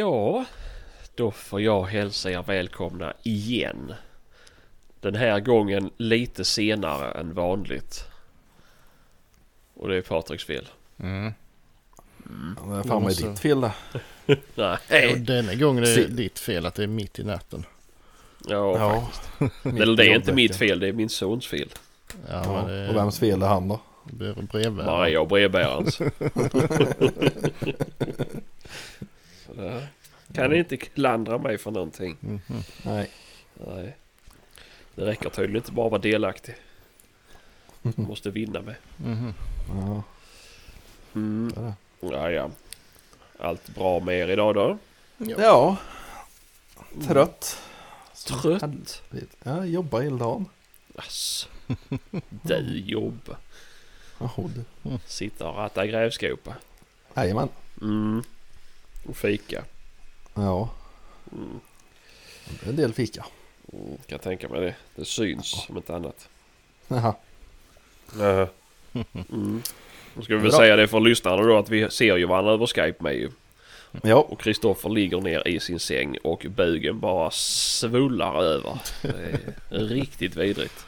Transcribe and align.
Ja, 0.00 0.44
då 1.14 1.30
får 1.30 1.60
jag 1.60 1.82
hälsa 1.84 2.30
er 2.30 2.42
välkomna 2.42 3.12
igen. 3.22 3.94
Den 5.00 5.14
här 5.14 5.40
gången 5.40 5.90
lite 5.96 6.44
senare 6.44 7.10
än 7.20 7.34
vanligt. 7.34 8.04
Och 9.74 9.88
det 9.88 9.96
är 9.96 10.02
Patriks 10.02 10.44
fel. 10.44 10.68
Mm. 11.00 11.32
Det 12.68 12.76
är 12.76 12.82
fan 12.82 12.88
med 12.88 13.02
måste- 13.02 13.28
ditt 13.28 13.38
fel 13.40 13.60
det. 13.60 13.72
Nej. 14.88 15.12
Och 15.12 15.18
denna 15.18 15.54
gången 15.54 15.84
är 15.84 15.96
det 15.96 16.06
ditt 16.06 16.38
fel 16.38 16.66
att 16.66 16.74
det 16.74 16.82
är 16.82 16.86
mitt 16.86 17.18
i 17.18 17.24
natten. 17.24 17.64
Ja, 18.48 18.78
Ja. 18.78 19.00
faktiskt. 19.12 19.66
Eller 19.80 19.96
det 19.96 20.06
är 20.06 20.14
inte 20.16 20.32
mitt 20.32 20.56
fel, 20.56 20.80
det 20.80 20.88
är 20.88 20.92
min 20.92 21.08
sons 21.08 21.46
fel. 21.46 21.68
Ja, 22.28 22.42
Ja. 22.44 22.52
men 22.52 22.66
det 22.66 22.88
Och 22.88 22.96
vems 22.96 23.18
fel 23.18 23.42
är 23.42 23.46
han 23.46 23.68
då? 23.68 23.80
blir 24.04 24.32
brevbärare. 24.34 24.90
Maria 24.98 25.20
och 25.20 25.28
brevbärarens. 25.28 25.98
Kan 30.34 30.50
ni 30.50 30.58
inte 30.58 30.76
klandra 30.76 31.38
mig 31.38 31.58
för 31.58 31.70
någonting? 31.70 32.16
Mhm. 32.20 32.40
Nej. 32.84 33.10
Nej. 33.54 33.96
Det 34.94 35.04
räcker 35.06 35.30
tydligen 35.30 35.56
inte 35.56 35.72
bara 35.72 35.86
att 35.86 35.92
vara 35.92 36.02
delaktig. 36.02 36.54
Man 37.82 37.94
måste 37.96 38.30
vinna 38.30 38.60
med. 38.62 38.74
Mhm. 38.96 39.34
Ja, 39.68 40.02
Mm. 41.14 41.52
Ja, 42.00 42.30
ja. 42.30 42.50
Allt 43.38 43.68
bra 43.74 44.00
med 44.00 44.18
er 44.18 44.28
idag 44.28 44.54
då? 44.54 44.78
Ja. 45.18 45.76
Trött. 47.06 47.58
Trött? 48.26 49.02
Ja, 49.42 49.56
jag 49.56 49.66
jobbar 49.68 50.00
hela 50.00 50.16
dagen. 50.16 50.46
Ass. 50.96 51.48
Du 52.42 52.78
jobbar. 52.80 53.36
Jaha 54.18 54.50
du. 54.54 54.64
Sitta 55.06 55.48
och 55.48 55.56
ratta 55.56 55.86
grävskopa. 55.86 56.54
Jajamän. 57.16 57.48
Mm. 57.82 58.22
Och 59.06 59.16
fika. 59.16 59.64
Ja, 60.34 60.70
Mm. 61.32 61.60
en 62.66 62.76
del 62.76 62.92
fika. 62.94 63.26
Mm. 63.72 63.86
Kan 63.86 64.02
jag 64.06 64.22
tänka 64.22 64.48
mig 64.48 64.60
det. 64.60 64.74
Det 64.96 65.04
syns 65.04 65.66
om 65.68 65.76
inte 65.76 65.94
annat. 65.96 66.28
Jaha. 66.88 67.14
Mm. 69.32 69.62
Då 70.14 70.22
ska 70.22 70.34
vi 70.34 70.40
väl 70.40 70.50
Bra. 70.50 70.58
säga 70.58 70.76
det 70.76 70.88
för 70.88 71.00
lyssnarna 71.00 71.42
då 71.42 71.58
att 71.58 71.68
vi 71.70 71.90
ser 71.90 72.16
ju 72.16 72.26
varandra 72.26 72.52
över 72.52 72.66
Skype 72.66 73.02
med 73.02 73.14
ju. 73.14 73.30
Ja, 74.02 74.16
Och 74.16 74.40
Kristoffer 74.40 74.88
ligger 74.90 75.20
ner 75.20 75.48
i 75.48 75.60
sin 75.60 75.78
säng 75.80 76.16
och 76.22 76.46
bugen 76.56 77.00
bara 77.00 77.30
svullar 77.30 78.42
över. 78.42 78.78
Det 79.02 79.76
är 79.76 79.78
riktigt 79.84 80.36
vidrigt. 80.36 80.86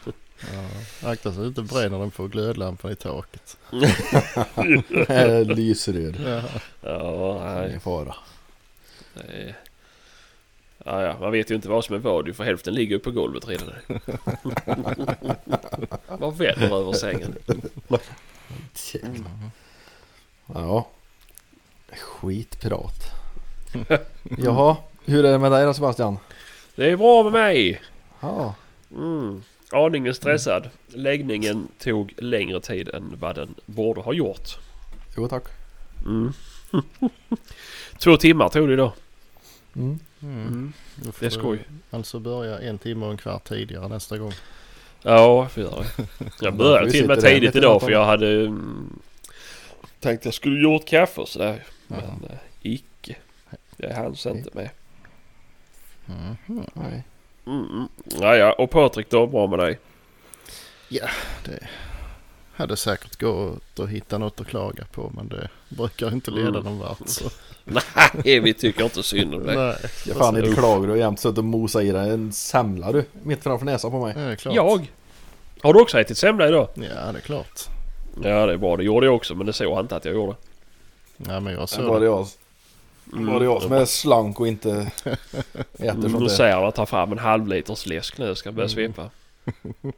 Ja, 0.52 1.10
akta 1.10 1.32
så 1.32 1.40
du 1.40 1.46
inte 1.46 1.62
bränner 1.62 1.98
den 1.98 2.10
på 2.10 2.26
glödlampan 2.26 2.92
i 2.92 2.94
taket. 2.94 3.56
här 5.08 5.44
lysröd. 5.44 6.16
Ja. 6.26 6.42
Ja, 6.80 7.40
nej. 7.44 7.68
Ingen 7.68 7.80
fara. 7.80 8.14
det 9.14 9.20
är- 9.20 9.56
Ja, 10.84 11.02
ja, 11.02 11.16
man 11.20 11.32
vet 11.32 11.50
ju 11.50 11.54
inte 11.54 11.68
vad 11.68 11.84
som 11.84 11.94
är 11.94 11.98
vad 11.98 12.36
för 12.36 12.44
hälften 12.44 12.74
ligger 12.74 12.96
ju 12.96 12.98
på 12.98 13.10
golvet 13.10 13.48
redan. 13.48 13.70
Vad 16.08 16.36
väller 16.36 16.76
över 16.80 16.92
sängen. 16.92 17.34
Ja. 20.54 20.88
Skitprat. 21.98 23.04
Jaha, 24.38 24.76
hur 25.04 25.24
är 25.24 25.32
det 25.32 25.38
med 25.38 25.52
dig 25.52 25.64
då 25.64 25.74
Sebastian? 25.74 26.18
Det 26.74 26.90
är 26.90 26.96
bra 26.96 27.22
med 27.22 27.32
mig. 27.32 27.80
Ja, 28.20 28.54
Mm. 28.96 29.42
Aningen 29.72 30.14
stressad. 30.14 30.70
Läggningen 30.88 31.68
tog 31.78 32.14
längre 32.18 32.60
tid 32.60 32.88
än 32.88 33.16
vad 33.20 33.34
den 33.34 33.54
borde 33.66 34.00
ha 34.00 34.12
gjort. 34.12 34.58
jo 35.16 35.28
tack. 35.28 35.44
Mm. 36.06 36.32
Två 37.98 38.16
timmar 38.16 38.48
tog 38.48 38.68
det 38.68 38.76
då. 38.76 38.92
Mm. 39.76 39.98
Mm. 40.22 40.72
Får 41.04 41.20
Det 41.20 41.26
är 41.26 41.30
skoj. 41.30 41.58
Alltså 41.90 42.18
börja 42.18 42.58
en 42.58 42.78
timme 42.78 43.06
och 43.06 43.10
en 43.12 43.18
kvart 43.18 43.48
tidigare 43.48 43.88
nästa 43.88 44.18
gång. 44.18 44.32
Ja, 45.02 45.48
för 45.48 45.60
gör 45.60 45.84
det. 45.96 46.06
Jag 46.40 46.56
började 46.56 46.86
får 46.86 46.92
till 46.92 47.02
och 47.02 47.08
med 47.08 47.20
tidigt 47.20 47.56
idag 47.56 47.80
för 47.80 47.90
jag 47.90 48.04
hade 48.04 48.40
mm, 48.40 49.00
tänkt 50.00 50.24
jag 50.24 50.34
skulle 50.34 50.62
gjort 50.62 50.84
kaffe 50.88 51.20
och 51.20 51.28
sådär. 51.28 51.62
Men 51.86 52.00
eh, 52.00 52.38
icke. 52.62 53.16
Det 53.76 53.94
hanns 53.94 54.26
inte 54.26 54.50
med. 54.52 54.70
Mhm. 56.06 56.66
Nej. 56.74 57.04
Mm. 57.46 57.88
Ja, 58.20 58.36
ja. 58.36 58.52
Och 58.52 58.70
Patrik 58.70 59.10
då? 59.10 59.26
Bra 59.26 59.46
med 59.46 59.58
dig? 59.58 59.78
Det 61.44 61.58
hade 62.52 62.76
säkert 62.76 63.20
gått 63.20 63.80
att 63.80 63.88
hitta 63.88 64.18
något 64.18 64.40
att 64.40 64.46
klaga 64.46 64.84
på 64.92 65.12
men 65.16 65.28
det 65.28 65.48
brukar 65.68 66.12
inte 66.12 66.30
leda 66.30 66.48
Mm. 66.48 66.64
någon 66.64 66.78
vart. 66.78 67.08
Så. 67.08 67.24
Nej, 68.24 68.40
vi 68.40 68.54
tycker 68.54 68.84
inte 68.84 69.02
synd 69.02 69.34
om 69.34 69.46
dig. 69.46 69.56
Nej, 69.56 69.76
Jag 70.06 70.16
fan 70.16 70.36
inte 70.36 70.52
klagar 70.54 70.88
och 70.88 70.98
jämt 70.98 71.20
suttit 71.20 71.38
och 71.38 71.44
mosat 71.44 71.82
i 71.82 71.90
dig 71.92 72.10
en 72.10 72.32
semla 72.32 72.92
du. 72.92 73.04
Mitt 73.22 73.42
framför 73.42 73.66
näsan 73.66 73.90
på 73.90 74.04
mig. 74.04 74.14
det 74.14 74.20
är 74.20 74.36
klart. 74.36 74.54
Jag? 74.54 74.90
Har 75.62 75.72
du 75.74 75.80
också 75.82 76.00
ätit 76.00 76.18
semla 76.18 76.48
idag? 76.48 76.68
Ja, 76.74 77.12
det 77.12 77.18
är 77.18 77.20
klart. 77.20 77.60
Ja, 78.22 78.46
det 78.46 78.52
är 78.52 78.56
bra. 78.56 78.76
Det 78.76 78.84
gjorde 78.84 79.06
jag 79.06 79.14
också, 79.14 79.34
men 79.34 79.46
det 79.46 79.52
såg 79.52 79.74
han 79.74 79.84
inte 79.84 79.96
att 79.96 80.04
jag 80.04 80.14
gjorde. 80.14 80.36
Ja, 81.16 81.40
men 81.40 81.52
jag 81.54 81.68
Så 81.68 81.76
såg 81.76 81.84
var 81.84 82.00
det 82.00 82.06
det. 82.06 82.26
Jag, 83.12 83.20
var 83.20 83.38
det 83.38 83.44
jag 83.44 83.62
som 83.62 83.72
är 83.72 83.84
slank 83.84 84.40
och 84.40 84.48
inte 84.48 84.70
äter 85.04 85.16
Mm, 85.90 86.02
sånt 86.02 86.12
nu 86.14 86.20
där. 86.20 86.28
säger 86.28 86.54
han 86.54 86.64
att 86.64 86.74
ta 86.74 86.86
fram 86.86 87.12
en 87.12 87.18
halv 87.18 87.48
liters 87.48 87.86
läsk 87.86 88.18
nu. 88.18 88.34
Ska 88.34 88.52
börja 88.52 88.68
Mm. 88.72 88.92
svepa. 88.94 89.10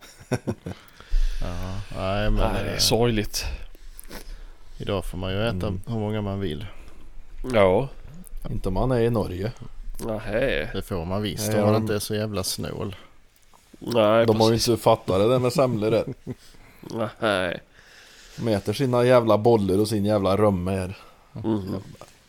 Ja, 1.40 1.80
nej, 1.96 2.30
men 2.30 2.34
Nej, 2.52 2.64
det 2.64 2.70
är 2.70 2.72
eh, 2.74 2.78
sorgligt. 2.78 3.44
idag 4.78 5.04
får 5.04 5.18
man 5.18 5.32
ju 5.32 5.42
äta 5.46 5.66
Mm. 5.66 5.80
hur 5.86 5.98
många 5.98 6.20
man 6.22 6.40
vill. 6.40 6.66
Ja. 7.54 7.88
Inte 8.50 8.68
om 8.68 8.74
man 8.74 8.92
är 8.92 9.00
i 9.00 9.10
Norge. 9.10 9.52
Nähä. 10.06 10.70
Det 10.74 10.82
får 10.82 11.04
man 11.04 11.22
visst 11.22 11.48
Nej, 11.52 11.60
om 11.62 11.72
man 11.72 11.82
inte 11.82 11.94
är 11.94 11.98
så 11.98 12.14
jävla 12.14 12.44
snål. 12.44 12.96
Nej, 13.78 14.26
De 14.26 14.40
har 14.40 14.48
ju 14.48 14.54
precis. 14.54 14.68
inte 14.68 14.82
fattat 14.82 15.18
det 15.20 15.28
där 15.28 15.38
med 15.38 15.52
semlor 15.52 15.90
där. 15.90 16.04
Nej. 17.20 17.60
De 18.36 18.48
äter 18.48 18.72
sina 18.72 19.04
jävla 19.04 19.38
bollar 19.38 19.78
och 19.78 19.88
sin 19.88 20.04
jävla 20.04 20.36
römme 20.36 20.70
här. 20.70 20.96
Mm. 21.44 21.62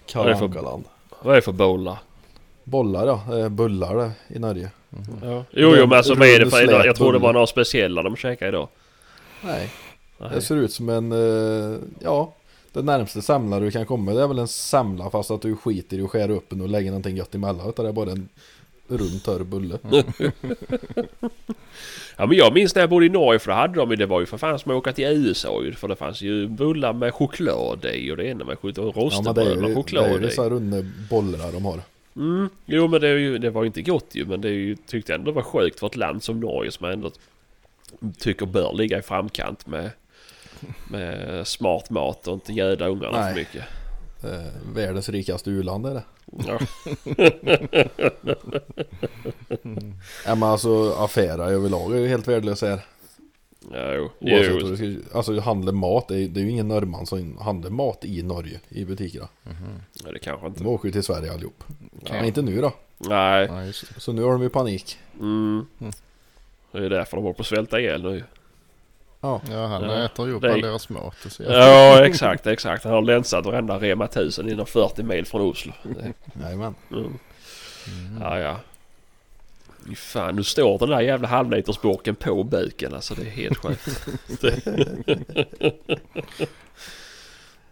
Kalle 0.06 0.30
det 0.30 0.38
för- 0.38 0.46
Ankaland. 0.46 0.84
Vad 1.22 1.32
är 1.32 1.36
det 1.36 1.42
för 1.42 1.52
bollar? 1.52 1.98
Bollar 2.64 3.08
ja, 3.08 3.38
är 3.38 3.50
bullar 3.50 3.96
det 3.96 4.12
i 4.36 4.40
Norge. 4.40 4.72
Ja. 5.22 5.44
Jo, 5.52 5.76
jo, 5.78 5.88
men 5.88 5.94
alltså 5.98 6.16
vad 6.16 6.28
är 6.28 6.40
det 6.40 6.50
för 6.50 6.58
slät 6.58 6.86
Jag 6.86 6.96
tror 6.96 7.14
det 7.14 7.20
var 7.20 7.34
några 7.34 7.48
speciella 7.48 8.04
de 8.04 8.16
käkade 8.16 8.50
idag. 8.50 8.68
Nej, 9.44 9.70
Nej. 10.18 10.30
det 10.34 10.42
ser 10.42 10.56
ut 10.56 10.74
som 10.74 10.90
en, 10.90 11.12
eh, 11.12 11.78
ja, 12.00 12.34
det 12.74 12.82
närmaste 12.82 13.22
semla 13.22 13.60
du 13.60 13.72
kan 13.72 13.86
komma 13.86 14.14
det 14.14 14.22
är 14.22 14.28
väl 14.28 14.40
en 14.40 14.48
semla 14.48 15.10
fast 15.10 15.32
att 15.32 15.42
du 15.42 15.56
skiter 15.56 15.98
i 15.98 16.02
att 16.04 16.10
skära 16.10 16.32
upp 16.34 16.50
den 16.50 16.62
och 16.62 16.70
lägga 16.70 16.92
någonting 16.92 17.18
gött 17.18 17.36
emellan. 17.36 17.70
Utan 17.70 17.86
det 17.86 17.92
är 17.92 17.94
bara 17.94 18.12
en 18.12 18.30
rund 18.88 19.24
törr 19.24 19.44
bulle. 19.44 19.78
Ja 22.18 22.26
men 22.26 22.38
jag 22.38 22.54
minns 22.54 22.76
när 22.76 22.82
jag 22.82 22.90
bodde 22.90 23.06
i 23.06 23.10
Norge 23.10 23.40
för 23.40 23.52
då 23.52 23.58
hade 23.58 23.74
de 23.74 23.90
ju, 23.90 23.96
det 23.96 24.06
var 24.06 24.20
ju 24.20 24.26
för 24.26 24.38
fan 24.38 24.60
som 24.60 24.72
att 24.72 24.78
åka 24.78 24.94
till 24.94 25.06
USA 25.06 25.62
ju. 25.64 25.74
För 25.74 25.88
det 25.88 25.96
fanns 25.96 26.22
ju 26.22 26.48
bullar 26.48 26.94
med 26.94 27.14
choklad 27.14 27.86
i 27.86 28.12
och 28.12 28.18
det 28.18 28.26
ena 28.26 28.46
med 28.46 28.60
choklad 28.60 28.86
och 28.86 29.12
Ja 29.14 29.22
men 29.26 29.34
det 29.34 29.42
är 29.42 29.46
rostbröd 29.46 29.48
med 29.48 29.56
ju, 29.56 29.62
det 29.62 29.72
är 29.72 29.76
choklad 29.76 30.22
ju 30.22 30.28
i. 30.28 30.32
så 30.32 30.44
här 30.44 30.50
runda 30.50 30.78
bollar 31.10 31.52
de 31.52 31.66
har. 31.66 31.80
Mm. 32.16 32.50
Jo 32.66 32.88
men 32.88 33.02
det, 33.02 33.08
är 33.08 33.18
ju, 33.18 33.38
det 33.38 33.50
var 33.50 33.64
ju 33.64 33.68
inte 33.68 33.82
gott 33.82 34.10
ju 34.12 34.26
men 34.26 34.42
det 34.42 34.48
är 34.48 34.54
ju, 34.54 34.76
tyckte 34.76 35.12
jag 35.12 35.20
ändå 35.20 35.32
var 35.32 35.42
sjukt 35.42 35.80
för 35.80 35.88
ett 35.88 35.96
land 35.96 36.24
som 36.24 36.40
Norge 36.40 36.72
som 36.72 36.86
ändå 36.86 37.12
tycker 38.18 38.46
bör 38.46 38.74
ligga 38.74 39.00
i 39.00 39.02
framkant 39.02 39.68
med, 39.68 39.90
med 40.90 41.48
smart 41.48 41.90
mat 41.90 42.28
och 42.28 42.34
inte 42.34 42.54
göda 42.54 42.88
ungarna 42.88 43.20
Nej. 43.20 43.34
för 43.34 43.40
mycket. 43.40 43.64
Eh, 44.26 44.74
världens 44.74 45.10
rikaste 45.10 45.50
u-land 45.50 45.86
är 45.86 45.94
det. 45.94 46.04
Ja. 46.48 46.60
Ja 50.26 50.36
men 50.36 50.50
alltså 50.50 50.92
affärer 50.92 51.52
överlag 51.52 51.96
är 51.96 52.00
ju 52.00 52.08
helt 52.08 52.28
värdelösa 52.28 52.68
här. 52.68 52.86
Ja, 53.72 53.94
jo. 53.94 54.10
Oavsett 54.20 54.80
jo. 54.80 55.02
ska, 55.02 55.18
alltså 55.18 55.40
handla 55.40 55.72
mat, 55.72 56.08
det 56.08 56.18
är, 56.18 56.28
det 56.28 56.40
är 56.40 56.44
ju 56.44 56.50
ingen 56.50 56.68
norrman 56.68 57.06
som 57.06 57.38
handlar 57.38 57.70
mat 57.70 58.06
i 58.06 58.24
Norge 58.24 58.60
i 58.70 58.86
butikerna. 58.86 59.28
Ja, 60.04 60.12
det 60.12 60.20
kanske 60.20 60.48
inte. 60.48 60.64
De 60.64 60.70
åker 60.70 60.88
ju 60.88 60.92
till 60.92 61.04
Sverige 61.04 61.34
allihop. 61.34 61.64
Okej. 62.02 62.16
Men 62.16 62.26
inte 62.26 62.42
nu 62.42 62.62
då. 62.62 62.74
Nej. 62.98 63.46
Ja. 63.46 63.74
Så 63.98 64.14
nu 64.14 64.24
har 64.24 64.32
de 64.32 64.42
ju 64.42 64.50
panik. 64.50 64.98
Mm. 65.20 65.66
Det 66.72 66.86
är 66.86 66.90
därför 66.90 67.18
de 67.18 67.24
håller 67.24 67.34
på 67.34 67.42
att 67.42 67.48
svälta 67.48 67.80
ihjäl 67.80 68.04
nu. 68.04 68.24
Ja. 69.26 69.42
Ja, 69.52 69.66
han 69.68 69.84
Ja, 69.84 70.06
äter 70.06 70.28
ju 70.28 70.34
upp 70.34 70.44
all 70.44 70.62
deras 70.62 70.90
mat. 70.90 71.16
Ja 71.40 72.06
exakt, 72.06 72.48
exakt. 72.48 72.84
Han 72.84 72.94
har 72.94 73.02
länsat 73.02 73.46
varenda 73.46 73.78
Rema 73.80 74.06
1000 74.06 74.50
inom 74.50 74.66
40 74.66 75.04
mil 75.04 75.26
från 75.26 75.42
Oslo. 75.42 75.74
Jajamän. 76.42 76.76
Mm. 76.92 77.20
Ja 78.22 78.40
ja. 78.40 78.60
Fy 79.88 79.96
Fan, 79.96 80.36
nu 80.36 80.44
står 80.44 80.80
den 80.80 80.90
där 80.90 81.02
jävla 81.02 81.28
halvlitersburken 81.28 82.16
på 82.16 82.44
buken 82.44 82.94
alltså. 82.94 83.16
Det 83.16 83.22
är 83.22 83.30
helt 83.30 83.58
sjukt. 83.58 84.06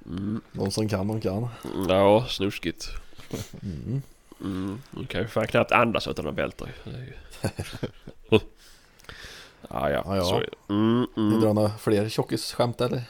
mm. 0.05 0.41
De 0.51 0.71
som 0.71 0.89
kan, 0.89 1.07
de 1.07 1.21
kan. 1.21 1.47
Ja, 1.89 2.25
snuskigt. 2.29 2.89
Mm. 3.63 4.01
Mm. 4.41 4.81
Nu 4.91 5.05
kan 5.05 5.21
ju 5.21 5.27
fan 5.27 5.47
knappt 5.47 5.71
andas 5.71 6.07
utan 6.07 6.25
den 6.25 6.35
välter 6.35 6.67
ju... 9.63 9.67
ja, 9.77 9.89
ja. 9.89 10.03
Ja, 10.05 10.15
ja. 10.17 10.23
Så, 10.23 10.35
är 10.35 10.41
det. 10.67 10.73
mm, 10.73 11.07
Ni 11.15 11.21
mm. 11.21 11.41
drar 11.41 11.53
några 11.53 11.69
fler 11.77 12.09
tjockisskämt 12.09 12.81
eller? 12.81 13.03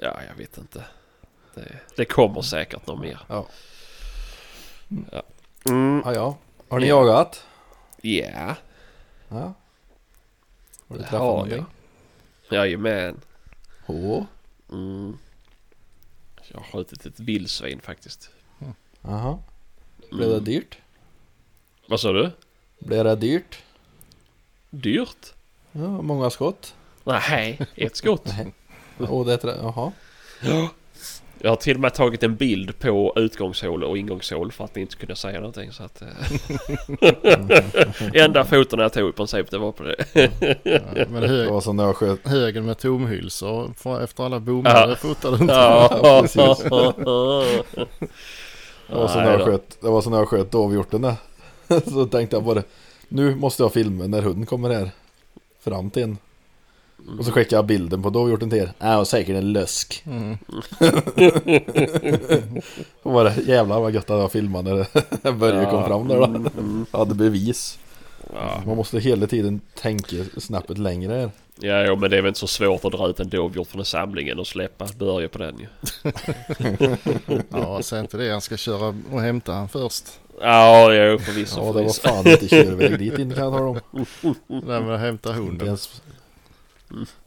Ja, 0.00 0.20
jag 0.28 0.34
vet 0.34 0.58
inte. 0.58 0.84
Det, 1.54 1.78
det 1.96 2.04
kommer 2.04 2.42
säkert 2.42 2.86
något 2.86 3.00
mer. 3.00 3.18
Ja. 3.28 3.46
Mm, 5.68 6.02
Ja, 6.04 6.14
ja. 6.14 6.36
Har 6.68 6.80
ni 6.80 6.86
Ja. 6.88 6.96
jagat? 7.06 7.44
ja, 8.02 8.54
Ja. 9.28 9.36
Har 9.38 9.54
du 10.88 10.94
det 10.96 11.02
träffat 11.02 11.20
har 11.20 11.26
någonting? 11.32 11.66
jag. 12.48 12.58
Jajamän. 12.66 13.20
Åh. 13.86 14.24
Mm. 14.72 15.18
Jag 16.48 16.58
har 16.58 16.64
skjutit 16.64 17.06
ett 17.06 17.20
vildsvin 17.20 17.80
faktiskt. 17.80 18.30
Jaha. 19.02 19.38
Blev 20.10 20.28
det 20.28 20.34
Mm. 20.34 20.44
dyrt? 20.44 20.78
Vad 21.88 22.00
sa 22.00 22.12
du? 22.12 22.30
Blev 22.78 23.04
det 23.04 23.16
dyrt? 23.16 23.58
Dyrt? 24.70 25.34
Ja, 25.76 26.02
många 26.02 26.30
skott? 26.30 26.74
Nej, 27.04 27.60
ett 27.76 27.96
skott. 27.96 28.24
Nej. 28.98 29.08
Och 29.08 29.24
det 29.26 29.44
är 29.44 29.56
Jaha. 29.62 29.92
Jag 31.40 31.50
har 31.50 31.56
till 31.56 31.74
och 31.74 31.80
med 31.80 31.94
tagit 31.94 32.22
en 32.22 32.36
bild 32.36 32.78
på 32.78 33.12
utgångshål 33.16 33.84
och 33.84 33.98
ingångshål 33.98 34.52
för 34.52 34.64
att 34.64 34.74
ni 34.74 34.80
inte 34.80 34.96
kunde 34.96 35.16
säga 35.16 35.38
någonting. 35.40 35.72
Så 35.72 35.82
att, 35.82 36.02
eh. 36.02 36.08
Enda 38.24 38.44
foten 38.44 38.78
jag 38.78 38.92
tog 38.92 39.08
i 39.08 39.12
princip 39.12 39.50
det 39.50 39.58
var 39.58 39.72
på 39.72 39.82
det. 39.82 39.96
Ja, 40.94 41.04
men 41.08 41.22
Det 41.22 41.28
hög, 41.28 41.50
var 41.50 41.60
som 41.60 41.76
när 41.76 41.84
jag 41.84 41.96
sköt. 41.96 42.26
högen 42.28 42.64
med 42.64 42.78
tomhylsor 42.78 43.70
efter 44.02 44.24
alla 44.24 44.40
bommar 44.40 44.70
Ja. 44.80 44.86
det 44.86 44.96
fotade 44.96 45.36
inte. 45.40 45.54
Ja, 45.54 46.18
precis. 46.22 46.62
det 46.68 46.70
var 48.94 49.08
som 49.08 49.22
när 49.22 49.32
jag 49.32 49.44
sköt, 49.44 49.80
det 49.80 49.88
var 49.88 50.00
som 50.02 50.12
när 50.12 50.18
jag 50.18 50.28
sköt 50.28 50.50
dovhjorten 50.50 51.02
där. 51.02 51.14
Så 51.90 52.06
tänkte 52.06 52.36
jag 52.36 52.44
bara. 52.44 52.62
Nu 53.08 53.34
måste 53.34 53.62
jag 53.62 53.72
filma 53.72 54.06
när 54.06 54.22
hunden 54.22 54.46
kommer 54.46 54.70
här. 54.74 54.90
Fram 55.66 55.90
till 55.90 56.02
en. 56.02 56.18
Och 57.18 57.24
så 57.24 57.32
skickade 57.32 57.56
jag 57.56 57.66
bilden 57.66 58.02
på 58.02 58.10
dovhjorten 58.10 58.50
till 58.50 58.58
er. 58.58 58.72
Ja, 58.78 58.98
och 58.98 59.08
säkert 59.08 59.36
en 59.36 59.52
lösk. 59.52 60.02
Mm. 60.06 60.38
Och 63.02 63.12
bara 63.12 63.34
jävlar 63.34 63.80
vad 63.80 63.94
gött 63.94 64.10
att 64.10 64.20
jag 64.20 64.32
filmade 64.32 64.86
när 65.22 65.32
Börje 65.38 65.70
kom 65.70 65.84
fram 65.84 66.08
där 66.08 66.16
då. 66.16 66.50
Jag 66.92 66.98
hade 66.98 67.14
bevis. 67.14 67.78
Ja, 68.34 68.62
Man 68.66 68.76
måste 68.76 68.98
hela 68.98 69.26
tiden 69.26 69.60
tänka 69.74 70.16
snappet 70.36 70.78
längre 70.78 71.12
här. 71.12 71.30
ja 71.60 71.84
jo, 71.86 71.96
men 71.96 72.10
det 72.10 72.16
är 72.16 72.22
väl 72.22 72.28
inte 72.28 72.40
så 72.40 72.46
svårt 72.46 72.84
att 72.84 72.92
dra 72.92 73.08
ut 73.08 73.20
en 73.20 73.28
dovhjort 73.28 73.68
från 73.68 73.84
samlingen 73.84 74.38
och 74.38 74.46
släppa 74.46 74.86
börja 74.98 75.28
på 75.28 75.38
den 75.38 75.58
ju. 75.58 75.66
Ja, 77.50 77.82
säg 77.82 78.00
inte 78.00 78.16
det. 78.16 78.30
Han 78.30 78.40
ska 78.40 78.56
köra 78.56 78.94
och 79.12 79.20
hämta 79.20 79.52
han 79.52 79.68
först. 79.68 80.04
Ja, 80.40 80.92
jo 80.94 81.18
förvisso. 81.18 81.60
Ja, 81.60 81.72
det 81.72 81.82
var 81.82 81.92
fan 81.92 82.26
inte 82.26 82.48
körväg 82.48 82.98
dit 82.98 83.18
in 83.18 83.34
kan 83.34 83.44
jag 83.44 83.52
tala 83.52 83.66
om. 83.66 83.80
Det 84.46 84.80
med 84.80 84.94
att 84.94 85.00
hämta 85.00 85.32
hunden. 85.32 85.66
ens... 85.66 86.02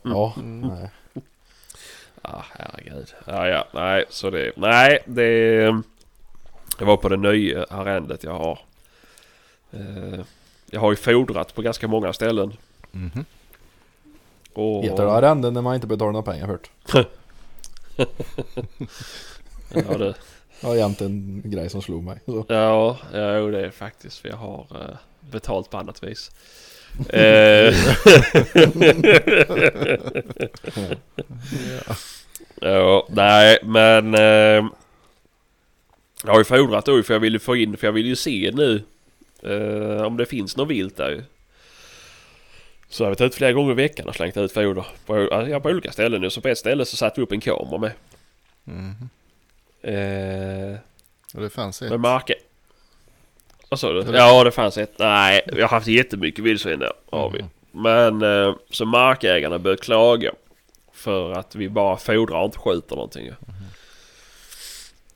Ja, 0.04 0.34
nej. 0.38 0.90
Ja, 2.22 2.46
herregud. 2.58 3.14
Ja, 3.26 3.48
ja, 3.48 3.66
nej, 3.74 4.06
så 4.10 4.30
det... 4.30 4.52
Nej, 4.58 5.00
det... 5.06 5.62
Det 6.78 6.86
var 6.86 6.98
på 6.98 7.10
det 7.10 7.18
nya 7.18 7.64
arrendet 7.70 8.24
jag 8.24 8.34
har. 8.34 8.60
Eh, 9.72 10.20
Jag 10.72 10.80
har 10.80 10.92
ju 10.92 10.96
fodrat 10.96 11.56
på 11.56 11.62
ganska 11.62 11.88
många 11.88 12.14
ställen. 12.14 12.54
Mhm. 12.92 13.26
Och, 14.54 14.84
Heter 14.84 15.06
det 15.06 15.12
arrende 15.12 15.52
när 15.52 15.62
man 15.62 15.76
inte 15.76 15.88
betalar 15.88 16.12
några 16.12 16.32
pengar 16.32 16.48
hört? 16.48 16.70
Ja, 19.74 19.98
det, 19.98 20.14
Det 20.62 20.68
var 20.68 20.76
jämt 20.76 21.02
en 21.02 21.42
grej 21.46 21.70
som 21.70 21.82
slog 21.82 22.04
mig. 22.04 22.20
Så. 22.26 22.46
ja, 22.50 22.98
ja, 23.14 23.38
jo, 23.38 23.52
det 23.52 23.66
är 23.66 23.70
faktiskt. 23.70 24.20
För 24.20 24.30
jag 24.30 24.38
har 24.38 24.68
eh, 24.72 24.98
betalt 25.32 25.70
på 25.70 25.78
annat 25.78 26.04
vis. 26.04 26.32
Eh, 27.10 27.74
Ja. 31.88 31.96
Ja, 32.62 33.08
nej 33.10 33.58
men... 33.64 34.14
Eh, 34.16 34.66
jag 36.24 36.32
har 36.32 36.38
ju 36.40 36.44
fodrat 36.44 36.86
då 36.86 37.04
för 37.04 37.14
jag 37.14 37.20
vill 37.20 37.34
ju 37.34 37.40
få 37.40 37.56
in, 37.56 37.78
för 37.78 37.88
jag 37.88 37.92
vill 37.92 38.06
ju 38.06 38.16
se 38.16 38.52
nu 38.54 38.84
eh, 39.44 40.02
om 40.02 40.18
det 40.18 40.26
finns 40.26 40.58
något 40.58 40.68
vilt 40.68 40.98
där 40.98 41.10
ju. 41.10 41.24
Så 42.90 43.04
jag 43.04 43.10
varit 43.10 43.22
ute 43.22 43.38
flera 43.38 43.54
gånger 43.54 43.72
i 43.72 43.76
veckan 43.76 44.08
och 44.08 44.16
slängt 44.16 44.38
ut 44.38 44.52
foder. 44.52 44.86
På, 45.06 45.28
ja, 45.50 45.60
på 45.60 45.70
olika 45.70 45.92
ställen 45.92 46.22
nu. 46.22 46.30
Så 46.30 46.42
på 46.42 46.48
ett 46.48 46.58
ställe 46.58 46.86
så 46.86 46.98
satte 46.98 47.20
vi 47.20 47.24
upp 47.24 47.32
en 47.32 47.40
kamera 47.42 47.78
med. 47.78 47.92
Mhm. 48.64 49.10
Eh, 49.82 50.78
det 51.34 51.50
fanns 51.54 51.82
ett. 51.82 51.90
med 51.90 52.00
marken. 52.00 52.36
Vad 53.70 53.80
sa 53.80 53.92
du? 53.94 54.02
Eller- 54.02 54.18
Ja 54.18 54.44
det 54.44 54.52
fanns 54.52 54.78
ett. 54.78 55.00
Nej, 55.00 55.42
vi 55.54 55.62
har 55.62 55.70
haft 55.70 55.88
jättemycket 55.88 56.46
vildsvin 56.46 56.80
där. 56.80 56.94
Har 57.12 57.30
vi. 57.30 57.40
Mhm. 57.42 57.50
Men 57.72 58.22
eh, 58.22 58.56
så 58.70 58.86
markägarna 58.86 59.60
började 59.60 59.82
klaga. 59.82 60.32
För 60.94 61.32
att 61.32 61.56
vi 61.56 61.70
bara 61.70 61.98
fodrar 61.98 62.40
och 62.40 62.46
inte 62.46 62.58
skjuter 62.60 62.96
någonting. 62.96 63.26
ju. 63.26 63.34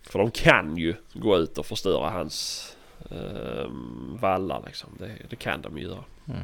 För 0.04 0.20
de 0.20 0.32
kan 0.32 0.78
ju 0.78 0.96
gå 1.14 1.38
ut 1.38 1.58
och 1.58 1.66
förstöra 1.66 2.10
hans 2.10 2.68
eh, 3.12 3.66
vallar 4.20 4.64
liksom. 4.66 4.90
Det, 5.00 5.12
det 5.30 5.36
kan 5.36 5.62
de 5.62 5.78
ju 5.78 5.84
göra. 5.84 6.04
Mhm. 6.26 6.38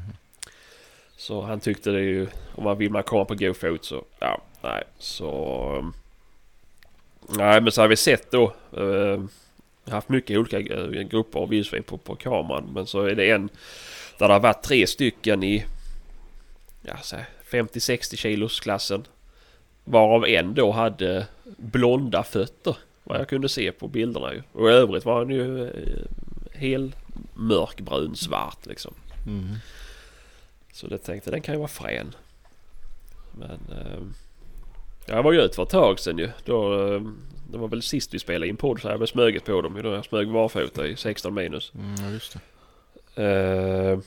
Så 1.18 1.42
han 1.42 1.60
tyckte 1.60 1.92
det 1.92 2.02
ju, 2.02 2.28
om 2.56 2.64
man 2.64 2.78
vill 2.78 2.92
man 2.92 3.04
komma 3.04 3.26
på 3.26 3.36
god 3.36 3.58
fot 3.58 3.86
så, 3.86 4.04
ja, 4.20 4.42
nej, 4.62 4.84
så... 4.98 5.92
Nej, 7.38 7.62
men 7.62 7.72
så 7.72 7.82
har 7.82 7.88
vi 7.88 7.96
sett 7.96 8.32
då. 8.32 8.54
Har 8.72 9.96
haft 9.96 10.10
mycket 10.10 10.38
olika 10.38 10.60
eh, 10.60 10.88
grupper 10.88 11.40
av 11.40 11.50
vildsvin 11.50 11.84
på, 11.84 11.98
på 11.98 12.16
kameran. 12.16 12.70
Men 12.74 12.88
så 12.88 13.02
är 13.02 13.16
det 13.16 13.32
en 13.32 13.50
där 14.20 14.28
det 14.28 14.34
har 14.34 14.40
varit 14.40 14.64
tre 14.64 14.88
stycken 14.88 15.44
i 15.44 15.66
ja, 16.82 16.98
så 16.98 17.16
här 17.16 17.26
50-60 17.50 18.16
kilos 18.16 18.60
klassen. 18.60 19.08
Varav 19.84 20.26
en 20.26 20.54
då 20.54 20.72
hade 20.72 21.28
blonda 21.58 22.24
fötter. 22.24 22.78
Vad 23.04 23.20
jag 23.20 23.30
kunde 23.30 23.50
se 23.50 23.72
på 23.72 23.88
bilderna 23.88 24.34
ju. 24.34 24.44
Och 24.52 24.70
i 24.70 24.74
övrigt 24.74 25.06
var 25.06 25.18
han 25.18 25.30
ju 25.30 25.68
eh, 25.68 26.06
hel 26.54 26.96
mörkbrun 27.34 28.16
svart 28.16 28.66
liksom. 28.66 28.94
Mhm. 29.28 29.56
Så 30.74 30.88
det 30.88 30.98
tänkte 30.98 31.32
den 31.32 31.42
kan 31.42 31.54
ju 31.56 31.60
vara 31.60 31.68
frän. 31.68 32.16
Men... 33.38 33.60
Eh, 33.72 34.00
jag 35.10 35.24
var 35.24 35.32
ju 35.32 35.42
ute 35.42 35.56
för 35.56 35.64
ett 35.64 35.70
tag 35.70 36.00
sedan 36.00 36.18
ju. 36.18 36.30
Då, 36.46 36.74
eh, 36.74 37.02
det 37.52 37.58
var 37.58 37.68
väl 37.68 37.82
sist 37.82 38.14
vi 38.14 38.20
spelade 38.20 38.48
in 38.48 38.58
podd 38.58 38.82
så 38.82 38.88
jag 38.88 39.00
blev 39.00 39.08
smöget 39.08 39.46
på 39.46 39.62
dem. 39.62 39.82
Då 39.84 39.94
jag 39.94 40.06
smög 40.06 40.32
barfota 40.32 40.88
i 40.88 40.96
16 40.96 41.34
minus. 41.34 41.72
Mm, 41.76 42.14
just 42.14 42.34
det. 42.34 43.24
Eh, 43.24 44.00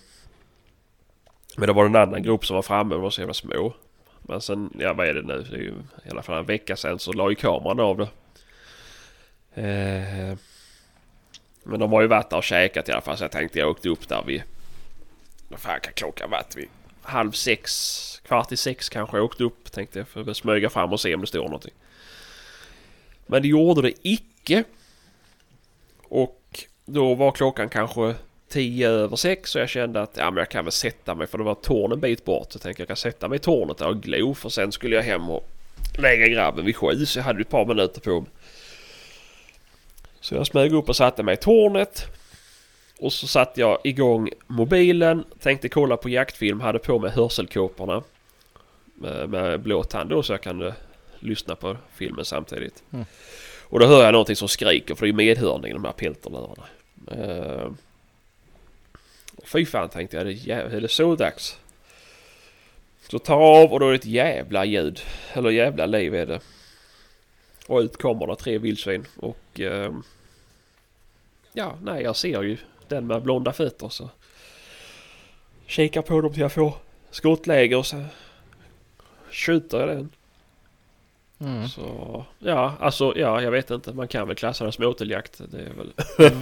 men 1.57 1.67
det 1.67 1.73
var 1.73 1.87
en 1.87 1.97
annan 1.97 2.23
grupp 2.23 2.47
som 2.47 2.55
var 2.55 2.63
framme 2.63 2.95
och 2.95 3.01
var 3.01 3.11
så 3.11 3.21
jävla 3.21 3.35
små. 3.35 3.75
Men 4.23 4.41
sen, 4.41 4.71
ja 4.79 4.93
vad 4.93 5.09
är 5.09 5.15
det 5.15 5.23
nu? 5.23 5.47
Det 5.51 5.57
är 5.57 5.61
ju 5.61 5.75
i 6.07 6.11
alla 6.11 6.23
fall 6.23 6.39
en 6.39 6.47
vecka 6.47 6.77
sedan 6.77 6.99
så 6.99 7.13
la 7.13 7.31
ju 7.31 7.35
kameran 7.37 7.81
av 7.81 7.97
det. 7.97 8.09
Eh, 9.63 10.39
men 11.63 11.81
de 11.81 11.93
har 11.93 12.03
ju 12.03 12.07
varit 12.07 12.31
där 12.31 12.37
och 12.37 12.45
käkat 12.45 12.89
i 12.89 12.93
alla 12.93 13.01
fall 13.01 13.17
så 13.17 13.25
jag 13.25 13.33
tänkte 13.33 13.59
jag 13.59 13.71
åkte 13.71 13.89
upp 13.89 14.09
där 14.09 14.23
vid... 14.27 14.43
Vad 15.49 15.61
fan 15.61 15.81
kan 15.81 15.93
klockan 15.93 16.31
varit? 16.31 16.57
Vid 16.57 16.69
halv 17.03 17.33
sex, 17.33 18.12
kvart 18.33 18.53
i 18.53 18.57
sex 18.57 18.89
kanske 18.89 19.17
jag 19.17 19.25
åkte 19.25 19.45
upp 19.45 19.73
tänkte 19.73 19.99
jag 19.99 20.09
för 20.09 20.31
att 20.31 20.37
smyga 20.37 20.71
fram 20.71 20.93
och 20.93 21.01
se 21.01 21.15
om 21.15 21.21
det 21.21 21.27
står 21.27 21.45
någonting. 21.45 21.73
Men 23.27 23.43
det 23.43 23.49
gjorde 23.49 23.83
det 23.83 23.93
icke. 24.03 24.65
Och 26.03 26.65
då 26.85 27.15
var 27.15 27.33
klockan 27.33 27.69
kanske 27.69 28.15
tio 28.49 28.89
över 28.89 29.17
sex 29.17 29.51
så 29.51 29.59
jag 29.59 29.69
kände 29.69 30.03
att 30.03 30.17
ja, 30.17 30.31
men 30.31 30.37
jag 30.37 30.49
kan 30.49 30.65
väl 30.65 30.73
sätta 30.73 31.15
mig 31.15 31.27
för 31.27 31.39
det 31.39 31.45
var 31.45 31.55
torn 31.55 31.93
en 31.93 32.01
bit 32.01 32.25
bort. 32.25 32.53
Så 32.53 32.57
jag 32.57 32.63
tänkte 32.63 32.83
jag 32.83 32.89
kan 32.89 32.97
sätta 32.97 33.29
mig 33.29 33.37
i 33.37 33.39
tornet 33.39 33.79
där 33.79 33.89
och 33.89 34.03
glo 34.03 34.35
för 34.35 34.49
sen 34.49 34.73
skulle 34.73 34.97
jag 34.97 35.03
hem 35.03 35.31
och 35.31 35.49
lägga 35.99 36.27
grabben 36.27 36.65
vid 36.65 36.77
sju 36.77 37.07
så 37.07 37.19
jag 37.19 37.25
hade 37.25 37.41
ett 37.41 37.49
par 37.49 37.67
minuter 37.67 38.01
på 38.01 38.21
mig. 38.21 38.31
Så 40.21 40.35
jag 40.35 40.47
smög 40.47 40.73
upp 40.73 40.89
och 40.89 40.97
satte 40.97 41.23
mig 41.23 41.35
i 41.35 41.37
tornet. 41.37 42.07
Och 42.99 43.13
så 43.13 43.27
satte 43.27 43.61
jag 43.61 43.79
igång 43.85 44.31
mobilen, 44.47 45.25
tänkte 45.41 45.69
kolla 45.69 45.97
på 45.97 46.09
jaktfilm, 46.09 46.61
hade 46.61 46.79
på 46.79 46.99
mig 46.99 47.11
hörselkåporna. 47.11 48.03
Med, 49.03 49.29
med 49.29 49.61
blåtand 49.61 50.11
då 50.11 50.23
så 50.23 50.33
jag 50.33 50.43
kunde 50.43 50.75
lyssna 51.19 51.57
på 51.57 51.77
filmen 51.95 52.25
samtidigt. 52.25 52.83
Mm. 52.93 53.05
Och 53.63 53.81
då 53.81 53.87
hör 53.87 54.05
jag 54.05 54.13
någonting 54.13 54.37
som 54.37 54.49
skriker 54.49 54.95
för 54.95 55.07
det 55.07 55.11
är 55.11 55.15
medhörning 55.15 55.71
i 55.71 55.73
de 55.73 55.85
här 55.85 55.93
pelterlurarna. 55.93 56.67
Uh, 57.13 57.73
fy 59.45 59.67
fan 59.67 59.89
tänkte 59.89 60.17
jag, 60.17 60.21
är 60.21 60.25
det, 60.25 60.33
jä- 60.33 60.77
är 60.77 60.81
det 60.81 60.89
så 60.89 61.17
dags? 61.17 61.59
Så 63.09 63.19
tar 63.19 63.37
av 63.37 63.73
och 63.73 63.81
då 63.81 63.87
är 63.87 63.91
det 63.91 63.97
ett 63.97 64.05
jävla 64.05 64.65
ljud. 64.65 65.01
Eller 65.33 65.51
jävla 65.51 65.87
liv 65.87 66.15
är 66.15 66.27
det. 66.27 66.41
Och 67.67 67.79
ut 67.79 67.97
kommer 67.97 68.27
det 68.27 68.37
tre 68.37 68.59
vildsvin 68.59 69.07
och... 69.17 69.61
ehm, 69.61 70.03
ja, 71.53 71.79
nej 71.83 72.03
jag 72.03 72.17
ser 72.17 72.43
ju 72.43 72.57
den 72.89 73.07
med 73.07 73.23
blonda 73.23 73.53
fötter 73.53 73.89
så... 73.89 74.11
Kikar 75.67 76.03
på 76.03 76.21
dem 76.21 76.33
till 76.33 76.43
jag 76.43 76.53
får 76.53 76.75
skottläge 77.11 77.77
och 77.77 77.87
så... 77.87 78.05
Skjuter 79.33 79.87
den. 79.87 80.09
Mm. 81.41 81.69
Så... 81.69 82.25
Ja, 82.39 82.73
alltså 82.81 83.13
ja, 83.17 83.43
jag 83.43 83.51
vet 83.51 83.71
inte. 83.71 83.93
Man 83.93 84.09
kan 84.09 84.27
väl 84.29 84.37
klassa 84.37 84.65
det 84.65 84.73
som 84.73 84.85
åteljakt. 84.85 85.41
Det 85.51 85.59
är 85.59 85.73
väl... 85.73 85.93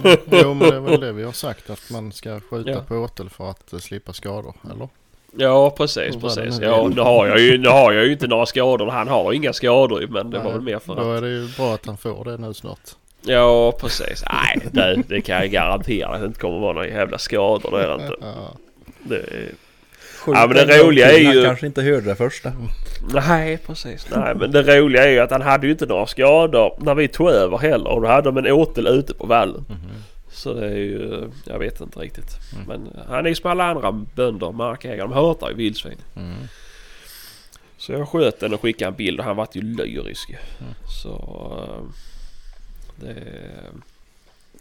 Mm. 0.03 0.17
Jo, 0.31 0.53
men 0.53 0.69
det 0.69 0.75
är 0.75 0.79
väl 0.79 0.99
det 0.99 1.11
vi 1.11 1.23
har 1.23 1.31
sagt 1.31 1.69
att 1.69 1.89
man 1.91 2.11
ska 2.11 2.39
skjuta 2.39 2.69
Ja. 2.71 2.81
på 2.87 2.95
åtel 2.95 3.29
för 3.29 3.49
att 3.49 3.73
eh, 3.73 3.79
slippa 3.79 4.13
skador, 4.13 4.55
eller? 4.73 4.89
Ja 5.37 5.69
precis, 5.69 6.15
precis. 6.15 6.59
nu 6.59 6.65
Ja, 6.65 6.89
nu 6.95 7.01
har 7.01 7.27
jag 7.27 7.39
ju, 7.39 7.57
nu 7.57 7.67
har 7.69 7.91
jag 7.91 8.05
ju 8.05 8.11
inte 8.11 8.27
några 8.27 8.45
skador. 8.45 8.87
Han 8.87 9.07
har 9.07 9.33
inga 9.33 9.53
skador 9.53 10.07
men 10.09 10.29
det 10.29 10.37
var 10.37 10.43
Nej, 10.43 10.53
väl 10.53 10.61
mer 10.61 10.79
för 10.79 10.95
Då 10.95 11.01
att... 11.01 11.17
är 11.17 11.21
det 11.21 11.29
ju 11.29 11.47
bra 11.57 11.73
att 11.73 11.85
han 11.85 11.97
får 11.97 12.25
det 12.25 12.37
nu 12.37 12.53
snart. 12.53 12.89
Ja, 13.21 13.71
precis. 13.71 14.23
Nej, 14.31 14.67
det, 14.71 15.03
det 15.07 15.21
kan 15.21 15.35
jag 15.35 15.49
garantera 15.51 16.09
att 16.09 16.21
det 16.21 16.27
inte 16.27 16.39
kommer 16.39 16.59
vara 16.59 16.73
några 16.73 16.87
jävla 16.87 17.17
skador. 17.17 17.71
Det 17.71 17.83
är 17.83 17.87
det 17.87 18.03
inte. 18.03 18.15
Ja. 18.21 18.57
Det 19.03 19.15
är... 19.15 19.51
Ja, 20.27 20.47
men 20.47 20.67
det 20.67 20.83
roliga 20.83 21.11
är 21.11 21.25
Han 21.25 21.35
ju- 21.35 21.43
kanske 21.45 21.65
inte 21.65 21.81
hörde 21.81 22.01
det 22.01 22.15
första. 22.15 22.51
Nej, 23.13 23.57
precis. 23.57 24.07
Nej, 24.15 24.35
men 24.35 24.51
det 24.51 24.79
roliga 24.79 25.03
är 25.03 25.09
ju 25.11 25.19
att 25.19 25.31
han 25.31 25.41
hade 25.41 25.65
ju 25.67 25.71
inte 25.71 25.85
några 25.85 26.07
skador 26.07 26.77
när 26.81 26.95
vi 26.95 27.07
tog 27.07 27.29
över 27.29 27.57
heller. 27.57 27.87
Och 27.89 28.01
då 28.01 28.07
hade 28.07 28.31
de 28.31 28.37
en 28.37 28.51
åtel 28.51 28.87
ute 28.87 29.13
på 29.13 29.25
vallen. 29.25 29.65
Så 30.31 30.53
det 30.53 30.65
är 30.65 30.75
ju... 30.75 31.29
Jag 31.45 31.59
vet 31.59 31.81
inte 31.81 31.99
riktigt. 31.99 32.37
Men 32.67 32.89
han 33.07 33.25
är 33.25 33.29
ju 33.29 33.35
som 33.35 33.51
alla 33.51 33.63
andra 33.65 33.91
bönder, 33.91 34.51
markägare. 34.51 34.97
De 35.07 35.11
hatar 35.11 35.49
ju 35.49 35.55
vildsvin. 35.55 35.97
Mm. 36.15 36.35
Så 37.77 37.91
jag 37.91 38.09
sköt 38.09 38.39
den 38.39 38.53
och 38.53 38.61
skickade 38.61 38.89
en 38.89 38.95
bild 38.95 39.19
och 39.19 39.25
han 39.25 39.35
var 39.35 39.47
ju 39.53 39.61
lyrisk. 39.61 40.29
ju. 40.29 40.35
Så... 41.01 41.13
eh, 41.67 41.83
Det, 42.95 43.15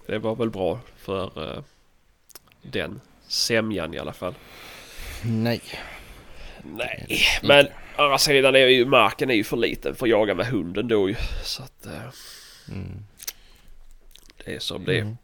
det 0.07 0.19
var 0.19 0.35
väl 0.37 0.50
bra 0.50 0.79
för 0.99 1.25
eh, 1.55 1.62
den 2.62 3.00
sämjan 3.29 3.95
i 3.95 3.99
alla 3.99 4.12
fall. 4.12 4.35
Nej. 5.25 5.61
Nej, 6.62 7.19
men 7.43 7.67
andra 7.97 8.19
sidan 8.19 8.55
är 8.57 8.67
ju 8.67 8.85
marken 8.87 9.31
är 9.31 9.35
ju 9.35 9.45
för 9.45 9.57
liten 9.57 9.95
för 9.95 10.07
att 10.07 10.11
jaga 10.11 10.35
med 10.35 10.47
hunden 10.47 10.89
då 10.89 11.09
ju. 11.09 11.15
Så 11.45 11.62
att 11.62 11.87
eh, 11.87 11.93
Mm. 12.73 13.05
det 14.45 14.55
är 14.55 14.59
som 14.59 14.85
det 14.85 14.97
är. 14.97 15.00
Mm. 15.00 15.17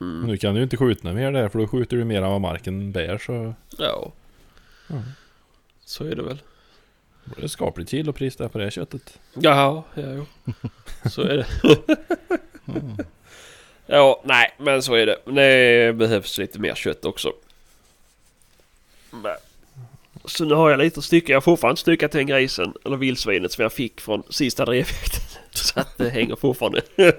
Mm. 0.00 0.26
Nu 0.26 0.36
kan 0.36 0.54
du 0.54 0.60
ju 0.60 0.64
inte 0.64 0.76
skjuta 0.76 1.12
mer 1.12 1.32
där 1.32 1.48
för 1.48 1.58
då 1.58 1.66
skjuter 1.68 1.96
du 1.96 2.04
mer 2.04 2.22
än 2.22 2.30
vad 2.30 2.40
marken 2.40 2.92
bär 2.92 3.18
så 3.18 3.54
Ja, 3.78 4.12
Mm. 4.90 5.02
så 5.84 6.04
är 6.04 6.16
det 6.16 6.22
väl. 6.22 6.38
blir 7.24 7.42
det 7.42 7.48
skapligt 7.48 7.90
kilopris 7.90 8.36
där 8.36 8.48
på 8.48 8.58
det 8.58 8.64
här 8.64 8.70
köttet. 8.70 9.18
Jaha, 9.34 9.82
ja, 9.94 10.02
jo. 10.02 10.26
Så 11.10 11.22
är 11.22 11.36
det. 11.36 11.46
Mm. 12.68 12.96
Ja, 13.86 14.22
nej, 14.24 14.54
men 14.58 14.82
så 14.82 14.94
är 14.94 15.06
det. 15.06 15.18
Det 15.26 15.92
behövs 15.96 16.38
lite 16.38 16.58
mer 16.58 16.74
kött 16.74 17.04
också. 17.04 17.32
Men. 19.22 19.36
Så 20.24 20.44
nu 20.44 20.54
har 20.54 20.70
jag 20.70 20.78
lite 20.78 20.98
att 20.98 21.04
stycka. 21.04 21.32
Jag 21.32 21.36
har 21.36 21.40
fortfarande 21.42 21.72
inte 21.72 21.80
styckat 21.80 22.12
den 22.12 22.26
grisen, 22.26 22.74
eller 22.84 22.96
vildsvinet 22.96 23.52
som 23.52 23.62
jag 23.62 23.72
fick 23.72 24.00
från 24.00 24.22
sista 24.30 24.64
drevjakten. 24.64 25.20
Så 25.50 25.80
att 25.80 25.98
det 25.98 26.08
hänger 26.08 26.36
fortfarande. 26.36 26.80
Ja, 26.96 27.12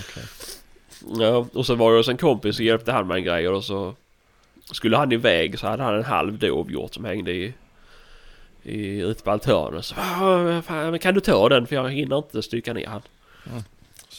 okej. 0.00 0.24
Ja, 1.18 1.46
och 1.54 1.66
så 1.66 1.74
var 1.74 1.90
jag 1.90 1.96
hos 1.96 2.08
en 2.08 2.16
kompis 2.16 2.58
och 2.58 2.64
hjälpte 2.64 2.92
han 2.92 3.06
med 3.06 3.16
en 3.16 3.24
grej 3.24 3.48
och 3.48 3.64
så 3.64 3.94
skulle 4.72 4.96
han 4.96 5.12
iväg 5.12 5.58
så 5.58 5.66
hade 5.66 5.82
han 5.82 5.94
en 5.94 6.04
halv 6.04 6.38
dovhjort 6.38 6.94
som 6.94 7.04
hängde 7.04 7.32
i, 7.32 7.54
i 8.62 8.98
ute 9.00 9.22
på 9.22 9.30
altanen. 9.30 9.82
Så 9.82 9.94
"Ah, 9.98 10.62
fan, 10.62 10.98
kan 10.98 11.14
du 11.14 11.20
ta 11.20 11.48
den 11.48 11.66
för 11.66 11.76
jag 11.76 11.90
hinner 11.90 12.18
inte 12.18 12.42
stycka 12.42 12.72
ner 12.72 12.86
han. 12.86 13.02
Mm. 13.50 13.62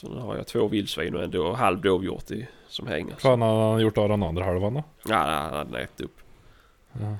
Så 0.01 0.10
nu 0.10 0.20
har 0.22 0.36
jag 0.38 0.48
två 0.48 0.67
vildsvin 0.67 1.15
och 1.15 1.24
en 1.50 1.55
halv 1.55 1.81
dovhjort 1.81 2.31
i, 2.31 2.48
som 2.67 2.88
hänger. 2.88 3.12
Vad 3.12 3.22
fan 3.22 3.41
har 3.41 3.72
han 3.72 3.81
gjort 3.81 3.98
av 3.98 4.10
den 4.10 4.24
andra 4.24 4.43
halvan 4.43 4.74
då? 4.74 4.84
Ja, 5.10 5.15
han 5.15 5.53
hade 5.53 5.79
ätit 5.79 6.01
upp. 6.01 6.17
Ja. 6.93 7.17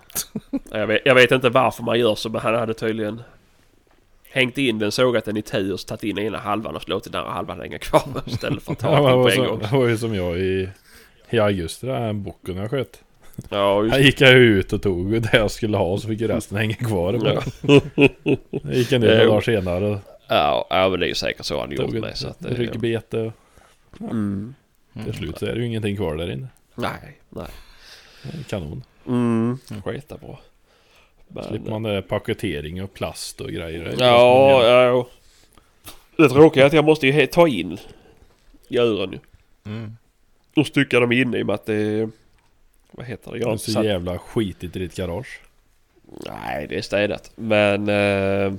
Jag 0.80 0.88
vet, 0.88 1.02
jag 1.06 1.16
vet 1.16 1.32
inte 1.32 1.50
varför 1.50 1.84
man 1.84 2.00
gör 2.00 2.16
så 2.16 2.30
men 2.30 2.42
han 2.42 2.56
hade 2.56 2.74
tydligen 2.74 3.22
hängt 4.32 4.58
in 4.58 4.80
den, 4.80 4.92
sågat 4.92 5.26
den 5.26 5.38
i 5.38 5.42
tu 5.42 5.74
och 5.74 5.80
tagit 5.80 6.04
in 6.04 6.18
ena 6.20 6.38
halvan 6.38 6.76
och 6.76 6.82
så 6.82 6.90
låtit 6.90 7.12
den 7.12 7.22
andra 7.22 7.34
halvan 7.34 7.60
hänga 7.60 7.78
kvar 7.80 8.04
istället 8.26 8.64
för 8.64 8.72
att 8.72 8.80
ta 8.80 8.92
Ja, 8.92 9.10
den 9.16 9.24
på 9.24 9.30
en 9.30 9.50
gång. 9.50 9.60
det 9.60 9.78
var 9.78 9.88
ju 9.88 9.98
som 9.98 10.16
jag 10.16 10.40
i, 10.40 10.70
i 11.30 11.40
augusti, 11.40 11.88
den 11.88 12.02
här 12.02 12.14
bocken 12.14 12.58
jag 12.58 12.70
sköt. 12.70 13.04
Ja, 13.50 13.84
just 13.84 13.96
Här 13.96 14.02
gick 14.02 14.22
jag 14.22 14.34
ut 14.34 14.74
och 14.74 14.82
tog 14.82 15.22
det 15.22 15.30
jag 15.34 15.52
skulle 15.52 15.78
ha 15.78 15.98
så 15.98 16.08
fick 16.08 16.22
resten 16.22 16.58
hänga 16.58 16.76
kvar. 16.76 17.42
Jag 18.64 18.74
gick 18.76 18.92
en 18.92 19.02
del 19.02 19.28
dagar 19.28 19.42
senare 19.42 20.00
Ja, 20.34 20.68
ja 20.70 20.90
men 20.90 21.00
det 21.00 21.06
är 21.06 21.08
ju 21.08 21.16
säkert 21.16 21.46
så 21.46 21.60
han 21.60 21.72
gjort 21.72 21.92
med. 21.92 22.18
Så 22.18 22.28
att, 22.28 22.40
det- 22.40 22.50
ryggbete. 22.54 23.32
mm. 24.00 24.56
Till 25.06 25.14
slut 25.14 25.38
så 25.40 25.46
är 25.46 25.54
det 25.54 25.60
ju 25.60 25.66
ingenting 25.68 25.96
kvar 25.96 26.16
där 26.16 26.32
inne. 26.32 26.48
Nej, 26.76 27.20
nej. 27.30 27.48
Kanon. 28.48 28.84
Mm. 29.08 29.58
Skita 29.86 30.18
bra. 30.18 30.40
Men, 31.28 31.44
Slipper 31.44 31.72
man 31.72 31.84
det 31.84 32.02
paketering 32.02 32.84
och 32.84 32.94
plast 32.94 33.42
och 33.42 33.50
grejer. 33.50 33.96
Ja, 34.00 34.64
ja, 34.64 34.84
ja. 34.84 35.08
Det 36.18 36.30
tråkiga 36.30 36.64
är 36.64 36.68
att 36.68 36.74
jag 36.74 36.86
måste 36.86 37.08
ju 37.08 37.28
ta 37.28 37.48
in 37.48 37.78
djuren 38.68 39.12
ju. 39.12 39.20
Mm. 39.66 39.98
Och 40.56 40.68
stycka 40.68 41.00
dem 41.00 41.12
in 41.12 41.36
i 41.36 41.42
och 41.42 41.46
med 41.46 41.54
att 41.54 41.66
det. 41.66 42.10
Vad 42.92 43.06
heter 43.06 43.32
det? 43.32 43.38
Jag 43.38 43.50
Det 43.50 43.54
är 43.54 43.58
så 43.58 43.72
satt... 43.72 43.86
jävla 43.86 44.18
skitigt 44.20 44.76
i 44.76 44.80
ditt 44.80 44.96
garage. 44.96 45.40
Nej, 46.26 46.68
det 46.68 46.78
är 46.78 46.82
städat. 46.82 47.32
Men... 47.36 47.90
Eh, 47.90 48.54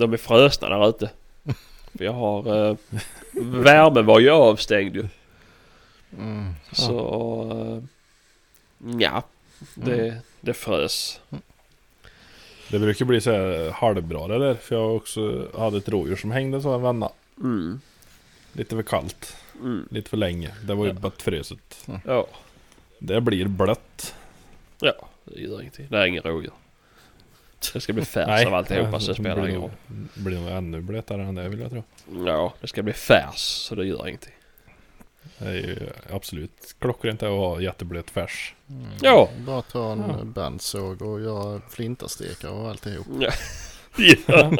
de 0.00 0.12
är 0.12 0.16
frösna 0.16 0.68
där 0.68 0.88
ute. 0.88 1.10
För 1.98 2.04
jag 2.04 2.12
har... 2.12 2.68
Eh, 2.70 2.76
värmen 3.42 4.06
var 4.06 4.20
ju 4.20 4.30
avstängd 4.30 4.96
ju. 4.96 5.08
Mm. 6.18 6.52
Så... 6.72 7.50
Eh, 7.52 8.90
ja. 9.00 9.22
Det, 9.74 10.16
det 10.40 10.54
frös. 10.54 11.20
Det 12.68 12.78
brukar 12.78 13.04
bli 13.04 13.20
så 13.20 13.30
här 13.30 13.70
halvbra 13.70 14.28
det 14.28 14.38
där. 14.38 14.54
För 14.54 14.74
jag 14.76 14.96
också 14.96 15.48
hade 15.58 15.78
ett 15.78 15.88
rådjur 15.88 16.16
som 16.16 16.30
hängde 16.30 16.62
så 16.62 16.74
en 16.74 16.82
vända. 16.82 17.10
Mm. 17.40 17.80
Lite 18.52 18.76
för 18.76 18.82
kallt. 18.82 19.36
Mm. 19.60 19.88
Lite 19.90 20.10
för 20.10 20.16
länge. 20.16 20.50
Det 20.64 20.74
var 20.74 20.86
ju 20.86 20.94
Ja. 21.02 21.10
fröset. 21.18 21.88
Ja. 22.06 22.26
Det 22.98 23.20
blir 23.20 23.46
blött. 23.48 24.14
Ja, 24.80 24.92
det 25.24 25.40
gör 25.40 25.60
ingenting. 25.60 25.86
Det 25.90 25.98
är 25.98 26.06
ingen 26.06 26.22
rådjur. 26.22 26.52
Det 27.72 27.80
ska 27.80 27.92
bli 27.92 28.04
färs 28.04 28.26
Nej, 28.26 28.46
av 28.46 28.54
alltihopa 28.54 29.00
så 29.00 29.08
det 29.08 29.14
spelar 29.14 29.36
blir 29.36 29.48
ingen 29.48 29.60
roll. 29.60 29.70
blir 30.14 30.38
nog 30.40 30.48
ännu 30.50 30.80
blötare 30.80 31.22
än 31.22 31.34
det 31.34 31.48
vill 31.48 31.60
jag 31.60 31.70
tro. 31.70 31.82
Ja, 32.26 32.54
det 32.60 32.66
ska 32.66 32.82
bli 32.82 32.92
färs 32.92 33.36
så 33.38 33.74
det 33.74 33.84
gör 33.86 34.08
ingenting. 34.08 34.32
Det 35.38 35.48
är 35.48 35.52
ju 35.54 35.78
absolut 36.12 36.74
klockrent 36.78 37.22
att 37.22 37.28
ha 37.28 37.60
jätteblöt 37.60 38.10
färs. 38.10 38.54
Mm. 38.70 38.86
Ja. 39.02 39.28
Bara 39.46 39.62
ta 39.62 39.92
en 39.92 39.98
Ja. 40.08 40.24
bandsåg 40.24 41.02
och 41.02 41.20
göra 41.20 41.60
flintastekar 41.70 42.48
och 42.50 42.68
alltihop. 42.70 43.06
Ja. 43.20 43.30
ja. 44.26 44.50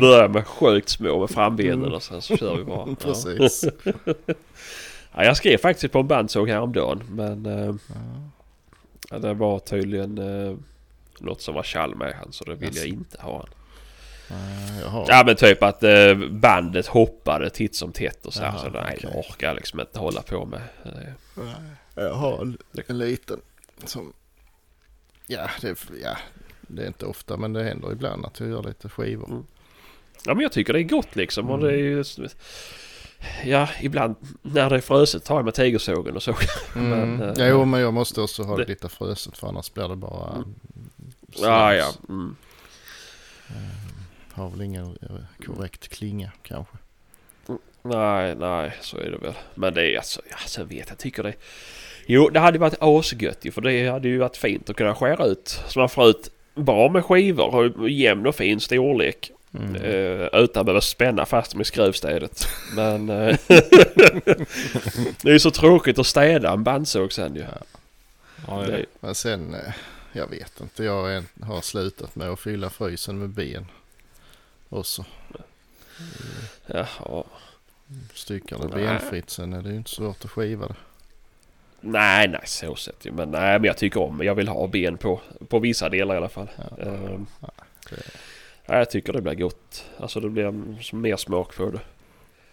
Börja 0.00 0.28
med 0.28 0.46
sjukt 0.46 0.88
små 0.88 1.20
med 1.20 1.30
frambenen 1.30 1.92
och 1.92 2.02
sen 2.02 2.22
så 2.22 2.36
kör 2.36 2.56
vi 2.56 2.64
bara. 2.64 2.86
Ja. 2.88 2.94
Precis. 3.00 3.64
Ja, 5.14 5.24
jag 5.24 5.36
skrev 5.36 5.58
faktiskt 5.58 5.92
på 5.92 5.98
en 5.98 6.06
bandsåg 6.06 6.48
häromdagen 6.48 7.02
men 7.10 7.46
eh, 7.46 7.74
det 9.18 9.34
var 9.34 9.58
tydligen 9.58 10.18
eh, 10.18 10.56
något 11.20 11.42
som 11.42 11.54
var 11.54 11.62
kall 11.62 11.94
med 11.94 12.14
han 12.14 12.32
så 12.32 12.44
det 12.44 12.54
vill 12.54 12.76
jag 12.76 12.86
Jaså. 12.86 12.86
inte 12.88 13.20
ha 13.22 13.38
han. 13.38 13.48
Jag 14.82 14.88
har. 14.88 15.06
Ja 15.08 15.22
men 15.26 15.36
typ 15.36 15.62
att 15.62 15.82
eh, 15.82 16.14
bandet 16.30 16.86
hoppade 16.86 17.50
titt 17.50 17.74
som 17.76 17.92
tätt 17.92 18.26
och 18.26 18.34
så 18.34 18.40
här. 18.42 18.48
Jaha, 18.48 18.58
Så 18.58 18.70
nej, 18.70 18.98
det 19.02 19.08
okej. 19.08 19.24
orkar 19.30 19.46
jag 19.46 19.56
liksom 19.56 19.80
inte 19.80 19.98
hålla 19.98 20.22
på 20.22 20.44
med. 20.46 20.60
Eh, 20.84 21.52
Jag 21.94 22.14
har 22.14 22.40
en, 22.42 22.58
en 22.86 22.98
liten 22.98 23.40
som... 23.84 24.12
Ja 25.26 25.50
det, 25.60 25.78
ja, 26.02 26.16
det 26.60 26.82
är 26.82 26.86
inte 26.86 27.06
ofta 27.06 27.36
men 27.36 27.52
det 27.52 27.64
händer 27.64 27.92
ibland 27.92 28.26
att 28.26 28.40
jag 28.40 28.48
gör 28.48 28.62
lite 28.62 28.88
skivor. 28.88 29.28
Mm. 29.28 29.44
Ja 30.24 30.34
men 30.34 30.42
jag 30.42 30.52
tycker 30.52 30.72
det 30.72 30.80
är 30.80 30.82
gott 30.82 31.16
liksom 31.16 31.50
och 31.50 31.58
det 31.58 31.68
är 31.72 31.76
ju... 31.76 32.04
Ja 33.44 33.68
ibland 33.80 34.14
när 34.42 34.70
det 34.70 34.76
är 34.76 34.80
fruset 34.80 35.24
tar 35.24 35.36
jag 35.36 35.44
med 35.44 35.54
tegersågen 35.54 36.16
och 36.16 36.22
så. 36.22 36.34
Mm. 36.76 36.90
Men, 37.16 37.28
eh, 37.28 37.34
ja, 37.36 37.46
jo 37.46 37.64
men 37.64 37.80
jag 37.80 37.94
måste 37.94 38.20
också 38.20 38.42
ha 38.42 38.56
det- 38.56 38.64
lite 38.68 38.88
fruset 38.88 39.38
för 39.38 39.48
annars 39.48 39.72
blir 39.72 39.88
det 39.88 39.96
bara... 39.96 40.32
Mm. 40.36 40.54
Slams. 41.32 41.46
Ja 41.46 41.74
ja. 41.74 41.92
Mm. 42.08 42.36
Har 44.32 44.50
väl 44.50 44.62
ingen 44.62 44.98
eh, 45.02 45.44
korrekt 45.46 45.88
klinga 45.88 46.32
kanske. 46.42 46.76
Nej 47.82 48.34
nej 48.34 48.72
så 48.80 48.98
är 48.98 49.10
det 49.10 49.18
väl. 49.18 49.34
Men 49.54 49.74
det 49.74 49.94
är 49.94 49.96
alltså, 49.96 50.20
ja, 50.30 50.36
så 50.46 50.64
vet 50.64 50.88
jag 50.88 50.98
tycker 50.98 51.22
det. 51.22 51.34
Jo 52.06 52.28
det 52.28 52.40
hade 52.40 52.58
varit 52.58 52.76
asgött 52.80 53.44
ju 53.44 53.50
för 53.50 53.60
det 53.60 53.88
hade 53.88 54.08
ju 54.08 54.18
varit 54.18 54.36
fint 54.36 54.70
att 54.70 54.76
kunna 54.76 54.94
skära 54.94 55.24
ut. 55.24 55.60
Så 55.68 55.78
man 55.78 55.88
får 55.88 56.08
ut 56.08 56.30
bra 56.54 56.88
med 56.88 57.04
skivor 57.04 57.54
och 57.78 57.90
jämn 57.90 58.26
och 58.26 58.34
fin 58.34 58.60
storlek. 58.60 59.30
Mm. 59.54 59.74
Eh, 59.74 60.28
utan 60.32 60.60
att 60.60 60.66
behöva 60.66 60.80
spänna 60.80 61.26
fast 61.26 61.52
dem 61.52 61.60
i 61.60 61.64
skruvstädet. 61.64 62.46
Men 62.76 63.10
eh, 63.10 63.36
det 65.22 65.28
är 65.28 65.32
ju 65.32 65.38
så 65.38 65.50
tråkigt 65.50 65.98
att 65.98 66.06
städa 66.06 66.52
en 66.52 66.64
bandsåg 66.64 67.12
sen 67.12 67.34
ju. 67.34 67.44
Ja, 68.46 68.62
Det 68.62 68.72
det 68.72 68.84
Men 69.00 69.14
sen, 69.14 69.54
eh, 69.54 69.72
jag 70.18 70.26
vet 70.30 70.60
inte. 70.60 70.84
Jag 70.84 71.24
har 71.42 71.60
slutat 71.60 72.16
med 72.16 72.28
att 72.30 72.40
fylla 72.40 72.70
frysen 72.70 73.18
med 73.18 73.28
ben. 73.30 73.66
Också. 74.68 75.04
Jaha. 76.66 77.24
Styckar 78.14 78.58
det 78.58 78.68
benfritt 78.68 79.30
sen 79.30 79.52
är 79.52 79.62
det 79.62 79.68
ju 79.70 79.76
inte 79.76 79.90
svårt 79.90 80.24
att 80.24 80.30
skiva 80.30 80.66
det. 80.68 80.74
Nej, 81.80 82.28
nej 82.28 82.40
så 82.44 82.74
sett 82.76 83.04
ju. 83.06 83.12
Men 83.12 83.30
nej, 83.30 83.58
men 83.58 83.64
jag 83.64 83.76
tycker 83.76 84.00
om. 84.02 84.20
Jag 84.24 84.34
vill 84.34 84.48
ha 84.48 84.66
ben 84.66 84.98
på, 84.98 85.20
på 85.48 85.58
vissa 85.58 85.88
delar 85.88 86.14
i 86.14 86.18
alla 86.18 86.28
fall. 86.28 86.48
Ja. 86.56 86.84
Ehm, 86.84 87.26
det- 87.90 87.96
nej, 88.66 88.78
jag 88.78 88.90
tycker 88.90 89.12
det 89.12 89.20
blir 89.22 89.34
gott. 89.34 89.84
Alltså 89.98 90.20
det 90.20 90.28
blir 90.28 90.78
som 90.82 91.00
mer 91.00 91.16
smak 91.16 91.56
på 91.56 91.70
det. 91.70 91.80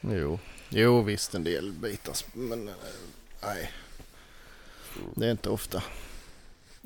Jo, 0.02 0.40
jo 0.70 1.02
visst 1.02 1.36
en 1.36 1.44
del 1.44 1.72
bitar 1.72 2.16
men 2.34 2.68
eh, 2.68 2.74
nej. 3.44 3.72
Det 5.16 5.28
är 5.28 5.32
inte 5.32 5.50
ofta. 5.50 5.84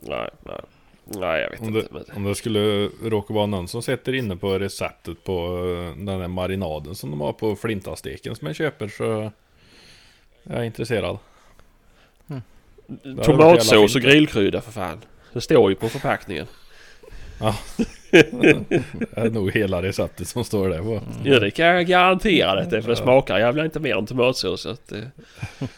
Nej, 0.01 0.29
nej. 0.43 0.61
Nej, 1.03 1.41
jag 1.41 1.49
vet 1.49 1.61
Om 1.61 1.73
det, 1.73 1.79
inte. 1.79 1.93
Men... 1.93 2.03
om 2.15 2.23
det 2.23 2.35
skulle 2.35 2.89
råka 3.03 3.33
vara 3.33 3.45
någon 3.45 3.67
som 3.67 3.81
sätter 3.81 4.15
inne 4.15 4.35
på 4.35 4.59
receptet 4.59 5.23
på 5.23 5.33
eh, 5.33 6.05
den 6.05 6.19
där 6.19 6.27
marinaden 6.27 6.95
som 6.95 7.11
de 7.11 7.21
har 7.21 7.33
på 7.33 7.55
flintasteken 7.55 8.35
som 8.35 8.47
jag 8.47 8.55
köper 8.55 8.87
så 8.87 9.31
är 10.43 10.55
jag 10.55 10.65
intresserad. 10.65 11.17
varit 13.03 13.25
Tomatsås 13.25 13.95
och 13.95 14.01
grillkrydda 14.01 14.61
för 14.61 14.71
fan. 14.71 14.99
Det 15.33 15.41
står 15.41 15.69
ju 15.69 15.75
på 15.75 15.89
förpackningen. 15.89 16.47
Det 18.11 18.33
är 19.11 19.29
nog 19.29 19.51
hela 19.51 19.81
receptet 19.81 20.27
som 20.27 20.43
står 20.43 20.69
där 20.69 20.79
på. 20.79 21.01
Ja, 21.23 21.39
det 21.39 21.51
kan 21.51 21.65
jag 21.65 21.87
garantera 21.87 22.65
det 22.65 22.81
för 22.81 22.89
det 22.89 22.95
smakar 22.95 23.39
jävla 23.39 23.65
inte 23.65 23.79
mer 23.79 23.97
än 23.97 24.05
tomatsås. 24.05 24.61
Så 24.61 24.69
att, 24.69 24.91
eh, 24.91 24.99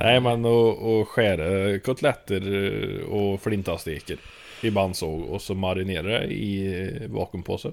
Nej 0.00 0.20
men 0.20 0.44
och, 0.44 0.98
och 1.00 1.08
skära 1.08 1.78
kotletter 1.78 2.64
eh, 3.00 3.06
och 3.06 3.42
flintasteker 3.42 4.16
i 4.62 4.70
bandsåg 4.70 5.22
och 5.28 5.42
så 5.42 5.54
marinera 5.54 6.02
det 6.02 6.24
i 6.26 6.82
eh, 7.02 7.08
vakuumpåse. 7.10 7.72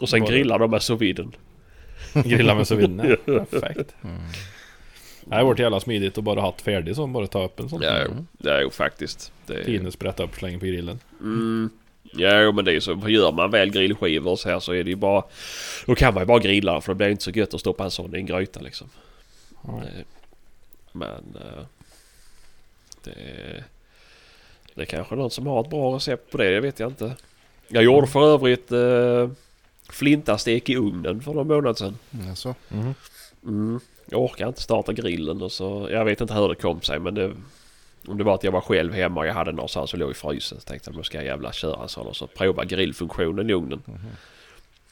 och 0.00 0.08
sen 0.08 0.20
Bara- 0.20 0.30
grillar 0.30 0.58
de 0.58 0.70
med 0.70 0.82
sous 0.82 1.00
viden. 1.00 1.32
Grilla 2.24 2.54
med 2.54 2.66
sous 2.68 2.78
vide. 2.80 3.16
Perfekt. 3.50 3.94
Det 5.24 5.34
har 5.36 5.44
varit 5.44 5.58
jävla 5.58 5.80
smidigt 5.80 6.18
att 6.18 6.24
bara 6.24 6.40
haft 6.40 6.60
färdig 6.60 6.96
som 6.96 7.12
bara 7.12 7.26
ta 7.26 7.44
upp 7.44 7.60
en 7.60 7.68
sån. 7.68 7.82
Ja, 7.82 7.98
jo, 8.06 8.24
det 8.32 8.50
är 8.52 8.60
ju 8.60 8.70
faktiskt. 8.70 9.32
Det 9.46 9.54
är, 9.54 9.64
Tine 9.64 9.90
sprätta 9.92 10.22
upp 10.22 10.34
slänger 10.34 10.58
på 10.58 10.66
grillen. 10.66 10.98
mm, 11.20 11.70
ja, 12.12 12.52
men 12.52 12.64
det 12.64 12.70
är 12.70 12.74
ju 12.74 12.80
så. 12.80 13.08
Gör 13.08 13.32
man 13.32 13.50
väl 13.50 13.70
grillskivor 13.70 14.36
så 14.36 14.48
här 14.48 14.60
så 14.60 14.72
är 14.74 14.84
det 14.84 14.90
ju 14.90 14.96
bara... 14.96 15.24
Då 15.86 15.94
kan 15.94 16.14
man 16.14 16.22
ju 16.22 16.26
bara 16.26 16.38
grilla 16.38 16.80
för 16.80 16.92
det 16.92 16.96
blir 16.96 17.08
inte 17.08 17.22
så 17.24 17.30
gött 17.30 17.54
att 17.54 17.60
stoppa 17.60 17.84
en 17.84 17.90
sån 17.90 18.14
i 18.14 18.18
en 18.18 18.26
gryta 18.26 18.60
liksom. 18.60 18.88
Ja. 19.66 19.82
Men... 20.92 21.36
eh, 21.40 21.64
Det... 23.04 23.64
Det 24.74 24.82
är 24.82 24.86
kanske 24.86 25.14
någon 25.14 25.30
som 25.30 25.46
har 25.46 25.60
ett 25.60 25.70
bra 25.70 25.96
recept 25.96 26.30
på 26.30 26.38
det, 26.38 26.50
det 26.50 26.60
vet 26.60 26.80
jag 26.80 26.90
inte. 26.90 27.16
Jag 27.68 27.82
gjorde 27.84 28.06
för 28.06 28.34
övrigt 28.34 28.72
uh, 28.72 29.30
flintastek 29.88 30.68
i 30.68 30.76
ugnen 30.76 31.20
för 31.20 31.32
någon 31.32 31.48
månad 31.48 31.78
sedan. 31.78 31.98
Alltså. 32.28 32.54
Mhm. 32.68 32.94
Mm. 33.44 33.80
Jag 34.06 34.20
orkar 34.22 34.48
inte 34.48 34.62
starta 34.62 34.92
grillen 34.92 35.42
och 35.42 35.52
så... 35.52 35.88
Jag 35.90 36.04
vet 36.04 36.20
inte 36.20 36.34
hur 36.34 36.48
det 36.48 36.54
kom 36.54 36.82
sig 36.82 36.98
men 36.98 37.14
det... 37.14 37.32
Om 38.06 38.18
det 38.18 38.24
var 38.24 38.34
att 38.34 38.44
jag 38.44 38.52
var 38.52 38.60
själv 38.60 38.92
hemma 38.92 39.20
och 39.20 39.26
jag 39.26 39.34
hade 39.34 39.52
någonstans 39.52 39.90
som 39.90 40.00
låg 40.00 40.10
i 40.10 40.14
frysen 40.14 40.60
så 40.60 40.64
tänkte 40.64 40.90
jag 40.90 40.96
nu 40.96 41.02
ska 41.02 41.18
jag 41.18 41.24
jävla 41.24 41.52
köra 41.52 41.82
en 41.82 41.88
sån 41.88 42.06
och 42.06 42.16
så 42.16 42.26
prova 42.26 42.64
grillfunktionen 42.64 43.50
i 43.50 43.52
ugnen. 43.52 43.82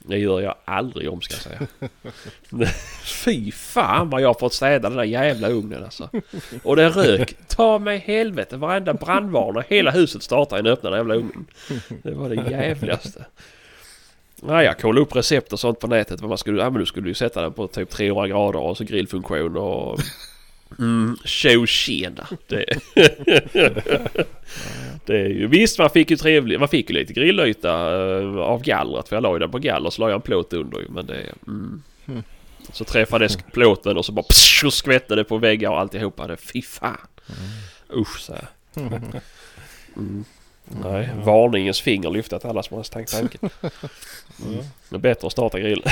Det 0.08 0.18
gör 0.18 0.40
jag 0.40 0.54
aldrig 0.64 1.10
om 1.10 1.20
ska 1.20 1.34
jag 1.34 1.42
säga. 1.42 1.90
Fy 3.24 3.52
fan 3.52 4.10
vad 4.10 4.20
jag 4.20 4.28
har 4.28 4.34
fått 4.34 4.54
städa 4.54 4.88
den 4.88 4.98
där 4.98 5.04
jävla 5.04 5.48
ugnen 5.48 5.84
alltså. 5.84 6.10
Och 6.62 6.76
det 6.76 6.88
rök. 6.88 7.34
Ta 7.48 7.78
mig 7.78 7.98
helvete 7.98 8.56
varenda 8.56 8.94
brandvarnare. 8.94 9.64
Hela 9.68 9.90
huset 9.90 10.22
startade 10.22 10.60
i 10.60 10.62
den 10.62 10.72
öppna 10.72 10.96
jävla 10.96 11.14
ugnen. 11.14 11.46
Det 12.02 12.10
var 12.10 12.28
det 12.28 12.50
jävligaste. 12.50 13.24
Nej, 14.42 14.64
jag 14.64 14.78
kollade 14.78 15.00
upp 15.00 15.16
recept 15.16 15.52
och 15.52 15.60
sånt 15.60 15.78
på 15.78 15.86
nätet. 15.86 16.20
Vad 16.20 16.28
man 16.28 16.38
skulle, 16.38 16.62
ja, 16.62 16.70
men 16.70 16.80
du 16.80 16.86
skulle 16.86 17.08
ju 17.08 17.14
sätta 17.14 17.42
den 17.42 17.52
på 17.52 17.66
typ 17.66 17.90
300 17.90 18.28
grader 18.28 18.58
och 18.58 18.76
så 18.76 18.84
grillfunktion 18.84 19.56
och... 19.56 20.00
Mm, 20.78 21.16
tjo 21.24 21.66
tjena. 21.66 22.26
Det, 22.46 22.64
det 25.04 25.20
är 25.20 25.28
ju... 25.28 25.46
Visst, 25.46 25.78
man 25.78 25.90
fick 25.90 26.10
ju 26.10 26.16
trevligt... 26.16 26.60
Man 26.60 26.68
fick 26.68 26.90
ju 26.90 26.96
lite 26.96 27.12
grillyta 27.12 27.70
eh, 27.70 28.36
av 28.36 28.62
gallret. 28.62 29.08
För 29.08 29.16
jag 29.16 29.22
la 29.22 29.32
ju 29.32 29.38
den 29.38 29.50
på 29.50 29.58
galler 29.58 29.90
så 29.90 30.00
la 30.00 30.08
jag 30.08 30.16
en 30.16 30.22
plåt 30.22 30.52
under. 30.52 30.86
Men 30.88 31.06
det... 31.06 31.32
Mm. 31.46 31.82
Så 32.72 32.84
träffades 32.84 33.36
plåten 33.36 33.96
och 33.96 34.04
så 34.04 34.12
bara 34.12 34.22
psh, 34.22 34.64
och 34.64 34.72
skvätte 34.72 35.14
det 35.14 35.24
på 35.24 35.38
väggar 35.38 35.70
och 35.70 35.80
alltihopa. 35.80 36.26
Det, 36.26 36.36
fy 36.36 36.62
fan. 36.62 36.96
Usch 37.96 38.20
så 38.20 38.32
här. 38.32 38.48
Mm. 39.96 40.24
Nej, 40.64 41.10
varningens 41.24 41.80
finger 41.80 42.10
lyfte 42.10 42.38
till 42.38 42.48
alla 42.48 42.62
som 42.62 42.76
har 42.76 42.84
tänkt 42.84 43.12
tanken. 43.12 43.50
Mm. 44.46 44.64
Det 44.88 44.96
är 44.96 44.98
bättre 44.98 45.26
att 45.26 45.32
starta 45.32 45.58
grill. 45.58 45.82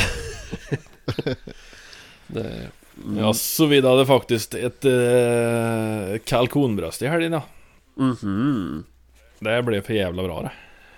det, 2.27 2.69
mm. 3.05 3.19
Ja, 3.19 3.35
så 3.35 3.67
vi 3.67 3.81
hade 3.89 4.07
faktiskt 4.07 4.55
ett 4.55 4.85
eh, 4.85 6.19
kalkonbröst 6.25 7.03
i 7.03 7.07
helgen. 7.07 7.33
ja. 7.33 7.43
Mhm. 7.95 8.85
Det 9.39 9.63
blev 9.63 9.81
för 9.83 9.95
jävla 9.95 10.23
bra 10.23 10.43
det. 10.43 10.51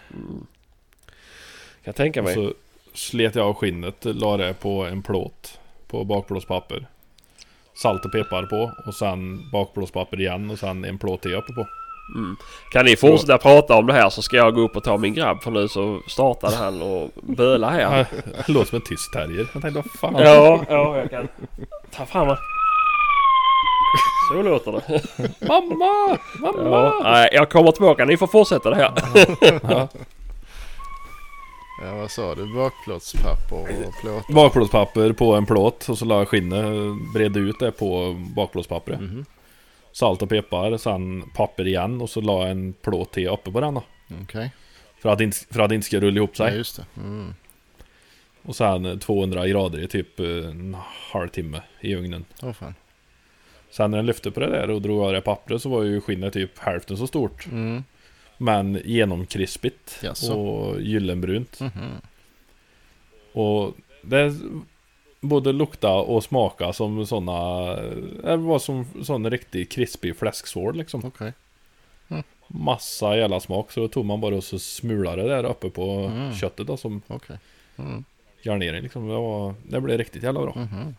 Kan 0.08 0.46
jag 1.84 1.94
tänka 1.96 2.20
Och 2.20 2.24
mig. 2.24 2.34
så 2.34 2.54
slet 2.94 3.34
jag 3.34 3.46
av 3.46 3.54
skinnet, 3.54 3.96
la 4.04 4.36
det 4.36 4.54
på 4.54 4.84
en 4.84 5.02
plåt 5.02 5.58
på 5.88 6.04
bakplåtspapper. 6.04 6.86
Salt 7.74 8.04
och 8.04 8.12
peppar 8.12 8.42
på 8.42 8.72
och 8.86 8.94
sen 8.94 9.50
bakplåtspapper 9.52 10.20
igen 10.20 10.50
och 10.50 10.58
sen 10.58 10.84
en 10.84 10.98
plåt 10.98 11.22
till 11.22 11.34
uppe 11.34 11.52
på. 11.52 11.66
Kan 12.72 12.84
ni 12.84 12.96
fortsätta 12.96 13.38
prata 13.38 13.74
om 13.74 13.86
det 13.86 13.92
här 13.92 14.10
så 14.10 14.22
ska 14.22 14.36
jag 14.36 14.54
gå 14.54 14.60
upp 14.60 14.76
och 14.76 14.84
ta 14.84 14.96
min 14.96 15.14
grabb 15.14 15.42
för 15.42 15.50
nu 15.50 15.68
så 15.68 16.00
startade 16.06 16.56
han 16.56 16.82
och 16.82 17.10
böla 17.22 17.70
här. 17.70 18.06
Det 18.46 18.52
låter 18.52 18.68
som 18.68 18.76
en 18.76 18.82
tyst 18.82 19.12
terrier. 19.12 19.46
Jag 19.52 19.62
tänkte 19.62 19.70
vad 19.70 20.00
fan. 20.00 20.22
Ja, 20.24 20.60
ja 20.68 20.96
jag 20.96 21.10
kan 21.10 21.28
ta 21.96 22.06
fram 22.06 22.28
den. 22.28 22.36
Så 24.32 24.42
låter 24.42 24.72
det. 24.72 25.02
Mamma! 25.48 26.18
Mamma! 26.38 26.70
Ja, 26.70 27.00
nej, 27.02 27.28
jag 27.32 27.50
kommer 27.50 27.72
tillbaka. 27.72 28.04
Ni 28.04 28.16
får 28.16 28.26
fortsätta 28.26 28.70
det 28.70 28.76
här. 28.76 28.92
Ja, 31.82 31.94
vad 31.94 32.10
sa 32.10 32.34
du? 32.34 32.54
Bakplåtspapper 32.54 33.86
och 33.86 34.00
plåt? 34.00 34.28
Bakplåtspapper 34.34 35.12
på 35.12 35.34
en 35.34 35.46
plåt 35.46 35.88
och 35.88 35.98
så 35.98 36.04
la 36.04 36.18
jag 36.18 36.28
skinnet, 36.28 36.64
bredde 37.14 37.38
ut 37.40 37.58
det 37.58 37.72
på 37.72 38.16
bakplåtspappret. 38.36 39.00
Mhm. 39.00 39.24
Salt 39.98 40.22
och 40.22 40.28
peppar, 40.28 40.76
sen 40.76 41.30
papper 41.34 41.66
igen 41.66 42.00
och 42.00 42.10
så 42.10 42.20
la 42.20 42.40
jag 42.42 42.50
en 42.50 42.72
plåt 42.72 43.12
till 43.12 43.28
uppe 43.28 43.50
på 43.52 43.60
den 43.60 43.74
då. 43.74 43.82
Okej. 44.22 44.50
För 44.98 45.08
att, 45.08 45.20
inte, 45.20 45.36
för 45.50 45.60
att 45.60 45.68
det 45.68 45.74
inte 45.74 45.86
ska 45.86 46.00
rulla 46.00 46.16
ihop 46.16 46.30
Ja, 46.38 46.46
sig. 46.48 46.56
just 46.56 46.76
det. 46.76 46.84
Mm. 47.00 47.34
Och 48.42 48.56
sen 48.56 48.98
200 48.98 49.48
grader 49.48 49.78
i 49.82 49.88
typ 49.88 50.20
eh, 50.20 50.26
en 50.26 50.76
halvtimme 51.12 51.62
i 51.80 51.94
ugnen. 51.94 52.24
Åh 52.42 52.52
fan. 52.52 52.74
Sen 53.70 53.90
när 53.90 53.98
jag 53.98 54.04
lyfte 54.04 54.30
på 54.30 54.40
det 54.40 54.46
där 54.50 54.70
och 54.70 54.82
drog 54.82 55.00
av 55.02 55.12
det 55.12 55.20
pappret 55.20 55.62
så 55.62 55.68
var 55.68 55.82
ju 55.82 56.00
skinnet 56.00 56.32
typ 56.32 56.58
hälften 56.58 56.96
så 56.96 57.06
stort. 57.06 57.46
Mm. 57.46 57.84
Men 58.38 58.80
genomkrispigt 58.84 59.98
Jaså. 60.02 60.32
och 60.40 60.80
gyllenbrunt. 60.80 61.60
Mhm. 61.60 61.90
Och 63.32 63.74
det 64.02 64.34
både 65.20 65.52
lukta 65.52 65.92
och 65.94 66.24
smaka 66.24 66.72
som 66.72 67.06
sådana 67.06 67.66
Det 68.22 68.36
var 68.36 68.58
som 68.58 68.86
sån 69.02 69.30
riktig 69.30 69.70
krispig 69.70 70.16
fläsksvård 70.16 70.76
liksom. 70.76 71.04
Okej. 71.04 71.32
Massa 72.50 73.16
jävla 73.16 73.40
smak. 73.40 73.72
Så 73.72 73.80
då 73.80 73.88
tog 73.88 74.04
man 74.04 74.20
bara 74.20 74.34
och 74.36 74.44
så 74.44 74.58
smulade 74.58 75.22
det 75.22 75.28
där 75.28 75.44
uppe 75.44 75.70
på 75.70 75.90
Mm. 75.90 76.34
köttet 76.34 76.66
då 76.66 76.76
som 76.76 77.02
Okej. 77.06 77.38
Mm. 77.76 78.04
garnering 78.42 78.82
liksom. 78.82 79.08
Det, 79.08 79.14
var, 79.14 79.54
det 79.68 79.80
blev 79.80 79.98
riktigt 79.98 80.22
jävla 80.22 80.40
bra. 80.40 80.52
Mhm. 80.56 80.94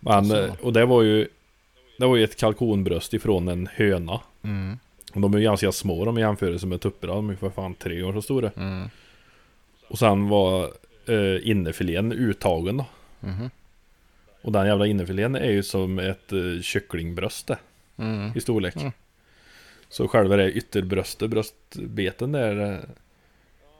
Men, 0.00 0.26
Så. 0.26 0.36
eh, 0.44 0.52
och 0.62 0.72
det 0.72 0.84
var 0.84 1.02
ju 1.02 1.28
Det 1.98 2.06
var 2.06 2.16
ju 2.16 2.24
ett 2.24 2.36
kalkonbröst 2.36 3.14
ifrån 3.14 3.48
en 3.48 3.68
höna. 3.74 4.20
Mm. 4.42 4.78
Och 5.14 5.20
de 5.20 5.34
är 5.34 5.38
ju 5.38 5.44
ganska 5.44 5.72
små 5.72 6.04
de 6.04 6.18
i 6.18 6.20
jämförelse 6.20 6.66
med 6.66 6.80
tupperna. 6.80 7.14
De 7.14 7.28
är 7.28 7.32
ju 7.32 7.36
för 7.36 7.50
fan 7.50 7.74
tre 7.74 8.02
år 8.02 8.12
så 8.12 8.22
stora. 8.22 8.50
Mm. 8.56 8.88
Och 9.88 9.98
sen 9.98 10.28
var 10.28 10.70
eh, 11.08 11.48
innefilén 11.50 12.12
uttagen 12.12 12.76
då. 12.76 12.86
Mhm. 13.20 13.50
Och 14.42 14.52
den 14.52 14.66
jävla 14.66 14.86
innefilén 14.86 15.34
är 15.34 15.50
ju 15.50 15.62
som 15.62 15.98
ett 15.98 16.32
eh, 16.32 16.60
kycklingbröst 16.62 17.46
det, 17.46 17.58
Mm. 17.98 18.32
i 18.36 18.40
storlek. 18.40 18.76
Mm. 18.76 18.92
Så 19.88 20.08
själva 20.08 20.36
det 20.36 20.52
ytterbröstet, 20.52 21.30
bröstbeten 21.30 22.32
där. 22.32 22.72
eh, 22.72 22.78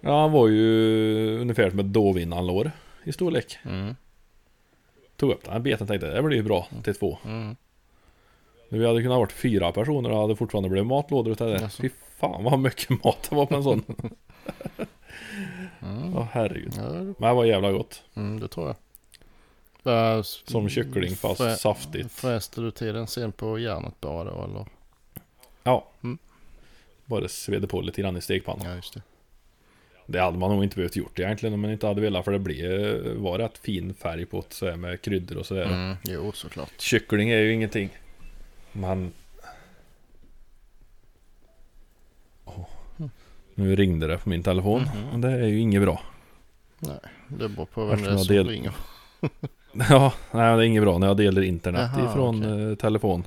Ja 0.01 0.21
han 0.21 0.33
var 0.33 0.49
ju 0.49 1.39
ungefär 1.41 1.71
som 1.71 1.79
ett 1.79 1.93
dovvinnanlår 1.93 2.71
i 3.05 3.13
storlek. 3.13 3.59
Mm. 3.65 3.95
Tog 5.17 5.31
upp 5.31 5.45
den 5.45 5.53
här 5.53 5.61
beten 5.61 5.85
och 5.85 5.89
tänkte 5.89 6.15
det 6.15 6.23
blir 6.23 6.37
ju 6.37 6.43
bra 6.43 6.69
till 6.85 6.95
två. 6.95 7.19
Mm. 7.25 7.57
Vi 8.69 8.87
hade 8.87 9.03
kunnat 9.03 9.19
varit 9.19 9.33
fyra 9.33 9.73
personer 9.73 10.11
och 10.11 10.21
hade 10.21 10.37
fortfarande 10.37 10.69
blivit 10.69 10.87
matlådor 10.87 11.33
utav 11.33 11.49
det. 11.49 11.61
Jaså. 11.61 11.83
Fy 11.83 11.91
fan 12.19 12.45
vad 12.45 12.59
mycket 12.59 13.05
mat 13.05 13.27
det 13.31 13.37
var 13.37 13.47
på 13.47 13.55
en 13.57 13.63
sån. 13.63 13.83
Mm. 15.87 16.17
Åh 16.17 16.27
herregud. 16.33 16.73
Ja, 16.77 16.83
Men 16.93 17.15
det 17.19 17.33
var 17.35 17.45
jävla 17.45 17.73
gott. 17.73 18.03
mm, 18.15 18.41
det 18.41 18.49
tror 18.49 18.67
jag. 18.67 18.77
Vad- 19.83 20.27
Som 20.27 20.69
kyckling 20.69 21.17
fast 21.17 21.41
frä- 21.41 21.57
saftigt. 21.57 22.13
Fräste 22.13 22.61
du 22.61 22.71
till 22.71 22.95
den 22.95 23.07
sen 23.07 23.33
på 23.33 23.59
järnet 23.59 24.01
bara 24.01 24.25
då 24.31 24.45
eller? 24.45 24.67
Ja. 25.63 25.89
Mm. 26.03 26.19
Bara 27.05 27.29
svedde 27.29 27.67
på 27.67 27.81
lite 27.81 28.03
grann 28.03 28.17
i 28.17 28.21
stekpannan. 28.21 28.67
Ja 28.67 28.75
just 28.77 28.95
det. 28.95 29.03
Det 30.07 30.21
hade 30.21 30.39
man 30.39 30.51
nog 30.51 30.65
inte 30.65 30.77
behövt 30.77 30.97
gjort 30.97 31.19
egentligen 31.19 31.55
om 31.55 31.61
man 31.61 31.71
inte 31.71 31.87
hade 31.87 32.01
velat 32.01 32.25
för 32.25 32.33
det 32.33 32.39
blev, 32.39 33.07
var 33.17 33.39
rätt 33.39 33.59
fin 33.59 33.95
färg 33.95 34.27
på 34.27 34.45
det 34.49 34.55
så 34.55 34.77
med 34.77 35.01
kryddor 35.03 35.37
och 35.39 35.47
sådär. 35.47 35.65
Mm. 35.65 35.97
Jo 36.05 36.33
såklart. 36.33 36.73
Kyckling 36.79 37.31
är 37.31 37.39
ju 37.39 37.53
ingenting. 37.53 37.91
Men... 38.73 39.13
Nu 43.59 43.77
ringde 43.77 44.07
det 44.07 44.19
på 44.19 44.29
min 44.29 44.43
telefon. 44.43 44.83
Mhm. 44.83 45.09
Och 45.13 45.19
det 45.21 45.31
är 45.33 45.47
ju 45.47 45.59
inget 45.61 45.83
bra. 45.83 46.01
Det 47.29 47.49
beror 47.49 47.67
på 47.67 47.85
vem 47.85 48.03
det 48.03 48.11
är 48.11 48.17
som 48.17 48.27
del- 48.27 48.49
ringer. 48.49 48.73
Ja, 49.91 50.13
nej 50.31 50.57
det 50.57 50.63
är 50.63 50.67
inget 50.67 50.83
bra 50.83 50.99
när 50.99 51.07
jag 51.07 51.17
delar 51.17 51.43
internet 51.43 51.91
Jaha, 51.97 52.11
ifrån 52.11 52.39
okej. 52.53 52.71
eh, 52.71 52.75
telefon. 52.75 53.25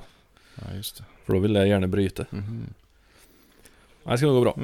Ja 0.54 0.74
just 0.74 0.96
det. 0.98 1.04
För 1.24 1.32
då 1.32 1.38
vill 1.38 1.54
jag 1.54 1.68
gärna 1.68 1.86
bryta. 1.86 2.24
Mhm. 2.30 2.74
Det 4.04 4.16
ska 4.18 4.26
nog 4.26 4.34
gå 4.34 4.40
bra. 4.40 4.56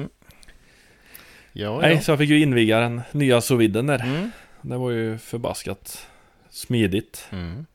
Ja, 1.53 1.79
Nej, 1.81 1.93
ja. 1.93 2.01
så 2.01 2.11
jag 2.11 2.19
fick 2.19 2.29
ju 2.29 2.39
inviga 2.41 2.79
den 2.79 3.01
nya 3.11 3.41
sous 3.41 3.59
viden 3.59 3.87
där. 3.87 3.99
Mm. 4.03 4.31
Det 4.61 4.77
var 4.77 4.91
ju 4.91 5.17
förbaskat 5.17 6.07
smidigt. 6.49 7.27
Mm. 7.31 7.65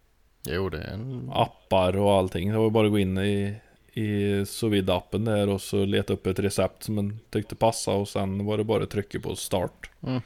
Jo, 0.47 0.69
det 0.69 0.79
är 0.79 0.93
en... 0.95 1.31
Appar 1.35 1.97
och 1.97 2.13
allting. 2.13 2.51
Det 2.51 2.57
var 2.59 2.65
ju 2.65 2.71
bara 2.71 2.87
att 2.87 2.93
gå 2.93 2.99
in 2.99 3.19
i, 3.19 3.55
i 3.95 4.45
sous 4.47 4.73
vide 4.73 4.95
appen 4.95 5.25
där 5.25 5.49
och 5.49 5.61
så 5.61 5.85
leta 5.85 6.13
upp 6.13 6.27
ett 6.27 6.39
recept 6.39 6.83
som 6.83 6.95
man 6.95 7.19
tyckte 7.31 7.55
passade 7.55 7.97
och 7.97 8.09
sen 8.09 8.45
var 8.45 8.59
det 8.59 8.65
bara 8.65 8.83
att 8.83 8.91
trycka 8.91 9.21
på 9.21 9.37
start. 9.37 9.91
Mm. 10.07 10.21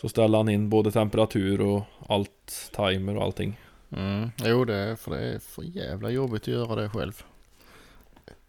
Så 0.00 0.08
ställde 0.08 0.36
han 0.36 0.48
in 0.48 0.68
både 0.68 0.90
temperatur 0.92 1.60
och 1.60 1.82
allt, 2.08 2.70
timer 2.76 3.16
och 3.16 3.22
allting. 3.22 3.60
Mm. 3.96 4.30
Jo, 4.44 4.64
det 4.64 4.74
är 4.74 4.96
för 4.96 5.10
det 5.10 5.20
är 5.20 5.38
för 5.38 5.62
jävla 5.62 6.10
jobbigt 6.10 6.42
att 6.42 6.48
göra 6.48 6.74
det 6.82 6.88
själv. 6.88 7.22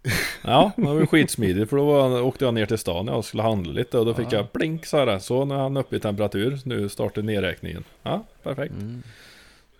Ja, 0.44 0.72
det 0.76 0.82
var 0.82 1.00
ju 1.00 1.06
skitsmidigt 1.08 1.70
för 1.70 1.78
då 1.78 1.86
var, 1.86 2.22
åkte 2.22 2.46
jag 2.46 2.54
ner 2.54 2.66
till 2.66 2.78
stan 2.78 3.10
och 3.10 3.26
skulle 3.26 3.44
handla 3.44 3.74
lite 3.74 4.00
och 4.00 4.06
då 4.06 4.14
fick 4.14 4.28
Ja. 4.34 4.38
jag 4.38 4.48
blink 4.54 4.86
så 4.86 4.98
här. 4.98 5.20
Så 5.20 5.46
när 5.46 5.56
han 5.56 5.78
är 5.78 5.82
uppe 5.82 5.96
i 5.96 6.00
temperatur, 6.00 6.60
nu 6.66 6.90
startar 6.90 7.22
nedräkningen. 7.22 7.84
Ja, 8.04 8.26
perfekt. 8.44 8.74
Mm. 8.74 9.04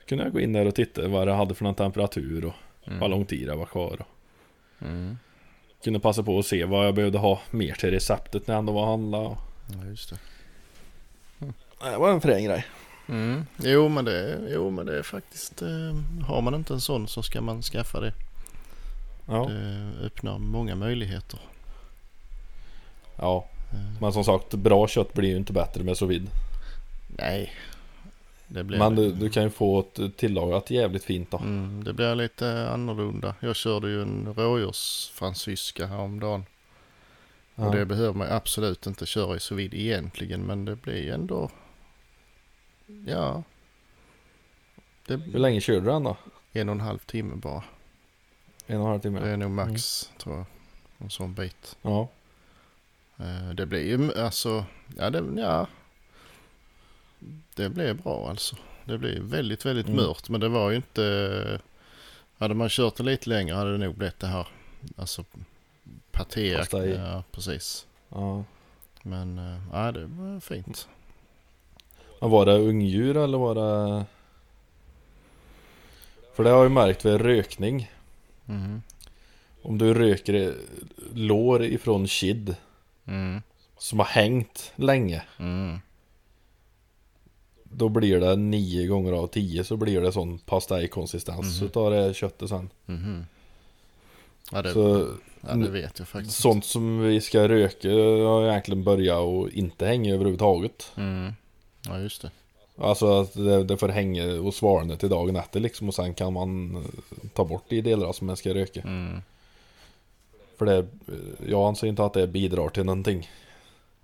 kunde 0.06 0.24
jag 0.24 0.34
gå 0.34 0.40
in 0.40 0.54
där 0.54 0.66
och 0.68 0.76
titta 0.76 1.08
vad 1.08 1.28
det 1.28 1.34
hade 1.34 1.54
för 1.56 1.64
någon 1.64 1.76
temperatur 1.76 2.46
och 2.46 2.54
Mm. 2.88 3.00
vad 3.00 3.10
lång 3.10 3.26
tid 3.26 3.48
det 3.48 3.56
var 3.56 3.66
kvar. 3.66 3.98
Och 4.00 4.08
Mm. 4.82 5.18
kunde 5.84 6.00
passa 6.00 6.24
på 6.24 6.40
att 6.40 6.46
se 6.46 6.66
vad 6.66 6.88
jag 6.88 6.96
behövde 6.96 7.18
ha 7.18 7.42
mer 7.52 7.74
till 7.74 7.92
receptet 7.92 8.48
när 8.48 8.56
jag 8.56 8.60
ändå 8.60 8.74
var 8.74 8.82
och 8.82 8.88
handla. 8.88 9.18
och- 9.18 9.38
Ja, 9.68 9.86
just 9.86 10.10
det. 10.10 10.18
Det 11.92 11.98
var 11.98 12.12
en 12.12 12.22
frän 12.22 12.44
grej. 12.44 12.66
Mm. 13.10 13.46
Jo, 13.58 13.90
men 13.90 14.06
det 14.06 14.20
är, 14.20 14.48
jo, 14.54 14.70
men 14.70 14.86
det 14.86 14.98
är 15.00 15.04
faktiskt... 15.04 15.62
Eh, 15.62 15.96
har 16.28 16.42
man 16.42 16.56
inte 16.56 16.74
en 16.74 16.82
sån 16.82 17.08
så 17.08 17.24
ska 17.24 17.42
man 17.42 17.62
skaffa 17.62 18.00
det. 18.00 18.14
Ja, 19.28 19.46
Det 19.50 20.06
öppnar 20.06 20.38
många 20.40 20.76
möjligheter. 20.76 21.40
ja. 23.18 23.46
Eh, 23.74 24.02
Men 24.02 24.14
som 24.14 24.24
sagt, 24.24 24.54
bra 24.54 24.88
kött 24.88 25.14
blir 25.14 25.30
ju 25.30 25.38
inte 25.38 25.54
bättre 25.54 25.84
med 25.84 25.98
sous 25.98 26.12
vide. 26.12 26.28
nej. 27.18 27.52
Det 28.54 28.64
blir, 28.64 28.80
Men 28.80 28.96
du, 28.96 29.12
du 29.12 29.30
kan 29.30 29.44
ju 29.44 29.50
få 29.50 29.80
ett 29.80 30.18
tillagat 30.18 30.72
jävligt 30.72 31.04
fint 31.04 31.32
då. 31.32 31.38
Mm, 31.38 31.84
det 31.84 31.94
blir 31.94 32.16
lite 32.16 32.70
annorlunda. 32.70 33.36
Jag 33.40 33.56
körde 33.56 33.90
ju 33.90 34.02
en 34.02 34.34
rådjursfransyska 34.34 35.86
häromdagen. 35.86 36.46
Ja. 37.56 37.66
Och 37.66 37.76
det 37.76 37.86
behöver 37.86 38.14
man 38.14 38.28
absolut 38.32 38.88
inte 38.88 39.06
köra 39.06 39.36
i 39.36 39.40
sous 39.40 39.60
vide 39.60 39.78
egentligen. 39.82 40.42
Men 40.42 40.66
det 40.66 40.76
blir 40.76 41.14
ändå... 41.14 41.52
Ja. 43.08 43.44
Det 45.08 45.16
Hur 45.16 45.40
länge 45.40 45.62
körde 45.62 45.80
du 45.80 45.86
den 45.86 46.04
då? 46.04 46.18
en 46.52 46.70
och 46.70 46.76
en 46.76 46.82
halv 46.82 47.00
timme 47.00 47.36
bara. 47.36 47.64
En 48.68 48.78
och 48.78 48.84
en 48.86 48.90
halv 48.90 49.00
timme? 49.02 49.20
Det 49.20 49.30
är 49.30 49.38
nog 49.38 49.52
max 49.52 50.10
tror 50.18 50.36
jag. 50.38 50.46
En 50.98 51.10
sån 51.10 51.34
bit. 51.34 51.78
Ja. 51.82 52.08
Eh, 53.18 53.50
Det 53.50 53.66
blir 53.66 53.84
ju 53.88 54.14
alltså... 54.20 54.66
Ja, 54.98 55.10
det, 55.10 55.42
ja. 55.42 55.68
Det 57.56 57.70
blir 57.70 57.94
bra 57.94 58.30
alltså. 58.30 58.56
Det 58.86 58.98
blir 58.98 59.20
väldigt, 59.22 59.66
väldigt 59.66 59.88
Mm. 59.88 59.98
mört. 59.98 60.30
Men 60.30 60.42
det 60.42 60.50
var 60.50 60.70
ju 60.70 60.76
inte... 60.76 61.60
Hade 62.38 62.54
man 62.54 62.70
kört 62.70 62.96
det 62.96 63.04
lite 63.04 63.30
längre 63.30 63.56
hade 63.56 63.72
det 63.72 63.78
nog 63.86 63.96
blivit 63.96 64.20
det 64.20 64.28
här. 64.28 64.48
Alltså 64.96 65.26
paté. 66.12 66.48
Ja, 66.72 67.24
precis. 67.32 67.88
ja. 68.10 68.44
Men 69.04 69.38
eh, 69.38 69.62
ja, 69.74 69.92
det 69.92 70.06
var 70.06 70.40
fint. 70.40 70.88
Men 72.22 72.30
var 72.30 72.46
det 72.46 72.54
ungdjur 72.58 73.18
eller 73.18 73.38
var 73.38 73.56
det... 73.56 74.06
För 76.36 76.44
det 76.44 76.50
har 76.50 76.58
jag 76.58 76.66
ju 76.66 76.70
märkt 76.70 77.06
vid 77.06 77.22
rökning. 77.22 77.92
Mm. 78.48 78.82
Om 79.62 79.78
du 79.78 79.94
röker 79.94 80.56
lår 81.14 81.64
ifrån 81.64 82.08
kid 82.08 82.56
Mm. 83.08 83.42
som 83.78 84.00
har 84.00 84.06
hängt 84.06 84.72
länge. 84.76 85.24
Mm. 85.40 85.80
Då 87.76 87.90
blir 87.90 88.20
det 88.20 88.36
nio 88.36 88.88
gånger 88.88 89.12
av 89.14 89.28
tio 89.28 89.64
så 89.64 89.78
blir 89.78 90.02
det 90.02 90.12
sån 90.12 90.40
pastejkonsistens 90.40 91.58
Mhm. 91.60 91.68
utav 91.68 91.92
det 91.92 92.14
köttet 92.14 92.50
sen. 92.50 92.70
Mhm. 92.86 93.26
Ja, 94.52 94.62
det, 94.62 94.74
Så 94.74 95.08
ja, 95.42 95.54
det 95.56 95.70
vet 95.70 96.00
jag 96.00 96.08
faktiskt. 96.08 96.42
sånt 96.42 96.66
som 96.66 97.00
vi 97.02 97.22
ska 97.22 97.48
röka 97.48 97.90
har 98.28 98.50
egentligen 98.50 98.84
börjat 98.84 99.20
och 99.20 99.50
inte 99.50 99.86
hänga 99.86 100.14
överhuvudtaget. 100.14 100.92
Mm. 100.98 101.34
Ja, 101.88 102.00
just 102.00 102.22
det. 102.22 102.32
Alltså 102.78 103.20
att 103.22 103.34
det, 103.34 103.64
det 103.64 103.78
får 103.78 103.90
hänga 103.90 104.42
och 104.42 104.54
svalna 104.54 104.96
till 104.96 105.10
dagen 105.10 105.36
efter 105.36 105.60
liksom 105.60 105.88
och 105.88 105.96
sen 105.96 106.14
kan 106.14 106.34
man 106.34 106.76
eh, 106.76 106.82
ta 107.34 107.46
bort 107.46 107.64
de 107.70 107.82
delar 107.82 108.14
som 108.14 108.28
man 108.28 108.38
ska 108.38 108.54
röka. 108.54 108.82
Mm. 108.82 109.22
För 110.58 110.66
det, 110.66 110.86
jag 111.48 111.68
anser 111.68 111.88
inte 111.88 112.06
att 112.06 112.14
det 112.14 112.28
bidrar 112.28 112.70
till 112.70 112.84
någonting. 112.86 113.30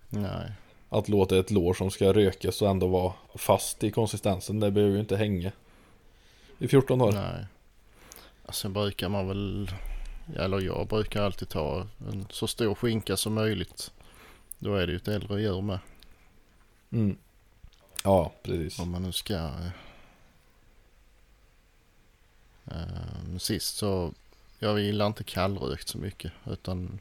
Nej. 0.10 0.51
Att 0.89 1.10
låta 1.10 1.38
ett 1.39 1.52
lår 1.52 1.73
som 1.73 1.91
ska 1.91 2.13
rökas 2.13 2.62
och 2.62 2.69
ändå 2.69 2.88
vara 2.88 3.13
fast 3.36 3.84
i 3.84 3.91
konsistensen, 3.91 4.60
det 4.60 4.71
behöver 4.71 4.93
ju 4.93 5.00
inte 5.00 5.17
hänga. 5.17 5.52
I 6.60 6.67
14 6.67 7.00
dagar. 7.00 7.34
Nej. 7.34 7.45
Sen 8.50 8.73
brukar 8.73 9.10
man 9.10 9.28
väl, 9.28 9.71
eller 10.36 10.62
jag 10.62 10.88
brukar 10.88 11.23
alltid 11.23 11.50
ta 11.50 11.88
en 12.10 12.26
så 12.30 12.47
stor 12.47 12.76
skinka 12.76 13.17
som 13.17 13.34
möjligt. 13.34 13.91
Då 14.60 14.76
är 14.76 14.88
det 14.88 14.91
ju 14.93 14.97
ett 14.97 15.08
äldre 15.08 15.41
djur 15.41 15.62
med. 15.62 15.80
Mm. 16.91 17.17
Ja, 18.04 18.32
precis. 18.43 18.80
Om 18.80 18.91
man 18.91 19.04
nu 19.04 19.12
ska. 19.12 19.34
eh, 19.34 19.67
eh, 22.65 23.21
Men 23.30 23.39
sist 23.39 23.76
så, 23.78 24.13
jag 24.60 24.80
gillar 24.80 25.08
inte 25.08 25.23
kallrökt 25.23 25.88
så 25.88 25.97
mycket. 25.97 26.32
Utan, 26.45 27.00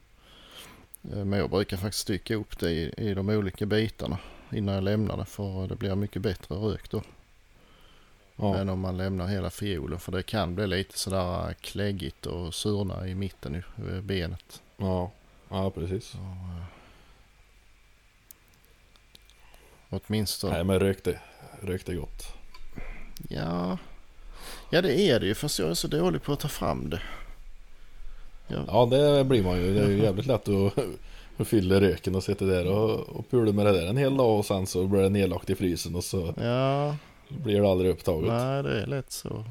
men 1.11 1.33
jag 1.33 1.51
brukar 1.51 1.77
faktiskt 1.77 2.03
stycka 2.03 2.35
upp 2.35 2.59
det 2.59 2.71
i, 2.71 2.95
i 2.97 3.15
de 3.15 3.29
olika 3.29 3.67
bitarna 3.67 4.19
innan 4.53 4.75
jag 4.75 4.85
lämnar 4.85 5.17
det. 5.17 5.25
För 5.25 5.67
det 5.67 5.77
blir 5.77 5.95
mycket 5.95 6.23
bättre 6.23 6.55
rök 6.55 6.91
då. 6.91 7.03
Ja. 8.37 8.59
än 8.59 8.69
om 8.69 8.81
man 8.81 8.97
lämnar 8.97 9.27
hela 9.27 9.51
fiolen. 9.51 10.01
För 10.01 10.13
det 10.13 10.23
kan 10.23 10.55
bli 10.55 10.67
lite 10.67 10.99
sådär 10.99 11.55
kläggigt 11.61 12.27
och 12.27 12.55
surna 12.55 13.09
i 13.09 13.15
mitten 13.15 13.55
i 13.55 13.83
i 13.99 14.01
benet. 14.01 14.63
Ja, 14.77 15.11
ja 15.49 15.71
precis. 15.71 16.05
Så, 16.05 16.19
eh, 16.19 16.65
åtminstone. 19.91 20.53
Nej 20.53 20.65
men 20.65 20.81
rökte, 20.81 21.21
rökte 21.61 21.95
gott. 21.95 22.27
Ja. 23.29 23.79
ja, 24.71 24.83
det 24.83 25.01
är 25.01 25.21
det 25.21 25.27
ju. 25.27 25.35
Fast 25.35 25.59
jag 25.59 25.71
är 25.71 25.75
så 25.75 25.89
dålig 25.89 26.23
på 26.23 26.33
att 26.33 26.41
ta 26.41 26.49
fram 26.49 26.91
det. 26.91 27.03
Ja, 28.49 28.57
Ja 28.69 28.87
det 28.87 29.25
blir 29.25 29.43
man 29.43 29.57
ju. 29.57 29.75
Det 29.75 29.81
är 29.81 29.89
ju 29.89 30.03
jävligt 30.03 30.27
lätt 30.27 30.49
att, 30.49 30.79
att 31.37 31.49
fylla 31.49 31.81
röken 31.81 32.15
och 32.15 32.25
sitta 32.25 32.45
där 32.45 32.67
och, 32.73 33.01
och 33.01 33.31
pula 33.31 33.53
med 33.53 33.67
det 33.67 33.73
där 33.73 33.87
en 33.87 33.97
hel 33.97 34.17
dag 34.17 34.39
och 34.39 34.45
sen 34.47 34.67
så 34.67 34.87
blir 34.87 35.01
det 35.03 35.09
nedlagt 35.09 35.51
i 35.51 35.55
frysen 35.55 35.95
och 35.95 36.05
så 36.05 36.35
ja 36.37 36.97
blir 37.29 37.61
det 37.61 37.71
aldrig 37.71 37.91
upptaget. 37.91 38.29
nej 38.33 38.63
det 38.63 38.83
är 38.83 38.87
lätt 38.87 39.13
så. 39.13 39.45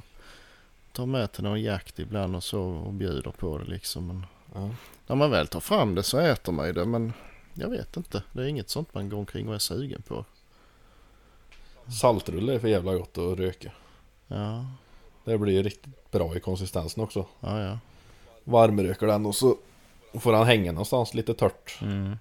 Ta 0.91 1.05
med 1.05 1.31
till 1.31 1.43
någon 1.43 1.61
jakt 1.61 1.99
ibland 1.99 2.35
och 2.35 2.43
så 2.43 2.61
och 2.61 2.93
bjuder 2.93 3.31
på 3.31 3.57
det 3.57 3.65
liksom. 3.65 4.07
Men 4.07 4.25
Ja. 4.53 4.69
när 5.07 5.15
man 5.15 5.31
väl 5.31 5.47
tar 5.47 5.59
fram 5.59 5.95
det 5.95 6.03
så 6.03 6.17
äter 6.17 6.51
man 6.53 6.67
ju 6.67 6.73
det. 6.73 6.85
Men 6.85 7.13
jag 7.53 7.69
vet 7.69 7.97
inte. 7.97 8.23
Det 8.31 8.41
är 8.43 8.47
inget 8.47 8.69
sånt 8.69 8.93
man 8.93 9.09
går 9.09 9.17
omkring 9.17 9.47
och 9.49 9.55
är 9.55 9.59
sugen 9.59 10.01
på. 10.01 10.25
Saltrulle 12.01 12.53
är 12.53 12.59
för 12.59 12.67
jävla 12.67 12.93
gott 12.95 13.17
att 13.17 13.37
röka. 13.39 13.71
Ja, 14.27 14.65
Det 15.25 15.37
blir 15.37 15.63
riktigt 15.63 16.11
bra 16.11 16.35
i 16.35 16.39
konsistensen 16.39 17.03
också. 17.03 17.25
ja, 17.39 17.61
ja. 17.61 17.79
Varmröker 18.45 19.07
den 19.07 19.25
och 19.25 19.35
så 19.35 19.57
får 20.13 20.33
han 20.33 20.45
hänga 20.45 20.71
någonstans 20.71 21.13
lite 21.13 21.33
tört. 21.33 21.77
Mm, 21.81 22.17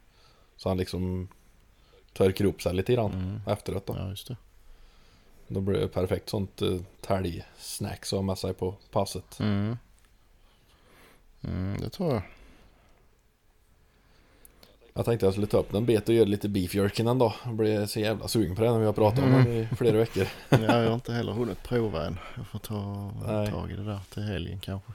Så 0.56 0.68
han 0.68 0.78
liksom 0.78 1.28
törker 2.12 2.44
upp 2.44 2.62
sig 2.62 2.74
lite 2.74 2.92
grann 2.92 3.12
mm. 3.12 3.40
efteråt 3.46 3.86
då. 3.86 3.96
Ja, 3.98 4.08
just 4.08 4.28
det. 4.28 4.36
Då 5.48 5.60
blir 5.60 5.80
det 5.80 5.88
perfekt 5.88 6.28
sånt 6.28 6.62
uh, 6.62 6.80
talgsnacks 7.00 8.12
att 8.12 8.16
ha 8.16 8.22
med 8.22 8.38
sig 8.38 8.54
på 8.54 8.74
passet. 8.90 9.40
Mm. 9.40 9.76
Mm, 11.42 11.80
det 11.80 11.90
tror 11.90 12.12
jag. 12.12 12.22
Jag 14.94 15.04
tänkte 15.04 15.26
jag 15.26 15.32
skulle 15.32 15.46
ta 15.46 15.58
upp 15.58 15.72
den 15.72 15.86
bet 15.86 16.08
och 16.08 16.14
göra 16.14 16.24
lite 16.24 16.48
beef 16.48 16.74
jerky 16.74 17.02
en 17.02 17.18
dag. 17.18 17.32
Jag 17.44 17.54
blir 17.54 17.86
så 17.86 18.00
jävla 18.00 18.28
sugen 18.28 18.56
på 18.56 18.62
det 18.62 18.70
när 18.70 18.78
vi 18.78 18.86
har 18.86 18.92
pratat 18.92 19.24
om 19.24 19.32
den 19.32 19.46
i 19.46 19.68
flera 19.76 19.96
veckor. 19.96 20.26
Ja, 20.48 20.58
jag 20.58 20.88
har 20.88 20.94
inte 20.94 21.12
heller 21.12 21.32
hunnit 21.32 21.62
prova 21.62 22.06
än. 22.06 22.18
Jag 22.36 22.46
får 22.46 22.58
ta 22.58 23.10
Nej. 23.26 23.50
tag 23.50 23.70
i 23.70 23.76
det 23.76 23.84
där 23.84 24.00
till 24.10 24.22
helgen 24.22 24.60
kanske. 24.60 24.92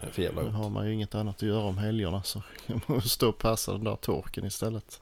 Det 0.00 0.06
är 0.06 0.10
för 0.10 0.22
jävla 0.22 0.42
gott. 0.42 0.52
har 0.52 0.70
man 0.70 0.86
ju 0.86 0.94
inget 0.94 1.14
annat 1.14 1.36
att 1.36 1.42
göra 1.42 1.64
om 1.64 1.78
helgerna 1.78 2.22
så 2.22 2.42
jag 2.66 2.80
måste 2.86 3.08
stå 3.08 3.28
och 3.28 3.38
passa 3.38 3.72
den 3.72 3.84
där 3.84 3.96
torken 3.96 4.44
istället. 4.44 5.00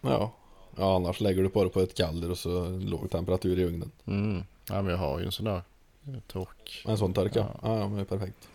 Ja. 0.00 0.32
ja, 0.76 0.96
annars 0.96 1.20
lägger 1.20 1.42
du 1.42 1.48
på 1.48 1.64
det 1.64 1.70
på 1.70 1.80
ett 1.80 1.94
galler 1.94 2.30
och 2.30 2.38
så 2.38 2.68
låg 2.68 3.10
temperatur 3.10 3.58
i 3.58 3.64
ugnen. 3.64 3.90
Mm. 4.06 4.44
Ja, 4.68 4.82
men 4.82 4.90
jag 4.90 4.98
har 4.98 5.18
ju 5.18 5.26
en 5.26 5.32
sån 5.32 5.44
där 5.44 5.62
eh, 6.06 6.20
tork. 6.26 6.84
En 6.86 6.98
sån 6.98 7.14
torka. 7.14 7.38
Ja. 7.38 7.60
Ja, 7.62 7.78
ja 7.78 7.88
men 7.88 7.96
det 7.96 8.02
är 8.02 8.18
perfekt. 8.18 8.48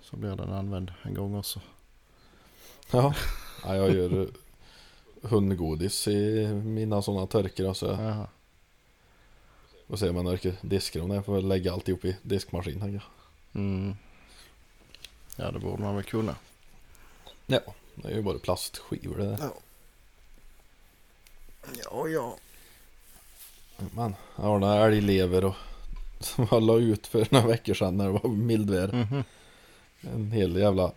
Så 0.00 0.16
blir 0.16 0.36
den 0.36 0.52
använd 0.52 0.92
en 1.02 1.14
gång 1.14 1.34
också. 1.34 1.60
Ja, 2.90 3.14
ja 3.64 3.76
jag 3.76 3.94
gör 3.94 4.22
eh, 4.22 4.28
hundgodis 5.22 6.08
i 6.08 6.46
mina 6.46 7.02
sådana 7.02 7.26
torkar 7.26 7.68
och 7.68 7.76
så. 7.76 7.86
Jaha. 7.86 8.26
Och 9.86 9.98
se 9.98 10.08
om 10.08 10.14
man 10.14 10.28
orkar 10.28 10.52
diska 10.60 10.98
dem. 10.98 11.10
Jag 11.10 11.24
får 11.24 11.34
väl 11.34 11.48
lägga 11.48 11.72
alltihop 11.72 12.04
i 12.04 12.16
diskmaskin 12.22 12.80
tänker 12.80 12.94
jag. 12.94 13.02
Mm. 13.56 13.96
Ja, 15.36 15.50
det 15.50 15.58
borde 15.58 15.82
man 15.82 15.94
väl 15.94 16.04
kunna. 16.04 16.36
Ja, 17.46 17.60
det 17.94 18.08
är 18.08 18.14
ju 18.16 18.22
bara 18.22 18.38
plastskivor 18.38 19.16
det 19.18 19.24
där. 19.26 19.38
Ja, 21.84 22.08
ja. 22.08 22.36
Men 23.94 24.14
jag 24.36 24.44
har 24.44 24.58
några 24.58 24.86
älglever 24.86 25.44
och 25.44 25.54
som 26.20 26.46
jag 26.50 26.62
la 26.62 26.78
ut 26.78 27.06
för 27.06 27.26
några 27.30 27.46
veckor 27.46 27.74
sedan 27.74 27.96
när 27.96 28.04
det 28.04 28.12
var 28.12 28.28
mildväder. 28.28 28.92
Mhm. 28.92 29.24
En 30.14 30.32
hel 30.32 30.56
jävla 30.56 30.92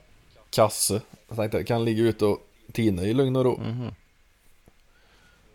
kasse. 0.49 1.01
Jag 1.27 1.37
tänkte 1.37 1.57
jag 1.57 1.67
kan 1.67 1.85
ligga 1.85 2.03
ute 2.03 2.25
och 2.25 2.47
tina 2.71 3.03
i 3.03 3.13
lugn 3.13 3.35
och 3.35 3.45
ro. 3.45 3.57
Mhm. 3.57 3.93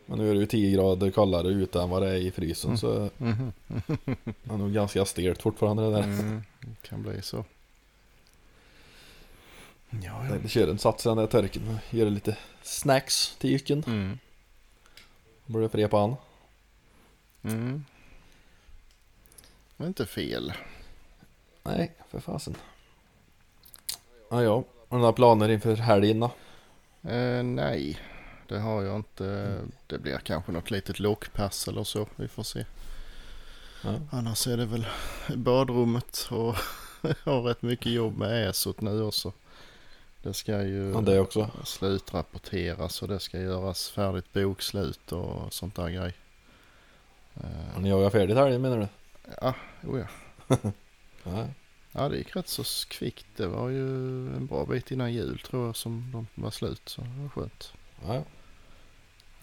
Men 0.06 0.18
nu 0.18 0.30
är 0.30 0.34
det 0.34 0.40
ju 0.40 0.46
10 0.46 0.70
grader 0.76 1.10
kallare 1.10 1.48
ute 1.48 1.80
än 1.82 1.90
vad 1.90 2.02
det 2.02 2.08
är 2.10 2.16
i 2.16 2.30
frysen 2.30 2.78
så 2.78 3.10
Mhm. 3.18 3.52
det 4.24 4.52
är 4.52 4.56
nog 4.56 4.72
ganska 4.72 5.04
stelt 5.04 5.42
fortfarande 5.42 5.82
det 5.82 5.90
där. 5.90 6.02
Mm, 6.02 6.42
det 6.60 6.88
kan 6.88 7.02
bli 7.02 7.22
så. 7.22 7.44
Ja, 9.90 10.26
ja. 10.28 10.36
Jag 10.42 10.50
kör 10.50 10.68
en 10.68 10.78
sats 10.78 11.06
i 11.06 11.08
den 11.08 11.18
där 11.18 11.26
törken 11.26 11.62
och 11.68 11.94
gör 11.94 12.10
lite 12.10 12.36
snacks 12.62 13.36
till 13.38 13.50
jycken. 13.50 13.84
Mm. 13.86 14.18
Fred 15.70 15.90
på 15.90 15.98
han. 15.98 16.16
Mm. 17.42 17.84
Det 19.76 19.84
är 19.84 19.88
inte 19.88 20.06
fel. 20.06 20.52
Nej, 21.62 21.92
för 22.10 22.20
fasen. 22.20 22.56
Ja, 24.30 24.42
ja. 24.42 24.54
Har 24.88 24.96
du 24.96 24.98
några 24.98 25.12
planer 25.12 25.48
inför 25.48 25.76
helgen 25.76 26.20
då? 26.20 26.30
Eh, 27.10 27.42
nej, 27.42 27.98
det 28.48 28.58
har 28.58 28.82
jag 28.82 28.96
inte. 28.96 29.58
Det 29.86 29.98
blir 29.98 30.18
kanske 30.18 30.52
något 30.52 30.70
litet 30.70 31.00
lockpass 31.00 31.68
eller 31.68 31.84
så. 31.84 32.06
Vi 32.16 32.28
får 32.28 32.42
se. 32.42 32.64
Ja. 33.84 33.94
Annars 34.12 34.46
är 34.46 34.56
det 34.56 34.66
väl 34.66 34.86
badrummet 35.36 36.28
och 36.30 36.56
jag 37.02 37.14
har 37.32 37.42
rätt 37.42 37.62
mycket 37.62 37.92
jobb 37.92 38.16
med 38.18 38.48
ESOT 38.48 38.80
nu 38.80 39.02
också. 39.02 39.32
Det 40.22 40.34
ska 40.34 40.62
ju 40.62 40.92
Ja, 40.94 41.00
det 41.00 41.20
också. 41.20 41.50
slutrapporteras 41.64 43.02
och 43.02 43.08
det 43.08 43.20
ska 43.20 43.38
göras 43.40 43.90
färdigt 43.90 44.32
bokslut 44.32 45.12
och 45.12 45.52
sånt 45.52 45.74
där 45.74 45.88
grej. 45.88 46.14
Har 47.34 47.74
Eh, 47.76 47.80
ni 47.80 47.88
jagat 47.88 48.12
färdigt 48.12 48.36
helgen 48.36 48.62
menar 48.62 48.78
du? 48.78 48.86
ja, 49.40 49.54
oh 49.82 50.00
ja. 50.00 50.06
Nej. 51.22 51.48
ja, 51.92 52.08
det 52.08 52.16
gick 52.16 52.36
rätt 52.36 52.48
så 52.48 52.62
kvickt. 52.88 53.26
Det 53.36 53.46
var 53.46 53.68
ju 53.68 53.86
en 54.36 54.46
bra 54.46 54.64
bit 54.66 54.90
innan 54.90 55.12
jul 55.12 55.38
tror 55.38 55.66
jag 55.66 55.76
som 55.76 56.10
de 56.12 56.42
var 56.42 56.50
slut. 56.50 56.82
Så 56.88 57.00
det 57.00 57.22
var 57.22 57.28
skönt. 57.28 57.72
Ja, 58.06 58.22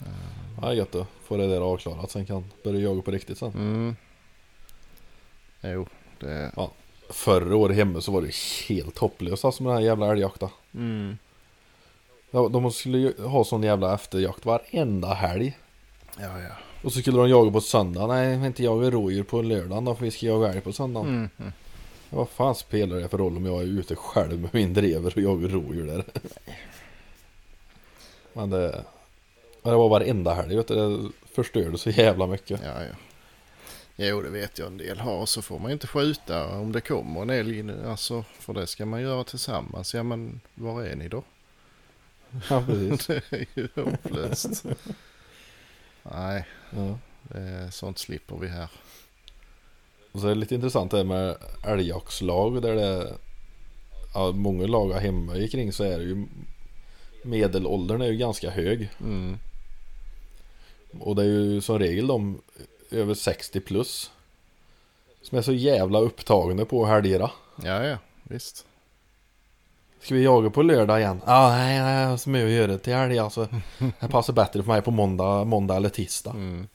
Eh, 0.06 0.62
ja, 0.62 0.74
gött 0.74 0.94
att 0.94 1.06
få 1.24 1.36
det 1.36 1.46
där 1.46 1.60
avklarat. 1.60 2.10
Sen 2.10 2.26
kan 2.26 2.44
börja 2.64 2.80
jaga 2.80 3.02
på 3.02 3.10
riktigt 3.10 3.38
sen. 3.38 3.52
Mm. 3.54 3.96
Jo, 5.62 5.86
det... 6.20 6.52
Förra 7.10 7.56
året 7.56 7.76
hemma 7.76 8.00
så 8.00 8.12
var 8.12 8.22
det 8.22 8.34
helt 8.68 8.98
hopplöst 8.98 9.44
alltså 9.44 9.62
med 9.62 9.70
den 9.70 9.76
här 9.78 9.84
jävla 9.86 10.12
älgjakten. 10.12 10.48
Mm. 10.74 11.18
Ja, 12.30 12.48
De 12.48 12.72
skulle 12.72 12.98
ju 12.98 13.22
ha 13.22 13.44
sån 13.44 13.62
jävla 13.62 13.94
efterjakt 13.94 14.46
varenda 14.46 15.14
helg. 15.14 15.58
Ja, 16.18 16.40
ja. 16.40 16.54
Och 16.84 16.92
så 16.92 17.00
skulle 17.00 17.18
de 17.18 17.28
jaga 17.28 17.50
på 17.50 17.60
söndag. 17.60 18.06
Nej, 18.06 18.46
inte 18.46 18.62
jaga 18.62 18.90
rådjur 18.90 19.22
på 19.22 19.42
lördagen 19.42 19.84
då 19.84 19.94
för 19.94 20.04
vi 20.04 20.10
ska 20.10 20.26
jaga 20.26 20.48
älg 20.48 20.60
på 20.60 20.72
söndagen. 20.72 21.08
Mm. 21.08 21.28
Mm. 21.38 21.52
Vad 22.10 22.28
fan 22.28 22.54
spelar 22.54 22.96
det 22.96 23.08
för 23.08 23.18
roll 23.18 23.36
om 23.36 23.46
jag 23.46 23.62
är 23.62 23.66
ute 23.66 23.96
själv 23.96 24.40
med 24.40 24.54
min 24.54 24.74
drever 24.74 25.12
och 25.16 25.22
jagar 25.22 25.48
rådjur 25.48 25.86
där? 25.86 26.04
Men 28.32 28.50
det... 28.50 28.84
men 29.62 29.72
Det 29.72 29.78
var 29.78 29.88
varenda 29.88 30.34
helg 30.34 30.56
vet 30.56 30.68
du. 30.68 30.74
Det 30.74 31.10
förstörde 31.34 31.78
så 31.78 31.90
jävla 31.90 32.26
mycket. 32.26 32.60
Ja, 32.64 32.82
ja. 32.84 32.94
Jo, 33.96 34.22
det 34.22 34.30
vet 34.30 34.58
jag 34.58 34.66
en 34.66 34.76
del 34.78 35.00
har. 35.00 35.26
Så 35.26 35.42
får 35.42 35.58
man 35.58 35.70
inte 35.70 35.86
skjuta 35.86 36.48
om 36.48 36.72
det 36.72 36.80
kommer 36.80 37.22
en 37.22 37.30
älg. 37.30 37.64
Alltså, 37.86 38.24
för 38.38 38.52
det 38.52 38.66
ska 38.66 38.86
man 38.86 39.02
göra 39.02 39.24
tillsammans. 39.24 39.94
Ja, 39.94 40.02
men 40.02 40.40
var 40.54 40.82
är 40.82 40.96
ni 40.96 41.08
då? 41.08 41.22
Ja, 42.50 42.62
precis. 42.66 43.06
det 43.30 43.32
är 43.32 43.46
ju 43.54 43.68
hopplöst. 43.74 44.64
Nej, 46.02 46.46
Ja. 46.70 46.98
sånt 47.70 47.98
slipper 47.98 48.36
vi 48.36 48.48
här. 48.48 48.68
Och 50.12 50.20
så 50.20 50.26
är 50.26 50.34
det 50.34 50.40
lite 50.40 50.54
intressant 50.54 50.90
det 50.90 50.96
här 50.96 51.04
med 51.04 51.36
älgjaktslag 51.66 52.62
där 52.62 52.74
det 52.74 53.14
ja, 54.14 54.32
många 54.32 54.66
lag 54.66 54.92
hemma 54.92 55.48
kring 55.48 55.72
så 55.72 55.84
är 55.84 55.98
det 55.98 56.04
ju 56.04 56.26
medelåldern 57.22 58.02
är 58.02 58.06
ju 58.06 58.16
ganska 58.16 58.50
hög. 58.50 58.90
Mm. 59.00 59.38
Och 61.00 61.16
det 61.16 61.22
är 61.22 61.26
ju 61.26 61.60
som 61.60 61.78
regel 61.78 62.06
de 62.06 62.40
över 62.90 63.14
60 63.14 63.60
plus 63.60 64.10
som 65.22 65.38
är 65.38 65.42
så 65.42 65.52
jävla 65.52 65.98
upptagna 65.98 66.64
på 66.64 66.86
helgerna. 66.86 67.30
Ja, 67.64 67.84
ja, 67.84 67.96
visst. 68.22 68.66
Ska 70.00 70.14
vi 70.14 70.24
jaga 70.24 70.50
på 70.50 70.62
lördag 70.62 71.00
igen? 71.00 71.20
Ja, 71.26 71.48
nej, 71.48 71.80
nej, 71.80 72.02
jag 72.02 72.08
har 72.08 72.16
så 72.16 72.30
mycket 72.30 72.46
att 72.46 72.52
göra 72.52 72.78
till 72.78 72.94
helg 72.94 73.18
alltså. 73.18 73.48
Det 74.00 74.08
passar 74.08 74.32
bättre 74.32 74.62
för 74.62 74.68
mig 74.68 74.82
på 74.82 74.90
måndag, 74.90 75.44
måndag 75.44 75.76
eller 75.76 75.88
tisdag. 75.88 76.30
Mm. 76.30 76.68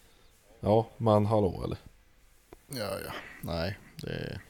Ja, 0.59 0.87
men 0.97 1.25
hallå 1.25 1.61
eller? 1.65 1.77
Ja, 2.67 2.89
ja. 3.05 3.11
Nej, 3.41 3.77
det 4.01 4.09
är... 4.09 4.41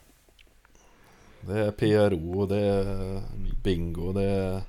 Det 1.42 1.60
är 1.60 1.72
PRO 1.72 2.42
och 2.42 2.48
det 2.48 2.60
är 2.60 3.22
bingo 3.64 4.08
och 4.08 4.14
det 4.14 4.24
är 4.24 4.62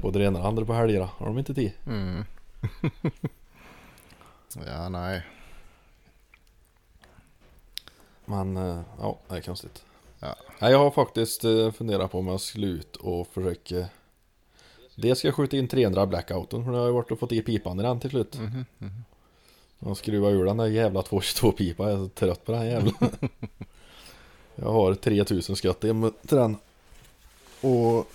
både 0.00 0.18
det 0.18 0.24
ena 0.24 0.38
och 0.38 0.42
det 0.42 0.48
andra 0.48 0.64
på 0.64 0.72
helgerna. 0.72 1.10
Har 1.16 1.26
de 1.26 1.38
inte 1.38 1.54
tid? 1.54 1.72
Mm. 1.86 2.24
ja, 4.66 4.88
nej. 4.88 5.26
Men 8.24 8.56
eh, 8.56 8.80
ja, 9.00 9.18
det 9.28 9.36
är 9.36 9.40
konstigt. 9.40 9.84
Ja. 10.20 10.36
Jag 10.58 10.78
har 10.78 10.90
faktiskt 10.90 11.44
eh, 11.44 11.70
funderat 11.70 12.12
på 12.12 12.18
om 12.18 12.28
jag 12.28 12.40
skulle 12.40 12.66
ut 12.66 12.96
och 12.96 13.26
försöka 13.26 13.88
Dels 14.94 15.18
ska 15.18 15.28
jag 15.28 15.34
skjuta 15.34 15.56
in 15.56 15.68
300 15.68 16.06
blackouten 16.06 16.64
för 16.64 16.72
nu 16.72 16.78
har 16.78 16.86
jag 16.86 16.92
varit 16.92 17.10
och 17.10 17.18
fått 17.18 17.32
i 17.32 17.42
pipan 17.42 17.80
i 17.80 17.82
den 17.82 18.00
till 18.00 18.10
slut. 18.10 18.38
Mhm, 18.38 18.64
mhm. 18.78 19.04
Jag 19.78 19.96
skruvar 19.96 20.30
ur 20.30 20.44
den 20.44 20.56
där 20.56 20.66
jävla 20.66 21.02
222 21.02 21.52
pipa. 21.52 21.90
Jag 21.90 21.92
är 21.92 21.96
så 21.96 22.08
trött 22.08 22.44
på 22.44 22.52
den 22.52 22.66
jävla. 22.66 22.92
jag 24.54 24.72
har 24.72 24.94
3000 24.94 25.56
skott 25.56 25.80
till 25.80 26.12
den. 26.22 26.56
Och 27.60 28.06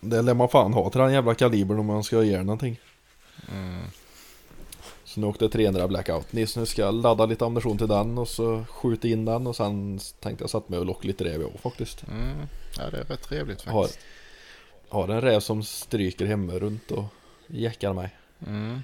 det 0.00 0.22
lär 0.22 0.34
man 0.34 0.48
fan 0.48 0.72
ha 0.72 0.90
till 0.90 1.00
den 1.00 1.12
jävla 1.12 1.34
kalibern 1.34 1.78
om 1.78 1.86
man 1.86 2.04
ska 2.04 2.24
göra 2.24 2.42
någonting. 2.42 2.80
Mm. 3.52 3.82
Så 5.04 5.20
nu 5.20 5.26
åkte 5.26 5.48
300 5.48 5.88
blackout. 5.88 6.32
Nils 6.32 6.56
nu 6.56 6.66
ska 6.66 6.82
jag 6.82 6.94
ladda 6.94 7.26
lite 7.26 7.44
ammunition 7.44 7.78
till 7.78 7.88
den 7.88 8.18
och 8.18 8.28
så 8.28 8.64
skjuta 8.68 9.08
in 9.08 9.24
den 9.24 9.46
och 9.46 9.56
sen 9.56 10.00
tänkte 10.20 10.42
jag 10.42 10.50
sätta 10.50 10.64
mig 10.68 10.78
och 10.78 10.86
locka 10.86 11.08
lite 11.08 11.24
räv 11.24 11.40
jag 11.40 11.60
faktiskt. 11.60 12.04
Mm. 12.08 12.36
Ja, 12.78 12.90
det 12.90 12.98
är 12.98 13.04
rätt 13.04 13.22
trevligt 13.22 13.62
Har, 13.62 13.82
faktiskt. 13.82 14.06
har 14.88 15.08
en 15.08 15.20
räv 15.20 15.40
som 15.40 15.62
stryker 15.62 16.26
hemma 16.26 16.52
runt 16.52 16.90
och 16.90 17.04
jäckar 17.46 17.92
mig. 17.92 18.16
Mm. 18.46 18.80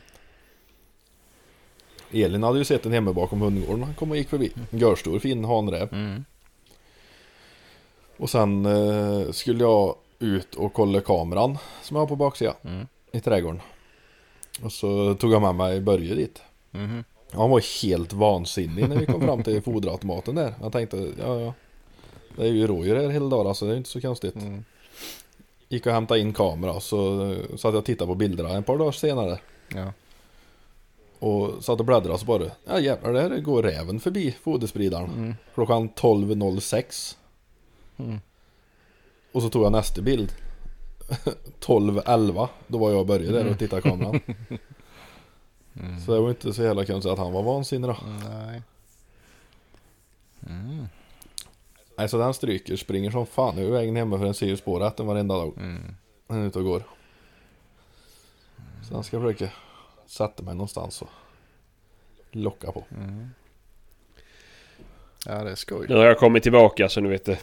Elin 2.12 2.42
hade 2.42 2.58
ju 2.58 2.64
sett 2.64 2.82
den 2.82 2.92
hemma 2.92 3.12
bakom 3.12 3.40
hundgården. 3.40 3.82
Han 3.82 3.94
kom 3.94 4.10
och 4.10 4.16
gick 4.16 4.28
förbi. 4.28 4.52
En 4.70 4.78
görstor 4.78 5.18
fin 5.18 5.44
hanräv. 5.44 5.92
Mm. 5.92 6.24
Och 8.16 8.30
sen 8.30 8.66
eh, 8.66 9.30
skulle 9.32 9.64
jag 9.64 9.96
ut 10.18 10.54
och 10.54 10.72
kolla 10.72 11.00
kameran 11.00 11.58
som 11.82 11.96
jag 11.96 12.02
har 12.02 12.08
på 12.08 12.16
baksidan 12.16 12.54
Mm. 12.64 12.86
i 13.12 13.20
trädgården. 13.20 13.60
Och 14.62 14.72
så 14.72 15.14
tog 15.14 15.32
jag 15.32 15.42
med 15.42 15.54
mig 15.54 15.80
Börje 15.80 16.14
dit. 16.14 16.42
Mhm. 16.70 17.04
Han 17.32 17.50
var 17.50 17.82
helt 17.82 18.12
vansinnig 18.12 18.88
när 18.88 18.96
vi 18.96 19.06
kom 19.06 19.20
fram 19.20 19.42
till 19.42 19.62
foderautomaten 19.62 20.34
där. 20.34 20.54
Jag 20.60 20.72
tänkte, 20.72 21.12
ja 21.18 21.40
ja. 21.40 21.52
Det 22.36 22.42
är 22.42 22.52
ju 22.52 22.66
rådjur 22.66 22.96
här 22.96 23.08
hela 23.08 23.28
dagen 23.28 23.54
så 23.54 23.64
det 23.64 23.72
är 23.72 23.76
inte 23.76 23.90
så 23.90 24.00
konstigt. 24.00 24.34
Mm. 24.36 24.64
Gick 25.68 25.86
och 25.86 25.92
hämtade 25.92 26.20
in 26.20 26.32
kamera 26.32 26.80
så 26.80 27.30
satt 27.50 27.62
jag 27.62 27.74
och 27.74 27.84
tittade 27.84 28.08
på 28.08 28.14
bilderna 28.14 28.58
ett 28.58 28.66
par 28.66 28.78
dagar 28.78 28.92
senare. 28.92 29.38
Ja. 29.74 29.92
Och 31.18 31.64
satt 31.64 31.80
och 31.80 31.86
bläddrade 31.86 32.18
så 32.18 32.26
bara, 32.26 32.44
ja 32.64 32.80
jävlar 32.80 33.12
där 33.12 33.40
går 33.40 33.62
räven 33.62 34.00
förbi 34.00 34.36
foderspridaren. 34.42 35.10
Mm. 35.10 35.34
Klockan 35.54 35.88
12.06. 35.88 37.16
Mm. 37.96 38.20
Och 39.36 39.42
så 39.42 39.50
tog 39.50 39.64
jag 39.64 39.72
nästa 39.72 40.02
bild. 40.02 40.32
12.11. 41.60 42.48
Då 42.66 42.78
var 42.78 42.90
jag 42.90 43.00
och 43.00 43.06
Börje 43.06 43.32
där 43.32 43.50
och 43.50 43.58
tittade 43.58 43.80
i 43.88 43.90
kameran. 43.90 44.20
Mm. 45.80 46.00
Så 46.00 46.14
det 46.14 46.20
var 46.20 46.30
inte 46.30 46.52
så 46.52 46.62
jävla 46.62 46.84
konstigt 46.84 47.12
att 47.12 47.18
han 47.18 47.32
var 47.32 47.42
vansinnig 47.42 47.90
då. 47.90 47.96
Nej. 48.28 48.62
Mm. 50.48 50.86
Nej 51.96 52.08
så 52.08 52.18
den 52.18 52.34
stryker, 52.34 52.76
springer 52.76 53.10
som 53.10 53.26
fan 53.26 53.58
över 53.58 53.70
vägen 53.70 53.96
hemma 53.96 54.18
för 54.18 54.24
den 54.24 54.34
ser 54.34 54.46
ju 54.46 54.56
spårrätten 54.56 55.06
varenda 55.06 55.34
dag. 55.34 55.52
Mm. 55.56 55.94
Han 56.28 56.42
är 56.42 56.46
ute 56.46 56.58
och 56.58 56.64
går. 56.64 56.82
Så 58.88 58.94
han 58.94 59.04
ska 59.04 59.20
försöka 59.20 59.52
sätta 60.06 60.42
mig 60.42 60.54
någonstans 60.54 61.02
och 61.02 61.08
locka 62.30 62.72
på. 62.72 62.84
Mm. 62.90 63.30
Ja, 65.26 65.44
det 65.44 65.50
är 65.50 65.54
skoj. 65.54 65.86
Nu 65.88 65.94
har 65.94 66.04
jag 66.04 66.18
kommit 66.18 66.42
tillbaka 66.42 66.88
så 66.88 67.00
nu 67.00 67.08
vet 67.08 67.24
det. 67.24 67.38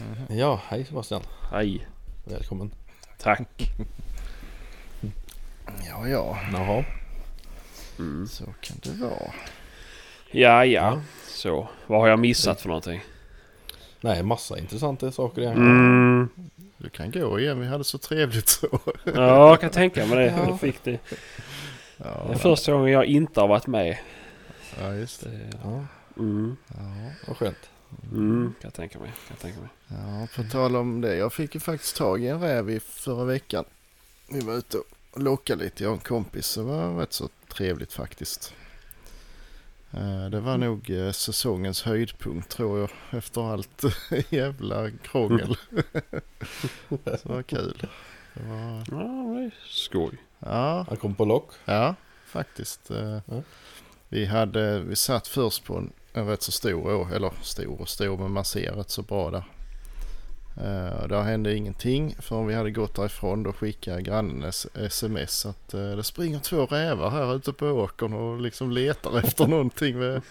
Mhm. 0.00 0.38
Ja, 0.38 0.60
hej 0.68 0.84
Sebastian. 0.84 1.22
Hej. 1.52 1.86
Välkommen. 2.24 2.70
Tack. 3.18 3.48
Ja, 5.88 6.08
ja. 6.08 6.38
Jaha. 6.52 6.84
Mm. 7.98 8.26
Så 8.26 8.44
kan 8.60 8.76
det 8.82 8.90
vara. 9.04 9.32
Ja, 10.30 10.64
ja. 10.64 11.00
Så. 11.28 11.68
Vad 11.86 12.00
har 12.00 12.08
jag 12.08 12.18
missat 12.18 12.60
för 12.60 12.68
någonting? 12.68 13.00
Nej, 14.00 14.22
massa 14.22 14.58
intressanta 14.58 15.12
saker 15.12 15.42
igen. 15.42 15.56
Mm. 15.56 16.28
Du 16.78 16.88
kan 16.88 17.10
gå 17.10 17.40
igen, 17.40 17.60
vi 17.60 17.66
hade 17.66 17.84
så 17.84 17.98
trevligt 17.98 18.48
så. 18.48 18.80
Ja, 19.04 19.48
jag 19.48 19.60
kan 19.60 19.70
tänka 19.70 20.06
mig 20.06 20.16
det. 20.18 20.26
Ja. 20.36 20.48
Jag 20.48 20.60
fick 20.60 20.84
det. 20.84 20.98
Ja, 21.96 22.24
Det 22.28 22.32
är 22.34 22.38
första 22.38 22.72
gången 22.72 22.92
jag 22.92 23.04
inte 23.04 23.40
har 23.40 23.48
varit 23.48 23.66
med. 23.66 23.98
ja 24.80 24.94
just 24.94 25.24
det. 25.24 25.30
Det, 25.30 25.50
Ja, 25.64 25.84
mm. 26.16 26.56
Ja. 26.68 26.74
vad 27.26 27.36
skönt. 27.36 27.70
Mm. 28.12 28.54
Kan 28.60 28.68
jag 28.68 28.74
tänka 28.74 28.98
mig. 28.98 29.08
Kan 29.08 29.16
jag 29.28 29.38
tänka 29.38 29.60
mig. 29.60 29.68
ja, 29.88 30.28
på 30.36 30.50
tal 30.50 30.76
om 30.76 31.00
det. 31.00 31.16
Jag 31.16 31.32
fick 31.32 31.54
ju 31.54 31.60
faktiskt 31.60 31.96
tag 31.96 32.22
i 32.24 32.28
en 32.28 32.40
räv 32.40 32.70
i 32.70 32.80
förra 32.80 33.24
veckan. 33.24 33.64
Vi 34.28 34.40
var 34.40 34.54
ute 34.54 34.76
och 35.10 35.20
lockade 35.22 35.64
lite, 35.64 35.82
jag 35.84 35.90
och 35.92 35.98
en 35.98 36.04
kompis. 36.04 36.54
Det 36.54 36.62
var 36.62 36.98
rätt 36.98 37.12
så 37.12 37.28
trevligt 37.48 37.92
faktiskt. 37.92 38.54
Eh, 39.92 40.26
Det 40.30 40.40
var 40.40 40.58
nog 40.58 40.90
eh, 40.90 41.12
säsongens 41.12 41.82
höjdpunkt 41.82 42.48
tror 42.48 42.80
jag. 42.80 42.90
Efter 43.18 43.52
allt 43.52 43.82
jävla 44.30 44.90
krångel. 44.90 45.56
Så 46.88 46.98
det 47.04 47.24
var 47.24 47.42
kul. 47.42 47.86
Det 48.34 48.42
var, 48.42 48.84
Ja, 48.90 49.34
det 49.34 49.44
är 49.44 49.54
skoj. 49.68 50.18
ja, 50.38 50.86
Han 50.88 50.96
kom 50.96 51.14
på 51.14 51.24
lock. 51.24 51.50
Ja, 51.64 51.94
faktiskt. 52.26 52.90
Eh, 52.90 53.18
Ja. 53.26 53.42
Vi, 54.08 54.26
hade, 54.26 54.80
vi 54.80 54.96
satt 54.96 55.26
först 55.28 55.64
på 55.64 55.76
en, 55.76 55.92
en 56.16 56.26
rätt 56.26 56.42
så 56.42 56.52
stor 56.52 57.14
eller 57.14 57.32
stor 57.42 57.80
och 57.80 57.88
stor, 57.88 58.18
men 58.18 58.32
man 58.32 58.44
ser 58.44 58.72
rätt 58.72 58.90
så 58.90 59.02
bra 59.02 59.30
där. 59.30 59.44
Uh, 60.58 61.08
där 61.08 61.22
hände 61.22 61.56
ingenting 61.56 62.16
förrän 62.18 62.46
vi 62.46 62.54
hade 62.54 62.70
gått 62.70 62.94
därifrån. 62.94 63.42
Då 63.42 63.52
skickade 63.52 64.02
grannen 64.02 64.52
sms 64.74 65.46
att 65.46 65.74
eh, 65.74 65.90
det 65.96 66.04
springer 66.04 66.38
två 66.38 66.66
rävar 66.66 67.10
här 67.10 67.36
ute 67.36 67.52
på 67.52 67.66
åkern 67.66 68.12
och 68.12 68.40
liksom 68.40 68.70
letar 68.70 69.18
efter 69.24 69.46
någonting. 69.46 69.98
Med, 69.98 70.22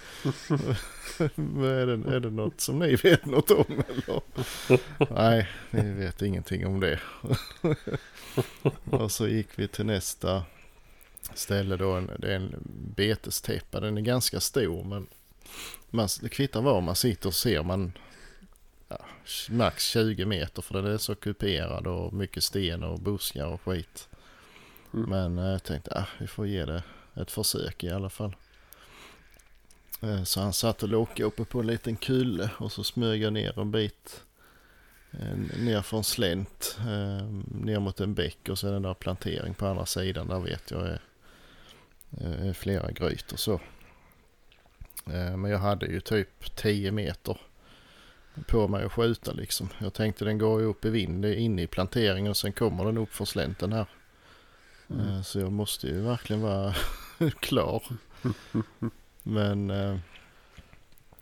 med, 1.35 1.81
är, 1.81 1.97
det, 1.97 2.15
är 2.15 2.19
det 2.19 2.29
något 2.29 2.61
som 2.61 2.79
ni 2.79 2.95
vet 2.95 3.25
något 3.25 3.51
om 3.51 3.83
eller? 3.89 4.21
Nej, 5.13 5.49
vi 5.69 5.91
vet 5.91 6.21
ingenting 6.21 6.67
om 6.67 6.79
det. 6.79 6.99
och 8.85 9.11
så 9.11 9.27
gick 9.27 9.47
vi 9.55 9.67
till 9.67 9.85
nästa 9.85 10.43
ställe 11.33 11.77
då. 11.77 11.91
En, 11.91 12.11
det 12.19 12.31
är 12.31 12.35
en 12.35 12.55
betestäppa. 12.95 13.79
Den 13.79 13.97
är 13.97 14.01
ganska 14.01 14.39
stor 14.39 14.83
men 14.83 15.07
man, 15.89 16.07
det 16.21 16.29
kvittar 16.29 16.61
var 16.61 16.81
man 16.81 16.95
sitter 16.95 17.31
så 17.31 17.39
ser 17.39 17.63
man 17.63 17.91
ja, 18.87 18.97
max 19.49 19.87
20 19.87 20.25
meter 20.25 20.61
för 20.61 20.81
den 20.81 20.93
är 20.93 20.97
så 20.97 21.15
kuperad 21.15 21.87
och 21.87 22.13
mycket 22.13 22.43
sten 22.43 22.83
och 22.83 22.99
buskar 22.99 23.45
och 23.45 23.61
skit. 23.61 24.09
Mm. 24.93 25.09
Men 25.09 25.37
eh, 25.45 25.51
jag 25.51 25.63
tänkte 25.63 25.91
att 25.91 26.07
vi 26.17 26.27
får 26.27 26.47
ge 26.47 26.65
det 26.65 26.83
ett 27.15 27.31
försök 27.31 27.83
i 27.83 27.89
alla 27.89 28.09
fall. 28.09 28.35
Eh, 30.01 30.23
Så 30.23 30.41
han 30.41 30.53
satt 30.53 30.83
och 30.83 30.89
lockade 30.89 31.23
uppe 31.23 31.45
på 31.45 31.59
en 31.59 31.67
liten 31.67 31.95
kulle 31.95 32.49
och 32.57 32.71
så 32.71 32.83
smög 32.83 33.21
jag 33.21 33.33
ner 33.33 33.59
en 33.59 33.71
bit 33.71 34.23
eh, 35.11 35.59
ner 35.59 35.81
från 35.81 36.03
slänt 36.03 36.77
eh, 36.79 37.25
ner 37.51 37.79
mot 37.79 37.99
en 37.99 38.13
bäck 38.13 38.49
och 38.49 38.59
sen 38.59 38.71
den 38.73 38.81
där 38.81 38.93
plantering 38.93 39.53
på 39.53 39.67
andra 39.67 39.85
sidan 39.85 40.27
där 40.27 40.39
vet 40.39 40.71
jag 40.71 40.87
är, 40.87 41.01
är 42.21 42.53
flera 42.53 42.91
grytor 42.91 43.37
så. 43.37 43.59
Eh, 45.05 45.37
Men 45.37 45.51
jag 45.51 45.59
hade 45.59 45.85
ju 45.85 45.99
typ 45.99 46.55
10 46.55 46.91
meter 46.91 47.37
på 48.47 48.67
mig 48.67 48.85
att 48.85 48.91
skjuta 48.91 49.31
liksom. 49.31 49.69
Jag 49.79 49.93
tänkte 49.93 50.25
den 50.25 50.37
går 50.37 50.61
ju 50.61 50.65
upp 50.67 50.85
i 50.85 50.89
vind 50.89 51.25
inne 51.25 51.61
i 51.61 51.67
planteringen 51.67 52.29
och 52.29 52.37
sen 52.37 52.53
kommer 52.53 52.85
den 52.85 52.97
upp 52.97 53.13
för 53.13 53.25
slänten 53.25 53.73
här. 53.73 53.85
Mm. 54.89 55.07
Eh, 55.07 55.21
Så 55.21 55.39
jag 55.39 55.51
måste 55.51 55.87
ju 55.87 56.01
verkligen 56.01 56.41
vara 56.41 56.73
klar. 57.39 57.83
Men 59.23 59.69
eh, 59.69 59.97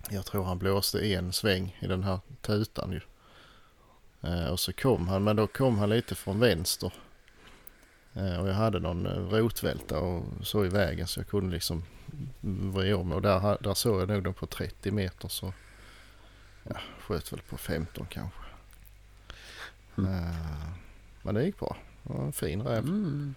jag 0.09 0.25
tror 0.25 0.43
han 0.43 0.59
blåste 0.59 1.07
en 1.13 1.33
sväng 1.33 1.77
i 1.81 1.87
den 1.87 2.03
här 2.03 2.19
tutan 2.41 2.91
ju. 2.91 3.01
Och 4.51 4.59
så 4.59 4.73
kom 4.73 5.07
han, 5.07 5.23
men 5.23 5.35
då 5.35 5.47
kom 5.47 5.77
han 5.77 5.89
lite 5.89 6.15
från 6.15 6.39
vänster. 6.39 6.93
Eh, 8.15 8.41
och 8.41 8.49
jag 8.49 8.53
hade 8.53 8.79
någon 8.79 9.05
eh, 9.05 9.29
rotvälta 9.29 9.99
och 9.99 10.23
så 10.41 10.65
i 10.65 10.69
vägen 10.69 11.07
så 11.07 11.19
jag 11.19 11.27
kunde 11.27 11.53
liksom 11.53 11.83
vrida 12.41 12.97
om. 12.97 13.11
Och 13.11 13.21
där, 13.21 13.57
där 13.59 13.73
såg 13.73 14.01
jag 14.01 14.09
nog 14.09 14.23
den 14.23 14.33
på 14.33 14.45
30 14.45 14.91
meter 14.91 15.27
så 15.27 15.53
ja, 16.63 16.75
sköt 16.99 17.33
väl 17.33 17.41
på 17.41 17.57
15 17.57 18.07
kanske. 18.09 18.39
Mm. 19.97 20.13
Eh, 20.13 20.67
men 21.21 21.35
det 21.35 21.45
gick 21.45 21.59
bra. 21.59 21.77
Det 22.03 22.13
var 22.13 22.25
en 22.25 22.33
fin 22.33 22.61
räv. 22.61 22.83
Mm. 22.83 23.35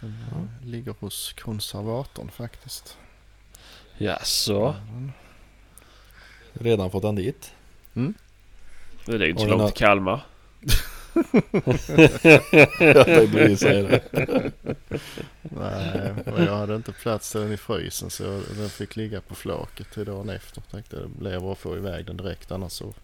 Den 0.00 0.50
ligger 0.64 0.94
hos 1.00 1.32
konservatorn 1.32 2.30
faktiskt. 2.30 2.98
Jaså? 3.98 4.74
Mm. 4.88 5.12
Redan 6.52 6.90
fått 6.90 7.04
han 7.04 7.14
dit. 7.14 7.52
Det 9.04 9.14
är 9.14 9.28
inte 9.28 9.42
så 9.42 9.48
långt 9.48 9.74
till 9.74 9.84
Kalmar. 9.84 10.26
jag 12.80 13.06
tänkte 13.06 13.28
precis 13.32 13.60
säga 13.60 13.82
det. 13.88 14.02
Nej, 15.42 16.14
men 16.24 16.44
jag 16.44 16.56
hade 16.56 16.76
inte 16.76 16.92
plats 16.92 17.32
till 17.32 17.40
den 17.40 17.52
i 17.52 17.56
frysen 17.56 18.10
så 18.10 18.22
jag, 18.22 18.42
den 18.56 18.68
fick 18.70 18.96
ligga 18.96 19.20
på 19.20 19.34
flaket 19.34 19.90
till 19.90 20.04
dagen 20.04 20.28
efter. 20.30 20.60
Tänkte 20.70 20.96
det 21.00 21.08
blir 21.08 21.40
bra 21.40 21.52
att 21.52 21.58
få 21.58 21.76
iväg 21.76 22.06
den 22.06 22.16
direkt 22.16 22.52
annars 22.52 22.72
så 22.72 22.94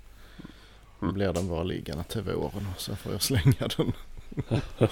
Mm. 1.03 1.14
blir 1.14 1.33
den 1.33 1.49
bara 1.49 1.62
liggande 1.62 2.05
till 2.05 2.23
våren 2.23 2.66
och 2.75 2.81
sen 2.81 2.97
får 2.97 3.12
jag 3.12 3.23
slänga 3.23 3.69
den. 3.77 3.92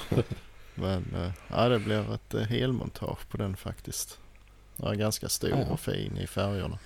Men 0.75 1.15
eh, 1.15 1.31
ja, 1.49 1.69
det 1.69 1.79
blir 1.79 2.15
ett 2.15 2.35
eh, 2.35 2.41
helmontage 2.41 3.29
på 3.29 3.37
den 3.37 3.57
faktiskt. 3.57 4.19
Den 4.77 4.89
är 4.89 4.95
ganska 4.95 5.29
stor 5.29 5.71
och 5.71 5.81
fin 5.81 6.17
i 6.19 6.27
färgerna. 6.27 6.79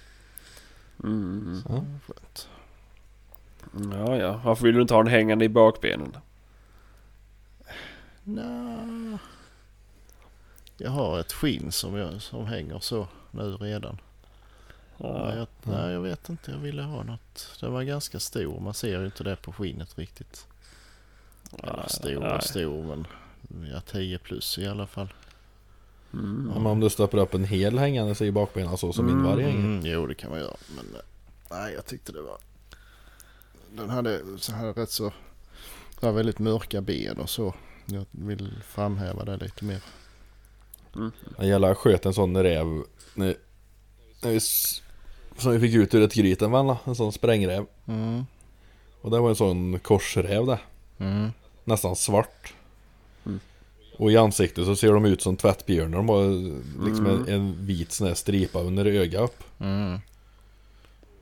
Mm. 1.05 1.63
Så, 1.63 1.69
skönt. 2.07 2.49
Ja, 3.93 4.17
ja. 4.17 4.41
Varför 4.45 4.65
vill 4.65 4.75
du 4.75 4.83
inte 4.83 4.95
ha 4.95 5.03
den 5.03 5.13
hängande 5.13 5.45
i 5.45 5.49
bakbenen? 5.49 6.17
Nja, 8.25 9.19
jag 10.77 10.91
har 10.91 11.21
ett 11.21 11.33
skinn 11.33 11.73
som, 11.73 11.97
jag, 11.97 12.23
som 12.23 12.47
hänger 12.47 12.79
så 12.79 13.09
nu 13.31 13.57
redan. 13.57 14.01
Ja. 14.97 15.25
Nej, 15.27 15.37
jag, 15.39 15.47
nej, 15.63 15.93
jag 15.93 16.01
vet 16.01 16.29
inte. 16.29 16.51
Jag 16.51 16.59
ville 16.59 16.83
ha 16.83 17.03
något. 17.03 17.57
Den 17.61 17.73
var 17.73 17.83
ganska 17.83 18.21
stor. 18.21 18.61
Man 18.61 18.75
ser 18.75 19.01
ju 19.01 19.05
inte 19.05 19.25
det 19.25 19.37
på 19.37 19.53
skinnet 19.53 19.99
riktigt. 19.99 20.47
Eller 21.63 21.89
stor 21.89 22.21
nej. 22.21 22.37
och 22.37 22.43
stor 22.43 22.83
men 22.83 23.07
ja, 23.73 23.81
10 23.81 24.19
plus 24.19 24.59
i 24.59 24.67
alla 24.67 24.87
fall. 24.87 25.13
Mm. 26.13 26.51
Men 26.55 26.67
om 26.67 26.81
du 26.81 26.91
stoppar 26.91 27.19
upp 27.19 27.35
en 27.35 27.45
hel 27.45 27.79
hängande 27.79 28.25
i 28.25 28.33
bakbenen 28.33 28.79
så 28.79 28.93
som 28.93 29.07
min 29.07 29.23
varg 29.23 29.43
hänger. 29.43 29.59
Mm, 29.59 29.87
jo, 29.87 30.07
det 30.07 30.15
kan 30.15 30.31
man 30.31 30.39
göra. 30.39 30.57
Men 30.77 30.85
eh, 30.95 31.01
nej, 31.51 31.75
jag 31.75 31.87
tyckte 31.87 32.13
det 32.13 32.23
var... 32.23 32.39
Den 33.77 33.91
hade 33.91 34.21
så 34.39 34.53
här 34.53 34.73
rätt 34.73 34.91
så... 34.91 35.13
Det 36.01 36.07
var 36.07 36.13
väldigt 36.13 36.39
mörka 36.39 36.81
ben 36.81 37.17
och 37.19 37.31
så. 37.31 37.55
Jag 37.87 38.07
vill 38.11 38.53
framhäva 38.67 39.25
det 39.25 39.37
lite 39.37 39.65
mer. 39.65 39.81
Mm. 40.97 41.13
Jag 41.39 41.47
jävlar 41.47 41.75
sköt 41.75 42.07
en 42.07 42.15
sån 42.15 42.43
räv 42.43 42.67
när, 43.15 43.37
när 44.23 44.31
vi, 44.31 44.41
som 45.41 45.53
vi 45.53 45.61
fick 45.61 45.75
ut 45.75 45.95
ur 45.95 46.03
ett 46.03 46.15
gryt 46.15 46.43
en 46.43 46.51
vända. 46.53 46.79
En 46.85 46.95
sån 46.95 47.13
sprängräv. 47.13 47.67
Mm. 47.87 48.27
Och 49.01 49.11
det 49.11 49.19
var 49.19 49.29
en 49.29 49.37
sån 49.37 49.79
korsräv 49.79 50.47
där. 50.47 50.59
Mm. 50.99 51.31
Nästan 51.65 51.97
svart. 51.97 52.55
Mm. 53.27 53.41
Och 53.99 54.13
i 54.13 54.17
ansiktet 54.17 54.65
så 54.65 54.77
ser 54.77 54.93
de 54.93 55.05
ut 55.05 55.23
som 55.23 55.37
tvättbjörnar. 55.37 55.97
De 55.97 56.09
har 56.09 56.29
liksom 56.87 57.07
Mm. 57.07 57.23
en, 57.23 57.29
en 57.29 57.67
vit 57.67 57.93
sån 57.93 58.07
här 58.07 58.15
stripa 58.15 58.61
under 58.61 58.85
ögat 58.87 59.23
upp. 59.31 59.45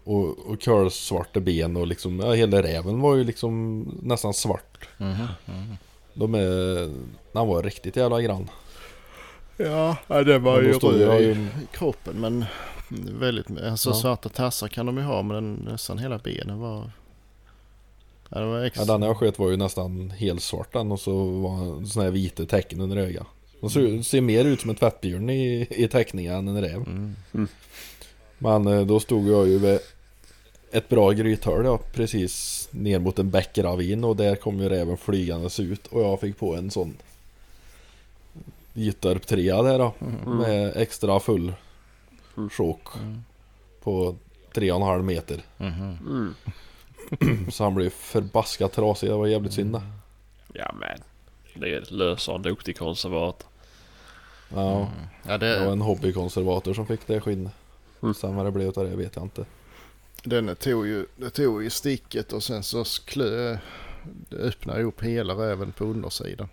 Mm. 0.07 0.19
Och, 0.19 0.39
och 0.51 0.63
kolsvarta 0.63 1.41
ben 1.41 1.77
och 1.77 1.87
liksom, 1.87 2.21
ja 2.21 2.33
hela 2.33 2.63
räven 2.63 3.01
var 3.01 3.15
ju 3.17 3.25
liksom 3.25 3.83
nästan 4.03 4.35
svart. 4.35 4.89
Mhm, 4.99 5.27
mhm. 5.47 5.77
De 6.15 6.35
är, 6.35 6.91
han 7.33 7.49
var 7.49 7.63
riktigt 7.63 7.97
jävla 7.97 8.23
grann. 8.23 8.51
Ja, 9.57 9.97
ja 10.07 10.23
det 10.23 10.39
var 10.39 10.63
ju 10.63 10.75
stod 10.75 10.95
jag 11.01 11.09
röd 11.09 11.23
i 11.23 11.49
kroppen 11.73 12.21
men 12.21 12.45
väldigt, 13.19 13.47
alltså 13.63 13.91
Ja. 13.91 13.95
svarta 13.95 14.29
tassar 14.29 14.69
kan 14.69 14.87
de 14.87 14.97
ju 14.97 15.03
ha 15.03 15.23
men 15.23 15.55
nästan 15.55 15.99
hela 15.99 16.19
benen 16.19 16.61
var... 16.61 16.91
Ja, 18.29 18.41
det 18.41 18.47
var 18.47 18.59
Ja, 18.59 18.67
extra... 18.67 18.85
den 18.85 19.03
jag 19.03 19.17
sköt 19.17 19.39
var 19.39 19.51
ju 19.51 19.57
nästan 19.57 20.11
helt 20.11 20.43
svart 20.43 20.73
den 20.73 20.93
och 20.93 21.01
så 21.01 21.25
var 21.25 21.85
såna 21.87 22.05
här 22.05 22.13
vita 22.13 22.45
tecken 22.47 22.81
under 22.81 22.97
ögat. 22.97 23.27
De 23.61 23.71
ser, 23.71 24.03
ser 24.03 24.21
mer 24.21 24.45
ut 24.45 24.61
som 24.61 24.71
en 24.71 24.77
tvättbjörn 24.77 25.31
i, 25.31 25.67
i 25.71 25.89
teckningen 25.89 26.35
än 26.35 26.49
en 26.49 26.61
räv. 26.61 26.85
Mm. 26.87 27.15
Men 28.39 28.67
eh, 28.67 28.87
då 28.87 29.01
stod 29.01 29.29
jag 29.29 29.49
ju 29.49 29.59
vid 29.59 29.79
ett 30.71 30.89
bra 30.89 31.11
grythörn 31.13 31.65
ja, 31.67 31.79
precis 31.93 32.69
ner 32.71 32.99
mot 32.99 33.19
en 33.19 33.31
bäckravin 33.31 34.05
och 34.05 34.17
där 34.17 34.37
kom 34.37 34.61
ju 34.61 34.69
räven 34.69 34.97
flygandes 34.97 35.61
ut 35.61 35.87
och 35.87 36.03
jag 36.03 36.21
fick 36.21 36.39
på 36.39 36.55
en 36.57 36.71
sån 36.71 36.97
Gyttorp 38.73 39.27
trea 39.27 39.63
där 39.63 39.79
då 39.79 39.93
Mm. 40.01 40.39
med 40.39 40.77
extra 40.77 41.21
full 41.21 41.53
Mm. 42.37 42.51
chock 42.51 42.97
Mm. 42.97 43.23
på 43.83 44.17
tre 44.55 44.71
och 44.73 44.77
en 44.81 44.87
halv 44.87 45.05
meter. 45.05 45.43
Mhm. 45.57 45.99
Mm. 46.07 46.35
Så 47.51 47.65
han 47.65 47.75
blev 47.75 47.91
förbaskat 47.91 48.73
trasig, 48.73 49.11
det 49.11 49.15
var 49.17 49.27
jävligt 49.27 49.53
synd 49.53 49.73
det. 49.73 49.83
Ja 50.53 50.75
men. 50.81 50.99
Det 51.61 51.75
är 51.77 51.81
löser 51.93 52.35
en 52.35 52.43
duktig 52.43 52.79
konservator. 52.79 53.49
Ja, 54.55 54.89
Ja, 55.29 55.39
det 55.39 55.59
var 55.59 55.67
det, 55.67 55.73
en 55.73 55.81
hobbykonservator 55.81 56.75
som 56.75 56.87
fick 56.87 57.07
det 57.07 57.21
skinnet. 57.21 57.53
Mm. 58.03 58.15
Sen 58.15 58.37
vad 58.37 58.47
det 58.47 58.51
blev 58.53 58.69
av 58.79 58.85
det 58.91 58.97
vet 58.97 59.17
jag 59.17 59.25
inte. 59.25 59.45
Den 60.23 60.57
tog 60.57 60.87
ju, 60.87 61.07
det 61.17 61.31
tog 61.31 61.63
ju 61.63 61.71
sticket 61.71 62.33
och 62.33 62.43
sen 62.43 62.63
så 62.63 62.85
klö, 63.05 63.59
det 64.29 64.37
öppnade 64.37 64.83
upp 64.83 65.03
hela 65.03 65.35
räven 65.35 65.73
på 65.73 65.85
undersidan. 65.85 66.49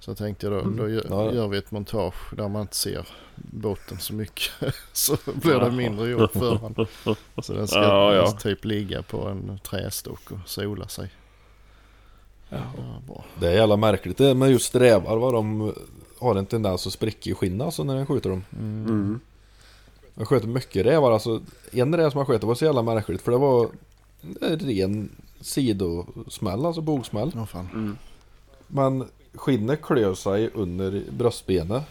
Så 0.00 0.14
tänkte 0.14 0.46
jag 0.46 0.52
då, 0.52 0.60
Mm. 0.60 0.76
då 0.76 0.88
gör, 0.88 1.06
Ja. 1.10 1.32
gör 1.32 1.48
vi 1.48 1.58
ett 1.58 1.70
montage 1.70 2.34
där 2.36 2.48
man 2.48 2.62
inte 2.62 2.76
ser 2.76 3.08
botten 3.36 3.98
så 3.98 4.14
mycket. 4.14 4.52
så 4.92 5.16
blir 5.24 5.58
det 5.60 5.70
mindre 5.70 6.08
jobb 6.08 6.30
för 6.32 6.56
han. 6.56 6.86
Så 7.42 7.52
den 7.52 7.68
ska 7.68 7.78
Ja, 7.82 8.14
ja. 8.14 8.30
typ 8.30 8.64
ligga 8.64 9.02
på 9.02 9.28
en 9.28 9.58
trästock 9.64 10.30
och 10.30 10.38
sola 10.48 10.88
sig. 10.88 11.10
Det 13.40 13.46
är 13.48 13.52
jävla 13.52 13.76
märkligt 13.76 14.16
det 14.18 14.34
med 14.34 14.50
just 14.50 14.74
rävar 14.74 15.16
vad 15.16 15.34
de 15.34 15.74
har 16.18 16.34
en 16.34 16.46
tendens 16.46 16.86
att 16.86 16.92
spricka 16.92 17.30
i 17.30 17.34
skinnet 17.34 17.64
alltså 17.64 17.84
när 17.84 17.94
den 17.96 18.06
skjuter 18.06 18.30
dem. 18.30 18.44
Mm. 18.52 19.20
Jag 20.18 20.28
sköt 20.28 20.44
mycket 20.44 20.86
rävar 20.86 21.12
alltså. 21.12 21.40
En 21.72 21.96
räv 21.96 22.10
som 22.10 22.18
jag 22.18 22.26
sköt 22.26 22.40
det 22.40 22.46
var 22.46 22.54
så 22.54 22.64
jävla 22.64 22.82
märkligt 22.82 23.22
för 23.22 23.32
det 23.32 23.38
var 23.38 23.68
en 24.40 24.58
ren 24.58 25.08
sidosmäll, 25.40 26.66
alltså 26.66 26.80
bogsmäll. 26.80 27.30
Ja, 27.34 27.46
fan. 27.46 27.68
Mm. 27.74 27.96
Men 28.66 29.04
skinnet 29.34 29.82
klöv 29.82 30.14
sig 30.14 30.50
under 30.54 31.02
bröstbenet. 31.10 31.82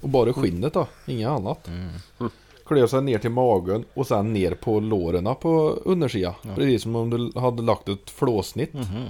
Och 0.00 0.08
bara 0.08 0.32
skinnet 0.32 0.74
då, 0.74 0.86
inget 1.06 1.28
annat. 1.28 1.68
Mm. 1.68 2.30
Klöv 2.66 2.86
sig 2.86 3.02
ner 3.02 3.18
till 3.18 3.30
magen 3.30 3.84
och 3.94 4.06
sen 4.06 4.32
ner 4.32 4.54
på 4.54 4.80
låren 4.80 5.34
på 5.40 5.70
undersidan. 5.84 6.34
Ja. 6.42 6.54
Precis 6.54 6.82
som 6.82 6.96
om 6.96 7.10
du 7.10 7.40
hade 7.40 7.62
lagt 7.62 7.88
ett 7.88 8.10
flåsnitt. 8.10 8.72
Mhm. 8.74 9.04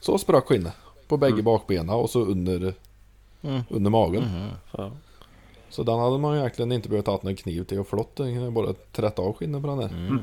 Så 0.00 0.18
sprack 0.18 0.44
skinnet. 0.46 0.72
På 1.08 1.16
bägge 1.16 1.32
Mm. 1.32 1.44
bakbenen 1.44 1.90
och 1.90 2.10
så 2.10 2.20
under, 2.24 2.74
Mm. 3.42 3.60
under 3.70 3.90
magen. 3.90 4.22
Mhm. 4.22 4.48
Ja. 4.70 4.90
Så 5.72 5.82
den 5.82 5.98
hade 5.98 6.18
man 6.18 6.34
ju 6.34 6.40
egentligen 6.40 6.72
inte 6.72 6.88
behövt 6.88 7.06
ha 7.06 7.20
någon 7.22 7.36
kniv 7.36 7.64
till 7.64 7.78
och 7.78 7.88
flott. 7.88 8.16
Den 8.16 8.34
kunde 8.34 8.50
bara 8.50 8.72
trätt 8.92 9.18
av 9.18 9.32
skinnet 9.36 9.62
på 9.62 9.68
den 9.68 9.78
där. 9.78 9.88
Mm. 9.88 10.20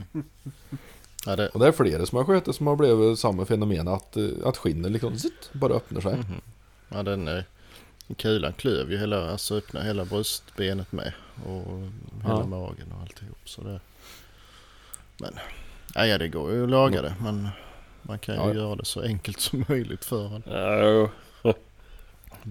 Ja, 1.26 1.36
det, 1.36 1.50
Och 1.50 1.60
det 1.60 1.68
är 1.68 1.72
flera 1.72 2.06
som 2.06 2.18
har 2.18 2.26
skjutit 2.26 2.56
som 2.56 2.68
har 2.68 2.76
blivit 2.76 3.20
samma 3.20 3.45
fenomen 3.45 3.88
att, 3.88 4.18
eh, 4.18 4.24
att 4.43 4.58
skinnet 4.58 4.91
liksom 4.91 5.18
zitt, 5.18 5.50
bara 5.54 5.74
öppnar 5.74 6.02
sig. 6.02 6.16
Mhm. 6.16 6.41
Ja, 6.89 7.04
den 7.04 7.28
eh, 7.28 7.43
kulan 8.18 8.54
klöv 8.54 8.91
ju 8.91 8.97
hela, 8.97 9.32
alltså 9.32 9.56
öppna 9.58 9.82
hela 9.82 10.06
bröstbenet 10.06 10.91
med. 10.91 11.14
Och 11.45 11.80
hela 12.24 12.39
Ja. 12.39 12.45
magen 12.45 12.91
och 12.95 13.02
alltihop. 13.02 13.38
Så 13.50 13.62
det... 13.62 13.80
Men, 15.20 15.34
ja, 15.95 16.06
ja 16.06 16.18
det 16.18 16.28
går 16.28 16.52
ju 16.52 16.64
att 16.64 16.70
laga 16.70 17.02
det. 17.02 17.14
Men 17.22 17.47
man 18.02 18.20
kan 18.20 18.36
ju 18.36 18.41
Ja, 18.41 18.54
göra 18.54 18.76
det 18.76 18.86
så 18.86 19.02
enkelt 19.02 19.39
som 19.39 19.66
möjligt 19.70 20.06
för 20.06 20.36
en. 20.36 20.43
Ja, 20.45 21.10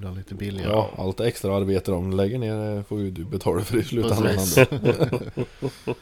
Det 0.01 0.07
blir 0.07 0.17
lite 0.19 0.35
billigare. 0.35 0.71
Ja, 0.73 0.91
allt 0.99 1.21
extra 1.21 1.57
arbete 1.57 1.91
de 1.91 2.13
lägger 2.13 2.39
ner 2.39 2.77
eh, 2.77 2.83
får 2.83 3.01
ju 3.01 3.11
du 3.11 3.25
betala 3.25 3.65
för 3.65 3.79
i 3.79 3.85
slutändan. 3.85 4.39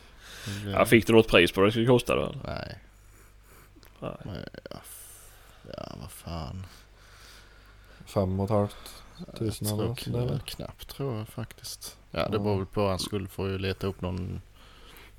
Ja, 0.73 0.85
fick 0.85 1.07
du 1.07 1.13
något 1.13 1.29
pris 1.29 1.53
på 1.53 1.61
vad 1.61 1.69
det 1.69 1.73
skulle 1.73 1.87
kosta 1.87 2.15
då? 2.15 2.23
eller? 2.23 2.39
Nej, 2.45 2.79
Nej. 4.25 4.45
ja, 4.71 4.79
ja 5.77 5.95
vad 6.01 6.11
fan. 6.11 6.67
Fem 8.07 8.41
och 8.41 8.45
ett 8.45 8.51
halvt 8.51 9.03
tusen 9.39 9.69
eller 9.69 9.85
något 9.87 10.45
knappt, 10.45 10.89
tror 10.89 11.19
jag 11.19 11.29
faktiskt. 11.29 11.97
Ja 12.11 12.29
det 12.29 12.39
beror 12.39 12.57
väl 12.57 12.67
på. 12.67 12.89
Han 12.89 12.99
skulle 12.99 13.29
få 13.29 13.49
ju 13.49 13.59
leta 13.59 13.87
upp 13.87 14.01
någon, 14.01 14.41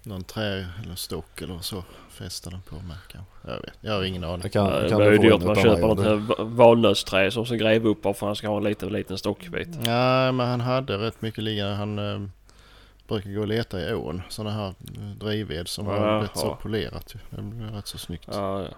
någon 0.07 0.23
trä 0.23 0.67
eller 0.83 0.95
stock 0.95 1.41
eller 1.41 1.59
så. 1.59 1.83
Fästa 2.09 2.49
den 2.49 2.61
på 2.61 2.75
med 2.75 2.97
kanske. 3.07 3.31
Jag 3.41 3.61
vet. 3.61 3.73
Jag 3.81 3.93
har 3.93 4.03
ingen 4.03 4.23
aning. 4.23 4.39
Jag 4.43 4.51
kan, 4.51 4.65
Ja, 4.65 4.79
det 4.79 4.89
kan 4.89 4.97
blir 4.97 5.11
ju 5.11 5.17
du 5.17 5.29
få 5.29 5.37
dyrt 5.37 5.45
man 5.45 5.55
köper 5.55 5.87
något 5.87 6.39
valnötsträ 6.39 7.31
som 7.31 7.45
ska 7.45 7.55
gräva 7.55 7.89
upp 7.89 8.01
bara 8.01 8.13
för 8.13 8.25
att 8.25 8.29
han 8.29 8.35
ska 8.35 8.47
ha 8.47 8.57
en 8.57 8.63
liten, 8.63 8.89
liten 8.89 9.17
stockbit. 9.17 9.67
Nej 9.69 10.31
men 10.31 10.39
han 10.49 10.61
hade 10.61 10.97
rätt 10.97 11.21
mycket 11.21 11.43
liggande. 11.43 11.75
Han 11.75 11.99
eh, 11.99 12.27
brukar 13.07 13.29
gå 13.31 13.41
och 13.41 13.47
leta 13.47 13.89
i 13.89 13.93
ån. 13.93 14.21
Sådana 14.29 14.55
här 14.55 14.67
eh, 14.67 15.09
drivved 15.19 15.67
som 15.67 15.87
Jaha. 15.87 16.19
blivit 16.19 16.37
så 16.37 16.55
polerat 16.55 17.15
ju. 17.15 17.19
Det 17.37 17.41
blir 17.41 17.67
rätt 17.67 17.87
så 17.87 17.97
snyggt. 17.97 18.29
Ja, 18.31 18.61
ja. 18.61 18.69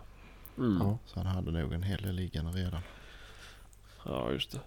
Mm. 0.57 0.77
Ja. 0.88 0.97
Så 1.05 1.19
han 1.19 1.25
hade 1.25 1.51
nog 1.51 1.73
en 1.73 1.84
hel 1.84 2.01
del 2.01 2.15
liggande 2.15 2.51
redan. 2.51 2.82
ja, 4.05 4.32
just 4.32 4.51
det. 4.51 4.59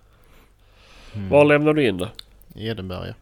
Mm. 1.14 1.28
Var 1.28 1.44
lämnar 1.44 1.72
du 1.72 1.88
in 1.88 1.96
det? 1.98 2.10
Edenberga. 2.54 3.14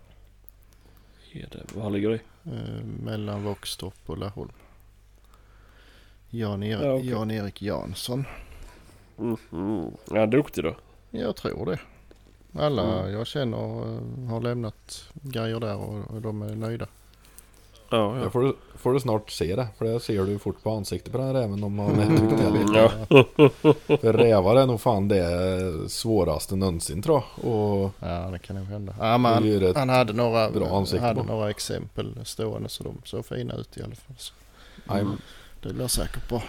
Är 1.32 1.48
det 1.52 1.72
var 1.74 1.90
ligger 1.90 2.08
det? 2.10 2.20
Eh, 2.52 2.84
mellan 2.84 3.44
Våxtorp 3.44 3.94
och 4.10 4.18
Laholm. 4.18 4.52
Jan-Erik 6.30 6.84
Ja, 6.84 6.92
okej. 6.94 7.08
Jan-Erik 7.10 7.62
Jansson. 7.62 8.24
Mm. 9.18 9.36
Mm. 9.52 9.90
Ja, 10.10 10.26
duktig 10.26 10.64
då. 10.64 10.76
Jag 11.10 11.36
tror 11.36 11.66
det. 11.66 11.78
Alla 12.60 13.00
Mm. 13.00 13.12
jag 13.12 13.26
känner 13.26 13.56
eh, 13.58 14.28
har 14.28 14.40
lämnat 14.40 15.08
grejer 15.12 15.60
där 15.60 15.76
och 16.12 16.20
de 16.22 16.42
är 16.42 16.54
nöjda. 16.54 16.86
Ja, 17.90 18.16
Jag 18.16 18.26
ja. 18.26 18.30
får, 18.30 18.54
får 18.76 18.92
du 18.92 19.00
snart 19.00 19.30
se 19.30 19.56
det, 19.56 19.68
för 19.78 19.84
det 19.84 20.00
ser 20.00 20.24
du 20.24 20.38
fort 20.38 20.62
på 20.62 20.70
ansiktet 20.70 21.12
på 21.12 21.18
den 21.18 21.26
här 21.26 21.34
räven 21.34 21.64
om 21.64 21.74
man 21.74 21.98
är 21.98 22.06
duktig 22.10 22.46
eller 22.46 22.60
inte. 22.60 22.78
Ja. 22.78 23.96
För 24.00 24.12
rävar 24.12 24.56
är 24.56 24.66
nog 24.66 24.80
fan 24.80 25.08
det 25.08 25.90
svåraste 25.90 26.56
någonsin 26.56 27.02
tror 27.02 27.22
jag. 27.36 27.52
Och 27.52 27.92
Ja 28.00 28.28
det 28.32 28.38
kan 28.38 28.56
nog 28.56 28.66
hända. 28.66 28.94
Ja, 29.00 29.18
men 29.18 29.42
det 29.60 29.76
han, 29.76 29.88
hade 29.88 30.12
några, 30.12 30.50
bra 30.50 30.78
ansikte 30.78 31.06
hade 31.06 31.20
på. 31.20 31.26
några 31.26 31.50
exempel 31.50 32.18
stående 32.24 32.68
så 32.68 32.84
de 32.84 33.02
såg 33.04 33.26
fina 33.26 33.54
ut 33.54 33.76
i 33.78 33.82
alla 33.82 33.94
fall. 33.94 34.16
Så 34.18 34.32
Nej, 34.84 35.04
det 35.62 35.74
blir 35.74 35.88
säkert 35.88 36.28
bra. 36.28 36.42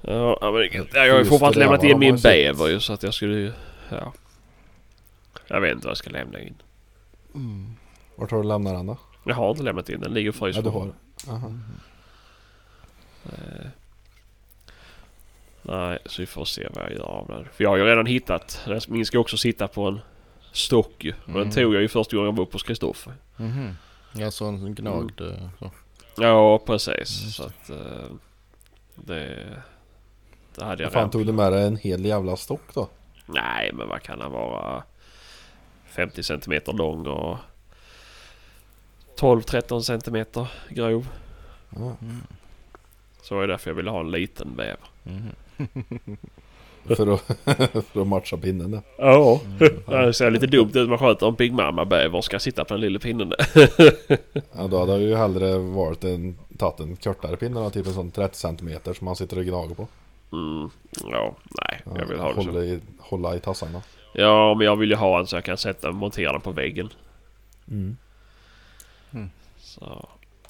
Ja, 0.00 0.38
ja, 0.40 0.50
men 0.50 0.60
det, 0.60 0.86
ja, 0.94 1.06
jag 1.06 1.12
har 1.12 1.18
ju 1.18 1.24
fortfarande 1.24 1.58
det, 1.58 1.64
lämnat 1.64 1.84
in 1.84 1.98
min 1.98 2.16
bäver 2.16 2.68
ju 2.68 2.80
så 2.80 2.92
att 2.92 3.02
jag 3.02 3.14
skulle 3.14 3.34
ju... 3.36 3.52
Ja. 3.90 4.12
Jag 5.46 5.60
vet 5.60 5.72
inte 5.72 5.86
vad 5.86 5.90
jag 5.90 5.96
ska 5.98 6.10
lämna 6.10 6.40
in. 6.40 6.54
Vart 8.16 8.30
har 8.30 8.38
du 8.42 8.48
lämnat 8.48 8.74
den 8.74 8.86
då? 8.86 8.96
Jag 9.24 9.34
har 9.34 9.50
inte 9.50 9.62
lämnat 9.62 9.88
in 9.88 10.00
den. 10.00 10.14
ligger 10.14 10.28
och 10.28 10.34
fryser. 10.34 10.58
Ja, 10.58 10.62
du 10.64 10.70
har. 10.70 10.92
Aha. 11.34 11.52
Eh, 13.24 13.66
Nej, 15.62 15.98
så 16.06 16.22
vi 16.22 16.26
får 16.26 16.44
se 16.44 16.68
vad 16.74 16.84
jag 16.84 16.92
gör 16.92 17.02
av 17.04 17.26
den. 17.26 17.44
För 17.52 17.64
jag 17.64 17.70
har 17.70 17.76
ju 17.76 17.84
redan 17.84 18.06
hittat. 18.06 18.60
den- 18.66 18.80
Min 18.88 19.06
ska 19.06 19.18
också 19.18 19.36
sitta 19.36 19.68
på 19.68 19.88
en 19.88 20.00
stock 20.52 21.04
ju. 21.04 21.12
Och 21.12 21.26
den 21.32 21.36
Mm. 21.42 21.50
tog 21.50 21.74
jag 21.74 21.82
ju 21.82 21.88
första 21.88 22.16
gången 22.16 22.26
jag 22.30 22.36
var 22.36 22.42
uppe 22.44 22.52
hos 22.52 22.62
Kristoffer. 22.62 23.12
Mhm. 23.36 23.76
Ja 24.14 24.30
sån 24.30 24.74
gnagd. 24.74 25.20
Mm. 25.20 25.34
eh, 25.34 25.48
Så. 25.58 25.70
Ja, 26.22 26.58
precis. 26.58 27.22
Just 27.24 27.36
Så 27.36 27.42
att... 27.42 27.70
eh, 27.70 27.76
det... 28.94 29.46
Det 30.54 30.64
hade 30.64 30.82
jag 30.82 30.86
Vad 30.90 30.92
fan 30.92 31.00
redan. 31.00 31.10
tog 31.10 31.26
du 31.26 31.32
med 31.32 31.52
dig 31.52 31.66
en 31.66 31.76
hel 31.76 32.04
jävla 32.04 32.36
stock 32.36 32.74
då? 32.74 32.88
Nej, 33.26 33.70
men 33.74 33.88
vad 33.88 34.02
kan 34.02 34.18
den 34.18 34.32
vara? 34.32 34.82
50 35.86 36.22
centimeter 36.22 36.72
lång 36.72 37.06
och 37.06 37.38
12-13 39.18 39.80
centimeter 39.80 40.46
grov. 40.68 41.08
Mm. 41.76 41.94
Så 43.22 43.36
är 43.40 43.46
det 43.46 43.52
därför 43.52 43.70
jag 43.70 43.74
ville 43.74 43.90
ha 43.90 44.00
en 44.00 44.10
liten 44.10 44.56
bäver. 44.56 44.78
Mhm. 45.02 45.28
För, 46.86 47.14
att, 47.14 47.20
för 47.92 48.00
att 48.00 48.06
matcha 48.06 48.36
pinnen 48.36 48.70
där. 48.70 48.82
Ja. 48.98 49.40
Mm. 49.44 50.06
Det 50.06 50.14
ser 50.14 50.30
lite 50.30 50.46
dumt 50.46 50.70
ut 50.74 50.88
man 50.88 50.98
sköter 50.98 51.28
en 51.28 51.34
Big 51.34 51.52
Mama 51.52 51.84
bäver 51.84 52.18
och 52.18 52.24
ska 52.24 52.38
sitta 52.38 52.64
på 52.64 52.74
den 52.74 52.80
lilla 52.80 52.98
pinnen 52.98 53.28
där. 53.28 53.46
Ja, 54.56 54.66
då 54.66 54.78
hade 54.78 54.92
jag 54.92 55.00
ju 55.00 55.14
hellre 55.16 55.58
varit 55.58 56.04
en, 56.04 56.38
tagit 56.58 56.80
en 56.80 56.96
kortare 56.96 57.36
pinne 57.36 57.60
då, 57.60 57.70
typ 57.70 57.86
en 57.86 57.92
sån 57.94 58.10
30 58.10 58.36
cm 58.36 58.70
som 58.84 59.04
man 59.04 59.16
sitter 59.16 59.38
och 59.38 59.44
gnager 59.44 59.74
på. 59.74 59.88
Mm. 60.32 60.70
Ja, 61.10 61.34
nej. 61.62 61.80
Ja, 61.84 61.92
Jag 61.98 62.06
vill 62.06 62.18
ha 62.18 62.28
det 62.28 62.34
hålla, 62.34 62.52
så. 62.52 62.62
i, 62.62 62.80
hålla 62.98 63.36
i 63.36 63.40
tassarna. 63.40 63.82
Ja, 64.14 64.54
men 64.54 64.64
jag 64.66 64.76
vill 64.76 64.90
ju 64.90 64.96
ha 64.96 65.18
en 65.20 65.26
så 65.26 65.36
jag 65.36 65.44
kan 65.44 65.56
sätta 65.56 65.88
och 65.88 65.94
montera 65.94 66.32
den 66.32 66.40
på 66.40 66.50
väggen. 66.52 66.88
Mm. 67.70 67.96
Så. 69.58 70.08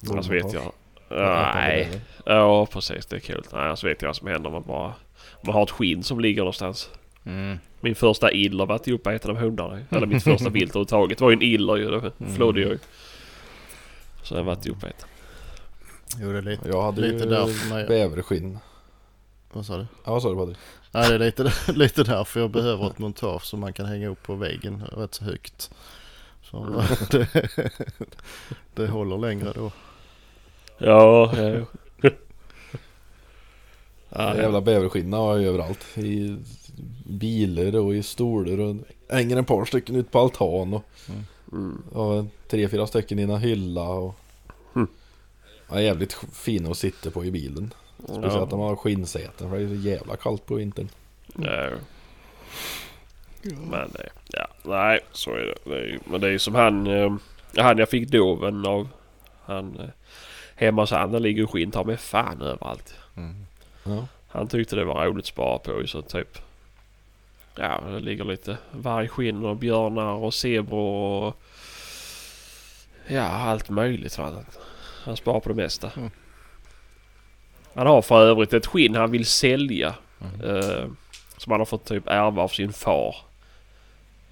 Annars 0.09 0.27
vet 0.27 0.53
jag. 0.53 0.71
Ja, 1.09 1.51
Nej. 1.55 2.01
Ja, 2.25 2.65
precis. 2.65 3.05
Det 3.05 3.15
är 3.15 3.19
kul. 3.19 3.43
Nej, 3.53 3.61
annars 3.61 3.83
vet 3.83 4.01
jag 4.01 4.09
vad 4.09 4.15
som 4.15 4.27
händer 4.27 4.47
om 4.47 4.53
man 4.53 4.63
bara... 4.63 4.93
Man 5.41 5.53
har 5.55 5.63
ett 5.63 5.71
skinn 5.71 6.03
som 6.03 6.19
ligger 6.19 6.41
någonstans. 6.41 6.89
Mm. 7.25 7.57
Min 7.79 7.95
första 7.95 8.31
iller 8.31 8.65
vart 8.65 8.87
ju 8.87 8.93
uppäten 8.93 9.31
av 9.31 9.37
hundar. 9.37 9.83
Eller 9.89 10.07
mitt 10.07 10.23
första 10.23 10.49
vilt 10.49 10.71
överhuvudtaget 10.71 11.21
var 11.21 11.29
ju 11.29 11.33
en 11.33 11.41
iller 11.41 11.75
ju. 11.75 11.85
Det 11.91 12.11
Mm. 12.19 12.35
jag 12.39 12.55
ju. 12.57 12.79
Så 14.23 14.35
den 14.35 14.45
vart 14.45 14.65
uppäten. 14.67 15.09
Jo 16.17 16.31
det 16.31 16.37
är 16.37 16.41
lite, 16.41 16.69
Jag 16.69 16.81
hade 16.81 17.01
lite 17.01 17.23
ju 17.23 17.29
därför 17.29 17.69
när 17.69 17.79
jag... 17.79 17.87
bäverskinn. 17.87 18.59
Vad 19.53 19.65
sa 19.65 19.77
du? 19.77 19.85
Ja, 20.05 20.11
vad 20.11 20.21
sa 20.21 20.29
du 20.29 20.35
Patrik? 20.35 20.57
Nej 20.91 21.09
det 21.09 21.15
är 21.15 21.19
lite, 21.19 21.51
lite 21.71 22.03
därför 22.03 22.39
jag 22.39 22.49
behöver 22.49 22.87
ett 22.87 22.99
montage 22.99 23.43
som 23.45 23.59
man 23.59 23.73
kan 23.73 23.85
hänga 23.85 24.07
upp 24.07 24.23
på 24.23 24.35
väggen 24.35 24.83
rätt 24.97 25.13
så 25.13 25.23
högt. 25.23 25.71
Så 26.51 26.83
det, 27.11 27.49
det 28.73 28.87
håller 28.87 29.17
längre 29.17 29.51
då. 29.55 29.71
Ja, 30.77 31.33
ja. 31.37 31.65
ja, 34.09 34.35
Jävla 34.35 34.61
bäverskinnen 34.61 35.13
har 35.13 35.33
jag 35.33 35.41
ju 35.41 35.47
överallt. 35.47 35.97
I 35.97 36.37
bilar 37.05 37.75
och 37.75 37.95
i 37.95 38.03
stolar 38.03 38.59
och 38.59 38.75
hänger 39.09 39.37
en 39.37 39.45
par 39.45 39.65
stycken 39.65 39.95
ut 39.95 40.11
på 40.11 40.19
altan 40.19 40.73
och 40.73 40.83
Mm. 41.51 41.81
ja, 41.93 42.25
tre, 42.47 42.69
fyra 42.69 42.87
stycken 42.87 43.19
i 43.19 43.21
en 43.21 43.37
hylla 43.37 43.89
och 43.89 44.15
Mm. 44.75 44.87
ja, 45.69 45.81
jävligt 45.81 46.13
fina 46.33 46.69
att 46.71 46.77
sitta 46.77 47.11
på 47.11 47.25
i 47.25 47.31
bilen. 47.31 47.73
Speciellt 48.03 48.53
om 48.53 48.59
man 48.59 48.69
har 48.69 48.75
skinnsäten 48.75 49.49
för 49.49 49.57
det 49.57 49.63
är 49.63 49.67
så 49.67 49.73
jävla 49.75 50.15
kallt 50.15 50.45
på 50.45 50.55
vintern. 50.55 50.89
Ja. 51.35 51.69
Men 53.53 53.91
det, 53.91 54.09
ja, 54.27 54.47
nej 54.63 54.99
så 55.11 55.31
är 55.31 55.45
det. 55.45 55.55
det 55.63 55.75
är, 55.75 55.99
men 56.05 56.21
det 56.21 56.27
är 56.27 56.31
ju 56.31 56.39
som 56.39 56.55
han, 56.55 56.87
eh, 56.87 57.15
han 57.57 57.77
jag 57.77 57.89
fick 57.89 58.09
doven 58.09 58.65
av. 58.65 58.87
Han, 59.45 59.79
eh, 59.79 59.89
hemma 60.55 60.81
hos 60.81 60.91
han 60.91 61.11
där 61.11 61.19
ligger 61.19 61.41
ju 61.41 61.47
skinn 61.47 61.71
ta 61.71 61.83
mig 61.83 61.97
fan 61.97 62.41
överallt. 62.41 62.95
Mm. 63.17 63.45
Ja. 63.83 64.07
Han 64.27 64.47
tyckte 64.47 64.75
det 64.75 64.85
var 64.85 65.05
roligt 65.05 65.23
att 65.23 65.27
spara 65.27 65.59
på 65.59 65.87
så 65.87 66.01
typ. 66.01 66.37
Ja 67.55 67.81
det 67.91 67.99
ligger 67.99 68.23
lite 68.23 68.57
vargskinn 68.71 69.45
och 69.45 69.55
björnar 69.55 70.13
och 70.13 70.33
zebror 70.33 71.23
och 71.23 71.41
ja 73.07 73.23
allt 73.23 73.69
möjligt. 73.69 74.15
Han, 74.15 74.45
han 75.03 75.17
sparar 75.17 75.39
på 75.39 75.49
det 75.49 75.55
mesta. 75.55 75.91
Mm. 75.97 76.11
Han 77.73 77.87
har 77.87 78.01
för 78.01 78.21
övrigt 78.21 78.53
ett 78.53 78.65
skinn 78.65 78.95
han 78.95 79.11
vill 79.11 79.25
sälja. 79.25 79.95
Mm. 80.21 80.57
Eh, 80.57 80.85
som 81.37 81.51
han 81.51 81.61
har 81.61 81.65
fått 81.65 81.85
typ 81.85 82.07
ärva 82.07 82.41
av 82.41 82.47
sin 82.47 82.73
far. 82.73 83.15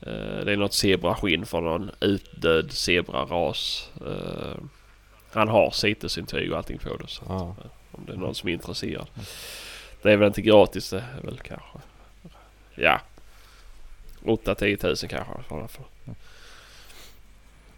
Eh, 0.06 0.46
det 0.46 0.52
är 0.52 0.58
något 0.58 0.74
zebraskinn 0.74 1.46
från 1.46 1.64
någon 1.64 1.92
utdöd 2.00 2.72
zebraras. 2.72 3.90
Eh, 4.06 4.64
han 5.32 5.48
har 5.48 5.72
CITES-intyg 5.72 6.52
och 6.52 6.58
allting 6.58 6.78
på 6.78 6.98
det. 6.98 7.08
Så 7.08 7.24
Ja. 7.28 7.56
om 7.92 8.06
det 8.06 8.14
är 8.14 8.18
någon 8.18 8.36
som 8.36 8.50
är 8.50 8.54
intresserad. 8.54 9.08
Det 10.02 10.12
är 10.12 10.18
väl 10.18 10.28
inte 10.28 10.42
gratis 10.42 10.90
det 10.90 10.98
är 11.18 11.22
väl 11.26 11.38
kanske. 11.40 11.80
Ja. 12.76 13.02
8-10 14.24 14.78
tusen 14.78 15.10
kanske. 15.10 15.34
För 15.48 15.62
det 15.62 15.68
för. 15.68 15.84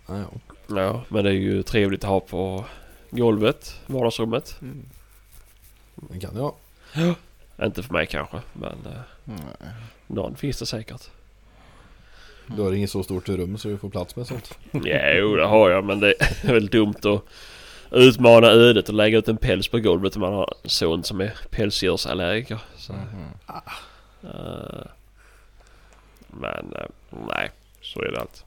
Ja, 0.08 0.20
ja. 0.20 0.28
Ja 0.68 1.02
men 1.10 1.24
det 1.24 1.30
är 1.30 1.34
ju 1.34 1.64
trevligt 1.64 2.04
att 2.04 2.10
ha 2.10 2.20
på 2.20 2.66
golvet. 3.10 3.82
Vardagsrummet. 3.88 4.58
Mm. 4.62 4.86
Det 5.96 6.20
kan 6.20 6.36
jag. 6.36 6.56
Inte 7.66 7.84
för 7.84 7.94
mig 7.94 8.06
kanske 8.06 8.42
men 8.54 8.72
eh, 8.86 9.00
Nej. 9.24 9.38
någon 10.08 10.36
finns 10.36 10.60
det 10.60 10.66
säkert. 10.66 11.10
Du 12.48 12.62
har 12.62 12.72
inget 12.74 12.90
så 12.92 13.04
stort 13.04 13.30
rum 13.30 13.58
så 13.58 13.68
du 13.68 13.78
får 13.78 13.90
plats 13.90 14.16
med 14.16 14.28
sånt. 14.28 14.58
Jo 15.16 15.36
det 15.36 15.46
har 15.46 15.70
jag 15.70 15.84
men 15.86 16.00
det 16.00 16.14
är 16.44 16.54
väl 16.54 16.68
dumt 16.68 16.96
att 17.04 17.22
utmana 17.92 18.48
ödet 18.48 18.90
och 18.90 18.96
lägga 18.96 19.18
ut 19.18 19.28
en 19.28 19.38
päls 19.38 19.68
på 19.68 19.80
golvet 19.80 20.16
om 20.16 20.22
man 20.22 20.34
har 20.34 20.54
en 20.64 20.70
son 20.70 21.04
som 21.04 21.22
är 21.22 21.34
pälsdjursallergiker. 21.50 22.58
Så, 22.78 22.94
Mhm. 22.94 23.28
eh, 24.24 24.86
men 26.28 26.74
eh, 26.76 26.86
nej, 27.28 27.52
så 27.82 28.02
är 28.02 28.12
det 28.12 28.20
allt. 28.20 28.46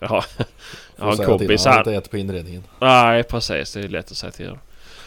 Jag 0.00 0.08
har, 0.08 0.24
jag 0.96 1.04
har 1.04 1.12
en 1.12 1.26
kompis 1.26 1.64
honom 1.64 1.72
han... 1.72 1.78
att 1.80 1.84
det 1.84 1.94
äter 1.94 2.10
på 2.10 2.18
inredningen. 2.18 2.62
Nej 2.80 3.22
precis, 3.22 3.72
det 3.72 3.80
är 3.80 3.88
lätt 3.88 4.10
att 4.10 4.16
säga 4.16 4.32
till 4.32 4.46
dem. 4.46 4.58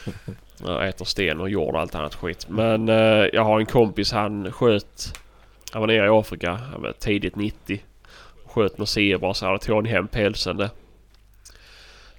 Jag 0.65 0.87
äter 0.87 1.05
sten 1.05 1.39
och 1.39 1.49
jord 1.49 1.73
och 1.75 1.81
allt 1.81 1.95
annat 1.95 2.15
skit. 2.15 2.45
Men 2.49 2.89
eh, 2.89 2.95
jag 3.33 3.43
har 3.43 3.59
en 3.59 3.65
kompis 3.65 4.11
han 4.11 4.51
sköt... 4.51 5.13
Han 5.71 5.79
var 5.81 5.87
nere 5.87 6.05
i 6.05 6.09
Afrika, 6.09 6.51
han 6.51 6.81
var 6.81 6.91
tidigt 6.99 7.35
90. 7.35 7.79
Sköt 8.53 8.77
med 8.77 8.87
zebra 8.87 9.33
så 9.33 9.57
tog 9.57 9.75
han 9.75 9.85
hem 9.85 10.07
pälsen. 10.07 10.57
Det. 10.57 10.69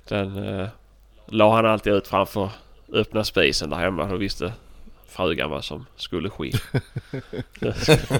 Den 0.09 0.37
eh, 0.37 0.69
la 1.27 1.55
han 1.55 1.67
alltid 1.67 1.93
ut 1.93 2.09
framför 2.09 2.51
öppna 2.93 3.25
spisen 3.25 3.71
där 3.71 3.77
hemma. 3.77 4.07
Då 4.07 4.17
visste 4.17 4.53
frugan 5.09 5.51
vad 5.51 5.65
som 5.65 5.87
skulle 5.97 6.31
ske. 6.31 6.53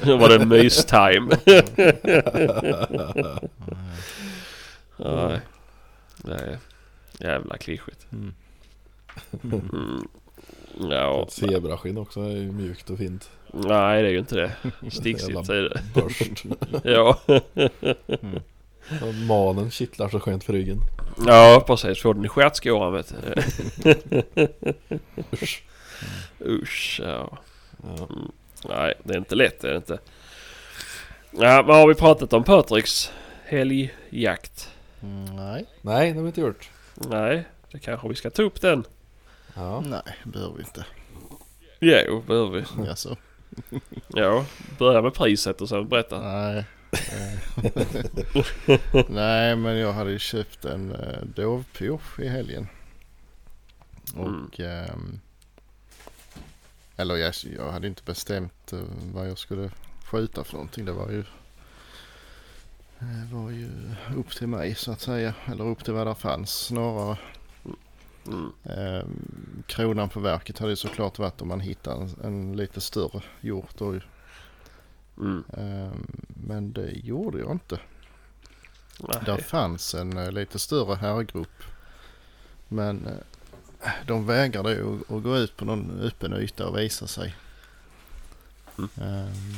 Då 0.05 0.17
var 0.17 0.29
det 0.29 0.47
mystime. 0.47 1.39
Nej. 4.97 5.41
Nej. 6.17 6.59
Jävla 7.19 7.59
klyschigt. 7.59 8.07
Mm. 8.13 8.35
Mm. 9.43 10.09
Ja, 10.91 11.27
zebraskinn 11.31 11.99
också 11.99 12.21
är 12.21 12.37
ju 12.37 12.53
mjukt 12.53 12.91
och 12.91 12.99
fint. 12.99 13.31
Nej 13.53 14.03
det 14.03 14.09
är 14.09 14.13
ju 14.13 14.19
inte 14.19 14.35
det. 14.37 14.53
Sticksigt 14.91 15.49
är 15.49 15.63
det. 15.63 15.81
Börst. 15.95 16.45
Ja. 16.85 17.19
Och 19.03 19.15
Manen 19.15 19.71
kittlar 19.71 20.09
så 20.09 20.21
skönt 20.21 20.45
för 20.45 20.53
ryggen. 20.53 20.81
ja, 21.27 21.65
precis. 21.67 22.03
Får 22.03 22.15
den 22.15 22.25
i 22.25 22.29
stjärtskåran 22.29 22.93
vet 22.93 23.15
du. 23.83 23.95
Usch. 25.33 25.63
Usch, 26.41 27.01
ja. 27.05 27.39
Ja. 27.99 28.09
Nej, 28.69 28.95
det 29.05 29.15
är 29.15 29.19
inte 29.19 29.35
lätt 29.35 29.61
det 29.61 29.69
är 29.69 29.73
det 29.73 29.77
inte. 29.77 29.99
Ja, 31.31 31.63
men 31.67 31.77
har 31.77 31.89
vi 31.89 31.95
pratat 31.95 32.33
om 32.33 32.45
Patriks 32.45 33.13
helgjakt? 33.45 34.71
Mm, 35.03 35.25
Nej. 35.37 35.65
Nej, 35.81 36.11
det 36.13 36.17
har 36.17 36.23
vi 36.23 36.27
inte 36.29 36.41
gjort. 36.41 36.71
Nej, 36.95 37.45
det 37.73 37.79
kanske 37.79 38.09
vi 38.09 38.15
ska 38.15 38.31
ta 38.31 38.43
upp 38.43 38.61
den. 38.61 38.85
Ja. 39.55 39.81
Nej, 39.81 40.03
behöver 40.25 40.55
vi 40.57 40.63
inte. 40.63 40.85
Jo, 41.81 42.23
behöver 42.27 42.51
vi. 42.51 42.87
Jaså? 42.87 43.17
Ja, 44.09 44.45
börja 44.79 45.03
med 45.03 45.15
priset 45.15 45.61
och 45.61 45.69
sen 45.69 45.89
berätta. 45.89 46.21
Nej. 46.21 46.65
Eh, 46.93 47.39
Nej, 49.09 49.57
men 49.57 49.77
jag 49.77 49.93
hade 49.93 50.11
ju 50.11 50.19
köpt 50.19 50.65
en 50.65 50.91
uh, 50.91 51.25
dovpioch 51.35 52.21
i 52.21 52.29
helgen. 52.29 52.69
Och... 54.17 54.61
ehm, 54.61 55.21
eller 56.97 57.17
jag, 57.17 57.35
jag 57.57 57.73
hade 57.73 57.87
inte 57.87 58.03
bestämt 58.03 58.73
eh, 58.73 58.79
vad 59.13 59.29
jag 59.29 59.39
skulle 59.39 59.71
skjuta 60.05 60.45
för 60.45 60.53
någonting. 60.53 60.85
Det 60.85 60.93
var 60.93 61.11
ju... 61.11 61.25
Det 62.99 63.35
var 63.35 63.51
ju 63.51 63.71
upp 64.17 64.31
till 64.31 64.47
mig 64.47 64.75
så 64.75 64.93
att 64.93 65.01
säga. 65.01 65.35
Eller 65.47 65.65
upp 65.65 65.85
till 65.85 65.93
vad 65.93 66.07
där 66.07 66.15
fanns 66.15 66.51
snarare. 66.51 67.19
Mm. 68.27 68.53
Ehm, 68.65 69.63
kronan 69.67 70.09
på 70.09 70.21
verket 70.21 70.59
hade 70.59 70.73
ju 70.73 70.77
såklart 70.77 71.19
varit 71.19 71.43
om 71.43 71.49
man 71.49 71.61
hittade 71.61 72.03
en, 72.03 72.25
en 72.25 72.57
lite 72.57 72.81
större 72.81 73.23
hjort. 73.41 73.81
Ju. 73.81 74.01
Mm. 75.19 75.45
Ehm, 75.53 76.07
men 76.27 76.73
det 76.73 76.91
gjorde 76.91 77.39
jag 77.39 77.53
inte. 77.53 77.81
Där 78.99 79.23
Nej. 79.27 79.43
fanns 79.43 79.95
en 79.95 80.19
eh, 80.19 80.33
lite 80.33 80.59
större 80.59 80.95
herrgrupp. 80.95 81.63
Men 82.69 83.07
eh, 83.07 83.93
de 84.07 84.27
vägrade 84.27 84.73
ju 84.73 85.01
att, 85.01 85.23
gå 85.23 85.37
ut 85.37 85.57
på 85.57 85.65
någon 85.65 86.01
öppen 86.01 86.35
yta 86.35 86.69
och 86.69 86.79
visa 86.79 87.07
sig. 87.07 87.37
Mm. 88.79 88.91
Ehm, 89.01 89.55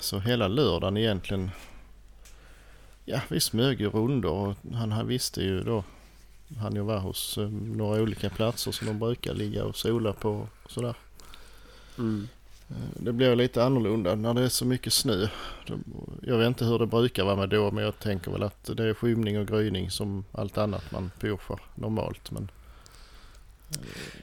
så 0.00 0.18
hela 0.18 0.48
lördagen 0.48 0.96
egentligen. 0.96 1.50
Ja, 3.04 3.20
vi 3.28 3.40
smög 3.40 3.80
ju 3.80 3.90
rundor 3.90 4.32
och 4.32 4.56
han, 4.74 4.92
han 4.92 5.06
visste 5.06 5.42
ju 5.42 5.62
då. 5.62 5.84
Han 6.60 6.74
ju 6.74 6.80
var 6.82 6.98
hos 6.98 7.38
eh, 7.38 7.48
några 7.50 8.02
olika 8.02 8.30
platser 8.30 8.72
som 8.72 8.86
de 8.86 8.98
brukar 8.98 9.34
ligga 9.34 9.64
och 9.64 9.76
sola 9.76 10.12
på 10.12 10.46
och 10.62 10.70
sådär. 10.70 10.94
Mm. 11.98 12.28
Eh, 12.70 12.76
Det 13.02 13.12
blir 13.12 13.36
lite 13.36 13.64
annorlunda 13.64 14.14
när 14.14 14.34
det 14.34 14.42
är 14.42 14.48
så 14.48 14.64
mycket 14.64 14.92
snö. 14.92 15.28
Jag 16.22 16.38
vet 16.38 16.46
inte 16.46 16.64
hur 16.64 16.78
det 16.78 16.86
brukar 16.86 17.24
vara 17.24 17.36
med 17.36 17.48
då 17.48 17.70
men 17.70 17.84
jag 17.84 17.98
tänker 17.98 18.30
väl 18.30 18.42
att 18.42 18.64
det 18.76 18.84
är 18.88 18.94
skymning 18.94 19.38
och 19.38 19.46
gryning 19.46 19.90
som 19.90 20.24
allt 20.32 20.58
annat 20.58 20.92
man 20.92 21.10
pioschar 21.20 21.60
normalt. 21.74 22.30
Men 22.30 22.50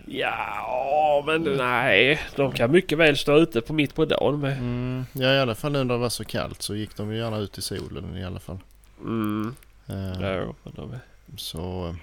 Ja, 0.05 1.23
men 1.27 1.43
nej. 1.43 2.19
De 2.35 2.51
kan 2.51 2.71
mycket 2.71 2.97
väl 2.97 3.17
stå 3.17 3.37
ute 3.37 3.61
på 3.61 3.73
mitt 3.73 3.95
på 3.95 4.05
dagen 4.05 4.39
med. 4.39 4.57
mm, 4.57 5.05
ja, 5.13 5.33
i 5.33 5.39
alla 5.39 5.55
fall 5.55 5.71
nu 5.71 5.83
när 5.83 5.93
det 5.93 5.99
var 5.99 6.09
så 6.09 6.25
kallt 6.25 6.61
så 6.61 6.75
gick 6.75 6.97
de 6.97 7.11
ju 7.11 7.17
gärna 7.17 7.37
ut 7.37 7.57
i 7.57 7.61
solen 7.61 8.17
i 8.17 8.23
alla 8.23 8.39
fall. 8.39 8.57
Mm. 9.01 9.55
Eh, 9.87 10.21
Ja, 10.21 10.53
men 10.63 10.73
de 10.75 10.91
är... 10.91 10.99
Så, 11.37 11.87
eh, 11.87 11.95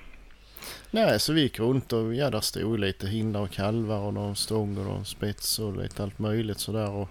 nej, 1.04 1.20
så 1.20 1.32
vi 1.32 1.40
gick 1.40 1.58
runt 1.58 1.92
och 1.92 2.14
ja, 2.14 2.30
där 2.30 2.40
stod 2.40 2.78
lite 2.78 3.08
hindar 3.08 3.40
och 3.40 3.50
kalvar 3.50 3.98
och 3.98 4.14
någon 4.14 4.36
stång 4.36 4.78
och 4.78 4.84
någon 4.84 5.04
spets 5.04 5.58
och 5.58 5.76
lite 5.76 6.02
allt 6.02 6.18
möjligt 6.18 6.58
sådär. 6.58 6.90
Och 6.90 7.08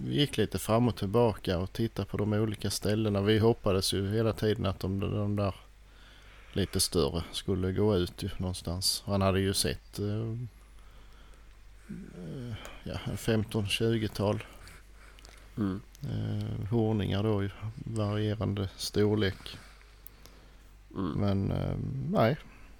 vi 0.00 0.14
gick 0.14 0.36
lite 0.36 0.58
fram 0.58 0.88
och 0.88 0.96
tillbaka 0.96 1.58
och 1.58 1.72
tittade 1.72 2.08
på 2.08 2.16
de 2.16 2.32
olika 2.32 2.70
ställena. 2.70 3.20
Vi 3.20 3.38
hoppades 3.38 3.92
ju 3.94 4.10
hela 4.10 4.32
tiden 4.32 4.66
att 4.66 4.80
de, 4.80 5.00
de 5.00 5.36
där 5.36 5.54
lite 6.52 6.80
större 6.80 7.22
skulle 7.32 7.72
gå 7.72 7.96
ut 7.96 8.22
ju 8.22 8.28
någonstans. 8.38 9.02
Han 9.06 9.22
hade 9.22 9.40
ju 9.40 9.54
sett 9.54 9.98
eh, 9.98 10.30
eh, 11.88 12.54
ja, 12.84 12.98
en 13.04 13.16
15-20-tal 13.16 14.44
Mm. 15.58 15.80
eh, 16.02 16.68
horningar 16.70 17.22
då 17.22 17.44
i 17.44 17.50
varierande 17.74 18.68
storlek. 18.76 19.58
Mm. 20.94 21.12
Men 21.12 21.50
eh, 21.50 21.76
nej, 22.10 22.36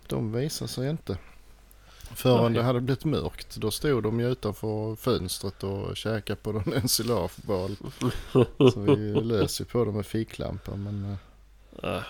de 0.06 0.32
visade 0.32 0.68
sig 0.68 0.90
inte. 0.90 1.18
Förrän 2.14 2.52
Nej. 2.52 2.60
det 2.60 2.62
hade 2.62 2.80
blivit 2.80 3.04
mörkt. 3.04 3.56
Då 3.56 3.70
stod 3.70 4.02
de 4.02 4.20
ju 4.20 4.30
utanför 4.32 4.94
fönstret 4.96 5.64
och 5.64 5.96
käkade 5.96 6.36
på 6.36 6.52
någon 6.52 6.72
ensilafbal. 6.82 7.76
Så 8.58 8.80
vi 8.80 8.96
lös 9.20 9.60
ju 9.60 9.64
på 9.64 9.84
dem 9.84 9.94
med 9.94 10.06
ficklampa. 10.06 10.76
Men 10.76 11.16
Ja, 11.82 12.02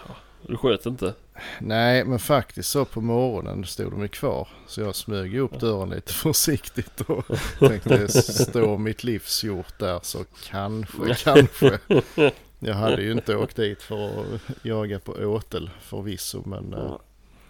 du 0.47 0.57
sköt 0.57 0.86
inte? 0.86 1.14
nej, 1.61 2.05
men 2.05 2.18
faktiskt 2.18 2.70
så 2.70 2.84
på 2.84 3.01
morgonen 3.01 3.64
stod 3.64 3.90
de 3.90 4.03
ju 4.03 4.09
kvar. 4.09 4.49
Så 4.66 4.80
jag 4.80 4.94
smög 4.94 5.36
upp 5.36 5.61
dörren 5.61 5.90
lite 5.90 6.12
försiktigt 6.12 7.01
och 7.01 7.24
tänkte 7.59 8.09
stå 8.22 8.78
mitt 8.78 9.05
livs 9.05 9.44
hjort 9.44 9.78
där 9.78 10.01
så 10.03 10.24
kanske, 10.44 11.14
kanske. 11.14 11.78
Jag 12.59 12.75
hade 12.75 13.03
ju 13.03 13.13
inte 13.13 13.37
åkt 13.37 13.57
dit 13.57 13.83
för 13.83 14.35
att 14.35 14.41
jaga 14.63 14.99
på 14.99 15.13
åtel 15.13 15.71
förvisso 15.81 16.43
men 16.47 16.73
eh, 16.73 16.97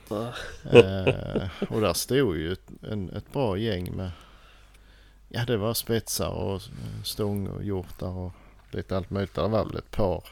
Ja. 0.08 0.32
Eh, 0.70 1.48
och 1.68 1.80
där 1.80 1.92
stod 1.92 2.36
ju 2.36 2.52
ett, 2.52 2.70
en, 2.82 3.10
ett 3.10 3.32
bra 3.32 3.58
gäng 3.58 3.96
med, 3.96 4.10
ja 5.28 5.44
det 5.44 5.56
var 5.56 5.74
spetsar 5.74 6.28
och 6.28 6.62
stång 7.04 7.46
och 7.46 7.64
hjortar 7.64 8.08
och 8.08 8.32
lite 8.70 8.96
allt 8.96 9.10
möjligt. 9.10 9.34
Det 9.34 9.40
var 9.40 9.64
väl 9.64 9.76
ett 9.76 9.90
par 9.90 10.24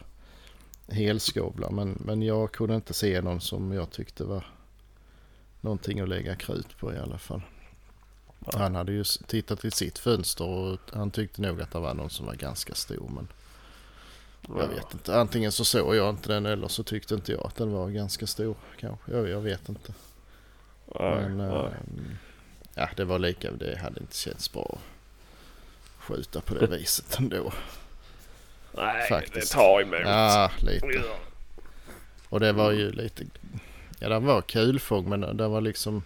helskovlar. 0.89 1.71
Men, 1.71 1.99
men 2.05 2.23
jag 2.23 2.53
kunde 2.53 2.75
inte 2.75 2.95
se 2.95 3.21
någon 3.21 3.41
som 3.41 3.73
jag 3.73 3.91
tyckte 3.91 4.25
var 4.25 4.45
någonting 5.61 6.01
att 6.01 6.09
lägga 6.09 6.37
krut 6.37 6.79
på 6.79 6.95
i 6.95 6.99
alla 6.99 7.19
fall. 7.19 7.43
Han 8.55 8.75
hade 8.75 8.93
ju 8.93 9.05
tittat 9.27 9.65
i 9.65 9.71
sitt 9.71 9.99
fönster 9.99 10.45
och 10.45 10.81
han 10.93 11.11
tyckte 11.11 11.43
nog 11.43 11.61
att 11.61 11.71
det 11.71 11.79
var 11.79 11.95
någon 11.95 12.11
som 12.11 12.27
var 12.27 12.35
ganska 12.35 12.75
stor. 12.75 13.11
Men 13.15 13.29
jag 14.49 14.69
vet 14.69 14.93
inte. 14.95 15.17
Antingen 15.21 15.53
så 15.53 15.65
såg 15.65 15.97
jag 15.97 16.11
inte 16.11 16.29
den 16.29 16.47
eller 16.47 16.69
så 16.69 16.83
tyckte 16.83 17.15
inte 17.15 17.33
jag 17.33 17.47
att 17.47 17.57
den 17.57 17.73
var 17.73 17.89
ganska 17.91 18.27
stor 18.27 18.55
kanske. 18.81 19.13
Jag, 19.13 19.29
jag 19.29 19.41
vet 19.41 19.69
inte. 19.69 19.93
Nej, 21.01 21.29
Men 21.29 21.37
nej. 21.39 21.49
ehm, 21.49 22.17
ja, 22.75 22.89
det 22.97 23.05
var 23.05 23.19
lika. 23.19 23.51
Det 23.53 23.79
hade 23.79 24.01
inte 24.01 24.17
känts 24.17 24.53
bra 24.53 24.79
att 25.99 26.05
skjuta 26.05 26.41
på 26.41 26.55
det 26.55 26.67
viset 26.77 27.19
ändå. 27.19 27.53
Nej, 28.77 29.09
faktiskt. 29.09 29.51
det 29.53 29.57
tar 29.57 29.81
emot. 29.83 30.01
Ja, 30.05 30.51
lite. 30.63 31.03
Och 32.29 32.41
det 32.41 32.53
var 32.53 32.71
ju 32.73 32.93
lite, 32.93 33.25
ja 33.99 34.09
det 34.09 34.19
var 34.19 34.43
kulfång 34.43 35.09
men 35.09 35.37
det 35.37 35.49
var 35.49 35.61
liksom, 35.61 36.03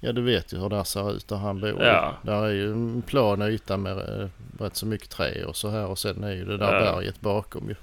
ja 0.00 0.12
du 0.12 0.22
vet 0.22 0.52
ju 0.52 0.58
hur 0.58 0.68
det 0.68 0.84
ser 0.84 1.12
ut 1.16 1.28
där 1.28 1.36
han 1.36 1.60
bor. 1.60 1.82
Ja. 1.82 2.14
Där 2.22 2.42
är 2.44 2.50
ju 2.52 2.72
en 2.72 3.02
plan 3.02 3.42
yta 3.42 3.76
med 3.76 3.98
eh, 3.98 4.28
rätt 4.58 4.76
så 4.76 4.86
mycket 4.86 5.10
trä 5.10 5.44
och 5.44 5.56
så 5.56 5.68
här 5.68 5.86
och 5.86 5.98
sen 5.98 6.24
är 6.24 6.32
ju 6.32 6.44
det 6.44 6.56
där 6.56 6.74
Ja. 6.74 6.80
berget 6.80 7.20
bakom 7.20 7.68
ju. 7.68 7.74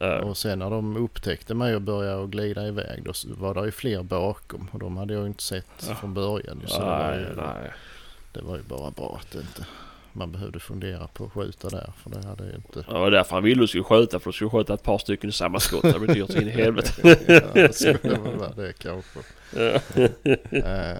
Ja. 0.00 0.20
Och 0.20 0.36
sen 0.36 0.58
när 0.58 0.70
de 0.70 0.96
upptäckte 0.96 1.54
mig 1.54 1.74
och 1.74 1.82
började 1.82 2.24
att 2.24 2.30
glida 2.30 2.66
iväg 2.66 3.02
då 3.04 3.12
var 3.36 3.54
det 3.54 3.64
ju 3.64 3.70
fler 3.70 4.02
bakom 4.02 4.68
och 4.72 4.78
de 4.78 4.96
hade 4.96 5.14
jag 5.14 5.20
ju 5.20 5.26
inte 5.26 5.42
sett 5.42 5.86
Ja. 5.88 5.94
från 5.94 6.14
början. 6.14 6.62
Så 6.66 6.80
det, 6.80 6.86
var 6.86 7.14
ju, 7.14 7.36
nej. 7.36 7.72
det 8.32 8.42
var 8.42 8.56
ju 8.56 8.62
bara 8.62 8.90
bra 8.90 9.18
att 9.20 9.30
det 9.32 9.38
inte 9.38 9.66
man 10.14 10.32
behövde 10.32 10.60
fundera 10.60 11.06
på 11.06 11.24
att 11.24 11.32
skjuta 11.32 11.68
där 11.68 11.92
för 12.02 12.10
det 12.10 12.26
hade 12.28 12.44
ju 12.44 12.54
inte... 12.54 12.82
Det 12.82 12.98
var 12.98 13.10
därför 13.10 13.34
han 13.34 13.44
ville 13.44 13.60
du 13.60 13.66
skulle 13.66 13.84
skjuta 13.84 14.20
för 14.20 14.30
du 14.30 14.32
skulle 14.32 14.50
skjuta 14.50 14.74
ett 14.74 14.82
par 14.82 14.98
stycken 14.98 15.30
i 15.30 15.32
samma 15.32 15.60
skott. 15.60 15.82
Det 15.82 15.98
blir 15.98 16.14
dyrt 16.14 16.32
så 16.32 16.38
in 16.38 16.48
i 16.48 16.50
helvete. 16.62 17.18
ja, 17.26 17.40
det 17.54 17.74
skulle 17.74 17.98
väl 18.18 18.36
vara 18.36 18.52
det 18.52 18.72
kanske. 18.72 19.20
Ja. 19.56 19.80
Eh, 20.58 20.98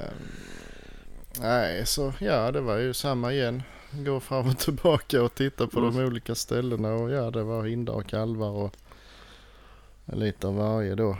nej, 1.40 1.86
så 1.86 2.12
ja 2.18 2.50
det 2.50 2.60
var 2.60 2.76
ju 2.76 2.94
samma 2.94 3.32
igen. 3.32 3.62
Gå 3.90 4.20
fram 4.20 4.48
och 4.48 4.58
tillbaka 4.58 5.22
och 5.22 5.34
titta 5.34 5.66
på 5.66 5.80
de 5.80 5.96
olika 5.96 6.34
ställena 6.34 6.94
och 6.94 7.10
ja 7.10 7.30
det 7.30 7.42
var 7.42 7.64
hindar 7.64 7.94
och 7.94 8.06
kalvar 8.06 8.50
och 8.50 8.74
lite 10.04 10.46
av 10.46 10.56
varje 10.56 10.94
då. 10.94 11.16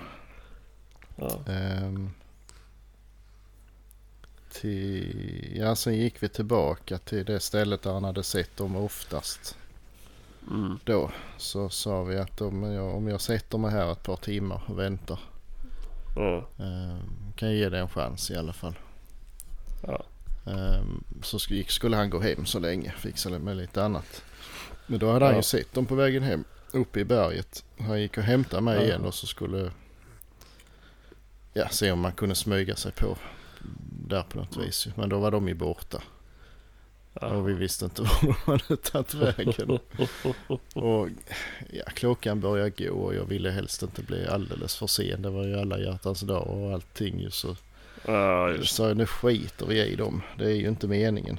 Ja. 1.17 1.41
Ehm, 1.49 2.11
till, 4.61 5.53
ja 5.57 5.77
sen 5.77 5.95
gick 5.97 6.23
vi 6.23 6.29
tillbaka 6.29 6.99
till 6.99 7.25
det 7.25 7.41
stället 7.41 7.83
där 7.83 7.93
han 7.93 8.05
hade 8.05 8.23
sett 8.23 8.57
dem 8.57 8.77
oftast. 8.77 9.57
Mm. 10.51 10.79
Då 10.85 11.11
så 11.37 11.69
sa 11.69 12.03
vi 12.03 12.17
att 12.19 12.41
om 12.41 12.63
jag, 12.63 12.97
om 12.97 13.09
jag 13.09 13.21
sätter 13.21 13.59
mig 13.59 13.71
här 13.71 13.93
ett 13.93 14.03
par 14.03 14.17
timmar 14.17 14.63
och 14.67 14.79
väntar 14.79 15.19
Ja. 16.17 16.49
ehm, 16.59 17.33
kan 17.37 17.49
jag 17.49 17.57
ge 17.59 17.69
det 17.69 17.79
en 17.79 17.89
chans 17.89 18.31
i 18.31 18.37
alla 18.37 18.53
fall. 18.53 18.75
Ja. 19.87 20.05
Ehm, 20.47 21.05
så 21.23 21.37
sk- 21.39 21.69
skulle 21.69 21.97
han 21.97 22.11
gå 22.11 22.21
hem 22.21 22.47
så 22.47 22.59
länge, 22.59 22.91
fixa 22.99 23.31
med 23.31 23.57
lite 23.57 23.85
annat. 23.85 24.23
Men 24.87 24.99
då 24.99 25.13
hade 25.13 25.25
han 25.25 25.33
Ja. 25.35 25.39
ju 25.39 25.43
sett 25.43 25.73
dem 25.73 25.87
på 25.87 25.95
vägen 25.95 26.23
hem 26.23 26.45
uppe 26.73 27.01
i 27.01 27.05
berget. 27.05 27.65
Han 27.79 28.01
gick 28.01 28.19
och 28.19 28.25
hämtade 28.25 28.63
mig 28.63 28.77
Ja. 28.77 28.83
igen 28.83 29.05
och 29.05 29.15
så 29.15 29.27
skulle 29.27 29.71
ja, 31.53 31.69
se 31.69 31.93
om 31.93 32.01
man 32.01 32.13
kunde 32.13 32.35
smyga 32.35 32.77
sig 32.77 32.93
på 32.93 33.17
där 34.09 34.23
på 34.23 34.39
något 34.39 34.57
vis. 34.57 34.89
Men 34.97 35.09
då 35.09 35.19
var 35.19 35.31
de 35.31 35.49
ju 35.49 35.55
borta 35.55 36.03
Ja. 37.21 37.27
och 37.27 37.49
vi 37.49 37.53
visste 37.53 37.85
inte 37.85 38.03
var 38.03 38.11
de 38.21 38.33
hade 38.53 38.77
tagit 38.77 39.15
vägen. 39.15 39.79
Och 40.75 41.09
ja, 41.73 41.85
klockan 41.95 42.41
började 42.41 42.71
gå 42.71 42.91
och 42.95 43.15
jag 43.15 43.25
ville 43.25 43.51
helst 43.51 43.83
inte 43.83 44.03
bli 44.03 44.27
alldeles 44.27 44.77
för 44.77 44.87
sen. 44.87 45.23
Det 45.23 45.31
var 45.31 45.45
ju 45.45 45.61
alla 45.61 45.79
hjärtans 45.79 46.21
dag 46.21 46.47
och 46.47 46.73
allting 46.73 47.21
ju 47.21 47.31
så. 47.31 47.57
Ja, 48.07 48.51
just 48.51 48.75
Så 48.75 48.95
nu 48.95 49.07
skiter 49.07 49.67
vi 49.67 49.83
i 49.85 49.97
dem. 49.97 50.23
Det 50.39 50.45
är 50.45 50.55
ju 50.55 50.69
inte 50.69 50.87
meningen. 50.89 51.39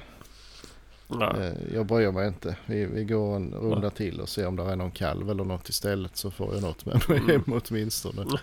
Nej. 1.08 1.28
Eh, 1.40 1.74
Jag 1.74 1.86
bryr 1.86 2.10
mig 2.12 2.28
inte. 2.28 2.56
Vi, 2.66 2.86
vi 2.86 3.04
går 3.04 3.36
en 3.36 3.54
runda 3.54 3.90
till 3.90 4.20
och 4.20 4.28
ser 4.28 4.46
om 4.46 4.56
det 4.56 4.62
är 4.62 4.76
någon 4.76 4.90
kalv 4.90 5.30
eller 5.30 5.44
något 5.44 5.68
istället 5.68 6.16
så 6.16 6.30
får 6.30 6.54
jag 6.54 6.62
något 6.62 6.86
med 6.86 7.02
mig 7.08 7.18
hem 7.18 7.60
åtminstone. 7.68 8.22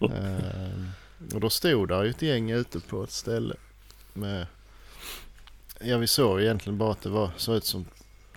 Ehm, 0.00 0.86
och 1.34 1.40
då 1.40 1.50
stod 1.50 1.88
där 1.88 2.02
ju 2.02 2.10
ett 2.10 2.22
gäng 2.22 2.50
ute 2.50 2.80
på 2.80 3.04
ett 3.04 3.10
ställe 3.10 3.54
med 4.12 4.46
Ja 5.84 5.98
vi 5.98 6.06
såg 6.06 6.40
egentligen 6.40 6.78
bara 6.78 6.92
att 6.92 7.02
det 7.02 7.08
var 7.08 7.30
såg 7.36 7.56
ut 7.56 7.64
som 7.64 7.84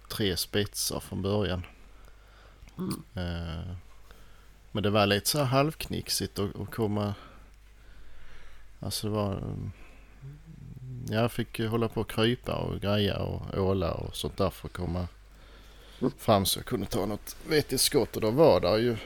tre 0.09 0.38
spetsar 0.38 0.99
från 0.99 1.21
början. 1.21 1.65
Mm. 2.77 3.03
Ehm, 3.13 3.75
men 4.71 4.83
det 4.83 4.89
var 4.89 5.05
lite 5.05 5.29
så 5.29 5.38
här 5.38 5.45
halvknixigt 5.45 6.39
att, 6.39 6.71
komma 6.71 7.13
Alltså 8.79 9.07
det 9.07 9.13
var 9.13 9.31
mm, 9.31 9.71
Jag 11.09 11.31
fick 11.31 11.59
hålla 11.59 11.88
på 11.88 12.01
och 12.01 12.09
krypa 12.09 12.55
och 12.55 12.81
greja 12.81 13.17
och 13.17 13.57
åla 13.57 13.93
och 13.93 14.15
sånt 14.15 14.38
där 14.38 14.49
för 14.49 14.67
att 14.67 14.73
komma 14.73 15.07
fram 16.17 16.45
så 16.45 16.59
jag 16.59 16.65
kunde 16.65 16.86
ta 16.86 17.05
något 17.05 17.36
vettigt 17.49 17.81
skott 17.81 18.15
och 18.15 18.21
då 18.21 18.31
var 18.31 18.61
där 18.61 18.77
ju 18.77 18.97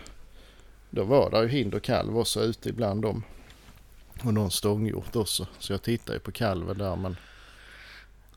Då 0.89 1.03
var 1.03 1.31
där 1.31 1.41
ju 1.41 1.47
hind 1.47 1.73
och 1.73 1.83
kalv 1.83 2.17
också 2.17 2.41
ute 2.41 2.69
ibland 2.69 3.01
dem. 3.01 3.23
Och 4.23 4.33
någon 4.33 4.51
stångjort 4.51 5.15
också. 5.15 5.47
Så 5.59 5.73
jag 5.73 5.81
tittade 5.81 6.13
ju 6.13 6.19
på 6.19 6.31
kalven 6.31 6.77
där 6.77 6.95
men 6.95 7.15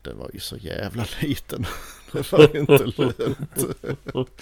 det 0.01 0.13
var 0.13 0.29
ju 0.33 0.39
så 0.39 0.57
jävla 0.57 1.05
liten. 1.21 1.65
Det 2.11 2.31
var 2.31 2.49
ju 2.53 2.59
inte 2.59 2.85
lönt. 2.85 3.65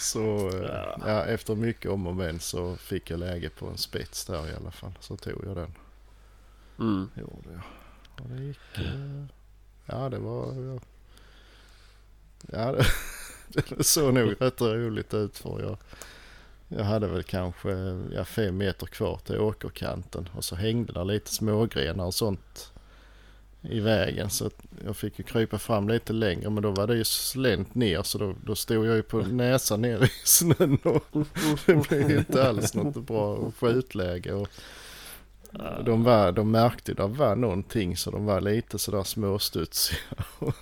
så 0.00 0.48
eh, 0.48 1.06
ja, 1.06 1.24
efter 1.24 1.54
mycket 1.54 1.90
om 1.90 2.06
och 2.06 2.16
men 2.16 2.40
så 2.40 2.76
fick 2.76 3.10
jag 3.10 3.20
läge 3.20 3.50
på 3.50 3.66
en 3.66 3.78
spets 3.78 4.24
där 4.24 4.48
i 4.50 4.54
alla 4.54 4.70
fall. 4.70 4.92
Så 5.00 5.16
tog 5.16 5.44
jag 5.46 5.56
den. 5.56 5.74
Mm. 6.78 7.10
Gjorde 7.16 7.48
jag. 7.52 7.62
Och 8.24 8.28
det 8.30 8.42
gick... 8.42 8.78
eh, 8.78 9.24
Ja 9.86 10.08
det 10.08 10.18
var... 10.18 10.54
Ja, 10.54 10.80
ja 12.52 12.72
det, 12.72 12.86
det 13.76 13.84
såg 13.84 14.14
nog 14.14 14.34
rätt 14.40 14.60
roligt 14.60 15.14
ut 15.14 15.38
för 15.38 15.60
jag... 15.60 15.78
Jag 16.76 16.84
hade 16.84 17.06
väl 17.06 17.22
kanske 17.22 17.70
ja, 18.14 18.24
fem 18.24 18.56
meter 18.56 18.86
kvar 18.86 19.20
till 19.24 19.38
åkerkanten 19.38 20.28
och 20.32 20.44
så 20.44 20.56
hängde 20.56 20.92
där 20.92 21.04
lite 21.04 21.30
smågrenar 21.30 22.04
och 22.04 22.14
sånt 22.14 22.72
i 23.62 23.80
vägen 23.80 24.30
så 24.30 24.50
jag 24.84 24.96
fick 24.96 25.18
ju 25.18 25.24
krypa 25.24 25.58
fram 25.58 25.88
lite 25.88 26.12
längre 26.12 26.50
men 26.50 26.62
då 26.62 26.70
var 26.70 26.86
det 26.86 26.96
ju 26.96 27.04
slänt 27.04 27.74
ner 27.74 28.02
så 28.02 28.18
då, 28.18 28.34
då 28.44 28.54
stod 28.54 28.86
jag 28.86 28.96
ju 28.96 29.02
på 29.02 29.18
näsan 29.18 29.82
ner 29.82 30.04
i 30.04 30.10
snön 30.24 30.78
och 30.82 31.04
det 31.66 31.88
blev 31.88 32.10
inte 32.10 32.48
alls 32.48 32.74
något 32.74 33.06
bra 33.06 33.52
skjutläge. 33.58 34.32
Och 34.32 34.48
de, 35.84 36.04
var, 36.04 36.32
de 36.32 36.50
märkte 36.50 36.92
att 36.92 36.98
det 36.98 37.06
var 37.06 37.36
någonting 37.36 37.96
så 37.96 38.10
de 38.10 38.24
var 38.26 38.40
lite 38.40 38.78
sådär 38.78 39.02
småstudsiga. 39.02 39.98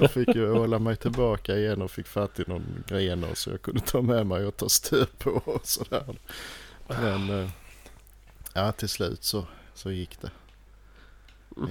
Jag 0.00 0.10
fick 0.10 0.34
ju 0.34 0.52
hålla 0.52 0.78
mig 0.78 0.96
tillbaka 0.96 1.56
igen 1.56 1.82
och 1.82 1.90
fick 1.90 2.06
fatt 2.06 2.40
i 2.40 2.44
någon 2.46 2.84
gren 2.88 3.26
så 3.34 3.50
jag 3.50 3.62
kunde 3.62 3.80
ta 3.80 4.02
med 4.02 4.26
mig 4.26 4.46
och 4.46 4.56
ta 4.56 4.68
stöd 4.68 5.18
på 5.18 5.30
och 5.30 5.66
sådär. 5.66 6.04
Men 6.88 7.30
eh, 7.30 7.50
ja 8.54 8.72
till 8.72 8.88
slut 8.88 9.24
så, 9.24 9.44
så 9.74 9.90
gick 9.90 10.18
det 10.20 10.30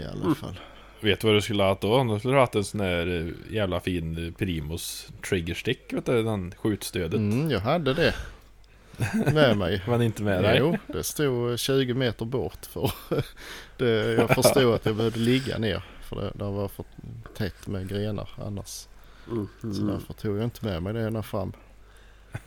i 0.01 0.05
alla 0.05 0.35
fall. 0.35 0.59
Vet 1.01 1.19
du 1.19 1.27
vad 1.27 1.35
du 1.35 1.41
skulle 1.41 1.63
ha 1.63 1.69
haft 1.69 1.81
då? 1.81 2.03
Du 2.03 2.19
skulle 2.19 2.33
ha 2.33 2.41
haft 2.41 2.55
en 2.55 2.63
sån 2.63 2.79
här 2.79 3.07
eh, 3.07 3.53
jävla 3.55 3.79
fin 3.79 4.25
eh, 4.25 4.33
Primus 4.33 5.07
triggerstick, 5.29 5.93
vet 5.93 6.05
du? 6.05 6.23
Den 6.23 6.53
skjutstödet. 6.57 7.13
Mm, 7.13 7.51
jag 7.51 7.59
hade 7.59 7.93
det 7.93 8.15
med 9.33 9.57
mig. 9.57 9.83
Var 9.87 10.01
inte 10.03 10.23
med 10.23 10.43
dig? 10.43 10.57
Jo, 10.59 10.77
det 10.87 11.03
stod 11.03 11.59
20 11.59 11.93
meter 11.93 12.25
bort. 12.25 12.65
För 12.65 12.91
det, 13.77 14.13
jag 14.13 14.29
förstod 14.29 14.73
att 14.75 14.85
jag 14.85 14.95
behövde 14.95 15.19
ligga 15.19 15.57
ner. 15.57 15.83
För 16.01 16.15
det, 16.15 16.31
det 16.35 16.43
var 16.43 16.67
för 16.67 16.85
tätt 17.37 17.67
med 17.67 17.87
grenar 17.89 18.29
annars. 18.45 18.87
Mm. 19.27 19.47
Så 19.61 19.81
därför 19.81 20.13
tog 20.13 20.37
jag 20.37 20.43
inte 20.43 20.65
med 20.65 20.83
mig 20.83 20.93
det 20.93 21.01
ända 21.01 21.23
fram. 21.23 21.53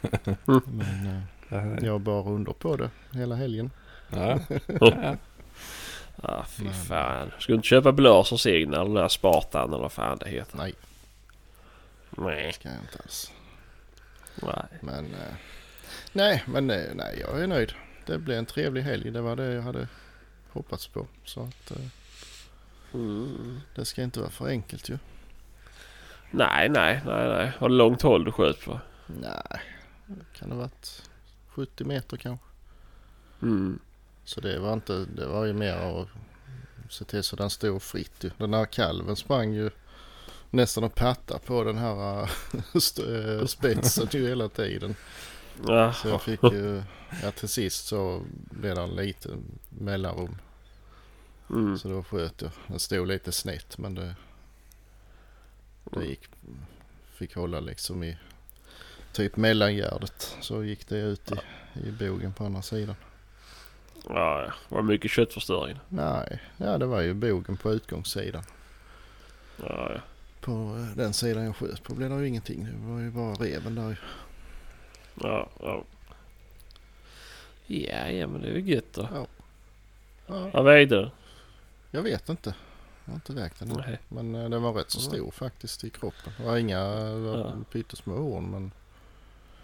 Men 0.45 1.23
eh, 1.51 1.85
jag 1.85 2.01
bar 2.01 2.29
under 2.29 2.53
på 2.53 2.77
det 2.77 2.91
hela 3.13 3.35
helgen. 3.35 3.71
Ja. 4.09 4.39
Ah, 6.23 6.45
fy 6.45 6.65
Men- 6.65 6.75
fan. 6.75 7.31
Ska 7.39 7.53
du 7.53 7.57
inte 7.57 7.69
köpa 7.69 7.93
blås 7.93 8.33
och 8.33 8.41
signal 8.41 8.75
eller 8.81 8.85
den 8.95 8.95
där 9.03 9.09
Spartan 9.09 9.69
eller 9.69 9.79
vad 9.83 9.93
fan 9.93 10.19
det 10.19 10.29
heter? 10.29 10.57
Nej, 10.59 10.75
Nej. 12.11 12.47
det 12.47 12.53
ska 12.53 12.69
jag 12.69 12.79
inte 12.79 12.99
alls. 13.05 13.33
Nej. 14.43 14.67
Men 14.81 15.05
eh, 15.05 15.35
nej, 16.13 16.45
men 16.47 16.71
eh, 16.71 16.95
nej, 16.95 17.19
jag 17.21 17.41
är 17.43 17.47
nöjd. 17.47 17.73
Det 18.07 18.19
blev 18.19 18.39
en 18.39 18.47
trevlig 18.47 18.83
helg. 18.83 19.11
Det 19.11 19.21
var 19.21 19.37
det 19.37 19.53
jag 19.53 19.63
hade 19.63 19.89
hoppats 20.53 20.87
på. 20.89 21.07
Så 21.25 21.41
att 21.43 21.71
eh, 21.71 21.77
Mm. 22.95 23.61
det 23.75 23.85
ska 23.85 24.03
inte 24.03 24.21
vara 24.21 24.31
för 24.31 24.49
enkelt 24.49 24.89
ju. 24.89 24.99
Nej, 26.31 26.69
nej, 26.69 27.01
nej, 27.07 27.29
nej. 27.29 27.53
Har 27.59 27.69
du 27.69 27.75
långt 27.75 28.03
håll 28.03 28.25
du 28.25 28.33
sköt 28.33 28.65
på? 28.65 28.81
Nej, 29.07 29.61
kan 30.39 30.49
det 30.49 30.55
ha 30.55 30.63
varit 30.63 31.03
70 31.49 31.85
meter 31.85 32.17
kanske. 32.17 32.47
Mm. 33.43 33.79
Så 34.25 34.41
det 34.41 34.59
var 34.59 34.73
inte, 34.73 35.05
det 35.17 35.27
var 35.27 35.45
ju 35.45 35.53
mer 35.53 35.73
att 35.75 36.09
se 36.93 37.05
till 37.05 37.23
så 37.23 37.37
den 37.37 37.51
stod 37.51 37.83
fritt 37.83 38.25
ju. 38.25 38.31
Den 38.39 38.55
här 38.55 38.65
kalven 38.65 39.17
sprang 39.17 39.53
ju 39.53 39.71
nästan 40.51 40.85
att 40.85 40.95
patta 40.95 41.39
på 41.39 41.65
den 41.65 41.79
här 41.79 42.21
äh, 43.41 43.47
spetsen 43.47 44.09
ju 44.11 44.29
hela 44.29 44.49
tiden. 44.49 44.95
Ja, 45.67 45.93
Så 45.93 46.09
jag 46.09 46.23
fick 46.23 46.43
ju, 46.43 46.83
ja 47.23 47.31
till 47.31 47.49
sist 47.49 47.87
så 47.87 48.23
blev 48.51 48.75
det 48.75 48.81
en 48.83 48.97
liten 48.97 49.45
mellanrum. 49.69 50.37
mm. 51.51 51.79
Så 51.79 51.89
då 51.89 52.03
sköt 52.03 52.43
jag. 52.43 52.51
Den 52.67 52.79
stod 52.79 53.09
lite 53.09 53.33
snett 53.33 53.79
men 53.79 53.95
det, 53.95 54.15
det 55.85 56.05
gick. 56.05 56.21
Fick 57.15 57.35
hålla 57.35 57.61
liksom 57.61 58.03
i 58.05 58.19
typ 59.13 59.37
mellangärdet. 59.37 60.37
Så 60.41 60.65
gick 60.65 60.89
det 60.89 60.97
ut 60.99 61.33
i, 61.33 61.89
i 61.89 61.93
bogen 61.93 62.33
på 62.33 62.45
andra 62.45 62.63
sidan. 62.63 62.97
ja, 64.09 64.43
ja. 64.45 64.53
Var 64.69 64.83
mycket 64.83 65.11
köttförstöring. 65.11 65.79
Nej, 65.89 66.43
ja 66.57 66.79
det 66.79 66.87
var 66.87 67.01
ju 67.01 67.15
bogen 67.15 67.57
på 67.57 67.73
utgångssidan. 67.73 68.43
Ja, 69.63 69.93
ja. 69.95 70.01
På 70.41 70.53
eh, 70.53 70.97
den 70.97 71.13
sidan 71.13 71.45
jag 71.45 71.57
sköt 71.57 71.83
på 71.83 71.95
blev 71.95 72.11
det 72.11 72.17
ju 72.21 72.29
ingenting. 72.29 72.65
Det 72.65 72.93
var 72.93 73.01
ju 73.01 73.11
bara 73.11 73.35
reven 73.35 73.75
där. 73.75 74.01
Ja, 75.23 75.49
ja. 75.61 75.85
Ja, 77.67 78.09
ja 78.11 78.27
men 78.27 78.43
det 78.43 78.49
är 78.49 78.53
väl 78.53 78.69
gött 78.69 78.93
då. 78.93 79.09
Ja. 79.15 79.27
Ja, 80.27 80.51
Vad 80.53 80.65
vägde 80.65 80.97
den? 81.01 81.11
jag 81.91 82.03
vet 82.03 82.29
inte. 82.29 82.55
Jag 83.05 83.13
har 83.13 83.15
inte 83.17 83.33
vägt 83.33 83.59
den. 83.59 83.69
Nej. 83.69 83.99
Men 84.09 84.35
eh, 84.35 84.51
den 84.51 84.63
var 84.63 84.73
rätt 84.73 84.91
så 84.91 85.01
stor 85.01 85.31
faktiskt 85.31 85.85
i 85.85 85.91
kroppen. 85.91 86.33
Det 86.39 86.45
var 86.45 86.57
inga 86.57 86.85
det 86.95 87.19
var 87.21 87.39
Ja. 87.39 87.53
pyttesmå 87.73 88.17
horn 88.17 88.51
men, 88.51 88.73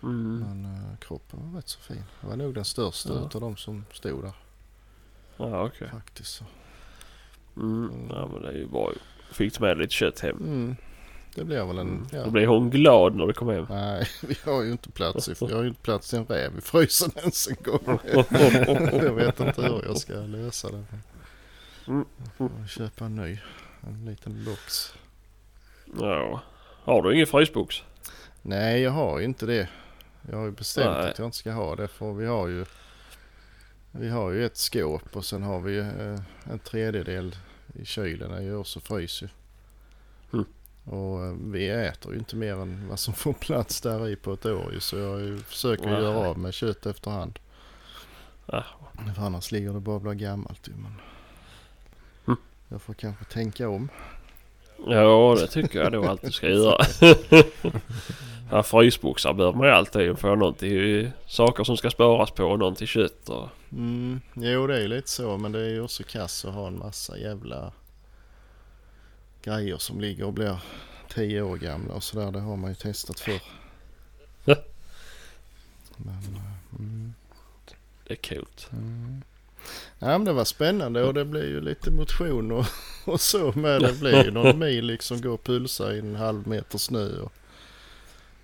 Mm. 0.02 0.38
men 0.40 0.64
eh, 0.74 0.96
kroppen 1.00 1.38
var 1.52 1.58
rätt 1.60 1.68
så 1.68 1.80
fin. 1.80 2.02
Det 2.20 2.26
var 2.26 2.36
nog 2.36 2.54
den 2.54 2.64
största 2.64 3.14
Ja. 3.14 3.26
utav 3.26 3.40
de 3.40 3.56
som 3.56 3.84
stod 3.92 4.22
där 4.22 4.32
Ja, 5.36 5.66
okej. 5.66 5.88
faktiskt. 5.88 6.30
Så. 6.34 6.44
Mm. 7.56 8.06
Ja, 8.10 8.26
men 8.32 8.42
det 8.42 8.48
är 8.48 8.52
ju 8.52 8.66
bra 8.66 8.92
ju. 8.92 8.98
Fick 9.34 9.60
med 9.60 9.78
lite 9.78 9.92
kött 9.94 10.20
hem. 10.20 10.36
Mm. 10.36 10.76
Det 11.34 11.44
blev 11.44 11.66
väl 11.66 11.78
en... 11.78 11.88
Mm. 11.88 12.06
Ja. 12.12 12.24
Då 12.24 12.30
blev 12.30 12.48
hon 12.48 12.70
glad 12.70 13.14
när 13.16 13.26
du 13.26 13.32
kom 13.32 13.48
hem. 13.48 13.66
Nej, 13.70 14.06
vi 14.22 14.36
har 14.44 14.62
ju 14.62 14.72
inte 14.72 14.90
plats 14.90 15.28
i, 15.28 15.34
vi 15.40 15.54
har 15.54 15.62
ju 15.62 15.68
inte 15.68 15.82
plats 15.82 16.10
till 16.10 16.18
en 16.18 16.26
räv 16.26 16.58
i 16.58 16.60
frysen 16.60 17.10
ens 17.16 17.48
en 17.48 17.56
gång. 17.64 17.98
jag 18.92 19.14
vet 19.14 19.40
inte 19.40 19.62
hur 19.62 19.84
jag 19.86 19.98
ska 19.98 20.14
lösa 20.14 20.68
det. 20.70 20.84
Mm. 21.86 22.04
Jag 22.38 22.68
köpa 22.68 23.04
en 23.04 23.16
ny. 23.16 23.38
En 23.80 24.04
liten 24.04 24.44
box. 24.44 24.94
Ja. 26.00 26.42
Har 26.84 27.02
du 27.02 27.14
ingen 27.14 27.26
frysbox? 27.26 27.82
Nej, 28.42 28.80
jag 28.80 28.90
har 28.90 29.18
ju 29.18 29.24
inte 29.24 29.46
det. 29.46 29.68
Jag 30.30 30.36
har 30.36 30.44
ju 30.44 30.50
bestämt 30.50 30.98
Nej. 30.98 31.10
att 31.10 31.18
jag 31.18 31.26
inte 31.26 31.36
ska 31.36 31.52
ha 31.52 31.76
det. 31.76 31.88
För 31.88 32.12
vi 32.12 32.26
har 32.26 32.48
ju, 32.48 32.64
vi 33.90 34.08
har 34.08 34.30
ju 34.30 34.46
ett 34.46 34.56
skåp 34.56 35.16
och 35.16 35.24
sen 35.24 35.42
har 35.42 35.60
vi 35.60 35.78
eh, 35.78 36.20
en 36.52 36.58
tredjedel 36.58 37.36
i 37.74 37.84
kylen. 37.84 38.30
är 38.32 38.40
ju 38.40 38.56
också 38.56 38.80
frys 38.80 39.22
ju. 39.22 39.28
Och 40.84 41.24
eh, 41.24 41.34
vi 41.40 41.68
äter 41.68 42.12
ju 42.12 42.18
inte 42.18 42.36
mer 42.36 42.52
än 42.52 42.88
vad 42.88 42.98
som 42.98 43.14
får 43.14 43.32
plats 43.32 43.80
där 43.80 44.08
i 44.08 44.16
på 44.16 44.32
ett 44.32 44.46
år 44.46 44.72
ju. 44.72 44.80
Så 44.80 44.96
jag 44.96 45.40
försöker 45.40 45.86
Nej. 45.86 46.02
göra 46.02 46.28
av 46.28 46.38
med 46.38 46.54
kött 46.54 46.86
efterhand. 46.86 47.38
Ja. 48.46 48.64
För 49.16 49.22
annars 49.22 49.52
ligger 49.52 49.72
det 49.72 49.80
bara 49.80 49.96
och 49.96 50.02
blir 50.02 50.12
gammalt 50.12 50.68
ju. 50.68 50.72
Men 50.72 50.94
Mm. 52.26 52.38
jag 52.68 52.82
får 52.82 52.94
kanske 52.94 53.24
tänka 53.24 53.68
om. 53.68 53.88
Ja, 54.86 55.36
det 55.40 55.46
tycker 55.46 55.78
jag 55.82 55.92
nog 55.92 56.06
att 56.06 56.22
du 56.22 56.30
ska 56.32 56.48
göra. 56.48 56.84
ja, 58.50 58.62
frysboxar 58.62 59.32
behöver 59.32 59.58
man 59.58 59.66
ju 59.66 59.72
alltid 59.72 60.18
få 60.18 60.34
någon 60.34 60.54
till 60.54 61.10
saker 61.26 61.64
som 61.64 61.76
ska 61.76 61.90
sparas 61.90 62.30
på 62.30 62.44
och 62.44 62.58
någon 62.58 62.74
till 62.74 62.86
kött 62.86 63.28
och... 63.28 63.48
Mm, 63.72 64.20
jo 64.34 64.66
det 64.66 64.76
är 64.76 64.80
ju 64.80 64.88
lite 64.88 65.10
så 65.10 65.36
men 65.36 65.52
det 65.52 65.60
är 65.60 65.68
ju 65.68 65.80
också 65.80 66.02
kass 66.02 66.44
att 66.44 66.54
ha 66.54 66.66
en 66.66 66.78
massa 66.78 67.18
jävla 67.18 67.72
grejer 69.44 69.78
som 69.78 70.00
ligger 70.00 70.24
och 70.24 70.32
blir 70.32 70.58
tio 71.14 71.42
år 71.42 71.56
gamla 71.56 71.94
och 71.94 72.02
sådär. 72.02 72.32
Det 72.32 72.40
har 72.40 72.56
man 72.56 72.70
ju 72.70 72.74
testat 72.74 73.20
förr. 73.20 73.40
Men, 75.96 76.14
eh, 76.14 76.78
mm, 76.78 77.14
Det 78.08 78.14
är 78.14 78.34
coolt. 78.34 78.68
mm. 78.72 79.22
Ja 79.98 80.06
men 80.08 80.24
det 80.24 80.32
var 80.32 80.44
spännande 80.44 81.04
och 81.04 81.14
det 81.14 81.24
blir 81.24 81.44
ju 81.44 81.60
lite 81.60 81.90
motion 81.90 82.52
och, 82.52 82.66
och 83.04 83.20
så 83.20 83.52
med. 83.52 83.80
Det 83.82 84.00
blir 84.00 84.24
ju 84.24 84.30
någon 84.30 84.58
mil 84.66 84.84
liksom 84.86 85.20
gå 85.20 85.30
och 85.32 85.44
pulsa 85.44 85.94
i 85.94 85.98
en 85.98 86.16
halv 86.16 86.48
meter 86.48 86.78
snö 86.78 87.18
och 87.20 87.32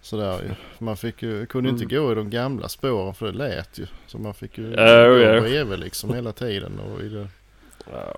sådär 0.03 0.43
ju. 0.43 0.55
Man 0.85 0.97
fick 0.97 1.23
ju, 1.23 1.47
kunde 1.47 1.69
ju 1.71 1.73
inte 1.73 1.95
gå 1.95 2.13
i 2.13 2.15
de 2.15 2.31
gamla 2.31 2.69
spåren 2.69 3.15
för 3.15 3.27
det 3.27 3.33
lät 3.39 3.79
ju. 3.79 3.87
Så 4.07 4.19
man 4.19 4.35
fick 4.35 4.59
ju 4.59 4.71
Ja, 4.75 5.09
gå 5.09 5.19
ja. 5.19 5.41
bredvid 5.41 5.79
liksom 5.79 6.15
hela 6.15 6.33
tiden 6.33 6.79
och 6.81 7.01
i 7.03 7.09
det 7.09 7.29
Eh, 7.93 8.13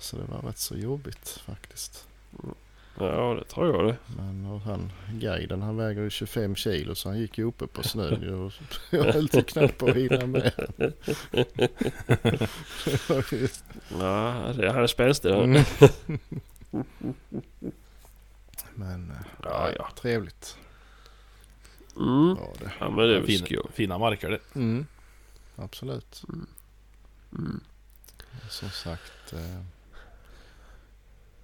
Så 0.00 0.16
det 0.16 0.24
var 0.24 0.42
rätt 0.42 0.58
så 0.58 0.76
jobbigt 0.76 1.28
faktiskt. 1.46 2.06
ja 2.98 3.34
det 3.38 3.44
tror 3.44 3.76
jag 3.76 3.86
det. 3.86 3.96
Men 4.16 4.46
och 4.46 4.60
han 4.60 4.92
guiden 5.12 5.62
han 5.62 5.76
väger 5.76 6.02
ju 6.02 6.10
25 6.10 6.56
kilo 6.56 6.94
så 6.94 7.08
han 7.08 7.18
gick 7.18 7.38
ju 7.38 7.44
uppe 7.44 7.66
på 7.66 7.82
snön 7.82 8.22
ju 8.22 8.34
och 8.46 8.52
jag 8.90 9.04
höll 9.12 9.28
till 9.28 9.44
knappt 9.44 9.78
på 9.78 9.86
att 9.88 9.96
hinna 9.96 10.26
med. 10.26 10.52
Det 12.84 13.08
var 13.08 13.24
ju- 13.34 13.48
Ja, 14.00 14.52
det, 14.56 14.72
han 14.72 14.82
är 14.82 14.86
spänstig. 14.86 15.30
Mm. 15.30 15.62
Men 18.74 19.10
eh, 19.10 19.16
Ja, 19.42 19.70
ja. 19.78 19.88
trevligt 20.00 20.58
Mm. 21.96 22.34
var 22.34 22.52
det. 22.60 22.72
Ja, 22.80 22.90
men 22.90 23.08
det 23.08 23.16
är 23.16 23.22
Fin, 23.22 23.38
skoj. 23.38 23.58
fina 23.72 23.98
marker 23.98 24.30
det. 24.30 24.38
Mm. 24.54 24.86
Absolut. 25.56 26.22
Mm. 27.32 27.60
Som 28.48 28.70
sagt. 28.70 29.32
Eh, 29.32 29.60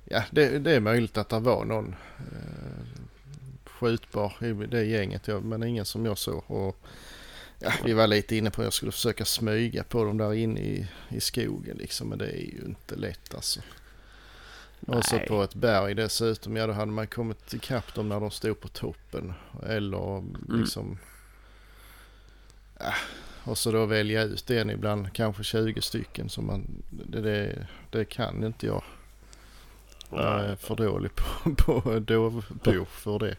ja 0.04 0.24
det, 0.30 0.58
det 0.58 0.72
är 0.72 0.80
möjligt 0.80 1.18
att 1.18 1.28
det 1.28 1.38
var 1.38 1.64
någon 1.64 1.94
eh, 2.18 3.02
skjutbar 3.64 4.34
i 4.40 4.52
det 4.66 4.84
gänget. 4.84 5.28
Ja, 5.28 5.40
men 5.40 5.62
ingen 5.62 5.84
som 5.84 6.06
jag 6.06 6.18
såg. 6.18 6.44
Och, 6.46 6.76
ja, 7.58 7.72
vi 7.84 7.92
var 7.92 8.06
lite 8.06 8.36
inne 8.36 8.50
på 8.50 8.60
att 8.60 8.66
jag 8.66 8.72
skulle 8.72 8.92
försöka 8.92 9.24
smyga 9.24 9.84
på 9.84 10.04
dem 10.04 10.18
där 10.18 10.34
inne 10.34 10.60
i, 10.60 10.88
i 11.08 11.20
skogen 11.20 11.76
liksom. 11.76 12.08
Men 12.08 12.18
det 12.18 12.26
är 12.26 12.40
ju 12.40 12.62
inte 12.66 12.96
lätt 12.96 13.34
alltså. 13.34 13.60
Och 14.86 15.04
så 15.04 15.16
Nej. 15.16 15.26
på 15.26 15.42
ett 15.42 15.54
berg 15.54 15.94
dessutom. 15.94 16.56
Ja 16.56 16.66
då 16.66 16.72
hade 16.72 16.92
man 16.92 17.06
kommit 17.06 17.54
ikapp 17.54 17.94
dem 17.94 18.08
när 18.08 18.20
de 18.20 18.30
stod 18.30 18.60
på 18.60 18.68
toppen. 18.68 19.34
Eller 19.66 20.22
liksom. 20.48 20.98
Ja, 22.78 22.94
och 23.44 23.58
så 23.58 23.72
då 23.72 23.86
välja 23.86 24.22
ut 24.22 24.50
en 24.50 24.70
ibland 24.70 25.12
kanske 25.12 25.44
20 25.44 25.82
stycken. 25.82 26.28
Så 26.28 26.42
man, 26.42 26.82
det, 26.90 27.20
det, 27.20 27.66
det 27.90 28.04
kan 28.04 28.44
inte 28.44 28.66
jag. 28.66 28.82
Jag 30.10 30.40
är 30.44 30.56
för 30.56 30.76
dålig 30.76 31.10
på, 31.14 31.54
på 31.58 31.98
dovbo 31.98 32.84
för 32.84 33.18
det. 33.18 33.36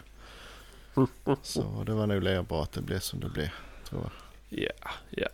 Så 1.42 1.84
det 1.86 1.94
var 1.94 2.08
nog 2.08 2.24
lika 2.24 2.44
bra 2.44 2.64
att 2.64 2.72
det 2.72 2.82
blev 2.82 3.00
som 3.00 3.20
det 3.20 3.30
blev. 3.30 3.50
Tror 3.90 4.02
jag. 4.02 4.12
Ja, 4.60 4.90
ja. 5.10 5.28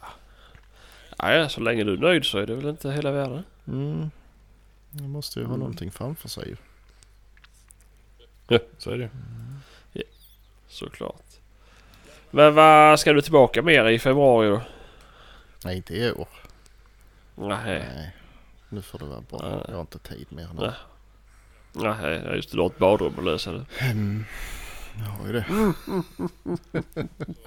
Ja, 1.17 1.33
ja, 1.33 1.49
så 1.49 1.61
länge 1.61 1.83
du 1.83 1.93
är 1.93 1.97
nöjd 1.97 2.25
så 2.25 2.37
är 2.37 2.47
det 2.47 2.55
väl 2.55 2.65
inte 2.67 2.91
hela 2.91 3.11
världen. 3.11 3.43
Mm. 3.67 4.09
Man 4.89 5.09
måste 5.09 5.39
ju 5.39 5.45
ha 5.45 5.49
Mm. 5.53 5.59
någonting 5.59 5.91
framför 5.91 6.29
sig 6.29 6.47
ju. 6.47 6.55
Så 8.77 8.91
är 8.91 8.97
det 8.97 9.09
ju. 9.93 10.03
Såklart. 10.67 11.23
Men 12.31 12.55
vad 12.55 12.99
ska 12.99 13.13
du 13.13 13.21
tillbaka 13.21 13.61
mer 13.61 13.85
i 13.85 13.99
februari 13.99 14.49
då? 14.49 14.61
Nej 15.65 15.77
inte 15.77 15.93
i 15.93 16.11
år. 16.11 16.27
Nej, 17.35 17.85
Nej. 17.95 18.15
Nu 18.69 18.81
får 18.81 18.99
det 18.99 19.05
vara 19.05 19.21
bra. 19.21 19.39
Nej. 19.43 19.65
Jag 19.67 19.73
har 19.73 19.81
inte 19.81 19.99
tid 19.99 20.27
mer 20.29 20.47
nu. 20.53 20.61
Nej. 20.61 20.73
nej, 21.73 22.21
ja, 22.25 22.35
just 22.35 22.51
det. 22.51 22.57
Du 22.57 22.61
har 22.61 22.69
ett 22.69 22.77
badrum 22.77 23.13
att 23.17 23.23
lösa 23.25 23.51
det. 23.51 23.65
Mm. 23.81 24.25
Jag 24.99 25.05
har 25.05 25.27
ju 25.27 25.33
det. 25.33 25.45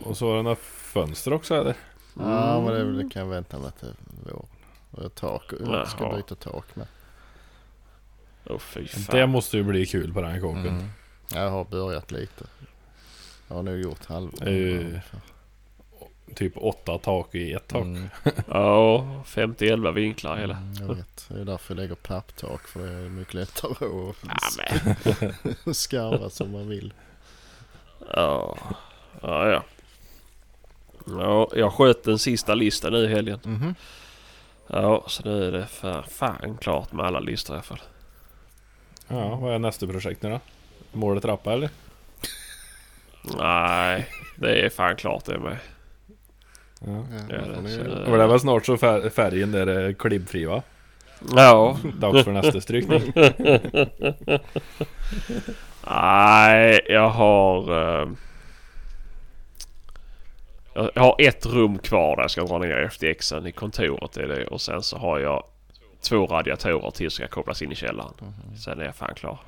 Och 0.04 0.16
så 0.16 0.26
var 0.26 0.36
det 0.36 0.42
några 0.42 0.56
fönster 0.56 1.32
också 1.32 1.54
eller? 1.54 1.74
Ja 2.18 2.60
men 2.60 2.74
det, 2.74 3.02
det 3.02 3.10
kan 3.10 3.22
jag 3.22 3.28
vänta 3.28 3.58
med 3.58 3.78
till 3.78 3.94
våren. 4.24 4.46
Och 4.90 5.04
ett 5.04 5.14
tak. 5.14 5.42
Jag 5.66 5.88
ska 5.88 6.04
Jaha. 6.04 6.16
byta 6.16 6.34
tak 6.34 6.76
med. 6.76 6.86
Åh 8.44 8.58
fy 8.58 8.86
fan. 8.86 9.16
Det 9.18 9.26
måste 9.26 9.56
ju 9.56 9.62
bli 9.62 9.86
kul 9.86 10.12
på 10.12 10.20
den 10.20 10.30
här 10.30 10.40
kåken. 10.40 10.66
Mm. 10.66 10.88
Jag 11.34 11.50
har 11.50 11.64
börjat 11.64 12.10
lite. 12.10 12.44
Jag 13.52 13.56
har 13.56 13.62
nog 13.62 13.78
gjort 13.80 14.04
halva. 14.04 14.36
Typ 16.34 16.52
åtta 16.56 16.98
tak 16.98 17.34
i 17.34 17.52
ett 17.52 17.68
tak. 17.68 17.82
Mm. 17.82 18.08
Ja, 18.48 19.06
50-11 19.26 19.92
vinklar 19.92 20.36
hela. 20.36 20.56
Mm, 20.56 20.74
jag 20.88 20.94
vet. 20.94 21.26
Det 21.28 21.40
är 21.40 21.44
därför 21.44 21.74
jag 21.74 21.80
lägger 21.80 21.94
papptak. 21.94 22.68
För 22.68 22.80
det 22.80 22.92
är 22.92 23.08
mycket 23.08 23.34
lättare 23.34 23.86
att 25.66 25.76
skarva 25.76 26.30
som 26.30 26.52
man 26.52 26.68
vill. 26.68 26.92
Ja, 28.14 28.56
ja, 29.22 29.48
ja. 29.50 29.62
Ja, 31.06 31.48
jag 31.54 31.72
sköt 31.72 32.04
den 32.04 32.18
sista 32.18 32.54
listan 32.54 32.92
nu 32.92 32.98
i 33.04 33.08
helgen. 33.08 33.38
Mhm. 33.44 33.74
Ja, 34.66 35.04
så 35.06 35.22
nu 35.24 35.44
är 35.48 35.52
det 35.52 35.66
för 35.66 36.02
fan 36.02 36.56
klart 36.60 36.92
med 36.92 37.06
alla 37.06 37.20
listor 37.20 37.54
i 37.54 37.56
alla 37.56 37.62
fall. 37.62 37.82
Ja, 39.08 39.36
vad 39.36 39.54
är 39.54 39.58
nästa 39.58 39.86
projekt 39.86 40.22
nu 40.22 40.30
då? 40.30 40.40
Målet 40.92 41.22
trappa 41.22 41.52
eller? 41.52 41.70
Nej, 43.38 44.06
det 44.36 44.60
är 44.66 44.68
fan 44.70 44.96
klart 44.96 45.24
det 45.24 45.38
med. 45.38 45.56
Ja. 46.80 47.04
Ja, 47.30 47.36
det- 47.62 47.68
så 47.70 47.82
det- 48.16 48.26
väl 48.26 48.40
snart 48.40 48.66
så 48.66 48.76
fär- 48.76 49.10
färgen 49.10 49.52
där 49.52 49.66
är 49.66 49.92
klibbfri 49.92 50.44
va? 50.44 50.62
Ja. 51.36 51.78
Dags 51.98 52.24
för 52.24 52.32
nästa 52.32 52.60
strykning. 52.60 53.12
Nej, 55.86 56.80
jag 56.88 57.08
har... 57.08 57.72
eh, 58.02 58.08
jag 60.74 61.02
har 61.02 61.16
ett 61.18 61.46
rum 61.46 61.78
kvar 61.78 62.16
där 62.16 62.22
jag 62.22 62.30
ska 62.30 62.44
dra 62.44 62.58
ner 62.58 62.88
FTXen 62.90 63.46
i 63.46 63.52
kontoret. 63.52 64.16
Är 64.16 64.28
det, 64.28 64.46
och 64.46 64.60
sen 64.60 64.82
så 64.82 64.98
har 64.98 65.18
jag 65.18 65.44
två 66.00 66.26
radiatorer 66.26 66.90
till 66.90 67.10
som 67.10 67.24
ska 67.24 67.28
kopplas 67.34 67.62
in 67.62 67.72
i 67.72 67.74
källaren. 67.74 68.12
Sen 68.64 68.80
är 68.80 68.84
jag 68.84 68.94
fan 68.96 69.14
klar. 69.14 69.38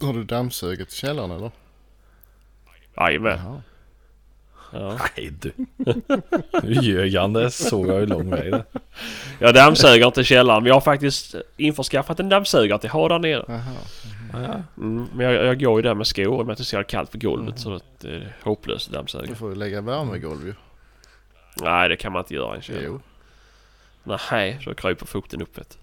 Har 0.00 0.12
du 0.12 0.24
dammsugit 0.24 0.88
i 0.92 0.96
källaren 0.96 1.30
eller? 1.30 1.50
Jajamän. 2.96 3.38
Jaha. 3.44 3.62
Ja. 4.72 4.98
Nej 5.16 5.32
du. 5.40 5.52
Nu 6.62 6.72
ljög 6.72 7.14
han. 7.16 7.32
Det 7.32 7.50
såg 7.50 7.86
jag 7.88 8.00
ju 8.00 8.06
lång 8.06 8.30
väg 8.30 8.52
där. 8.52 8.64
Jag 9.38 9.54
dammsuger 9.54 10.06
inte 10.06 10.20
i 10.20 10.24
källaren. 10.24 10.66
Jag 10.66 10.74
har 10.74 10.80
faktiskt 10.80 11.34
införskaffat 11.56 12.20
en 12.20 12.28
dammsugare 12.28 12.78
till 12.78 12.90
ha 12.90 13.08
där 13.08 13.18
nere. 13.18 13.44
Jaha. 13.48 13.62
Ja, 14.32 14.62
Mm, 14.76 15.06
men 15.14 15.26
jag, 15.26 15.44
jag 15.46 15.60
går 15.60 15.78
ju 15.78 15.82
där 15.82 15.94
med 15.94 16.06
skor 16.06 16.44
med 16.44 16.52
att 16.52 16.58
det 16.58 16.62
är 16.62 16.64
så 16.64 16.76
jävla 16.76 16.88
kallt 16.88 17.10
på 17.12 17.18
golvet. 17.18 17.60
Så 17.60 17.74
att 17.74 17.84
det 18.00 18.08
är 18.08 18.36
hopplöst 18.42 18.88
att 18.88 18.94
dammsuga. 18.94 19.24
Du 19.26 19.34
får 19.34 19.50
ju 19.50 19.56
lägga 19.56 19.80
värmegolv 19.80 20.46
ju. 20.46 20.54
Nej, 21.62 21.88
det 21.88 21.96
kan 21.96 22.12
man 22.12 22.20
inte 22.22 22.34
göra 22.34 22.52
i 22.54 22.56
en 22.56 22.62
källare. 22.62 22.84
Jo. 22.84 23.00
Nej, 24.30 24.58
då 24.64 24.74
kryper 24.74 25.06
fukten 25.06 25.42
upp 25.42 25.58
vet 25.58 25.70
du. 25.70 25.76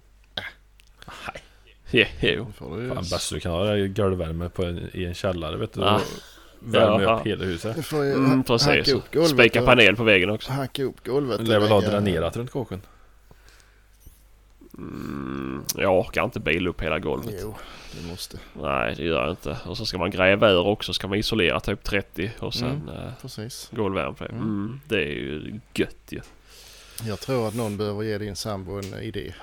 Nej. 1.95 2.07
Jo. 2.21 2.45
Det 2.45 2.53
får 2.53 2.77
du 2.77 2.83
ju. 2.83 2.87
Fan 2.89 2.97
bäst 2.97 3.29
du 3.33 3.39
kan 3.39 3.51
ha 3.51 3.63
det 3.63 3.87
golvvärme 3.87 4.49
på 4.49 4.63
en, 4.63 4.89
i 4.93 5.05
en 5.05 5.13
källare 5.13 5.57
vet 5.57 5.73
du. 5.73 5.83
Ah. 5.83 6.01
Då 6.65 6.79
värmer 6.79 7.03
Jaha. 7.03 7.19
upp 7.19 7.27
hela 7.27 7.45
huset. 7.45 7.75
Du 7.75 7.83
får 7.83 8.03
ju 8.03 8.13
Mm, 8.13 8.43
precis. 8.43 8.67
hacka 8.67 8.91
upp 8.93 9.13
golvet. 9.13 9.29
Spika 9.31 9.61
panel 9.61 9.95
på 9.95 10.03
väggen 10.03 10.29
också. 10.29 10.51
Hacka 10.51 10.83
upp 10.83 11.05
golvet. 11.05 11.41
Lär 11.47 11.59
väl 11.59 11.69
ha 11.69 11.81
dränerat 11.81 12.37
runt 12.37 12.51
kåken? 12.51 12.81
Mm, 14.77 15.63
jag 15.77 15.99
orkar 15.99 16.23
inte 16.23 16.39
bila 16.39 16.69
upp 16.69 16.81
hela 16.81 16.99
golvet. 16.99 17.35
Jo, 17.41 17.55
det 18.01 18.07
måste. 18.11 18.37
Nej, 18.61 18.93
det 18.97 19.03
gör 19.03 19.21
jag 19.21 19.29
inte. 19.31 19.57
Och 19.65 19.77
så 19.77 19.85
ska 19.85 19.97
man 19.97 20.11
gräva 20.11 20.49
ur 20.49 20.67
också. 20.67 20.93
Ska 20.93 21.07
man 21.07 21.17
isolera 21.17 21.59
typ 21.59 21.83
30 21.83 22.31
och 22.39 22.53
sen 22.53 22.67
Mm. 22.69 22.87
mm. 22.89 23.11
Precis. 23.21 23.69
golvvärme 23.71 24.13
på 24.13 24.23
det. 24.23 24.29
Mm. 24.29 24.41
Mm, 24.43 24.79
det 24.87 24.95
är 24.95 25.07
ju 25.13 25.59
gött 25.73 25.95
ju. 26.09 26.19
Jag 27.07 27.19
tror 27.19 27.47
att 27.47 27.55
någon 27.55 27.77
behöver 27.77 28.03
ge 28.03 28.17
din 28.17 28.35
sambo 28.35 28.77
en 28.79 28.93
idé. 29.01 29.33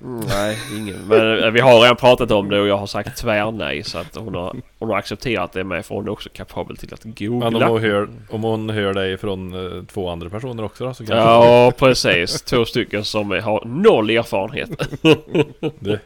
Nej, 0.00 0.58
ingen. 0.76 1.08
Men 1.08 1.42
eh, 1.42 1.50
vi 1.50 1.60
har 1.60 1.80
redan 1.80 1.96
pratat 1.96 2.30
om 2.30 2.48
det 2.48 2.60
och 2.60 2.66
jag 2.66 2.76
har 2.76 2.86
sagt 2.86 3.16
tvärnej. 3.16 3.82
Så 3.82 3.98
att 3.98 4.16
hon 4.16 4.34
har, 4.34 4.56
hon 4.78 4.88
har 4.88 4.96
accepterat 4.96 5.52
det 5.52 5.64
med 5.64 5.86
för 5.86 5.94
hon 5.94 6.06
är 6.06 6.10
också 6.10 6.28
kapabel 6.32 6.76
till 6.76 6.94
att 6.94 7.04
googla. 7.04 7.50
Men 7.50 7.62
om 7.62 7.70
hon 7.70 7.80
hör, 7.82 8.08
om 8.30 8.42
hon 8.42 8.70
hör 8.70 8.94
dig 8.94 9.18
från 9.18 9.54
eh, 9.76 9.84
två 9.84 10.08
andra 10.08 10.28
personer 10.28 10.64
också 10.64 10.84
då 10.84 10.94
så 10.94 11.06
kanske 11.06 11.16
Ja, 11.16 11.72
precis. 11.78 12.42
Två 12.42 12.64
stycken 12.64 13.04
som 13.04 13.30
har 13.30 13.64
noll 13.64 14.10
erfarenhet. 14.10 14.70
du, 15.80 15.98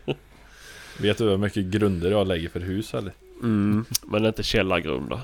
Vet 0.98 1.18
du 1.18 1.24
hur 1.24 1.36
mycket 1.36 1.64
grunder 1.64 2.10
jag 2.10 2.26
lägger 2.26 2.48
för 2.48 2.60
hus 2.60 2.94
eller? 2.94 3.12
Mm, 3.42 3.84
men 4.02 4.26
inte 4.26 4.42
källargrunder. 4.42 5.20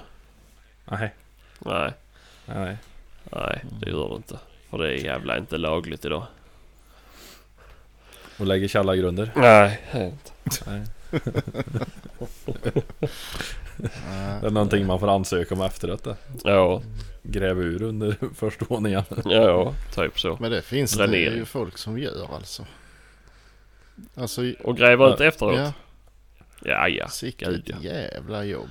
Nej, 0.91 1.15
Nej, 1.59 1.93
nej. 2.47 2.77
nej, 3.33 3.65
det 3.81 3.91
gör 3.91 4.09
det 4.09 4.17
inte. 4.17 4.39
För 4.71 4.79
det 4.79 4.89
är 4.89 5.05
jävla 5.05 5.39
inte 5.39 5.59
lagligt 5.59 6.05
idag. 6.05 6.23
Och 8.39 8.47
lägger 8.47 8.69
källargrunder? 8.69 9.31
Nej, 9.37 9.81
inte. 9.95 10.31
Nej. 10.67 10.83
Det 14.41 14.47
är 14.47 14.51
någonting 14.51 14.87
man 14.87 15.01
får 15.01 15.09
ansöka 15.09 15.55
om 15.55 15.61
efteråt 15.63 16.05
det. 16.05 16.17
Ja, 16.45 16.83
Gräva 17.23 17.61
ur 17.61 17.83
under 17.83 18.17
första 18.35 18.65
våningen. 18.69 19.03
ja, 19.25 19.75
typ 19.95 20.21
så. 20.21 20.37
Men 20.41 20.51
det 20.51 20.63
finns 20.63 20.93
det 20.93 21.07
Dränering. 21.07 21.39
ju 21.39 21.45
folk 21.45 21.79
som 21.79 21.99
gör 21.99 22.35
alltså. 22.35 22.67
Alltså, 24.15 24.43
Och 24.65 24.77
gräva 24.77 25.15
ut 25.15 25.21
efteråt? 25.21 25.57
ja, 25.59 25.73
Ja, 26.65 26.89
ja. 26.89 27.09
sicket 27.09 27.49
ja. 27.69 27.77
jävla 27.81 28.45
jobb. 28.45 28.69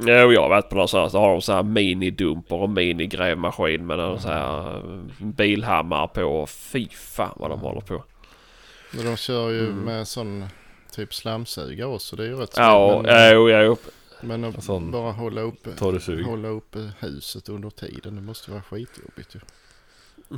Jo, 0.00 0.32
jag 0.32 0.42
har 0.42 0.48
varit 0.48 0.68
på 0.68 0.86
sån 0.86 1.00
här, 1.00 1.08
så 1.08 1.18
har 1.18 1.32
de 1.32 1.42
så 1.42 1.52
här 1.52 1.62
minidumper 1.62 2.56
och 2.56 2.70
minigrävmaskin 2.70 3.86
med 3.86 4.00
en 4.00 4.20
sån 4.20 4.30
här 4.30 4.76
eh, 4.76 4.82
bilhammare 5.26 6.08
på. 6.08 6.46
Fy 6.46 6.88
fan 6.88 7.32
vad 7.36 7.50
de 7.50 7.60
håller 7.60 7.80
på. 7.80 8.04
Men 8.96 9.04
de 9.06 9.16
kör 9.16 9.50
ju 9.50 9.60
Mm. 9.66 9.78
med 9.84 10.08
sån 10.08 10.44
typ 10.92 11.14
slamsugare 11.14 11.88
också. 11.88 12.16
Det 12.16 12.22
är 12.22 12.26
ju 12.26 12.36
rätt 12.36 12.54
Ja, 12.56 13.00
men, 13.04 13.34
jo, 13.34 13.50
jo. 13.50 13.76
men 14.20 14.44
att 14.44 14.64
Sån 14.64 14.90
bara 14.90 15.12
hålla 15.12 15.40
uppe, 15.40 15.70
hålla 16.24 16.48
uppe 16.48 16.90
huset 17.00 17.48
under 17.48 17.70
tiden. 17.70 18.16
Det 18.16 18.22
måste 18.22 18.50
vara 18.50 18.62
skitjobbigt 18.62 19.34
ju. 19.34 19.40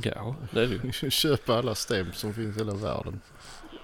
Ja, 0.03 0.35
det 0.51 0.61
är 0.61 0.67
det 0.67 0.97
ju. 1.03 1.09
Köpa 1.11 1.57
alla 1.57 1.75
stäm 1.75 2.07
som 2.13 2.33
finns 2.33 2.55
i 2.55 2.59
hela 2.59 2.73
världen. 2.73 3.21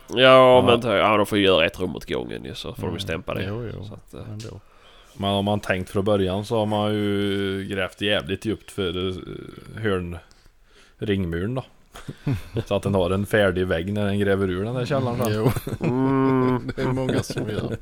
Ja, 0.10 0.62
men 0.68 0.82
ta- 0.82 0.96
ja, 0.96 1.18
de 1.18 1.26
får 1.26 1.38
ju 1.38 1.44
göra 1.46 1.66
ett 1.66 1.80
rum 1.80 1.96
åt 1.96 2.06
gången 2.10 2.46
ju 2.46 2.56
så 2.56 2.68
får 2.74 2.82
de 2.82 2.86
ju 2.86 2.90
Mm. 2.90 3.00
stämpa 3.00 3.34
det. 3.34 3.46
Jo, 3.48 3.70
jo. 3.74 3.86
Så 3.86 3.94
att, 3.94 4.14
eh, 4.14 4.30
Ändå. 4.34 4.60
Men 5.18 5.30
om 5.30 5.46
man 5.46 5.60
tänkt 5.60 5.90
från 5.90 6.06
början 6.06 6.46
så 6.46 6.58
har 6.58 6.66
man 6.66 6.94
ju 6.94 7.64
grävt 7.70 8.02
jävligt 8.02 8.46
djupt 8.46 8.72
för 8.72 9.10
eh, 9.10 9.16
hörn 9.82 10.18
ringmuren 10.98 11.56
då. 11.56 11.64
så 12.66 12.76
att 12.76 12.84
den 12.84 12.94
har 12.96 13.10
en 13.10 13.26
färdig 13.26 13.68
vägg 13.68 13.94
när 13.94 14.06
den 14.06 14.20
gräver 14.20 14.50
ur 14.50 14.64
den 14.64 14.74
där 14.74 14.86
källaren 14.86 15.18
sen. 15.18 15.34
Jo, 15.34 15.52
mm, 15.88 16.72
det 16.76 16.82
är 16.82 16.86
många 16.86 17.24
som 17.24 17.50
gör. 17.50 17.78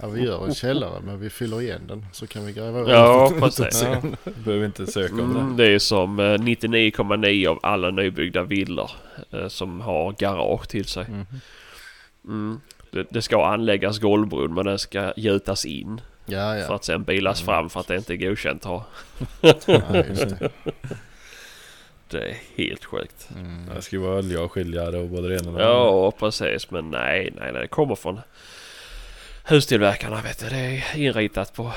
Ja, 0.00 0.08
vi 0.08 0.22
gör 0.24 0.46
en 0.46 0.54
källare 0.54 1.00
men 1.04 1.20
vi 1.20 1.30
fyller 1.30 1.60
igen 1.60 1.80
den 1.88 2.06
så 2.12 2.26
kan 2.26 2.46
vi 2.46 2.52
gräva 2.52 2.80
ut 2.80 2.88
Ja, 2.88 3.28
den 3.30 3.40
precis. 3.40 3.74
sen. 3.78 4.16
Behöver 4.44 4.66
inte 4.66 4.86
söka 4.86 5.14
om 5.14 5.20
mm, 5.36 5.56
det. 5.56 5.64
det 5.64 5.74
är 5.74 5.78
som 5.78 6.18
eh, 6.20 6.22
99,9 6.22 7.46
av 7.48 7.58
alla 7.62 7.90
nybyggda 7.90 8.42
villor 8.42 8.90
eh, 9.30 9.48
som 9.48 9.80
har 9.80 10.12
garage 10.18 10.68
till 10.68 10.84
sig. 10.84 11.06
Mhm. 11.08 11.26
Mm. 12.24 12.60
Det, 12.90 13.06
det 13.10 13.22
ska 13.22 13.46
anläggas 13.46 13.98
golvbrunn 13.98 14.54
men 14.54 14.66
den 14.66 14.78
ska 14.78 15.12
gjutas 15.16 15.64
in 15.64 16.00
Ja, 16.26 16.52
för 16.52 16.58
ja. 16.58 16.74
att 16.74 16.84
sen 16.84 17.04
bilas 17.04 17.42
fram 17.42 17.70
för 17.70 17.80
att 17.80 17.86
det 17.86 17.96
inte 17.96 18.14
är 18.14 18.16
godkänt 18.16 18.66
att 18.66 18.70
ha. 18.70 18.84
ja 19.66 20.04
just 20.08 20.28
det. 20.38 20.50
Det 22.10 22.18
är 22.30 22.36
helt 22.56 22.84
sjukt. 22.84 23.28
Mm. 23.36 23.66
Det 23.74 23.82
ska 23.82 23.96
ju 23.96 24.02
vara 24.02 24.18
olja 24.18 24.42
och 24.42 24.52
skiljare 24.52 24.98
och 24.98 25.08
både 25.08 25.28
det 25.28 25.34
ena 25.34 25.50
och 25.50 25.58
det 25.58 25.64
andra. 25.64 25.78
Ja 25.78 26.10
precis 26.18 26.70
men 26.70 26.90
nej 26.90 27.32
nej 27.40 27.52
nej 27.52 27.62
det 27.62 27.68
kommer 27.68 27.94
från 27.94 28.20
hustillverkarna 29.44 30.22
vet 30.22 30.38
du. 30.40 30.48
Det 30.48 30.56
är 30.56 30.96
inritat 30.96 31.54
på 31.54 31.72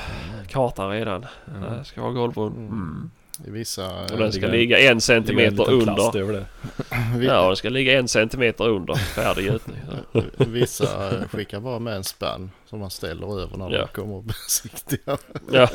kartan 0.48 0.90
redan. 0.92 1.26
Det 1.46 1.86
ska 1.86 2.02
vara 2.02 2.12
golvbrunn. 2.14 2.54
Mm. 2.58 3.12
I 3.48 3.50
vissa... 3.52 4.02
Och 4.02 4.18
den 4.18 4.32
ska 4.32 4.48
ligga 4.48 4.80
en 4.92 5.02
centimeter 5.02 5.72
under. 5.72 6.46
Ja 7.22 7.48
den 7.48 7.56
ska 7.56 7.70
ligga 7.70 8.00
en 8.00 8.08
centimeter 8.08 8.70
under 8.70 8.94
färdig 8.96 9.46
gjutning. 9.46 9.80
Vissa 10.38 11.12
skickar 11.32 11.60
bara 11.60 11.80
med 11.80 11.96
en 11.96 12.04
spann 12.04 12.52
som 12.70 12.80
man 12.80 12.90
ställer 12.90 13.42
över 13.42 13.58
när 13.58 13.72
Ja. 13.72 13.78
de 13.82 13.88
kommer 13.88 14.16
och 14.16 14.24
besiktigar. 14.48 15.18
Ja. 15.52 15.68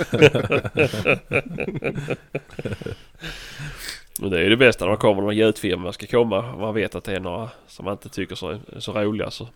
Men 4.21 4.31
det 4.31 4.39
är 4.39 4.43
ju 4.43 4.49
det 4.51 4.57
bästa 4.57 4.85
när 4.85 4.91
man 4.91 4.99
kommer 4.99 5.23
när 5.23 5.33
gjutfirmorna 5.33 5.93
ska 5.93 6.07
komma. 6.07 6.57
Man 6.57 6.75
vet 6.75 6.95
att 6.95 7.05
det 7.05 7.13
är 7.17 7.21
några 7.21 7.51
som 7.67 7.85
man 7.85 7.93
inte 7.93 8.09
tycker 8.09 8.35
så, 8.35 8.49
är 8.49 8.61
så 8.79 8.93
roliga. 8.93 9.31
Så 9.31 9.49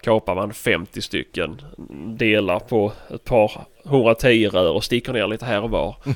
kapar 0.00 0.34
man 0.34 0.54
50 0.54 1.02
stycken 1.02 1.62
delar 2.18 2.60
på 2.60 2.92
ett 3.10 3.24
par 3.24 3.66
110 3.84 4.48
rör 4.48 4.72
och 4.72 4.84
sticker 4.84 5.12
ner 5.12 5.26
lite 5.26 5.44
här 5.44 5.62
och 5.62 5.70
var. 5.70 5.96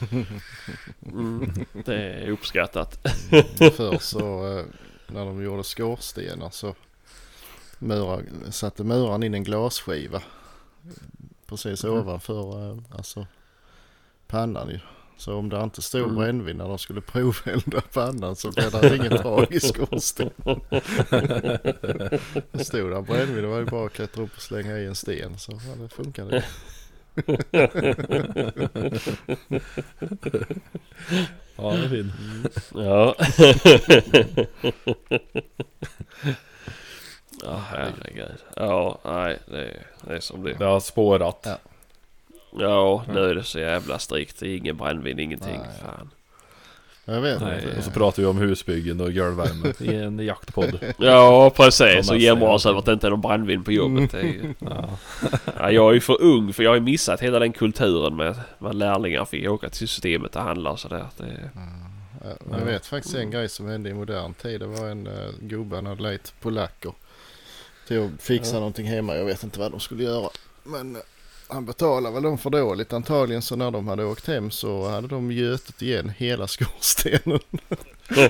Mm, 1.13 1.53
det 1.85 1.95
är 1.95 2.31
uppskattat. 2.31 2.99
Förr 3.59 3.99
så 3.99 4.19
eh, 4.59 4.65
när 5.07 5.25
de 5.25 5.43
gjorde 5.43 5.65
skorstenar 5.65 6.51
så 6.51 6.75
murar, 7.79 8.23
satte 8.51 8.85
muraren 8.85 9.23
in 9.23 9.35
en 9.35 9.45
glasskiva 9.45 10.23
precis 11.47 11.85
Mm. 11.85 11.97
ovanför 11.97 12.71
eh, 12.71 12.79
alltså, 12.97 13.27
pannan 14.27 14.69
ju. 14.71 14.79
Så 15.17 15.35
om 15.35 15.49
det 15.49 15.61
inte 15.63 15.83
stod 15.83 16.03
Mm. 16.03 16.17
brännvin 16.17 16.57
när 16.57 16.69
de 16.69 16.79
skulle 16.79 17.01
provelda 17.01 17.81
pannan 17.93 18.37
så 18.37 18.51
blev 18.51 18.71
det 18.71 18.97
ingen 18.97 19.19
tag 19.19 19.47
i 19.53 19.61
skorstenen. 19.61 20.61
Det 22.53 22.65
stod 22.65 22.91
där 22.91 23.03
brännvin, 23.03 23.43
det 23.43 23.49
var 23.49 23.59
ju 23.59 23.65
bara 23.65 23.87
att 23.87 23.93
klättra 23.93 24.23
upp 24.23 24.35
och 24.37 24.43
slänga 24.43 24.79
i 24.79 24.87
en 24.87 24.95
sten 24.95 25.39
så 25.39 25.53
ja, 25.53 25.83
det 25.83 25.89
funkade. 25.89 26.45
Ja, 31.57 31.73
det 31.73 31.85
är 31.85 31.89
fint. 31.89 32.13
Ja. 32.75 33.15
Ja 37.43 37.57
herregud. 37.71 38.39
Ja 38.57 39.01
nej 39.05 39.39
det 39.47 39.63
är, 39.65 39.87
det 40.09 40.17
är 40.17 40.21
som 40.21 40.43
det 40.45 40.51
är. 40.51 40.59
Det 40.59 40.65
har 40.65 40.81
spårat. 40.81 41.41
Ja. 41.45 41.59
Ja 42.59 43.05
nu 43.09 43.21
är 43.31 43.35
det 43.35 43.43
så 43.45 43.59
jävla 43.59 43.99
strikt. 43.99 44.41
Det 44.41 44.47
är 44.49 44.57
ingen 44.57 44.77
brännvin 44.77 45.19
ingenting. 45.19 45.59
Nej. 45.59 45.81
Fan. 45.83 46.11
Jag 47.07 47.21
vet 47.21 47.41
Nej, 47.41 47.63
inte. 47.65 47.79
och 47.79 47.85
så 47.85 47.91
pratar 47.91 48.23
vi 48.23 48.29
om 48.29 48.39
husbyggen 48.39 49.01
och 49.01 49.15
golvvärme 49.15 49.73
i 49.93 49.95
en 49.97 50.19
jaktpodd. 50.19 50.79
Ja 50.99 51.51
precis. 51.57 52.11
Och 52.11 52.19
jämrar 52.19 52.49
oss 52.49 52.67
över 52.67 52.79
att 52.79 52.85
det 52.85 52.93
inte 52.93 53.07
är 53.07 53.11
någon 53.11 53.21
brännvin 53.21 53.65
på 53.65 53.73
jobbet. 53.73 54.11
Det 54.13 54.19
är 54.19 54.23
ju... 54.25 54.55
Ja. 54.61 54.99
ja, 55.59 55.71
jag 55.71 55.91
är 55.91 55.95
ju 55.95 56.01
för 56.01 56.23
ung 56.23 56.53
för 56.53 56.63
jag 56.63 56.71
har 56.71 56.75
ju 56.75 56.81
missat 56.81 57.21
hela 57.21 57.39
den 57.39 57.53
kulturen 57.53 58.17
med, 58.17 58.35
med 58.59 58.75
lärlingar 58.75 59.25
fick 59.25 59.49
åka 59.51 59.69
till 59.69 59.89
systemet 59.89 60.37
och 60.37 60.43
handla 60.43 60.71
och 60.71 60.81
sådär. 60.81 61.07
Det... 61.17 61.51
Ja, 62.25 62.57
Jag 62.59 62.65
vet 62.65 62.87
faktiskt 62.87 63.15
en 63.15 63.31
grej 63.31 63.49
som 63.49 63.69
hände 63.69 63.91
i 63.91 63.95
modern 63.95 64.35
tid. 64.35 64.61
Det 64.61 64.67
var 64.67 64.87
en 64.89 65.07
uh, 65.07 65.31
gubbe 65.41 65.77
han 65.77 65.87
hade 65.87 66.03
lejt 66.03 66.35
polacker 66.41 66.93
till 67.89 68.05
att 68.05 68.23
fixa 68.23 68.53
Ja. 68.55 68.59
någonting 68.59 68.87
hemma. 68.87 69.17
Jag 69.17 69.25
vet 69.25 69.43
inte 69.43 69.61
vad 69.61 69.71
de 69.71 69.81
skulle 69.81 70.03
göra. 70.05 70.29
Men 70.63 70.97
eh, 70.97 71.03
han 71.55 71.65
betalade 71.67 72.15
väl 72.15 72.23
dem 72.23 72.39
för 72.39 72.51
dåligt 72.51 72.93
antagligen. 72.93 73.43
Så 73.43 73.57
när 73.57 73.71
de 73.71 73.89
hade 73.89 74.05
åkt 74.05 74.27
hem 74.27 74.51
så 74.51 74.89
hade 74.89 75.09
de 75.09 75.33
gjutit 75.33 75.83
igen 75.83 76.13
hela 76.17 76.47
skorstenen. 76.47 77.41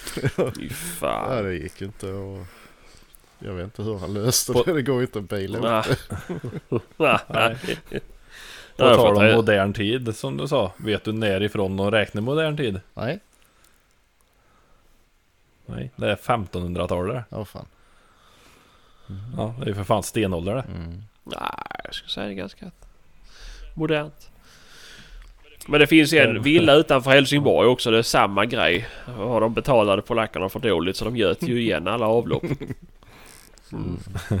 Fy 0.00 0.20
Ja, 0.36 0.50
fan. 0.98 1.44
det 1.44 1.54
gick 1.54 1.82
inte 1.82 2.12
och 2.12 2.46
jag 3.38 3.52
vet 3.52 3.64
inte 3.64 3.82
hur 3.82 3.98
han 3.98 4.14
löste 4.14 4.52
På- 4.52 4.62
det. 4.62 4.72
Det 4.72 4.82
går 4.82 5.02
inte 5.02 5.18
att 5.18 5.28
bila 5.28 5.58
upp 5.58 5.64
Nej. 5.64 5.96
det. 6.68 7.20
Nej. 7.28 7.56
På 8.76 8.84
Ja, 8.84 8.94
tal 8.94 9.16
om 9.16 9.32
modern 9.34 9.72
tid 9.72 10.16
som 10.16 10.36
du 10.36 10.48
sa. 10.48 10.72
Vet 10.76 11.04
du 11.04 11.12
när 11.12 11.42
ifrån 11.42 11.76
de 11.76 11.90
räknar 11.90 12.22
modern 12.22 12.56
tid? 12.56 12.80
Nej, 12.94 13.20
Nej, 15.66 15.90
det 15.96 16.10
är 16.10 16.16
1500-talet. 16.16 17.24
ja 17.28 17.44
fan. 17.44 17.66
Ja, 19.36 19.54
det 19.64 19.70
är 19.70 19.74
för 19.74 19.84
fan 19.84 20.02
stenålder 20.02 20.54
det. 20.54 20.60
Mm. 20.74 21.02
Nej, 21.24 21.80
jag 21.84 21.94
skulle 21.94 22.10
säga 22.10 22.26
det 22.26 22.32
är 22.32 22.36
ganska 22.36 22.70
modernt. 23.74 24.30
Men 25.68 25.80
det 25.80 25.86
finns 25.86 26.12
en 26.12 26.42
villa 26.42 26.74
utanför 26.76 27.10
Helsingborg 27.10 27.68
också. 27.68 27.90
Det 27.90 27.98
är 27.98 28.02
samma 28.02 28.44
grej. 28.46 28.86
Och 29.18 29.40
de 29.40 29.54
betalade 29.54 30.02
polackerna 30.02 30.48
för 30.48 30.60
dåligt 30.60 30.96
så 30.96 31.04
de 31.04 31.16
göt 31.16 31.42
ju 31.42 31.60
igen 31.60 31.88
alla 31.88 32.06
avlopp. 32.06 32.44
Mm. 33.72 33.98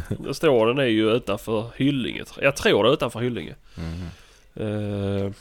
Det 0.08 0.34
står 0.34 0.66
den 0.66 0.78
är 0.78 0.84
ju 0.84 1.10
utanför 1.10 1.70
Hyllinge. 1.76 2.24
Jag 2.40 2.56
tror 2.56 2.82
det 2.84 2.88
är 2.90 2.92
utanför 2.92 3.20
Hyllinge. 3.20 3.54
Mm. 3.78 4.00
Eh, 4.54 5.32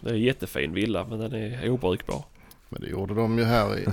Det 0.00 0.10
är 0.10 0.14
en 0.14 0.20
jättefin 0.22 0.74
villa 0.74 1.04
men 1.10 1.18
den 1.18 1.32
är 1.34 1.70
obrukbar. 1.70 2.24
Men 2.74 2.82
det 2.82 2.88
gjorde 2.88 3.14
de 3.14 3.38
ju 3.38 3.44
här. 3.44 3.78
I, 3.78 3.86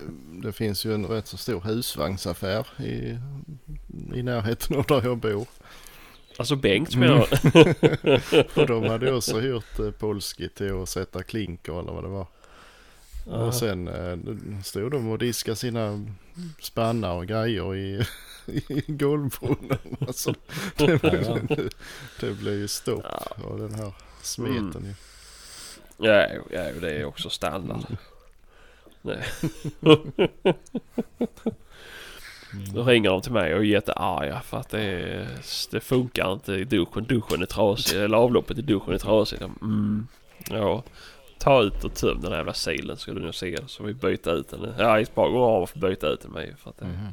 det 0.44 0.52
finns 0.52 0.86
ju 0.86 0.94
en 0.94 1.06
rätt 1.06 1.28
så 1.28 1.38
stor 1.38 1.62
husvagnsaffär 1.62 2.68
i, 2.84 3.18
i 4.16 4.24
närheten 4.24 4.78
av 4.78 4.86
där 4.86 5.02
jag 5.04 5.18
bor. 5.18 5.48
Alltså 6.38 6.56
Bengt 6.56 6.96
menar 6.96 7.28
du? 7.54 8.42
Och 8.62 8.68
de 8.68 8.84
hade 8.84 9.14
också 9.14 9.40
hyrt 9.40 9.80
eh, 9.80 9.92
Polski 9.92 10.50
till 10.50 10.82
att 10.82 10.90
sätta 10.90 11.24
klinker 11.24 11.80
eller 11.80 11.92
vad 11.92 12.04
det 12.04 12.10
var. 12.10 12.28
Och 13.48 13.54
sen 13.54 13.88
eh, 13.88 14.18
stod 14.64 14.92
de 14.92 15.10
och 15.10 15.18
diskade 15.18 15.56
sina 15.56 16.06
spannar 16.62 17.14
och 17.14 17.28
grejer 17.28 17.76
i, 17.76 18.06
i 18.68 18.84
golvbrunnen. 18.88 19.98
Alltså, 20.08 20.34
det, 20.78 21.02
blev, 21.02 21.48
det 22.20 22.32
blev 22.34 22.54
ju 22.54 22.68
stopp 22.68 23.04
Ja. 23.10 23.46
av 23.46 23.60
den 23.60 23.74
här 23.74 23.94
smeten 24.22 24.86
ju. 24.86 24.94
Ja, 26.08 26.28
ja, 26.52 26.64
det 26.82 26.92
är 26.92 27.06
också 27.06 27.30
standard. 27.30 27.86
Nej. 29.02 29.24
Då 32.74 32.84
ringer 32.84 33.10
de 33.10 33.22
till 33.22 33.32
mig 33.32 33.54
och 33.54 33.60
är 33.60 33.64
jättearga 33.66 34.42
för 34.42 34.58
att 34.58 34.70
det, 34.70 35.28
det 35.72 35.80
funkar 35.80 36.34
inte 36.34 36.54
i 36.54 36.64
duschen. 36.64 37.04
Duschen 37.04 37.42
är 37.42 37.46
trasig. 37.46 38.02
Eller 38.02 38.18
avloppet 38.18 38.58
i 38.58 38.62
duschen 38.62 38.94
är 38.94 38.98
trasigt. 38.98 39.42
Mm. 39.62 40.08
Ja. 40.50 40.84
Ta 41.38 41.62
ut 41.62 41.84
och 41.84 41.94
töm 41.96 42.22
den 42.22 42.32
här 42.32 42.38
jävla 42.38 42.54
silen 42.54 42.98
ska 42.98 43.12
du 43.14 43.20
nu 43.22 43.32
se. 43.32 43.58
Så 43.68 43.84
vi 43.84 43.94
byta 43.94 44.32
ut 44.32 44.50
den. 44.50 44.74
Ja, 44.78 45.00
ett 45.00 45.16
par 45.16 45.28
gånger 45.30 45.40
har 45.46 45.60
vi 45.62 45.68
fått 45.68 45.82
byta 45.82 46.08
ut 46.08 46.22
den 46.22 46.32
med. 46.32 46.56
För 46.58 46.70
att 46.70 46.78
det 46.78 46.86
Mhm. 46.86 47.08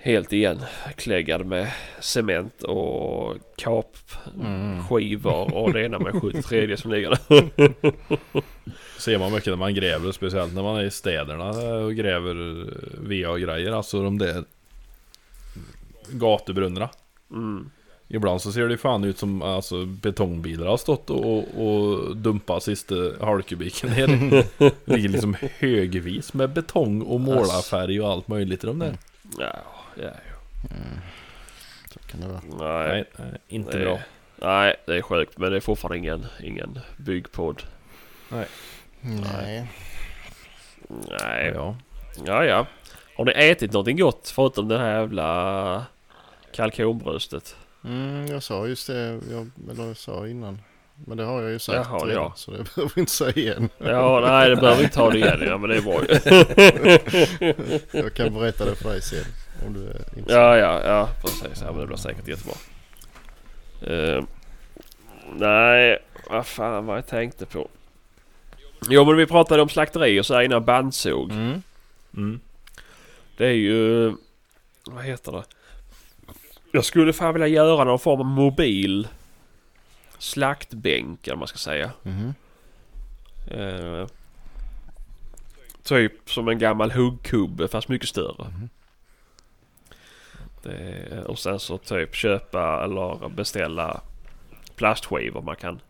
Helt 0.00 0.32
igen 0.32 0.60
kläggad 0.96 1.46
med 1.46 1.72
cement 2.00 2.62
och 2.62 3.36
kapskivor 3.56 5.54
och 5.54 5.72
det 5.72 5.84
ena 5.84 5.98
med 5.98 6.20
73 6.20 6.76
som 6.76 6.90
ligger 6.90 7.10
där. 7.10 7.72
Ser 8.98 9.18
man 9.18 9.32
mycket 9.32 9.46
när 9.46 9.56
man 9.56 9.74
gräver, 9.74 10.12
speciellt 10.12 10.54
när 10.54 10.62
man 10.62 10.76
är 10.76 10.84
i 10.84 10.90
städerna 10.90 11.48
och 11.84 11.94
gräver 11.94 12.34
VA-grejer. 12.98 13.72
Alltså 13.72 14.02
de 14.02 14.18
där 14.18 14.44
gatubrunnarna. 16.10 16.88
Mm. 17.30 17.70
Ibland 18.08 18.40
så 18.40 18.52
ser 18.52 18.62
det 18.62 18.70
ju 18.70 18.76
fan 18.76 19.04
ut 19.04 19.18
som 19.18 19.42
alltså, 19.42 19.84
betongbilar 19.86 20.66
har 20.66 20.76
stått 20.76 21.10
och, 21.10 21.38
och 21.38 22.16
dumpat 22.16 22.62
sista 22.62 22.94
halvkubiken 23.20 23.90
ner. 23.90 24.06
Det 24.58 24.94
ligger 24.96 25.08
liksom 25.08 25.36
högvis 25.58 26.34
med 26.34 26.50
betong 26.50 27.02
och 27.02 27.20
målarfärg 27.20 28.00
och 28.00 28.10
allt 28.10 28.28
möjligt 28.28 28.64
i 28.64 28.66
de 28.66 28.78
där. 28.78 28.96
Ja, 29.38 29.77
ja, 30.02 30.10
Så 31.92 31.98
kan 32.06 32.20
det 32.20 32.26
vara. 32.28 32.40
Nej, 32.84 32.92
Nej, 32.92 33.04
nej 33.30 33.40
inte 33.48 33.78
det, 33.78 33.84
bra. 33.84 33.98
Nej, 34.36 34.76
det 34.86 34.96
är 34.96 35.02
sjukt 35.02 35.38
men 35.38 35.50
det 35.50 35.56
är 35.56 35.60
fortfarande 35.60 35.98
ingen, 35.98 36.26
ingen 36.42 36.78
byggpodd. 36.96 37.62
Nej. 38.28 38.46
Nej, 39.00 39.66
Ja. 41.54 41.76
ja 42.26 42.44
ja. 42.44 42.66
Har 43.16 43.24
ni 43.24 43.32
ätit 43.36 43.72
någonting 43.72 43.96
gott 43.98 44.32
förutom 44.34 44.68
det 44.68 44.78
här 44.78 45.00
jävla 45.00 45.86
kalkonbröstet? 46.52 47.56
Mm, 47.84 48.26
jag 48.26 48.42
sa 48.42 48.66
just 48.66 48.86
det, 48.86 49.20
jag, 49.30 49.50
eller 49.70 49.86
jag 49.86 49.96
sa 49.96 50.26
innan. 50.26 50.60
Men 51.06 51.16
det 51.16 51.24
har 51.24 51.42
jag 51.42 51.50
ju 51.50 51.58
sagt 51.58 51.88
Jaha, 51.90 51.98
redan, 52.06 52.22
ja. 52.22 52.32
så 52.36 52.50
det 52.50 52.56
behöver 52.74 52.92
vi 52.94 53.00
inte 53.00 53.12
säga 53.12 53.32
igen. 53.32 53.68
Ja, 53.78 54.20
nej 54.26 54.48
det 54.50 54.56
behöver 54.56 54.76
vi 54.78 54.82
inte 54.84 54.96
ta 54.96 55.10
det 55.10 55.18
igen. 55.18 55.42
Ja 55.46 55.58
men 55.58 55.70
det 55.70 55.76
är 55.76 55.82
bra 55.82 56.00
ju. 56.02 56.08
Jag 58.02 58.14
kan 58.14 58.34
berätta 58.34 58.64
det 58.64 58.74
för 58.76 58.88
dig 58.90 59.02
sen. 59.02 59.24
Om 59.66 59.72
du 59.72 59.86
är 59.86 60.18
intresserad. 60.18 60.58
Ja, 60.58 60.58
ja, 60.58 60.84
ja 60.84 61.08
precis. 61.22 61.62
Ja 61.62 61.72
men 61.72 61.80
det 61.80 61.86
blir 61.86 61.96
säkert 61.96 62.28
jättebra. 62.28 62.54
Uh, 63.88 64.24
nej, 65.34 65.98
vad 66.30 66.46
fan 66.46 66.86
vad 66.86 66.96
jag 66.96 67.06
tänkte 67.06 67.46
på. 67.46 67.68
Jo 68.88 69.04
men 69.04 69.16
vi 69.16 69.26
pratade 69.26 69.62
om 69.62 69.68
slakterier 69.68 70.22
så 70.22 70.34
här 70.34 70.42
innan 70.42 70.64
bandsåg. 70.64 71.30
Mm. 71.30 71.62
Mm. 72.16 72.40
Det 73.36 73.46
är 73.46 73.52
ju... 73.52 74.12
Vad 74.86 75.04
heter 75.04 75.32
det? 75.32 75.44
Jag 76.72 76.84
skulle 76.84 77.12
fan 77.12 77.34
vilja 77.34 77.46
göra 77.48 77.84
någon 77.84 77.98
form 77.98 78.20
av 78.20 78.26
mobil 78.26 79.08
slaktbänk 80.18 81.26
eller 81.26 81.34
vad 81.34 81.38
man 81.38 81.48
ska 81.48 81.58
säga. 81.58 81.90
Mhm. 82.02 82.34
Eh, 83.50 84.06
typ 85.82 86.30
som 86.30 86.48
en 86.48 86.58
gammal 86.58 86.90
huggkubbe 86.90 87.68
fast 87.68 87.88
mycket 87.88 88.08
större. 88.08 88.44
Mhm. 88.44 88.68
Det, 90.68 91.24
och 91.24 91.38
sen 91.38 91.58
så 91.60 91.78
typ 91.78 92.14
köpa 92.14 92.84
eller 92.84 93.28
beställa 93.28 94.00
plastskivor 94.76 95.42
man 95.42 95.56
kan 95.56 95.80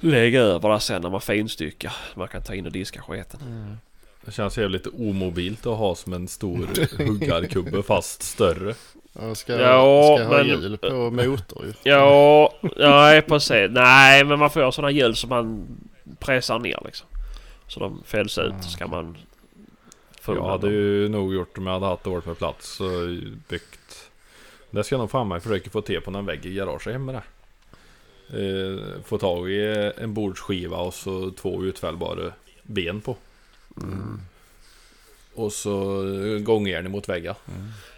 lägga 0.00 0.40
över 0.40 0.68
där 0.68 0.78
sen 0.78 1.02
när 1.02 1.10
man 1.10 1.20
finstyckar. 1.20 1.92
Man 2.14 2.28
kan 2.28 2.42
ta 2.42 2.54
in 2.54 2.66
och 2.66 2.72
diska 2.72 3.02
sketen. 3.02 3.40
Mm. 3.46 3.76
Det 4.24 4.32
känns 4.32 4.58
jävligt 4.58 4.86
omobilt 4.86 5.66
att 5.66 5.78
ha 5.78 5.94
som 5.94 6.12
en 6.12 6.28
stor 6.28 6.68
huggarkubbe 7.06 7.82
fast 7.82 8.22
större. 8.22 8.74
Jag 9.20 9.36
ska, 9.36 9.52
Ja, 9.60 10.16
ska 10.18 10.26
ha 10.26 10.36
men- 10.36 10.46
hjul 10.46 10.78
på 10.78 11.10
motor 11.10 11.64
ju. 11.66 11.72
Ja, 11.90 12.52
nej 12.76 13.22
precis. 13.22 13.70
Nej 13.70 14.24
men 14.24 14.38
man 14.38 14.50
får 14.50 14.60
ha 14.60 14.72
sådana 14.72 14.90
hjul 14.90 15.16
som 15.16 15.30
man 15.30 15.66
pressar 16.18 16.58
ner 16.58 16.78
liksom. 16.84 17.06
Så 17.68 17.80
de 17.80 18.02
fälls 18.06 18.38
ut 18.38 18.54
så 18.60 18.70
ska 18.70 18.86
man 18.86 19.16
få 20.26 20.36
Jag 20.36 20.48
hade 20.48 20.70
ju 20.70 21.08
nog 21.08 21.34
gjort 21.34 21.58
om 21.58 21.66
jag 21.66 21.74
hade 21.74 21.86
haft 21.86 22.04
dåligt 22.04 22.26
med 22.26 22.38
plats 22.38 22.68
så 22.68 23.16
byggt 23.48 24.10
Det 24.70 24.84
ska 24.84 24.94
jag 24.94 25.00
nog 25.00 25.10
fan 25.10 25.28
mig 25.28 25.40
försöka 25.40 25.70
få 25.70 25.80
till 25.80 26.00
på 26.00 26.10
någon 26.10 26.26
vägg 26.26 26.46
i 26.46 26.54
garaget 26.54 26.92
hemma 26.92 27.12
där. 27.12 27.22
Eh, 28.30 29.02
få 29.04 29.18
tag 29.18 29.50
i 29.50 29.92
en 29.98 30.14
bordsskiva 30.14 30.76
och 30.76 30.94
så 30.94 31.30
två 31.30 31.64
utfällbara 31.64 32.32
ben 32.62 33.00
på. 33.00 33.16
Mm. 33.82 34.20
Och 35.34 35.52
så 35.52 36.02
gångjärn 36.40 36.90
mot 36.90 37.08
väggen. 37.08 37.34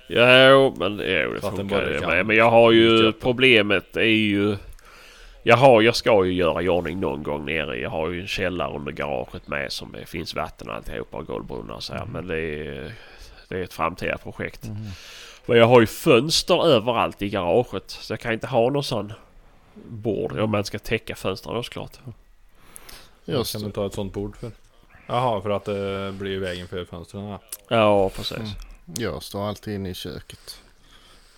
Ja, 0.08 0.50
jo, 0.50 0.74
men 0.78 0.96
det, 0.96 1.22
jo, 1.22 1.32
det 1.32 1.40
Så 1.40 1.50
funkar 1.50 1.86
det 1.86 2.06
med. 2.06 2.26
Men 2.26 2.36
jag 2.36 2.50
har 2.50 2.72
ju 2.72 3.12
problemet 3.12 3.96
är 3.96 4.02
ju... 4.02 4.56
Jag 5.48 5.56
har, 5.56 5.82
jag 5.82 5.96
ska 5.96 6.24
ju 6.24 6.32
göra 6.32 6.62
i 6.62 6.68
ordning 6.68 7.00
någon 7.00 7.22
gång 7.22 7.44
nere. 7.44 7.76
Jag 7.76 7.90
har 7.90 8.10
ju 8.10 8.20
en 8.20 8.26
källare 8.26 8.76
under 8.76 8.92
garaget 8.92 9.48
med 9.48 9.72
som 9.72 9.92
det 9.92 10.06
finns 10.06 10.34
vatten 10.34 10.68
och 10.68 10.74
alltihopa 10.74 11.16
och 11.16 11.26
golvbrunnar 11.26 11.74
och 11.74 11.82
så 11.82 11.92
här. 11.92 12.06
Men 12.06 12.26
det 12.26 12.38
är, 12.38 12.94
det 13.48 13.58
är 13.58 13.62
ett 13.62 13.72
framtida 13.72 14.18
projekt. 14.18 14.64
Mhm. 14.64 14.86
Men 15.46 15.58
jag 15.58 15.66
har 15.66 15.80
ju 15.80 15.86
fönster 15.86 16.66
överallt 16.66 17.22
i 17.22 17.28
garaget. 17.28 17.90
Så 17.90 18.12
jag 18.12 18.20
kan 18.20 18.32
inte 18.32 18.46
ha 18.46 18.70
någon 18.70 18.84
sån 18.84 19.12
bord. 19.74 20.38
Om 20.38 20.50
man 20.50 20.64
ska 20.64 20.78
täcka 20.78 21.14
fönstren 21.14 21.54
då 21.54 21.62
såklart. 21.62 21.98
Jag 23.24 23.38
Just 23.38 23.52
kan 23.52 23.62
du 23.62 23.70
ta 23.70 23.86
ett 23.86 23.94
sånt 23.94 24.12
bord 24.12 24.36
för? 24.36 24.50
Jaha, 25.06 25.40
för 25.40 25.50
att 25.50 25.64
det 25.64 26.12
blir 26.18 26.38
vägen 26.38 26.68
för 26.68 26.84
fönstren. 26.84 27.24
Ja. 27.24 27.40
Ja, 27.68 28.08
precis. 28.08 28.38
Mm. 28.38 28.50
Jag 28.96 29.22
står 29.22 29.48
alltid 29.48 29.74
inne 29.74 29.90
i 29.90 29.94
köket. 29.94 30.60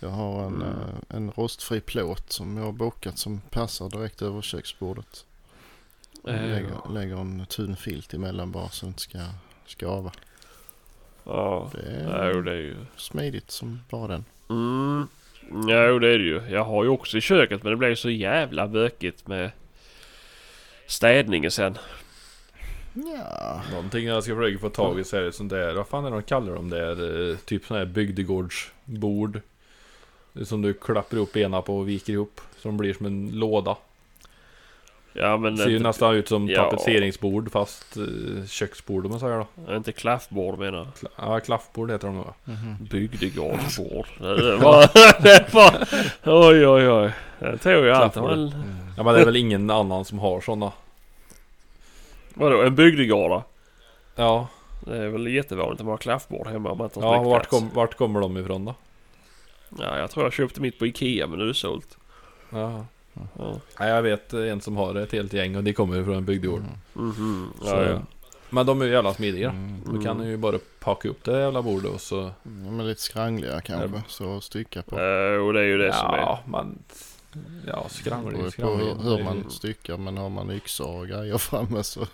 Jag 0.00 0.08
har 0.08 0.42
en, 0.46 0.54
Mm. 0.54 0.68
eh, 0.68 1.16
en 1.16 1.30
rostfri 1.30 1.80
plåt 1.80 2.32
som 2.32 2.56
jag 2.56 2.64
har 2.64 2.72
bokat 2.72 3.18
som 3.18 3.40
passar 3.50 3.88
direkt 3.90 4.22
över 4.22 4.42
köksbordet. 4.42 5.24
Jag 6.24 6.34
Eh, 6.34 6.40
lägger, 6.42 6.92
lägger 6.94 7.16
en 7.16 7.46
tunn 7.46 7.76
filt 7.76 8.14
emellan 8.14 8.52
bara 8.52 8.68
så 8.68 8.86
det 8.86 8.88
inte 8.88 9.00
ska 9.02 9.18
skava. 9.66 10.12
Ja, 11.24 11.70
Det 11.74 11.80
är 11.90 12.32
jo, 12.34 12.42
det 12.42 12.52
är 12.52 12.56
ju... 12.56 12.76
smidigt 12.96 13.50
som 13.50 13.80
bara 13.90 14.08
den. 14.08 14.24
Mm. 14.48 15.06
Ja, 15.68 15.86
jo, 15.88 15.98
det 15.98 16.08
är 16.14 16.18
det 16.18 16.24
ju. 16.24 16.42
Jag 16.50 16.64
har 16.64 16.84
ju 16.84 16.90
också 16.90 17.16
i 17.18 17.20
köket 17.20 17.62
men 17.62 17.70
det 17.70 17.76
blir 17.76 17.94
så 17.94 18.10
jävla 18.10 18.68
bökigt 18.68 19.26
med 19.28 19.50
städningen 20.86 21.50
sen. 21.50 21.78
Ja, 22.94 23.62
Någonting 23.72 24.04
jag 24.06 24.24
ska 24.24 24.36
försöka 24.36 24.58
få 24.58 24.68
tag 24.68 25.00
i 25.00 25.04
så 25.04 25.16
är 25.16 25.20
det 25.20 25.32
sånt 25.32 25.50
där, 25.50 25.74
vad 25.74 25.86
fan 25.88 26.04
är 26.04 26.10
det 26.10 26.16
de 26.16 26.22
kallar 26.22 26.54
dem 26.54 26.70
där? 26.70 27.30
Eh, 27.30 27.36
Typ 27.36 27.64
sån 27.66 27.76
här 27.76 27.84
bygdegårdsbord. 27.84 29.40
Som 30.44 30.62
du 30.62 30.72
klappar 30.74 31.16
ihop 31.16 31.32
benen 31.32 31.62
på 31.62 31.78
och 31.78 31.88
viker 31.88 32.12
ihop. 32.12 32.40
Som 32.58 32.76
blir 32.76 32.94
som 32.94 33.06
en 33.06 33.30
låda. 33.34 33.76
Ja 35.12 35.36
men 35.36 35.56
Ser 35.56 35.68
ju 35.68 35.76
inte, 35.76 35.88
nästan 35.88 36.14
ut 36.14 36.28
som 36.28 36.48
ja. 36.48 36.64
tapetseringsbord 36.64 37.52
fast 37.52 37.96
eh, 37.96 38.46
köksbord 38.46 39.04
om 39.04 39.10
man 39.10 39.20
säger 39.20 39.46
då. 39.66 39.76
inte 39.76 39.92
klaffbord 39.92 40.58
menar 40.58 40.78
jag. 40.78 40.86
Kla- 40.86 41.10
Ja, 41.16 41.40
klaffbord 41.40 41.90
heter 41.90 42.06
de 42.08 42.16
nog. 42.16 42.26
Bygdegårdsbord. 42.90 44.06
Det 44.18 44.56
var... 44.56 44.90
Det 45.22 45.54
var 45.54 45.72
oj 46.50 46.66
oj 46.66 46.88
oj. 46.90 47.12
Det 47.38 47.58
tog 47.58 47.72
jag. 47.84 47.96
Klaffbord. 47.96 48.30
Men, 48.30 48.52
Ja 48.96 49.02
men 49.02 49.14
det 49.14 49.20
är 49.20 49.24
väl 49.24 49.36
ingen 49.36 49.70
annan 49.70 50.04
som 50.04 50.18
har 50.18 50.40
sådana. 50.40 50.72
vadå 52.34 52.62
en 52.62 52.74
bygdegård 52.74 53.30
då? 53.30 53.42
Ja, 54.16 54.48
Det 54.86 54.96
är 54.96 55.08
väl 55.08 55.26
jättevanligt 55.26 55.80
att 55.80 55.84
man 55.86 55.90
har 55.92 55.98
klaffbord 55.98 56.46
hemma 56.46 56.70
om 56.70 56.78
man 56.78 56.84
inte 56.86 57.00
har 57.00 57.14
ja 57.14 57.22
vart, 57.22 57.46
kom, 57.46 57.70
vart 57.74 57.94
kommer 57.94 58.20
de 58.20 58.36
ifrån 58.36 58.64
då? 58.64 58.74
Ja 59.78 59.98
jag 59.98 60.10
tror 60.10 60.24
jag 60.26 60.32
köpte 60.32 60.60
mitt 60.60 60.78
på 60.78 60.86
Ikea 60.86 61.26
men 61.26 61.38
nu 61.38 61.44
är 61.44 61.48
det 61.48 61.54
sålt. 61.54 61.98
Ja. 62.50 62.86
Ja. 63.38 63.58
Ja, 63.78 63.86
jag 63.86 64.02
vet 64.02 64.32
en 64.32 64.60
som 64.60 64.76
har 64.76 64.94
ett 64.94 65.12
helt 65.12 65.32
gäng 65.32 65.56
och 65.56 65.64
de 65.64 65.72
kommer 65.72 66.00
ifrån 66.00 66.14
en 66.16 66.24
bygdegård. 66.24 66.62
Mhm. 66.92 67.50
Så- 67.62 67.66
Ja, 67.68 67.82
ja. 67.90 68.02
Men 68.52 68.66
de 68.66 68.80
är 68.82 68.86
ju 68.86 68.92
jävla 68.92 69.14
smidiga. 69.14 69.50
Mm. 69.50 69.80
Då 69.94 70.02
kan 70.02 70.18
du 70.18 70.24
ju 70.28 70.36
bara 70.36 70.58
packa 70.80 71.08
upp 71.08 71.24
det 71.24 71.40
jävla 71.40 71.62
bordet 71.62 71.90
och 71.94 72.00
så... 72.00 72.16
Ja, 72.42 72.70
men 72.70 72.86
lite 72.86 73.00
skrangliga 73.00 73.60
kanske, 73.60 74.02
så 74.08 74.36
att 74.36 74.44
stycka 74.44 74.82
på. 74.82 74.96
Eh, 75.00 75.36
och 75.46 75.52
det 75.52 75.60
är 75.60 75.64
ju 75.64 75.78
det 75.78 75.92
som 75.92 76.10
är. 76.10 76.16
Ja, 76.16 76.40
man... 76.46 76.78
Ja, 77.66 77.86
Det 78.04 78.10
ju 78.10 78.44
på 78.44 78.50
skramlig. 78.50 78.84
hur, 78.84 79.16
hur 79.16 79.24
man 79.24 79.50
styckar, 79.50 79.96
men 79.96 80.16
har 80.16 80.28
man 80.28 80.50
yxor 80.50 80.96
och 81.00 81.08
grejer 81.08 81.38
framme 81.38 81.82
så... 81.82 82.06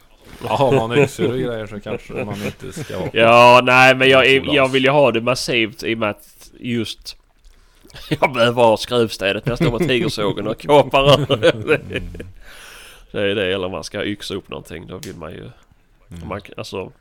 Ja, 0.45 0.57
har 0.57 0.73
man 0.89 0.99
yxor 0.99 1.27
och 1.33 1.39
grejer 1.39 1.67
så 1.67 1.81
kanske 1.81 2.25
man 2.25 2.43
inte 2.45 2.73
ska 2.73 2.99
vara 2.99 3.11
Ja, 3.13 3.61
nej 3.65 3.95
men 3.95 4.09
jag, 4.09 4.27
jag 4.47 4.69
vill 4.69 4.85
ju 4.85 4.91
ha 4.91 5.13
det 5.13 5.21
massivt 5.21 5.83
i 5.83 5.95
och 5.95 5.99
med 5.99 6.11
att 6.11 6.51
just 6.61 7.17
jag 8.21 8.33
behöver 8.33 8.63
ha 8.63 8.77
skruvstädet 8.77 9.47
när 9.47 9.51
jag 9.51 9.59
står 9.59 9.79
med 9.79 9.89
tigersågen 9.89 10.47
och 10.47 10.59
kapar 10.59 11.21
över 11.21 11.37
det. 13.13 13.21
Är 13.21 13.35
det, 13.35 13.55
eller 13.55 13.69
man 13.69 13.85
ska 13.85 14.05
yxa 14.05 14.35
upp 14.35 14.49
någonting. 14.49 14.87
Då 14.87 14.99
vill 14.99 15.17
man 15.17 15.33
ju, 15.33 15.51
man, 16.25 16.41
alltså 16.57 16.93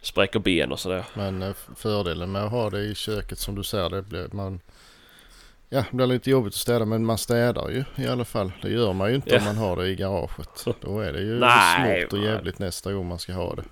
spräcker 0.00 0.38
ben 0.38 0.72
och 0.72 0.80
sådär. 0.80 1.04
Men 1.14 1.42
eh, 1.42 1.52
fördelen 1.76 2.32
med 2.32 2.44
att 2.44 2.50
ha 2.50 2.70
det 2.70 2.80
i 2.80 2.94
köket 2.94 3.38
som 3.38 3.54
du 3.54 3.62
säger, 3.62 3.90
det 3.90 4.02
blir 4.02 4.28
man... 4.32 4.60
Ja, 5.68 5.84
det 5.90 5.96
blir 5.96 6.06
lite 6.06 6.30
jobbigt 6.30 6.50
att 6.54 6.60
städa 6.60 6.84
men 6.84 7.04
man 7.06 7.18
städar 7.18 7.68
ju 7.68 7.84
i 7.96 8.06
alla 8.06 8.24
fall. 8.24 8.52
Det 8.62 8.68
gör 8.70 8.92
man 8.92 9.08
ju 9.08 9.14
inte 9.14 9.30
Ja. 9.30 9.38
om 9.38 9.44
man 9.44 9.56
har 9.56 9.76
det 9.76 9.86
i 9.88 9.94
garaget. 9.94 10.66
Då 10.80 11.00
är 11.00 11.12
det 11.12 11.20
ju 11.20 11.38
Nej, 11.38 12.06
och 12.06 12.18
jävligt 12.18 12.58
nästa 12.58 12.92
gång 12.92 13.08
man 13.08 13.18
ska 13.18 13.32
ha 13.32 13.54
det. 13.54 13.62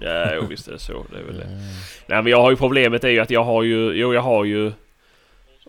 Ja, 0.00 0.34
jo, 0.34 0.46
visst 0.46 0.68
är 0.68 0.72
det 0.72 0.78
så. 0.78 1.06
Det 1.12 1.18
är 1.18 1.22
väl 1.24 1.36
det. 1.38 1.46
Nej 2.06 2.22
men 2.22 2.26
jag 2.26 2.40
har 2.40 2.50
ju 2.50 2.56
problemet 2.56 3.04
är 3.04 3.08
ju 3.08 3.20
att 3.20 3.30
jag 3.30 3.44
har 3.44 3.62
ju, 3.62 3.92
jo 3.92 4.14
jag 4.14 4.22
har 4.22 4.44
ju 4.44 4.72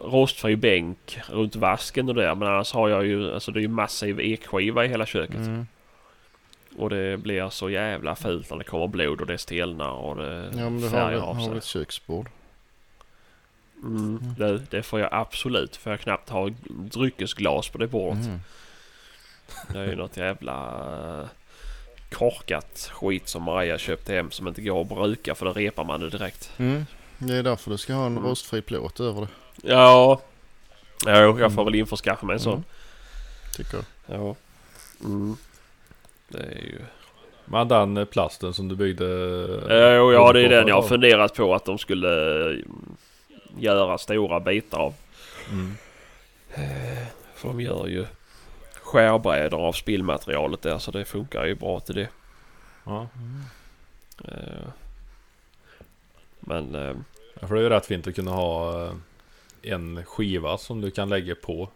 rostfri 0.03 0.55
bänk 0.55 1.19
runt 1.29 1.55
vasken 1.55 2.09
och 2.09 2.15
där. 2.15 2.35
Men 2.35 2.47
annars 2.47 2.73
har 2.73 2.89
jag 2.89 3.05
ju, 3.05 3.33
alltså 3.33 3.51
det 3.51 3.59
är 3.59 3.61
ju 3.61 3.67
massiv 3.67 4.19
ekskiva 4.19 4.85
i 4.85 4.87
hela 4.87 5.05
köket. 5.05 5.35
Mm. 5.35 5.67
Och 6.77 6.89
det 6.89 7.17
blir 7.17 7.49
så 7.49 7.69
jävla 7.69 8.15
fult 8.15 8.49
när 8.49 8.57
det 8.57 8.63
kommer 8.63 8.87
blod 8.87 9.21
och 9.21 9.27
det 9.27 9.37
stelnar 9.37 9.91
och 9.91 10.15
det 10.15 10.49
Ja 10.53 10.69
men 10.69 10.77
du 10.77 10.83
har, 10.83 10.91
färgar 10.91 11.19
av 11.19 11.35
har 11.35 11.55
ett 11.55 11.65
köksbord? 11.65 12.29
Mm, 13.83 14.19
det, 14.37 14.61
det 14.69 14.83
får 14.83 14.99
jag 14.99 15.09
absolut. 15.11 15.75
För 15.75 15.91
jag 15.91 15.99
knappt 15.99 16.29
ha 16.29 16.49
dryckesglas 16.69 17.69
på 17.69 17.77
det 17.77 17.87
bordet. 17.87 18.25
Mm. 18.25 18.39
Det 19.73 19.79
är 19.79 19.85
ju 19.87 19.95
något 19.95 20.17
jävla 20.17 20.55
eh, 21.21 21.27
korkat 22.11 22.89
skit 22.93 23.27
som 23.27 23.43
Maria 23.43 23.77
köpte 23.77 24.13
hem 24.13 24.31
som 24.31 24.47
inte 24.47 24.61
går 24.61 24.81
att 24.81 24.87
bruka 24.87 25.35
för 25.35 25.45
då 25.45 25.53
repar 25.53 25.83
man 25.83 25.99
det 25.99 26.09
direkt. 26.09 26.51
Mm. 26.57 26.85
Det 27.17 27.35
är 27.35 27.43
därför 27.43 27.71
du 27.71 27.77
ska 27.77 27.93
ha 27.93 28.05
en 28.05 28.11
Mm. 28.17 28.23
rostfri 28.29 28.61
plåt 28.61 28.99
över 28.99 29.21
det. 29.21 29.27
Ja, 29.61 30.21
jo, 31.05 31.39
jag 31.39 31.53
får 31.53 31.65
väl 31.65 31.75
införskaffa 31.75 32.25
mig 32.25 32.33
en 32.33 32.39
sån. 32.39 32.53
Mm. 32.53 32.63
Tycker 33.55 33.77
jag. 33.77 34.19
Ja. 34.19 34.35
Mm. 35.03 35.37
Det 36.27 36.37
är 36.37 36.61
ju... 36.61 36.81
Men 37.45 37.67
den 37.67 37.97
eh, 37.97 38.05
plasten 38.05 38.53
som 38.53 38.67
du 38.67 38.75
byggde... 38.75 39.05
Eh, 39.05 39.99
och 39.99 40.13
ja, 40.13 40.33
det 40.33 40.41
är 40.45 40.49
den 40.49 40.67
jag 40.67 40.75
har 40.75 40.87
funderat 40.87 41.35
på 41.35 41.55
att 41.55 41.65
de 41.65 41.77
skulle 41.77 42.49
eh, 42.51 42.57
göra 43.57 43.97
stora 43.97 44.39
bitar 44.39 44.79
av. 44.79 44.93
Mm. 45.51 45.75
För 47.35 47.47
de 47.47 47.61
gör 47.61 47.87
ju 47.87 48.05
skärbrädor 48.81 49.59
av 49.67 49.73
spillmaterialet 49.73 50.61
där 50.61 50.77
så 50.77 50.91
det 50.91 51.05
funkar 51.05 51.45
ju 51.45 51.55
bra 51.55 51.79
till 51.79 51.95
det. 51.95 52.07
Ja. 52.83 53.07
Eh, 54.25 54.67
Men 56.39 56.75
eh, 56.75 56.95
Ja, 57.41 57.47
för 57.47 57.55
det 57.55 57.61
är 57.61 57.63
ju 57.63 57.69
rätt 57.69 57.85
fint 57.85 58.07
att 58.07 58.15
kunna 58.15 58.31
ha 58.31 58.83
eh, 58.85 58.93
en 59.63 60.05
skiva 60.05 60.57
som 60.57 60.81
du 60.81 60.91
kan 60.91 61.09
lägga 61.09 61.35
på. 61.35 61.69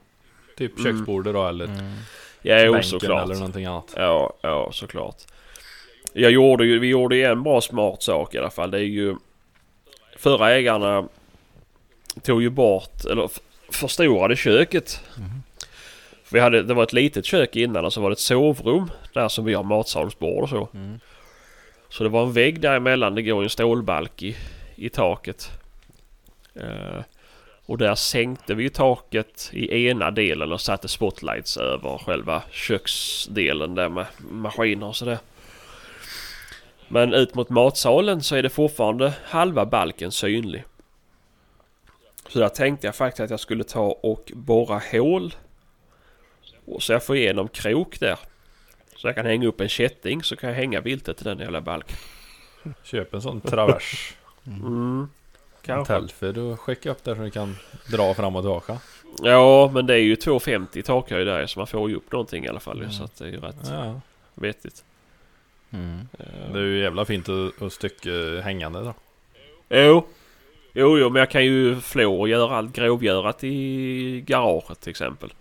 Typ 0.58 0.80
Mm. 0.80 0.84
köksbordet 0.98 1.34
då 1.34 1.48
eller 1.48 1.66
Mm. 1.66 1.94
ja, 2.42 2.60
jo, 2.62 2.82
såklart. 2.84 3.24
eller 3.24 3.36
någonting 3.36 3.66
annat. 3.66 3.94
Ja, 3.96 4.34
ja 4.42 4.70
såklart. 4.74 5.16
Jag 6.14 6.32
gjorde 6.32 6.66
ju, 6.66 6.80
vi 6.80 6.88
gjorde 6.88 7.16
ju 7.16 7.24
en 7.24 7.44
bra 7.44 7.62
smart 7.62 8.04
sak 8.04 8.36
i 8.36 8.38
alla 8.38 8.50
fall. 8.50 8.72
Det 8.72 8.78
är 8.78 8.82
ju 8.84 9.16
förra 10.18 10.52
ägarna 10.52 11.08
tog 12.24 12.42
ju 12.42 12.50
bort, 12.50 13.06
eller 13.06 13.30
förstorade 13.72 14.36
köket. 14.36 15.02
För 16.24 16.34
vi 16.34 16.40
hade, 16.40 16.64
det 16.64 16.74
var 16.74 16.84
ett 16.84 16.94
litet 16.94 17.26
kök 17.26 17.56
innan 17.56 17.86
och 17.86 17.94
så 17.94 18.02
var 18.02 18.10
det 18.10 18.14
ett 18.14 18.20
sovrum 18.20 18.92
där 19.14 19.28
som 19.28 19.46
vi 19.46 19.54
har 19.54 19.64
matsalsbord 19.64 20.44
och 20.44 20.50
så. 20.50 20.70
Mm. 20.74 21.00
Så 21.90 22.04
det 22.04 22.10
var 22.10 22.24
en 22.24 22.34
vägg 22.34 22.62
däremellan. 22.62 23.16
Det 23.16 23.22
går 23.22 23.44
en 23.44 23.50
stålbalk 23.50 24.24
i, 24.24 24.36
i 24.76 24.90
taket. 24.90 25.50
Eh, 26.56 27.02
och 27.68 27.78
där 27.78 27.96
sänkte 27.96 28.56
vi 28.56 28.70
taket 28.70 29.50
i 29.54 29.88
ena 29.88 30.12
delen 30.12 30.52
och 30.52 30.62
satte 30.62 30.88
spotlights 30.88 31.58
över 31.58 31.98
själva 31.98 32.44
köksdelen 32.52 33.76
där 33.76 33.90
med 33.90 34.06
maskiner 34.20 34.88
och 34.88 34.96
sådär. 34.96 35.18
Men 36.88 37.14
ut 37.14 37.36
mot 37.36 37.50
matsalen 37.50 38.24
så 38.24 38.36
är 38.36 38.44
det 38.44 38.50
fortfarande 38.50 39.14
halva 39.24 39.66
balken 39.66 40.12
synlig. 40.12 40.64
Så 42.28 42.40
där 42.40 42.50
tänkte 42.50 42.88
jag 42.88 42.96
faktiskt 42.96 43.20
att 43.20 43.30
jag 43.30 43.40
skulle 43.40 43.64
ta 43.64 44.00
och 44.04 44.32
borra 44.36 44.82
hål. 44.92 45.36
Och 46.66 46.84
så 46.84 46.94
jag 46.94 47.04
får 47.04 47.16
igenom 47.16 47.48
krok 47.48 48.00
där. 48.00 48.20
Så 48.96 49.08
jag 49.08 49.16
kan 49.16 49.26
hänga 49.26 49.48
upp 49.48 49.62
en 49.62 49.70
kätting 49.70 50.24
så 50.24 50.36
kan 50.36 50.50
jag 50.50 50.56
hänga 50.56 50.82
viltet 50.82 51.18
till 51.18 51.26
den 51.26 51.40
jävla 51.40 51.62
balken. 51.62 51.98
Köp 52.84 53.14
en 53.14 53.22
sån 53.22 53.42
travers. 53.42 54.16
Mm. 54.46 55.10
Kanske. 55.68 55.94
telfer 55.94 56.40
och 56.40 56.60
skicka 56.60 56.92
upp 56.92 57.04
där 57.04 57.16
så 57.16 57.22
du 57.22 57.30
kan 57.32 57.56
dra 57.92 58.14
fram 58.14 58.36
och 58.36 58.42
tillbaka. 58.44 58.78
Ja 59.24 59.72
men 59.74 59.86
det 59.88 59.94
är 59.94 59.98
ju 59.98 60.16
2,50 60.16 60.82
takhöjd 60.82 61.28
där 61.28 61.48
så 61.48 61.60
man 61.60 61.68
får 61.68 61.90
ju 61.90 61.96
upp 61.96 62.12
någonting 62.12 62.46
i 62.46 62.48
alla 62.50 62.60
fall 62.60 62.82
ju, 62.84 62.90
Så 62.90 63.04
att 63.04 63.16
det 63.18 63.26
är 63.26 63.30
ju 63.30 63.40
rätt 63.40 63.56
Ja. 63.70 64.02
vettigt. 64.36 64.84
Mm. 65.74 66.08
Eh, 66.20 66.54
Det 66.54 66.60
är 66.60 66.64
ju 66.64 66.80
jävla 66.80 67.06
fint 67.06 67.30
att, 67.30 67.62
att 67.62 67.74
stycka 67.74 68.42
hängande 68.44 68.80
då. 68.80 68.94
Jo. 69.70 70.08
Jo, 70.74 70.98
jo, 70.98 71.10
men 71.10 71.20
jag 71.20 71.30
kan 71.30 71.46
ju 71.46 71.82
flå 71.82 72.20
och 72.20 72.30
göra 72.30 72.56
allt 72.58 72.74
grovgörat 72.74 73.44
i 73.44 74.24
garaget 74.28 74.80
till 74.82 74.90
exempel. 74.90 75.34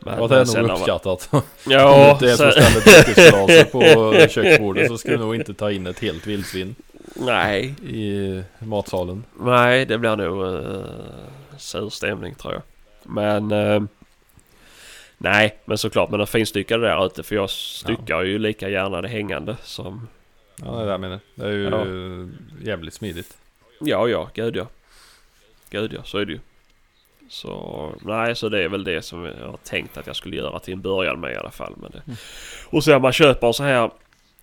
Men, 0.00 0.18
Ja 0.20 0.28
det 0.28 0.36
är 0.40 0.44
sen 0.44 0.62
nog 0.64 0.70
uppskattat. 0.78 1.28
Om 1.32 1.42
Ja, 1.68 2.16
det 2.20 2.30
är 2.30 2.36
som 2.36 2.50
sen, 2.52 2.62
ställer 2.62 3.02
dryckesglaser 3.04 3.64
på 3.64 4.28
köksbordet 4.30 4.88
så 4.88 4.98
ska 4.98 5.10
du 5.10 5.16
nog 5.16 5.34
inte 5.34 5.54
ta 5.54 5.70
in 5.70 5.86
ett 5.86 5.98
helt 5.98 6.26
vildsvin 6.26 6.74
nej, 7.18 7.74
i 7.82 8.42
matsalen. 8.58 9.24
nej, 9.40 9.86
det 9.86 9.98
blir 9.98 10.16
nog 10.16 10.44
uh, 10.44 10.84
sur 11.56 11.88
stämning 11.90 12.34
tror 12.34 12.52
jag. 12.54 12.62
Men 13.02 13.52
eh, 13.52 13.82
nej, 15.18 15.58
men 15.64 15.78
såklart, 15.78 16.10
men 16.10 16.20
en 16.20 16.26
finstyckade 16.26 16.86
där 16.86 17.06
ute 17.06 17.22
för 17.22 17.34
jag 17.34 17.50
styckar 17.50 18.22
ju 18.22 18.38
lika 18.38 18.68
gärna 18.68 19.00
det 19.02 19.08
hängande 19.08 19.56
som 19.62 20.08
Ja 20.56 20.70
det 20.72 20.80
är 20.80 20.84
det 20.84 20.90
jag 20.90 21.00
menar. 21.00 21.20
Det 21.34 21.44
är 21.44 21.50
ju 21.50 21.64
Ja. 21.68 21.86
jävligt 22.70 22.94
smidigt. 22.94 23.36
Ja, 23.80 24.08
ja, 24.08 24.30
gud 24.34 24.56
ja. 24.56 24.66
Gud 25.70 25.92
ja, 25.92 26.02
så 26.04 26.18
är 26.18 26.24
det 26.24 26.32
ju. 26.32 26.38
Så 27.28 27.92
nej, 28.02 28.36
så 28.36 28.48
det 28.48 28.62
är 28.64 28.68
väl 28.68 28.84
det 28.84 29.02
som 29.02 29.24
jag 29.24 29.48
har 29.48 29.56
tänkt 29.64 29.96
att 29.96 30.06
jag 30.06 30.16
skulle 30.16 30.36
göra 30.36 30.58
till 30.58 30.74
en 30.74 30.80
början 30.80 31.20
med 31.20 31.32
i 31.32 31.36
alla 31.36 31.50
fall. 31.50 31.74
Men 31.76 31.90
det. 31.90 32.02
Och 32.70 32.84
sen 32.84 33.02
man 33.02 33.12
köper 33.12 33.52
så 33.52 33.62
här 33.62 33.90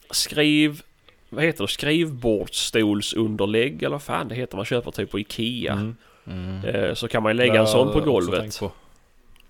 skriv... 0.09 0.81
Vad 1.29 1.43
heter 1.43 1.63
det? 1.63 1.67
Skrivbordsstolsunderlägg 1.67 3.83
eller 3.83 3.95
vad 3.95 4.01
fan 4.01 4.27
det 4.27 4.35
heter 4.35 4.55
man 4.55 4.65
köper 4.65 4.91
typ 4.91 5.11
på 5.11 5.19
Ikea. 5.19 5.73
Mm. 5.73 5.95
Mm. 6.27 6.65
Eh, 6.65 6.93
så 6.93 7.07
kan 7.07 7.23
man 7.23 7.31
ju 7.31 7.37
lägga 7.37 7.59
en 7.59 7.67
sån 7.67 7.93
på 7.93 7.99
golvet. 7.99 8.59
på. 8.59 8.71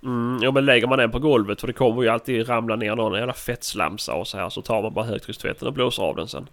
Mm, 0.03 0.39
ja 0.43 0.51
men 0.51 0.65
lägger 0.65 0.87
man 0.87 0.99
den 0.99 1.11
på 1.11 1.19
golvet 1.19 1.59
för 1.59 1.67
det 1.67 1.73
kommer 1.73 2.03
ju 2.03 2.09
alltid 2.09 2.49
ramla 2.49 2.75
ner 2.75 2.95
någon 2.95 3.19
jävla 3.19 3.33
fettslamsa 3.33 4.13
och 4.13 4.27
så 4.27 4.37
här. 4.37 4.49
Så 4.49 4.61
tar 4.61 4.81
man 4.81 4.93
bara 4.93 5.05
högtryckstvätten 5.05 5.67
och 5.67 5.73
blåser 5.73 6.03
av 6.03 6.15
den 6.15 6.27
sen. 6.27 6.47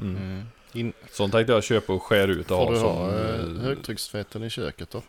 Mm. 0.00 0.16
Mm. 0.16 0.42
In, 0.72 0.92
Sånt 1.10 1.32
tänkte 1.32 1.52
jag 1.52 1.64
köpa 1.64 1.92
och 1.92 2.02
skära 2.02 2.30
ut 2.30 2.50
och 2.50 2.56
får 2.56 2.58
ha 2.64 2.70
du 2.72 2.78
som... 2.78 2.96
ha 2.96 3.10
eh, 3.10 3.40
eh, 3.40 3.46
högtryckstvätten 3.62 4.44
i 4.44 4.50
köket 4.50 4.90
då? 4.90 5.02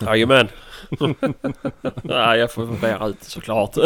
Jajamän. 0.06 0.48
Nej, 2.02 2.38
jag 2.38 2.52
får 2.52 2.80
bära 2.80 3.08
ut 3.08 3.22
såklart. 3.22 3.76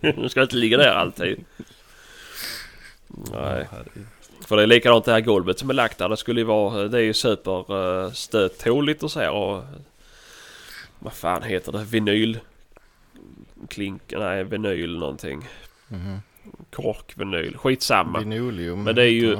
Nu 0.00 0.28
ska 0.28 0.42
inte 0.42 0.56
ligga 0.56 0.76
där 0.76 0.94
alltid. 0.94 1.44
Nej. 3.32 3.68
För 4.46 4.56
det 4.56 4.62
är 4.62 4.66
likadant 4.66 5.04
det 5.04 5.12
här 5.12 5.20
golvet 5.20 5.58
som 5.58 5.70
är 5.70 5.74
lagt 5.74 5.98
där. 5.98 6.08
Det 6.08 6.16
skulle 6.16 6.40
ju 6.40 6.44
vara... 6.44 6.88
Det 6.88 6.98
är 6.98 7.02
ju 7.02 7.12
superstöttåligt 7.14 9.02
och 9.02 9.10
så 9.10 9.20
här 9.20 9.30
och... 9.30 9.62
Vad 10.98 11.12
fan 11.12 11.42
heter 11.42 11.72
det? 11.72 11.84
Vinyl... 11.84 12.38
Klink... 13.68 14.02
Nej, 14.16 14.44
vinyl 14.44 14.98
någonting. 14.98 15.48
Mhm. 15.88 16.18
Korkvinyl. 16.70 17.56
Skitsamma. 17.56 18.18
Linoleum. 18.18 18.82
Men 18.84 18.94
det 18.94 19.02
är 19.02 19.06
ju-. 19.10 19.38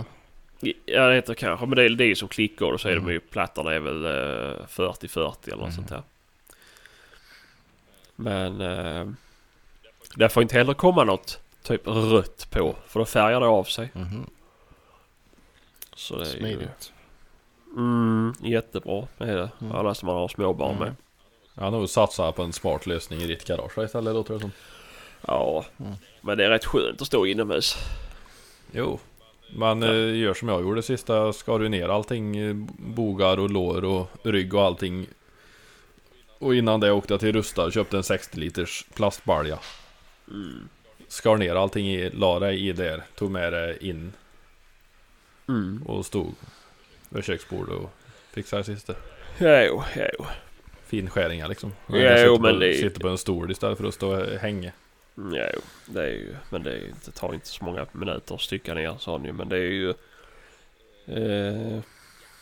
Ja 0.85 1.07
det 1.09 1.15
heter 1.15 1.35
kanske. 1.35 1.67
Men 1.67 1.77
det 1.77 1.83
är, 1.83 1.91
det 1.91 2.05
är 2.05 2.09
ju 2.09 2.15
som 2.15 2.29
klickgolv 2.29 2.79
så 2.79 2.89
är 2.89 2.93
Mm. 2.93 3.07
de 3.07 3.13
ju 3.13 3.21
plattorna 3.21 3.73
är 3.73 3.79
väl 3.81 4.05
eh, 4.05 4.11
40-40 4.69 5.35
eller 5.47 5.57
något 5.57 5.63
Mm. 5.63 5.73
sånt 5.73 5.89
där. 5.89 6.03
Men... 8.17 8.61
Eh, 8.61 9.07
det 10.17 10.29
får 10.29 10.43
inte 10.43 10.55
heller 10.59 10.75
komma 10.75 11.05
något 11.05 11.41
typ 11.63 11.83
rött 11.87 12.47
på. 12.51 12.77
För 12.87 13.01
då 13.01 13.07
färgar 13.07 13.41
det 13.41 13.47
av 13.47 13.65
sig. 13.65 13.91
Mhm. 13.95 14.27
Så 15.97 16.17
det 16.19 16.23
är 16.31 16.35
ju... 16.35 16.39
Smidigt. 16.39 16.93
Mm, 17.77 18.35
jättebra 18.41 19.07
det 19.19 19.25
är 19.25 19.37
det. 19.37 19.51
Mm. 19.61 19.73
Alla 19.77 19.95
som 19.95 20.07
man 20.07 20.17
har 20.17 20.29
småbarn 20.29 20.77
Mm. 20.77 20.83
med. 20.85 20.95
Har 21.65 21.71
nog 21.71 21.89
satsat 21.89 22.37
på 22.37 22.43
en 22.43 22.53
smart 22.53 22.87
lösning 22.87 23.21
i 23.21 23.27
ditt 23.27 23.45
garage 23.45 23.79
istället 23.79 24.15
låter 24.15 24.35
det 24.35 24.41
som. 24.41 24.51
Ja, 25.27 25.65
Mm. 25.81 25.93
men 26.21 26.39
det 26.39 26.45
är 26.45 26.51
rätt 26.51 26.65
skönt 26.65 27.01
att 27.01 27.07
stå 27.07 27.27
inomhus. 27.27 27.77
Jo. 28.73 28.99
Man 29.57 29.83
eh, 29.83 30.17
gör 30.17 30.35
som 30.35 30.49
jag 30.49 30.63
gjorde 30.63 30.83
sista, 30.83 31.33
skar 31.33 31.61
ju 31.61 31.69
ner 31.69 31.89
allting, 31.89 32.37
eh, 32.37 32.55
bogar 32.79 33.39
och 33.39 33.51
lår 33.51 33.85
och 33.85 34.07
rygg 34.23 34.55
och 34.55 34.63
allting. 34.63 35.07
Och 36.39 36.55
innan 36.55 36.81
det 36.81 36.93
åkte 36.93 37.13
jag 37.13 37.21
till 37.21 37.33
Rusta 37.33 37.65
och 37.65 37.73
köpte 37.73 37.97
en 37.97 38.03
60 38.03 38.39
liters 38.41 38.85
plastbalja. 38.95 39.59
Mm. 40.29 40.69
Skar 41.13 41.37
ner 41.37 41.55
allting 41.55 41.87
i, 41.89 42.11
la 42.11 42.39
det 42.39 42.53
i 42.53 42.73
där, 42.73 43.03
tog 43.15 43.31
med 43.31 43.53
det 43.53 43.85
in 43.85 44.13
Mm. 45.49 45.83
och 45.87 46.07
stod 46.07 46.35
vid 47.09 47.25
köksbordet 47.25 47.75
och 47.75 47.91
fixade 48.31 48.63
det 48.63 48.67
sista. 48.67 48.95
Jo, 49.39 49.83
jo. 49.97 50.27
Finskäringar 50.87 51.49
liksom. 51.49 51.73
Ja, 51.87 52.19
jo, 52.19 52.37
på, 52.37 52.43
men 52.43 52.59
det 52.59 52.69
är- 52.75 52.81
Sitter 52.81 53.01
på 53.01 53.09
en 53.09 53.19
stol 53.19 53.51
istället 53.51 53.79
för 53.79 53.85
att 53.85 53.95
stå 53.95 54.21
och 54.21 54.27
hänga. 54.39 54.73
Mm, 55.17 55.35
Jo, 55.55 55.61
det 55.87 56.03
är 56.03 56.07
ju... 56.09 56.37
Men 56.51 56.63
det, 56.63 56.73
ju- 56.77 56.93
det 57.05 57.11
tar 57.11 57.35
inte 57.35 57.47
så 57.49 57.65
många 57.65 57.87
minuter 57.93 58.35
att 58.35 58.41
stycka 58.41 58.75
ner 58.75 58.89
en 58.89 58.99
sån 58.99 59.25
ju. 59.25 59.33
Men 59.33 59.49
det 59.49 59.57
är 59.57 59.61
ju... 59.61 59.91
Eh, 61.07 61.81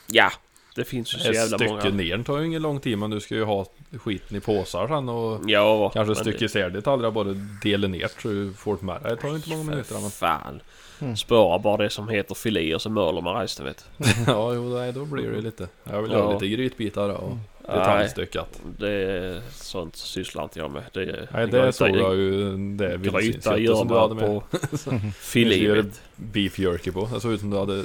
ja, 0.06 0.32
det 0.80 0.84
finns 0.84 1.14
ju 1.14 1.18
så 1.18 1.28
Ett 1.28 1.34
jävla 1.34 1.58
stycke 1.58 1.72
många. 1.72 1.90
ner 1.90 2.22
tar 2.22 2.38
ju 2.38 2.46
ingen 2.46 2.62
lång 2.62 2.80
tid 2.80 2.98
men 2.98 3.10
du 3.10 3.20
ska 3.20 3.34
ju 3.34 3.44
ha 3.44 3.66
skiten 3.98 4.36
i 4.36 4.40
påsar 4.40 4.88
sen 4.88 5.08
och 5.08 5.40
Ja, 5.50 5.90
kanske 5.94 6.14
stycka 6.14 6.44
isär 6.44 6.70
det 6.70 6.86
aldrig 6.86 7.12
bara 7.12 7.34
dela 7.62 7.88
ner 7.88 8.08
så 8.22 8.28
du 8.28 8.52
får 8.52 8.76
det 8.80 8.86
med 8.86 9.02
dig. 9.02 9.10
Det 9.10 9.16
tar 9.22 9.28
ju 9.28 9.34
inte 9.36 9.50
många 9.50 9.62
minuter 9.70 10.00
men... 10.00 10.10
fan. 10.10 10.60
Mm. 11.00 11.16
Spara 11.16 11.58
bara 11.58 11.76
det 11.76 11.90
som 11.90 12.08
heter 12.08 12.34
filéer 12.34 12.78
så 12.78 12.90
möler 12.90 13.20
man 13.20 13.40
resten 13.42 13.64
vet 13.66 13.84
ja, 14.26 14.54
jo, 14.54 14.62
nej, 14.78 14.92
då 14.92 15.04
blir 15.04 15.30
det 15.30 15.40
lite. 15.40 15.68
Jag 15.84 16.02
vill 16.02 16.10
ha 16.10 16.18
Ja. 16.18 16.32
lite 16.32 16.48
grytbitar 16.48 17.08
och 17.08 17.36
Nej, 17.68 17.78
detaljstyckat. 17.78 18.60
det 18.78 18.90
är, 18.92 19.40
sånt 19.52 19.96
sysslar 19.96 20.42
inte 20.42 20.58
jag 20.58 20.70
med. 20.70 20.82
Det, 20.92 21.28
Nej, 21.32 21.46
går 21.46 21.58
det 21.58 21.72
såg 21.72 21.88
jag 21.88 22.16
ju 22.16 22.56
det 22.76 22.86
Gryta 22.88 22.96
vildsvinsköttet 22.96 23.60
gör 23.62 23.74
som 23.74 23.88
du 23.88 23.94
hade 23.94 24.14
man 24.14 24.32
med. 24.32 24.42
på 24.50 25.10
filé. 25.20 25.82
Beef 26.16 26.58
jerky 26.58 26.90
på. 26.90 27.08
Det 27.14 27.20
såg 27.20 27.32
ut 27.32 27.40
som 27.40 27.50
du 27.50 27.56
hade 27.58 27.84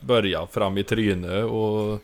börjat 0.00 0.52
fram 0.52 0.78
i 0.78 0.84
trynet 0.84 1.44
och, 1.44 2.02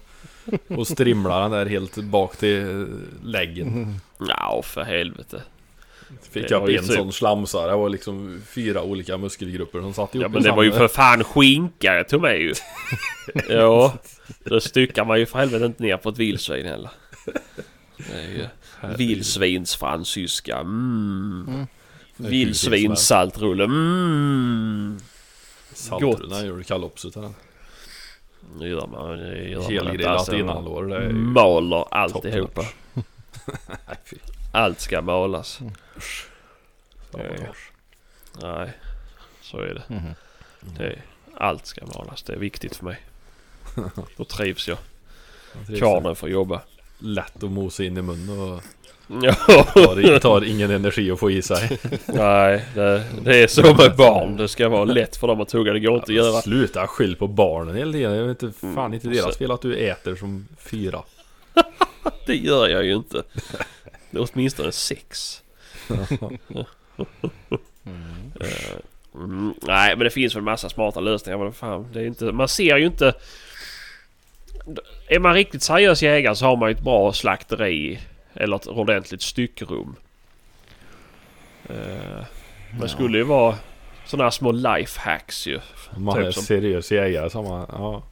och 0.68 0.86
strimla 0.86 1.40
den 1.40 1.50
där 1.50 1.66
helt 1.66 1.96
bak 1.96 2.36
till 2.36 2.86
läggen. 3.24 3.68
Mhm. 3.68 4.00
Ja, 4.28 4.62
för 4.64 4.82
helvete. 4.82 5.42
Fick 6.30 6.48
Det 6.48 6.54
jag 6.54 6.74
en 6.74 6.84
sån 6.84 7.12
slamsa. 7.12 7.66
Det 7.66 7.76
var 7.76 7.88
liksom 7.88 8.42
fyra 8.48 8.82
olika 8.82 9.16
muskelgrupper 9.16 9.80
som 9.80 9.94
satt 9.94 10.14
ihop 10.14 10.22
Ja 10.22 10.28
men 10.28 10.42
det 10.42 10.50
var 10.52 10.62
ju 10.62 10.72
för 10.72 10.88
fan 10.88 11.24
skinka 11.24 11.94
jag 11.94 12.08
tog 12.08 12.22
med 12.22 12.40
ju. 12.40 12.54
ja, 13.48 13.94
då 14.44 14.60
styckar 14.60 15.04
man 15.04 15.18
ju 15.18 15.26
för 15.26 15.38
helvete 15.38 15.64
inte 15.64 15.82
ner 15.82 15.96
på 15.96 16.08
ett 16.08 16.18
vildsvin 16.18 16.66
heller. 16.66 16.90
Vildsvinsfransyska. 18.96 20.56
Mm. 20.58 21.46
Mm. 21.48 21.66
Vildsvinssaltrulle. 22.16 23.64
Mm. 23.64 24.98
Saltrullen 25.72 26.46
gör 26.46 26.56
du 26.56 26.64
kalops 26.64 27.04
utav 27.04 27.22
den. 27.22 27.34
Det 28.60 28.68
gör 28.68 28.86
man. 28.86 29.18
Det 29.18 29.48
gör. 29.48 29.62
Helgrillat 29.62 30.06
Alltså, 30.18 30.36
innanlår. 30.36 30.86
Det 30.86 30.96
är 30.96 31.02
ju 31.02 31.12
Maler 31.12 31.84
alltihopa. 31.94 32.62
Nej. 32.94 33.96
Allt 34.52 34.80
ska 34.80 35.02
malas. 35.02 35.60
Sabotage. 37.10 37.72
Nej, 38.42 38.72
så 39.40 39.58
är 39.58 39.74
det. 39.74 39.94
Mhm. 39.94 40.14
det. 40.78 40.98
Allt 41.34 41.66
ska 41.66 41.86
malas. 41.86 42.22
Det 42.22 42.32
är 42.32 42.36
viktigt 42.38 42.76
för 42.76 42.84
mig. 42.84 43.00
Då 44.16 44.24
trivs 44.24 44.68
jag. 44.68 44.78
Kvarnen 45.78 46.16
får 46.16 46.28
jobba. 46.28 46.60
Lätt 46.98 47.42
att 47.42 47.50
mosa 47.50 47.84
in 47.84 47.96
i 47.96 48.02
munnen 48.02 48.40
och 48.40 48.62
Ja. 49.22 49.32
tar, 49.34 50.18
tar 50.18 50.44
ingen 50.44 50.70
energi 50.70 51.10
att 51.10 51.18
få 51.20 51.30
i 51.30 51.42
sig. 51.42 51.78
Nej, 52.06 52.64
det, 52.74 53.04
det 53.24 53.42
är 53.42 53.46
så 53.46 53.62
med 53.62 53.96
barn. 53.96 54.36
Det 54.36 54.48
ska 54.48 54.68
vara 54.68 54.84
lätt 54.84 55.16
för 55.16 55.26
dem 55.26 55.40
att 55.40 55.48
tugga. 55.48 55.72
Det 55.72 55.80
går 55.80 55.94
inte 55.94 56.04
att 56.04 56.16
göra. 56.16 56.40
Sluta 56.42 56.86
skyll 56.86 57.16
på 57.16 57.26
barnen 57.26 57.76
hela 57.76 57.92
tiden. 57.92 58.14
Jag 58.16 58.24
vet 58.24 58.42
inte, 58.42 58.58
fan 58.60 58.70
Mm, 58.78 58.94
inte 58.94 59.08
och 59.08 59.14
deras 59.14 59.24
så- 59.34 59.38
fel 59.38 59.50
att 59.50 59.62
du 59.62 59.76
äter 59.76 60.14
som 60.16 60.48
fyra. 60.58 61.02
Det 62.26 62.36
gör 62.36 62.68
jag 62.68 62.84
ju 62.84 62.94
inte. 62.94 63.22
Det 64.10 64.18
är 64.18 64.26
åtminstone 64.32 64.72
sex. 64.72 65.42
Mm. 65.90 66.38
Eh, 68.40 68.76
Mm, 69.14 69.54
nej, 69.62 69.96
men 69.96 70.04
det 70.04 70.10
finns 70.10 70.36
väl 70.36 70.42
massa 70.42 70.68
smarta 70.68 71.00
lösningar. 71.00 71.38
Men 71.38 71.52
fan, 71.52 71.86
det 71.92 72.00
är 72.00 72.06
inte, 72.06 72.24
man 72.24 72.48
ser 72.48 72.76
ju 72.76 72.86
inte... 72.86 73.14
Är 75.08 75.18
man 75.18 75.34
riktigt 75.34 75.62
seriös 75.62 76.02
jägare 76.02 76.34
så 76.36 76.44
har 76.46 76.56
man 76.56 76.68
ju 76.68 76.74
ett 76.74 76.84
bra 76.84 77.12
slakteri. 77.12 77.98
Eller 78.36 78.56
ett 78.56 78.66
ordentligt 78.66 79.22
styckrum. 79.22 79.96
Eh, 81.68 82.24
Det 82.80 82.88
skulle 82.88 83.18
ju 83.18 83.24
vara 83.24 83.54
sådana 84.06 84.24
här 84.24 84.30
små 84.30 84.52
lifehacks 84.52 85.46
ju. 85.46 85.60
Man 85.96 86.16
Typ 86.16 86.26
är 86.26 86.30
som- 86.30 86.42
seriös 86.42 86.92
jägare 86.92 87.30
har 87.34 87.42
man, 87.42 87.66
ja. 87.72 88.02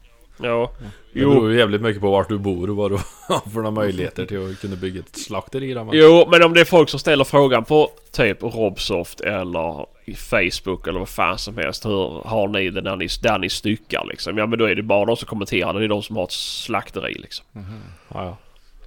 Ja, 0.42 0.70
Det 1.12 1.20
beror 1.20 1.51
ju 1.52 1.59
jävligt 1.59 1.80
mycket 1.82 2.01
på 2.02 2.10
vart 2.10 2.28
du 2.28 2.38
bor 2.38 2.70
och 2.70 2.76
vad 2.76 2.90
du 2.90 2.94
har 3.28 3.40
för 3.51 3.55
några 3.56 3.70
möjligheter 3.70 4.26
till 4.26 4.51
att 4.51 4.60
kunna 4.60 4.76
bygga 4.76 5.01
ett 5.01 5.16
slakteri 5.16 5.74
där. 5.74 5.84
Men... 5.84 5.98
jo, 5.98 6.28
men 6.30 6.42
om 6.42 6.55
det 6.55 6.60
är 6.60 6.64
folk 6.64 6.88
som 6.88 7.01
ställer 7.01 7.24
frågan 7.24 7.64
på 7.64 7.90
typ 8.12 8.42
Robsoft 8.42 9.20
eller 9.20 9.86
i 10.05 10.14
Facebook 10.14 10.86
eller 10.86 10.98
vad 10.98 11.09
fan 11.09 11.38
som 11.38 11.56
helst. 11.59 11.86
Hur 11.86 12.22
har 12.28 12.48
ni 12.48 12.70
det 12.70 12.80
när 12.80 12.96
ni, 12.96 13.09
där 13.22 13.38
ni 13.38 13.48
styckar 13.51 14.05
liksom? 14.05 14.38
Ja 14.38 14.46
men 14.46 14.59
då 14.59 14.64
är 14.64 14.74
det 14.74 14.82
bara 14.82 15.05
de 15.05 15.16
som 15.16 15.26
kommenterar. 15.26 15.74
Det 15.74 15.84
är 15.84 15.88
de 15.88 16.02
som 16.02 16.16
har 16.16 16.24
ett 16.24 16.32
slakteri 16.32 17.14
liksom. 17.14 17.46
Mhm. 17.52 17.80
Ja, 18.14 18.24
ja. 18.24 18.36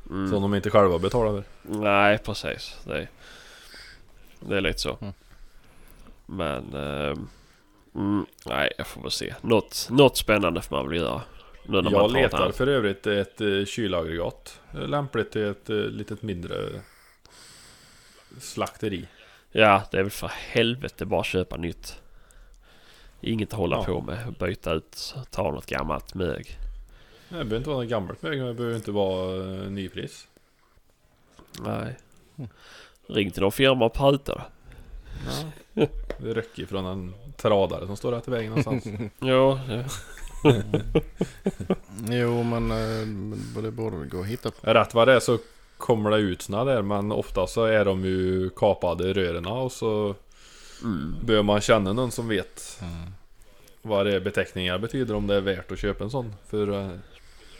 Mm. 0.09 0.29
Som 0.31 0.41
de 0.41 0.55
inte 0.55 0.69
själva 0.69 0.99
betalar 0.99 1.31
för. 1.41 1.43
Nej, 1.79 2.17
precis. 2.17 2.77
Det 2.85 2.97
är, 2.97 3.07
det 4.39 4.57
är 4.57 4.61
lite 4.61 4.79
så. 4.79 4.97
Mm. 5.01 5.13
Men... 6.25 6.73
ehm, 6.73 7.29
mm, 7.95 8.25
nej, 8.45 8.71
jag 8.77 8.87
får 8.87 9.01
väl 9.01 9.11
se. 9.11 9.35
Något, 9.41 9.87
något 9.91 10.17
spännande 10.17 10.61
får 10.61 10.75
man 10.75 10.87
väl 10.89 10.97
göra. 10.97 11.21
Nu 11.65 11.81
när 11.81 11.91
Jag 11.91 12.01
man 12.01 12.11
letar 12.13 12.37
pratar. 12.37 12.51
för 12.51 12.67
övrigt 12.67 13.07
ett 13.07 13.41
uh, 13.41 13.65
kylaggregat. 13.65 14.59
Eh, 14.73 14.87
Lämpligt 14.87 15.31
till 15.31 15.43
ett 15.45 15.69
uh, 15.69 15.85
litet 15.89 16.21
mindre 16.21 16.55
slakteri. 18.39 19.07
Ja, 19.51 19.83
det 19.91 19.97
är 19.97 20.03
väl 20.03 20.11
för 20.11 20.31
helvete 20.51 21.05
bara 21.05 21.23
köpa 21.23 21.57
nytt. 21.57 22.01
Inget 23.21 23.53
att 23.53 23.59
hålla 23.59 23.75
Ja. 23.75 23.83
på 23.85 24.01
med. 24.01 24.33
Byta 24.39 24.73
ut, 24.73 25.15
ta 25.31 25.51
något 25.51 25.65
gammalt 25.65 26.13
mög. 26.13 26.57
Det 27.29 27.35
behöver 27.35 27.57
inte 27.57 27.69
vara 27.69 27.79
något 27.81 27.89
gammalt 27.89 28.23
väg, 28.23 28.39
det 28.41 28.53
behöver 28.53 28.75
inte 28.75 28.91
vara 28.91 29.33
uh, 29.35 29.69
nypris. 29.71 30.27
Nej. 31.61 31.97
Ring 33.07 33.31
till 33.31 33.41
någon 33.41 33.51
firma 33.51 33.85
och 33.85 33.93
prata 33.93 34.33
då. 34.35 34.41
Ja. 35.73 35.87
Det 36.19 36.33
räcker 36.33 36.65
från 36.65 36.85
en 36.85 37.13
tradare 37.37 37.85
som 37.87 37.97
står 37.97 38.11
där 38.11 38.19
till 38.19 38.31
vägen 38.33 38.49
någonstans. 38.49 38.83
Ja, 39.19 39.59
ja. 39.69 39.83
Jo 42.09 42.43
men 42.43 42.71
eh, 42.71 43.05
men 43.07 43.63
det 43.63 43.71
borde 43.71 43.97
väl 43.97 44.07
gå 44.09 44.19
att 44.21 44.27
hitta 44.27 44.51
på. 44.51 44.73
Rätt 44.73 44.93
vad 44.93 45.07
det 45.07 45.13
är 45.13 45.19
så 45.19 45.37
kommer 45.77 46.11
det 46.11 46.17
ut 46.17 46.41
såna 46.41 46.63
där 46.65 46.81
men 46.81 47.11
ofta 47.11 47.47
så 47.47 47.63
är 47.65 47.85
de 47.85 48.05
ju 48.05 48.49
kapade 48.49 49.13
rören 49.13 49.45
och 49.45 49.71
så 49.71 50.15
Mm. 50.83 51.15
behöver 51.25 51.43
man 51.43 51.61
känna 51.61 51.93
någon 51.93 52.11
som 52.11 52.27
vet 52.27 52.79
Mm. 52.81 53.11
vad 53.81 54.05
det 54.05 54.15
är 54.15 54.19
beteckningar 54.19 54.77
betyder 54.77 55.15
om 55.15 55.27
det 55.27 55.35
är 55.35 55.41
värt 55.41 55.71
att 55.71 55.79
köpa 55.79 56.03
en 56.03 56.09
sån 56.09 56.33
för 56.47 56.67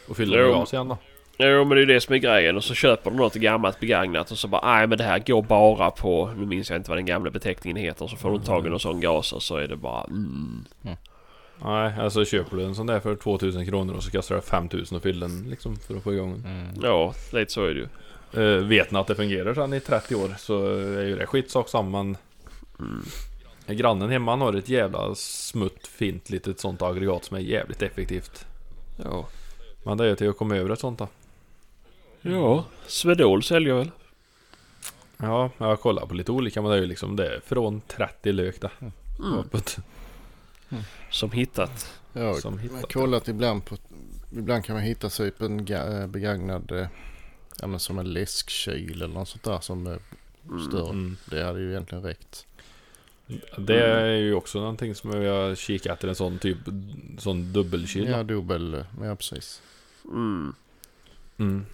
uh, 0.08 0.14
fylla 0.14 0.36
Jo. 0.36 0.42
med 0.42 0.52
gas 0.52 0.72
igen 0.72 0.88
då. 0.88 0.98
Jo 1.38 1.64
men 1.64 1.68
det 1.68 1.74
är 1.74 1.86
ju 1.86 1.86
det 1.86 2.00
som 2.00 2.14
är 2.14 2.18
grejen 2.18 2.56
och 2.56 2.64
så 2.64 2.74
köper 2.74 3.10
de 3.10 3.16
något 3.16 3.34
gammalt 3.34 3.80
begagnat 3.80 4.30
och 4.30 4.38
så 4.38 4.48
bara 4.48 4.76
nej 4.76 4.86
men 4.86 4.98
det 4.98 5.04
här 5.04 5.18
går 5.18 5.42
bara 5.42 5.90
på, 5.90 6.32
nu 6.36 6.46
minns 6.46 6.70
jag 6.70 6.78
inte 6.78 6.90
vad 6.90 6.98
den 6.98 7.06
gamla 7.06 7.30
beteckningen 7.30 7.76
heter, 7.76 8.06
så 8.06 8.16
får 8.16 8.30
du 8.32 8.38
tag 8.38 8.66
i 8.66 8.70
någon 8.70 8.80
sån 8.80 9.00
gas 9.00 9.32
och 9.32 9.42
så 9.42 9.56
är 9.56 9.68
det 9.68 9.76
bara 9.76 10.04
mm. 10.04 10.64
Nej, 11.64 11.92
alltså 12.00 12.24
köper 12.24 12.56
du 12.56 12.64
en 12.64 12.74
sån 12.74 12.86
där 12.86 13.00
för 13.00 13.16
2000 13.16 13.66
kronor 13.66 13.94
och 13.94 14.02
så 14.02 14.10
kostar 14.10 14.34
det 14.34 14.42
5000 14.42 14.96
att 14.96 15.02
fylla 15.02 15.26
den 15.28 15.50
liksom 15.50 15.76
för 15.76 15.96
att 15.96 16.02
få 16.02 16.12
igång 16.12 16.32
den. 16.32 16.52
Mm. 16.52 16.66
Ja, 16.82 17.14
lite 17.32 17.52
så 17.52 17.64
är 17.64 17.74
det 17.74 17.80
ju. 17.80 17.88
Eh, 18.42 18.64
vet 18.64 18.90
ni 18.90 18.98
att 18.98 19.06
det 19.06 19.14
fungerar 19.14 19.54
sedan 19.54 19.74
i 19.74 19.80
30 19.80 20.14
år 20.14 20.34
så 20.38 20.66
är 20.74 21.04
ju 21.04 21.16
det 21.16 21.26
skitsak 21.26 21.68
samma 21.68 22.02
men 22.02 22.16
Mm. 22.80 23.04
Grannen 23.66 24.10
hemma 24.10 24.36
har 24.36 24.54
ett 24.54 24.68
jävla 24.68 25.14
smutt 25.14 25.86
fint 25.86 26.30
litet 26.30 26.60
sånt 26.60 26.82
aggregat 26.82 27.24
som 27.24 27.36
är 27.36 27.40
jävligt 27.40 27.82
effektivt. 27.82 28.46
Ja. 29.04 29.28
Men 29.88 29.98
det 29.98 30.04
är 30.04 30.08
ju 30.08 30.16
till 30.16 30.28
att 30.30 30.36
komma 30.36 30.56
över 30.56 30.70
ett 30.70 30.80
sånt 30.80 30.98
då. 30.98 31.08
Ja, 32.22 32.64
Swedol 32.86 33.42
säljer 33.42 33.74
väl? 33.74 33.90
Ja, 35.16 35.50
jag 35.58 35.66
har 35.66 35.76
kollat 35.76 36.08
på 36.08 36.14
lite 36.14 36.32
olika 36.32 36.62
men 36.62 36.70
det 36.70 36.76
är 36.76 36.80
ju 36.80 36.86
liksom 36.86 37.16
det 37.16 37.26
är 37.36 37.40
från 37.40 37.80
30 37.80 38.32
lök 38.32 38.60
det. 38.60 38.70
Mm. 38.80 38.92
Uppåt. 39.38 39.76
Som 41.10 41.30
hittat. 41.32 41.92
Ja, 42.12 42.34
Som 42.34 42.54
jag 42.54 42.60
har 42.70 42.76
hittat. 42.76 42.92
kollat 42.92 43.28
ibland 43.28 43.64
på... 43.64 43.76
Ibland 44.32 44.64
kan 44.64 44.74
man 44.76 44.82
hitta 44.84 45.08
typ 45.08 45.40
en 45.42 45.66
eh, 45.72 46.06
begagnad... 46.06 46.72
eh, 46.72 46.86
Ja 47.60 47.66
men 47.66 47.80
som 47.80 47.98
en 47.98 48.12
läskkyl 48.12 48.92
eller 49.02 49.14
något 49.14 49.28
sånt 49.28 49.42
där 49.44 49.60
som 49.60 49.86
är 49.86 49.98
större. 50.68 50.90
Mm. 50.90 51.16
Det 51.30 51.44
hade 51.44 51.60
ju 51.60 51.70
egentligen 51.70 52.04
räckt. 52.04 52.46
Det 53.58 53.84
är 53.84 54.06
ju 54.16 54.34
också 54.34 54.58
någonting 54.60 54.94
som 54.94 55.22
jag 55.22 55.48
har 55.48 55.54
kikat 55.54 55.92
efter 55.92 56.08
en 56.08 56.14
sån 56.14 56.38
typ 56.38 56.58
sån 57.18 57.52
dubbelkyl. 57.52 58.08
Ja, 58.08 58.22
dubbel... 58.22 58.74
eh, 58.74 58.80
Ja, 59.02 59.14
precis. 59.16 59.62
Mm. 60.08 60.54
Mm. 61.38 61.66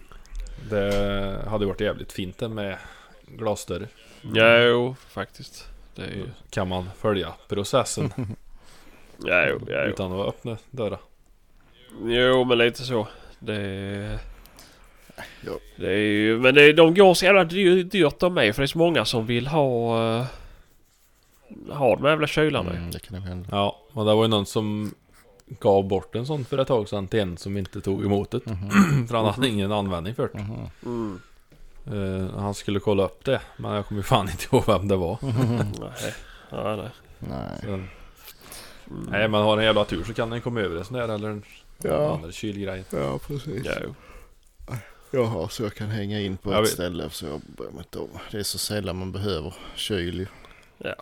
Det 0.69 1.45
hade 1.47 1.65
varit 1.65 1.81
jävligt 1.81 2.11
fint 2.11 2.37
det 2.37 2.49
med 2.49 2.77
glasdörr. 3.27 3.87
Ja, 4.33 4.57
jo, 4.59 4.95
faktiskt. 5.09 5.67
Det 5.95 6.01
är 6.01 6.11
ju... 6.11 6.25
Kan 6.49 6.67
man 6.67 6.89
följa 6.97 7.33
processen 7.47 8.13
Ja, 9.25 9.47
jo, 9.49 9.59
ja, 9.67 9.83
jo. 9.85 9.89
utan 9.91 10.19
att 10.19 10.27
öppna 10.27 10.57
dörrar. 10.71 10.99
Jo, 12.03 12.43
men 12.43 12.57
lite 12.57 12.83
så. 12.83 13.07
Det. 13.39 14.19
Det 15.75 15.91
är 15.91 15.97
ju... 15.97 16.39
Men 16.39 16.55
det, 16.55 16.73
de 16.73 16.93
går 16.93 17.13
så 17.13 17.25
jävla 17.25 17.43
dy- 17.43 17.83
dyrt 17.83 18.19
de 18.19 18.33
med. 18.33 18.55
För 18.55 18.61
det 18.61 18.65
är 18.65 18.67
så 18.67 18.77
många 18.77 19.05
som 19.05 19.25
vill 19.25 19.47
ha... 19.47 19.97
Uh, 20.19 20.25
ha 21.69 21.95
de 21.95 22.05
jävla 22.05 22.27
kylarna. 22.27 22.71
Mm, 22.71 22.91
det 22.91 22.99
kan 22.99 23.15
nog 23.17 23.27
hända. 23.27 23.49
Ja, 23.51 23.79
och 23.91 24.05
det 24.05 24.13
var 24.15 24.23
ju 24.23 24.27
någon 24.27 24.45
som 24.45 24.93
gav 25.47 25.87
bort 25.87 26.15
en 26.15 26.25
sån 26.25 26.45
för 26.45 26.57
ett 26.57 26.67
tag 26.67 26.89
sedan 26.89 27.07
till 27.07 27.19
en 27.19 27.37
som 27.37 27.57
inte 27.57 27.81
tog 27.81 28.05
emot 28.05 28.31
det. 28.31 28.45
Mhm. 28.45 29.07
För 29.07 29.15
han 29.17 29.25
hade 29.25 29.47
ingen 29.47 29.71
användning 29.71 30.15
för 30.15 30.29
det. 30.33 30.39
Mhm. 30.39 30.69
Mm. 30.85 31.19
Eh, 32.27 32.39
han 32.39 32.53
skulle 32.53 32.79
kolla 32.79 33.03
upp 33.05 33.25
det, 33.25 33.41
men 33.57 33.71
jag 33.71 33.85
kommer 33.85 33.99
ju 33.99 34.03
fan 34.03 34.29
inte 34.31 34.45
ihåg 34.55 34.63
vem 34.67 34.87
det 34.87 34.95
var. 34.95 35.17
Nej. 35.21 36.13
Ja, 36.49 36.75
nej. 36.75 36.89
Nej. 37.19 37.59
Så, 37.63 37.79
nej, 39.11 39.27
man 39.27 39.41
har 39.43 39.57
en 39.57 39.63
jävla 39.63 39.85
tur 39.85 40.03
så 40.03 40.13
kan 40.13 40.29
den 40.29 40.41
komma 40.41 40.59
över 40.61 40.77
en 40.77 40.85
sån 40.85 40.97
där 40.97 41.09
eller 41.09 41.29
en 41.29 41.43
Ja. 41.83 42.13
annan 42.17 42.31
kylgrej. 42.31 42.83
Ja, 42.89 43.19
precis. 43.27 43.65
Ja. 43.65 43.71
Jaha, 45.11 45.49
så 45.49 45.63
jag 45.63 45.73
kan 45.75 45.87
hänga 45.89 46.19
in 46.21 46.37
på 46.37 46.51
Jag 46.51 46.59
ett 46.59 46.65
vet. 46.65 46.73
ställe 46.73 47.09
så 47.09 47.25
jag 47.25 47.41
bryr 47.57 47.67
mig 47.67 47.77
inte 47.77 47.99
om. 47.99 48.09
Det 48.31 48.37
är 48.37 48.43
så 48.43 48.57
sällan 48.57 48.95
man 48.97 49.11
behöver 49.11 49.53
kyl 49.75 50.19
ju. 50.19 50.27
Ja. 50.77 50.95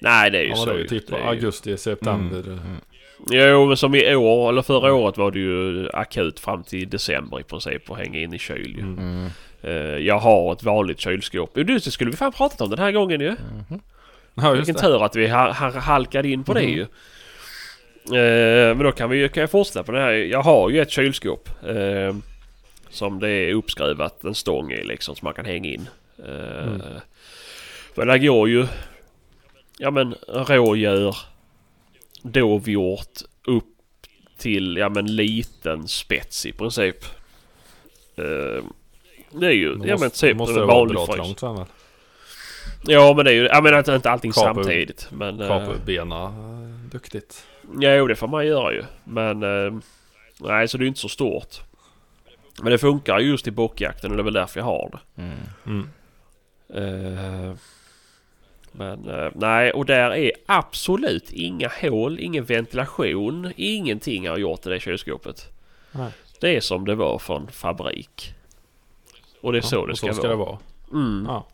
Nej, 0.00 0.30
det 0.30 0.38
är 0.38 0.42
ju 0.42 0.48
Ja, 0.48 0.56
så 0.56 0.64
det 0.66 0.70
är 0.72 0.74
ju 0.76 0.82
ju. 0.82 0.88
typ 0.88 1.06
Det 1.08 1.14
är 1.16 1.18
ju- 1.20 1.24
augusti, 1.26 1.76
september. 1.76 2.46
Mm. 2.46 2.76
Jo, 3.30 3.66
men 3.66 3.76
som 3.76 3.94
i 3.94 4.14
år, 4.14 4.48
eller 4.48 4.62
förra 4.62 4.92
året 4.92 5.16
var 5.18 5.30
det 5.30 5.38
ju 5.38 5.88
akut 5.92 6.40
fram 6.40 6.62
till 6.64 6.88
december 6.90 7.40
i 7.40 7.42
princip 7.42 7.90
att 7.90 7.98
hänga 7.98 8.18
in 8.20 8.34
i 8.34 8.38
kyl 8.38 8.74
ju. 8.76 8.80
Mm. 8.82 8.98
Mm. 8.98 9.30
Eh, 9.62 9.72
jag 10.06 10.18
har 10.18 10.52
ett 10.52 10.62
vanligt 10.62 11.00
kylskåp. 11.00 11.50
Jo, 11.54 11.64
det 11.64 11.80
skulle 11.80 12.10
vi 12.10 12.16
fan 12.16 12.32
pratat 12.32 12.60
om 12.60 12.70
den 12.70 12.78
här 12.78 12.92
gången 12.92 13.20
ju. 13.20 13.30
Mhm. 13.30 13.80
Ja, 14.34 14.48
just 14.56 14.58
Vilken 14.68 14.74
det. 14.74 14.80
tur 14.80 15.04
att 15.04 15.16
vi 15.16 15.28
ha, 15.28 15.52
ha, 15.52 15.70
halkade 15.78 16.28
in 16.28 16.44
på 16.44 16.54
det 16.54 16.62
ju. 16.62 16.80
Eh, 18.06 18.74
men 18.76 18.78
då 18.78 18.92
kan, 18.92 19.10
vi, 19.10 19.28
kan 19.28 19.40
jag 19.40 19.50
fortsätta 19.50 19.82
på 19.82 19.92
det 19.92 20.00
här. 20.00 20.12
Jag 20.12 20.42
har 20.42 20.70
ju 20.70 20.80
ett 20.80 20.90
kylskåp. 20.90 21.48
Eh, 21.68 22.16
som 22.90 23.18
det 23.18 23.28
är 23.30 23.54
uppskruvat 23.54 24.24
en 24.24 24.34
stång 24.34 24.72
i 24.72 24.84
liksom 24.84 25.16
som 25.16 25.26
man 25.26 25.34
kan 25.34 25.44
hänga 25.44 25.70
in. 25.70 25.88
Eh, 26.26 26.66
Mm. 26.66 26.80
Men 27.94 28.06
det 28.08 28.18
går 28.18 28.48
ju... 28.48 28.66
Ja 29.78 29.90
men 29.90 30.14
rådjur, 30.28 31.16
dovhjort 32.22 33.20
upp 33.46 33.64
till 34.38 34.76
ja 34.76 34.88
men 34.88 35.16
liten 35.16 35.88
spets 35.88 36.46
i 36.46 36.52
princip. 36.52 37.04
Eh, 38.16 38.64
det 39.30 39.46
är 39.46 39.50
ju 39.52 39.74
Då 39.74 39.86
ja 39.86 39.96
men 39.98 40.00
måste, 40.06 40.20
typ 40.26 40.36
måste 40.36 40.60
en 40.60 40.66
vanlig 40.66 40.98
frys. 41.06 41.16
trångt 41.16 41.40
sen 41.40 41.54
väl? 41.56 41.66
Ja 42.86 43.12
men 43.16 43.24
det 43.24 43.30
är 43.30 43.34
ju, 43.34 43.42
jag 43.46 43.62
menar 43.62 43.78
inte, 43.78 43.92
inte 43.94 44.10
allting 44.10 44.32
Kapa- 44.32 44.54
samtidigt. 44.54 45.08
Men, 45.12 45.40
eh, 45.40 45.48
Kapa 45.48 45.66
upp 45.66 45.84
bena 45.84 46.24
eh, 46.24 46.90
duktigt. 46.90 47.46
ja, 47.80 47.94
jo, 47.94 48.06
det 48.06 48.14
får 48.16 48.28
man 48.28 48.46
göra 48.46 48.72
ju. 48.72 48.84
Men 49.04 49.42
eh, 49.42 49.80
nej 50.40 50.68
så 50.68 50.76
det 50.78 50.82
är 50.82 50.84
ju 50.84 50.88
inte 50.88 51.00
så 51.00 51.08
stort. 51.08 51.56
Men 52.62 52.72
det 52.72 52.78
funkar 52.78 53.18
ju 53.18 53.28
just 53.30 53.46
i 53.46 53.50
bockjakten 53.50 54.10
och 54.10 54.16
det 54.16 54.20
är 54.20 54.24
väl 54.24 54.32
därför 54.34 54.60
jag 54.60 54.64
har 54.64 54.90
det. 54.92 55.22
Mm. 55.22 55.38
Mm. 55.66 55.88
Eh, 56.74 57.56
men 58.76 59.08
eh, 59.08 59.30
nej 59.34 59.70
och 59.72 59.86
där 59.86 60.10
är 60.10 60.32
absolut 60.46 61.32
inga 61.32 61.70
hål, 61.80 62.20
ingen 62.20 62.44
ventilation, 62.44 63.52
ingenting 63.56 64.28
har 64.28 64.36
gjort 64.38 64.66
i 64.66 64.68
det 64.68 64.80
kylskåpet. 64.80 65.48
Nej. 65.92 66.10
Det 66.40 66.56
är 66.56 66.60
som 66.60 66.84
det 66.84 66.94
var 66.94 67.18
från 67.18 67.48
fabrik. 67.48 68.34
Och 69.40 69.52
det 69.52 69.58
är 69.58 69.62
så 69.62 69.76
Ja, 69.76 69.86
det 69.86 69.92
och 69.92 69.98
ska, 69.98 70.06
så 70.06 70.14
ska 70.14 70.22
vara. 70.22 70.30
det 70.30 70.36
vara. 70.36 70.58
Mm. 70.92 71.24
Ja. 71.28 71.46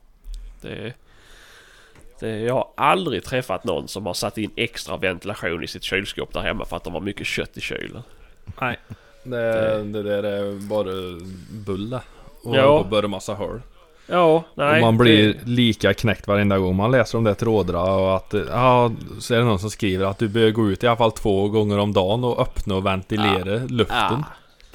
Det, 0.60 0.92
det, 2.20 2.38
jag 2.40 2.54
har 2.54 2.68
aldrig 2.76 3.24
träffat 3.24 3.64
någon 3.64 3.88
som 3.88 4.06
har 4.06 4.14
satt 4.14 4.38
in 4.38 4.50
extra 4.56 4.96
ventilation 4.96 5.64
i 5.64 5.66
sitt 5.66 5.82
kylskåp 5.82 6.32
där 6.32 6.40
hemma 6.40 6.64
för 6.64 6.76
att 6.76 6.84
de 6.84 6.92
har 6.94 7.00
mycket 7.00 7.26
kött 7.26 7.56
i 7.56 7.60
kylen. 7.60 8.02
Nej. 8.60 8.78
Det, 9.24 9.82
det 9.84 10.02
där 10.02 10.22
är 10.22 10.68
bara 10.68 11.20
bulle. 11.66 12.00
Och 12.44 12.56
Ja. 12.56 12.86
börja 12.90 13.08
massa 13.08 13.34
hål. 13.34 13.60
Ja, 14.12 14.44
nej. 14.54 14.74
och 14.74 14.80
man 14.80 14.98
blir 14.98 15.26
det- 15.28 15.50
lika 15.50 15.94
knäckt 15.94 16.26
varenda 16.26 16.58
gång 16.58 16.76
man 16.76 16.90
läser 16.90 17.18
om 17.18 17.24
det 17.24 17.34
trådra 17.34 17.82
och 17.82 18.16
att 18.16 18.34
ja, 18.50 18.92
så 19.20 19.34
är 19.34 19.38
det 19.38 19.44
någon 19.44 19.58
som 19.58 19.70
skriver 19.70 20.06
att 20.06 20.18
du 20.18 20.28
bör 20.28 20.50
gå 20.50 20.70
ut 20.70 20.84
i 20.84 20.86
alla 20.86 20.96
fall 20.96 21.12
två 21.12 21.48
gånger 21.48 21.78
om 21.78 21.92
dagen 21.92 22.24
och 22.24 22.40
öppna 22.40 22.74
och 22.74 22.86
ventilera 22.86 23.60
luften. 23.68 23.96
Ja, 23.98 24.24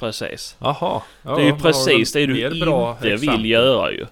precis. 0.00 0.56
Jaha. 0.58 1.02
Ja, 1.22 1.34
det 1.36 1.42
är 1.42 1.46
ju 1.46 1.56
precis 1.56 2.12
det 2.12 2.26
du 2.26 2.44
inte 2.46 3.16
vill 3.16 3.44
göra 3.50 3.90
ju. 3.92 4.06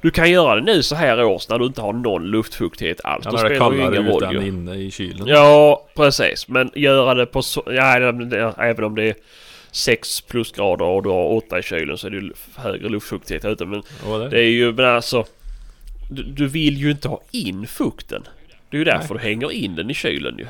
Du 0.00 0.10
kan 0.10 0.30
göra 0.30 0.54
det 0.54 0.60
nu 0.62 0.82
så 0.82 0.94
här 0.94 1.24
års 1.24 1.48
när 1.48 1.58
du 1.58 1.66
inte 1.66 1.80
har 1.80 1.92
någon 1.92 2.24
luftfuktighet 2.24 3.00
alls. 3.04 3.24
Ja, 3.24 3.30
Då 3.30 3.38
spelar 3.38 3.70
det 3.70 3.76
ju 3.76 3.82
ingen 3.82 4.06
roll 4.06 4.28
ju. 4.32 4.48
inne 4.48 4.74
i 4.74 4.90
kylen. 4.90 5.26
Ja, 5.26 5.86
precis. 5.96 6.48
Men 6.48 6.70
göra 6.74 7.14
det 7.14 7.26
på 7.26 7.42
så... 7.42 7.62
Ja, 7.66 7.96
även 8.58 8.84
om 8.84 8.94
det 8.94 9.14
6 9.72 10.20
plusgrader 10.20 10.84
och 10.84 11.02
du 11.02 11.08
har 11.08 11.24
8 11.24 11.58
i 11.58 11.62
kylen 11.62 11.98
så 11.98 12.06
är 12.06 12.10
det 12.10 12.16
ju 12.16 12.32
högre 12.56 12.88
luftfuktighet 12.88 13.44
ute. 13.44 13.66
Men 13.66 13.82
det, 14.06 14.28
det 14.28 14.38
är 14.40 14.50
ju... 14.50 14.72
Men 14.72 14.84
alltså... 14.84 15.24
Du, 16.10 16.22
du 16.22 16.46
vill 16.48 16.76
ju 16.76 16.90
inte 16.90 17.08
ha 17.08 17.20
in 17.30 17.66
fukten. 17.66 18.22
Det 18.70 18.76
är 18.76 18.78
ju 18.78 18.84
därför 18.84 19.14
du 19.14 19.20
hänger 19.20 19.52
in 19.52 19.74
den 19.76 19.90
i 19.90 19.94
kylen 19.94 20.38
ju. 20.38 20.46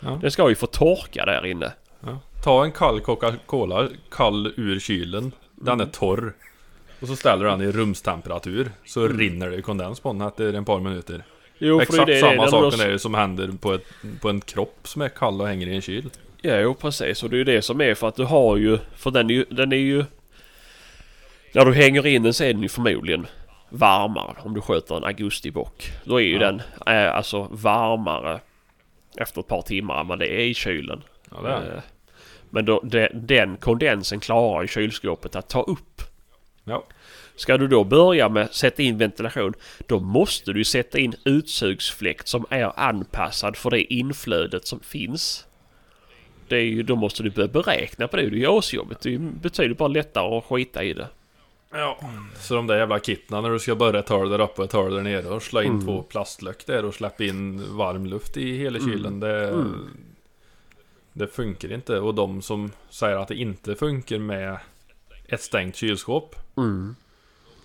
Ja. 0.00 0.18
Den 0.22 0.30
ska 0.30 0.48
ju 0.48 0.54
få 0.54 0.66
torka 0.66 1.24
där 1.24 1.46
inne. 1.46 1.72
ja. 2.00 2.18
Ta 2.44 2.64
en 2.64 2.72
kall 2.72 3.00
Coca-Cola, 3.00 3.88
kall 4.10 4.52
ur 4.56 4.80
kylen. 4.80 5.32
Den 5.56 5.74
Mm. 5.74 5.86
är 5.88 5.90
torr. 5.92 6.32
Och 7.00 7.08
så 7.08 7.16
ställer 7.16 7.44
du 7.44 7.50
den 7.50 7.60
i 7.62 7.72
rumstemperatur. 7.72 8.70
Så 8.84 9.04
Mm. 9.04 9.18
rinner 9.18 9.50
det 9.50 9.62
kondens 9.62 10.00
på 10.00 10.12
den 10.12 10.20
efter 10.20 10.52
ett 10.60 10.66
par 10.66 10.80
minuter. 10.80 11.24
Jo, 11.58 11.80
Exakt 11.80 12.06
det 12.06 12.16
är 12.18 12.20
samma 12.20 12.48
sak 12.48 12.74
har- 12.74 12.84
är 12.86 12.90
det 12.92 12.98
som 12.98 13.14
händer 13.14 13.48
på, 13.60 13.72
ett, 13.74 13.84
på 14.20 14.28
en 14.28 14.40
kropp 14.40 14.78
som 14.84 15.02
är 15.02 15.08
kall 15.08 15.40
och 15.40 15.48
hänger 15.48 15.66
i 15.66 15.74
en 15.74 15.80
kyl. 15.82 16.10
Ja, 16.42 16.56
jo, 16.60 16.74
precis. 16.74 17.22
Och 17.22 17.30
det 17.30 17.36
är 17.36 17.38
ju 17.38 17.44
det 17.44 17.62
som 17.62 17.80
är 17.80 17.94
för 17.94 18.08
att 18.08 18.16
du 18.16 18.24
har 18.24 18.56
ju... 18.56 18.78
För 18.96 19.10
den 19.10 19.30
är 19.30 19.34
ju... 19.34 19.44
Den 19.50 19.72
är 19.72 19.76
ju 19.76 20.04
när 21.54 21.64
du 21.64 21.74
hänger 21.74 22.06
in 22.06 22.22
den 22.22 22.34
så 22.34 22.44
är 22.44 22.52
den 22.52 22.62
ju 22.62 22.68
förmodligen 22.68 23.26
varmare 23.68 24.36
om 24.42 24.54
du 24.54 24.60
sköter 24.60 24.96
en 24.96 25.04
augustibock. 25.04 25.92
Då 26.04 26.20
är 26.20 26.24
ju 26.24 26.32
Ja. 26.32 26.38
den 26.38 26.62
eh, 26.86 27.14
alltså 27.16 27.48
varmare 27.50 28.40
efter 29.16 29.40
ett 29.40 29.46
par 29.46 29.62
timmar 29.62 30.00
än 30.00 30.08
vad 30.08 30.18
det 30.18 30.26
är 30.26 30.40
i 30.44 30.54
kylen. 30.54 31.02
Ja, 31.30 31.42
det 31.42 31.48
är. 31.48 31.76
Eh, 31.76 31.82
Men 32.50 32.64
då, 32.64 32.80
de, 32.84 33.08
den 33.12 33.56
kondensen 33.56 34.20
klarar 34.20 34.62
ju 34.62 34.68
kylskåpet 34.68 35.36
att 35.36 35.48
ta 35.48 35.62
upp. 35.62 36.02
Ja. 36.64 36.84
Ska 37.36 37.58
du 37.58 37.68
då 37.68 37.84
börja 37.84 38.28
med 38.28 38.52
sätta 38.54 38.82
in 38.82 38.98
ventilation 38.98 39.54
då 39.86 40.00
måste 40.00 40.52
du 40.52 40.64
sätta 40.64 40.98
in 40.98 41.14
utsugsfläkt 41.24 42.28
som 42.28 42.46
är 42.50 42.80
anpassad 42.80 43.56
för 43.56 43.70
det 43.70 43.92
inflödet 43.94 44.66
som 44.66 44.80
finns. 44.80 45.46
Det 46.50 46.56
är 46.56 46.64
ju, 46.64 46.82
då 46.82 46.96
måste 46.96 47.22
du 47.22 47.30
börja 47.30 47.48
beräkna 47.48 48.08
på 48.08 48.16
det. 48.16 48.22
Det 48.22 48.36
är 48.36 48.38
ju 48.40 48.58
asjobbigt. 48.58 49.00
Det 49.00 49.14
är 49.14 49.18
betydligt 49.18 49.78
bara 49.78 49.88
lättare 49.88 50.38
att 50.38 50.44
skita 50.44 50.84
i 50.84 50.92
det. 50.92 51.08
Ja. 51.72 51.98
Så 52.40 52.54
de 52.54 52.66
där 52.66 52.78
jävla 52.78 52.98
kitna 53.00 53.40
när 53.40 53.50
du 53.50 53.58
ska 53.58 53.74
börja 53.74 54.02
ta 54.02 54.24
det 54.24 54.30
där 54.30 54.40
uppe 54.40 54.62
och 54.62 54.70
ta 54.70 54.88
det 54.88 54.94
där 54.96 55.02
nere 55.02 55.28
och 55.28 55.42
slå 55.42 55.62
in 55.62 55.72
Mm. 55.72 55.84
två 55.86 56.02
plastlöck 56.02 56.66
där 56.66 56.84
och 56.84 56.94
släppa 56.94 57.24
in 57.24 57.76
varm 57.76 58.06
luft 58.06 58.36
i 58.36 58.56
hela 58.56 58.78
Mm. 58.78 58.90
kylen. 58.90 59.20
Det, 59.20 59.48
Mm. 59.48 59.88
det 61.12 61.26
funkar 61.26 61.72
inte. 61.72 61.98
Och 62.00 62.14
de 62.14 62.42
som 62.42 62.70
säger 62.90 63.16
att 63.16 63.28
det 63.28 63.34
inte 63.36 63.74
funkar 63.74 64.18
med 64.18 64.58
ett 65.28 65.42
stängt 65.42 65.76
kylskåp. 65.76 66.36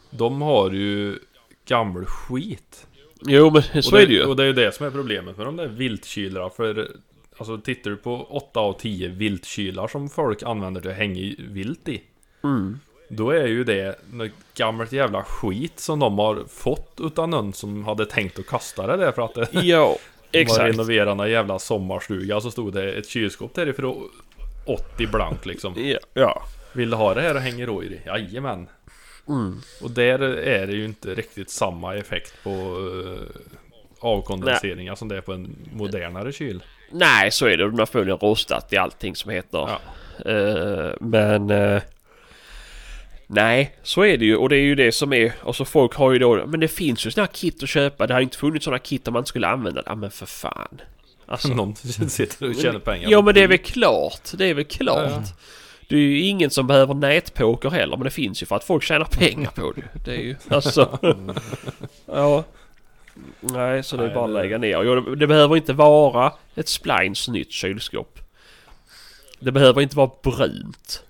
De 0.09 0.41
har 0.41 0.71
ju 0.71 1.19
gammal 1.67 2.05
skit. 2.05 2.87
Jo 3.21 3.49
men 3.71 3.83
så 3.83 3.95
och 3.95 4.01
är 4.01 4.07
det 4.07 4.13
ju. 4.13 4.23
Och 4.23 4.35
det 4.35 4.43
är 4.43 4.47
ju 4.47 4.53
det 4.53 4.75
som 4.75 4.85
är 4.85 4.91
problemet 4.91 5.37
med 5.37 5.45
de 5.45 5.55
där 5.55 5.67
viltkylorna. 5.67 6.49
För 6.49 6.91
Alltså 7.37 7.57
tittar 7.57 7.91
du 7.91 7.97
på 7.97 8.23
8 8.29 8.59
av 8.59 8.73
10 8.73 9.07
viltkylar 9.07 9.87
som 9.87 10.09
folk 10.09 10.43
använder 10.43 10.81
till 10.81 10.89
att 10.89 10.97
hänga 10.97 11.35
vilt 11.37 11.87
i. 11.87 12.01
Mm. 12.43 12.79
Då 13.09 13.29
är 13.29 13.47
ju 13.47 13.63
det 13.63 13.99
något 14.11 14.31
gammalt 14.55 14.91
jävla 14.91 15.23
skit 15.23 15.79
som 15.79 15.99
de 15.99 16.19
har 16.19 16.43
fått 16.47 16.99
utan 17.01 17.29
någon 17.29 17.53
som 17.53 17.85
hade 17.85 18.05
tänkt 18.05 18.39
att 18.39 18.47
kasta 18.47 18.87
det 18.87 18.97
där 18.97 19.11
för 19.11 19.21
att 19.21 19.33
det 19.33 19.47
Ja, 19.63 19.87
var 19.87 19.97
exakt. 20.31 20.63
renovera 20.63 21.11
en 21.11 21.31
jävla 21.31 21.59
sommarstuga 21.59 22.41
så 22.41 22.51
stod 22.51 22.73
det 22.73 22.93
ett 22.93 23.07
kylskåp 23.07 23.53
därifrån 23.53 24.09
80 24.65 25.07
blank 25.07 25.45
liksom. 25.45 25.73
Ja, 25.77 25.99
ja. 26.13 26.43
Vill 26.73 26.89
du 26.89 26.95
ha 26.97 27.13
det 27.13 27.21
här 27.21 27.35
och 27.35 27.41
hänger 27.41 27.67
då 27.67 27.83
i? 27.83 27.99
Jajamän. 28.05 28.67
Mm. 29.27 29.61
Och 29.81 29.91
där 29.91 30.19
är 30.21 30.67
det 30.67 30.73
ju 30.73 30.85
inte 30.85 31.15
riktigt 31.15 31.49
samma 31.49 31.95
effekt 31.95 32.33
på 32.43 32.49
uh, 32.49 33.19
avkondenseringar 33.99 34.95
som 34.95 35.07
det 35.07 35.17
är 35.17 35.21
på 35.21 35.33
en 35.33 35.55
modernare 35.73 36.31
kyl. 36.31 36.63
Nej, 36.97 37.31
så 37.31 37.45
är 37.45 37.57
det. 37.57 37.63
De 37.63 37.79
har 37.79 37.85
förmodligen 37.85 38.19
rostat 38.19 38.73
i 38.73 38.77
allting 38.77 39.15
som 39.15 39.31
heter. 39.31 39.57
Ja. 39.57 39.79
Eh, 40.31 40.93
men... 40.99 41.49
eh, 41.49 41.81
nej, 43.27 43.75
så 43.83 44.01
är 44.05 44.17
det 44.17 44.25
ju. 44.25 44.35
Och 44.35 44.49
det 44.49 44.57
är 44.57 44.61
ju 44.61 44.75
det 44.75 44.91
som 44.91 45.13
är... 45.13 45.33
Och 45.41 45.55
så 45.55 45.65
folk 45.65 45.93
har 45.95 46.11
ju 46.11 46.19
då... 46.19 46.45
Men 46.45 46.59
det 46.59 46.67
finns 46.67 47.05
ju 47.05 47.11
sådana 47.11 47.25
här 47.25 47.33
kit 47.33 47.63
att 47.63 47.69
köpa. 47.69 48.07
Det 48.07 48.13
har 48.13 48.21
ju 48.21 48.23
inte 48.23 48.37
funnits 48.37 48.65
sådana 48.65 48.79
kit 48.79 49.07
om 49.07 49.13
man 49.13 49.19
inte 49.19 49.29
skulle 49.29 49.47
använda 49.47 49.81
det. 49.81 49.89
Ja 49.89 49.95
men 49.95 50.11
för 50.11 50.25
fan. 50.25 50.81
Alltså, 51.25 51.47
Någon 51.47 51.75
sitter 52.09 52.49
och 52.49 52.55
tjänar 52.55 52.79
pengar. 52.79 53.09
ja 53.09 53.21
men 53.21 53.33
det 53.33 53.43
är 53.43 53.47
väl 53.47 53.57
klart. 53.57 54.31
Det 54.37 54.45
är 54.45 54.53
väl 54.53 54.65
klart. 54.65 55.09
Ja, 55.09 55.11
ja. 55.11 55.23
Det 55.89 55.95
är 55.95 55.99
ju 55.99 56.21
ingen 56.21 56.49
som 56.49 56.67
behöver 56.67 56.93
nätpoker 56.93 57.69
heller. 57.69 57.97
Men 57.97 58.03
det 58.03 58.09
finns 58.09 58.41
ju 58.41 58.45
för 58.45 58.55
att 58.55 58.63
folk 58.63 58.83
tjänar 58.83 59.05
pengar 59.05 59.51
på 59.51 59.71
det. 59.71 60.05
Det 60.05 60.11
är 60.11 60.21
ju 60.21 60.35
alltså... 60.49 60.99
ja. 62.05 62.43
Nej, 63.39 63.83
så 63.83 63.97
det 63.97 64.03
är 64.03 64.07
Nej, 64.07 64.15
bara 64.15 64.25
att 64.25 64.29
det- 64.29 64.41
lägga 64.41 64.57
ner. 64.57 64.83
Jo, 64.83 65.15
det, 65.15 65.27
behöver 65.27 65.55
inte 65.57 65.73
vara 65.73 66.33
ett 66.55 66.67
splines 66.67 67.27
nytt 67.27 67.51
kylskåp. 67.51 68.19
Det 69.39 69.51
behöver 69.51 69.81
inte 69.81 69.97
vara 69.97 70.11
brunt. 70.23 71.03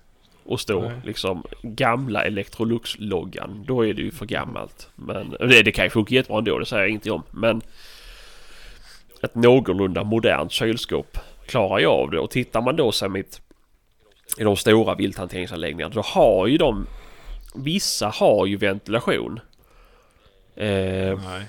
Och 0.44 0.60
stå 0.60 0.80
Nej. 0.80 1.00
liksom 1.04 1.42
gamla 1.62 2.24
Electrolux-loggan. 2.24 3.64
Då 3.66 3.86
är 3.86 3.94
det 3.94 4.02
ju 4.02 4.10
för 4.10 4.26
gammalt. 4.26 4.88
Men 4.94 5.30
det, 5.30 5.62
det 5.62 5.72
kan 5.72 5.84
ju 5.84 5.90
funka 5.90 6.14
jättebra 6.14 6.38
ändå, 6.38 6.58
det 6.58 6.66
säger 6.66 6.82
jag 6.82 6.88
ingenting 6.88 7.12
om. 7.12 7.22
Men 7.30 7.62
ett 9.22 9.34
någorlunda 9.34 10.04
modernt 10.04 10.52
kylskåp 10.52 11.18
klarar 11.46 11.78
jag 11.78 11.92
av 11.92 12.10
det. 12.10 12.18
Och 12.18 12.30
tittar 12.30 12.60
man 12.60 12.76
då 12.76 12.92
som 12.92 13.16
ett, 13.16 13.40
i 14.38 14.44
de 14.44 14.56
stora 14.56 14.94
vilthanteringsanläggningarna 14.94 15.94
då 15.94 16.00
har 16.00 16.46
ju 16.46 16.56
de 16.58 16.86
Vissa 17.54 18.08
har 18.08 18.46
ju 18.46 18.56
ventilation. 18.56 19.40
Eh, 20.56 20.66
Nej. 21.24 21.46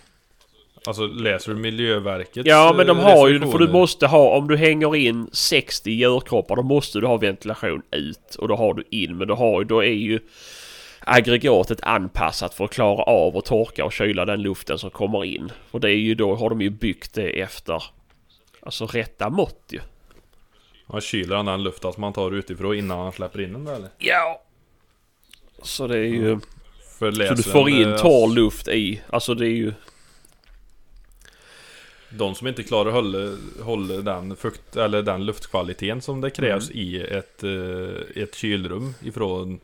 Alltså 0.88 1.08
läser 1.08 1.54
du 1.54 1.60
Miljöverkets 1.60 2.48
Ja 2.48 2.74
men 2.78 2.88
de 2.88 3.00
eh, 3.00 3.04
har 3.04 3.28
ju, 3.28 3.40
för 3.40 3.58
du 3.58 3.68
måste 3.68 4.08
ha, 4.08 4.38
om 4.38 4.48
du 4.48 4.58
hänger 4.58 4.96
in 4.96 5.30
60 5.32 5.92
djurkroppar 5.92 6.56
då 6.56 6.64
måste 6.64 7.00
du 7.00 7.08
ha 7.08 7.18
ventilation 7.18 7.82
ut 7.92 8.36
och 8.36 8.48
då 8.48 8.56
har 8.56 8.74
du 8.74 8.84
in 8.90 9.18
men 9.18 9.28
då 9.28 9.36
har 9.36 9.64
då 9.64 9.84
är 9.84 9.94
ju 9.94 10.20
aggregatet 11.00 11.80
anpassat 11.82 12.54
för 12.54 12.66
att 12.66 12.72
klara 12.72 13.04
av 13.04 13.38
att 13.38 13.46
torka 13.46 13.86
och 13.86 13.94
kyla 13.94 14.26
den 14.26 14.42
luften 14.42 14.78
som 14.78 14.90
kommer 14.90 15.26
in. 15.26 15.52
Och 15.72 15.80
det 15.80 15.90
är 15.90 15.96
ju 15.96 16.16
då 16.16 16.36
har 16.36 16.50
de 16.50 16.62
ju 16.62 16.70
byggt 16.70 17.14
det 17.14 17.42
efter 17.42 17.84
alltså 18.62 18.86
rätta 18.86 19.30
mått 19.30 19.64
ju. 19.70 19.80
Ja, 20.92 21.02
kyler 21.02 21.44
den 21.44 21.64
luften 21.64 21.94
som 21.94 22.02
man 22.02 22.14
tar 22.14 22.32
utifrån 22.32 22.76
innan 22.76 23.00
han 23.00 23.12
släpper 23.12 23.42
in 23.42 23.54
den 23.54 23.66
där 23.66 23.76
eller? 23.76 23.90
Ja. 23.98 24.42
Så 25.62 25.88
det 25.88 25.98
är 25.98 26.04
ju, 26.04 26.40
För 27.00 27.12
så 27.12 27.34
du 27.34 27.44
får 27.44 27.70
in 27.70 27.90
eh, 27.90 27.98
torr 27.98 28.36
luft 28.36 28.68
i, 28.68 29.02
alltså 29.10 29.34
det 29.34 29.46
är 29.46 29.56
ju, 29.56 29.74
De 32.10 32.36
som 32.36 32.48
inte 32.48 32.64
klarar 32.64 32.88
att 32.90 32.94
hålla, 32.94 33.38
hålla 33.62 33.96
den, 34.02 34.36
fukt, 34.36 34.76
eller 34.76 35.04
den 35.04 35.26
luftkvaliteten 35.26 36.02
som 36.02 36.22
det 36.22 36.30
krävs 36.30 36.70
Mm. 36.72 36.80
i 36.82 36.98
ett, 37.02 37.44
eh, 37.44 38.24
ett 38.24 38.36
kylrum 38.36 38.94
ifrån 39.02 39.60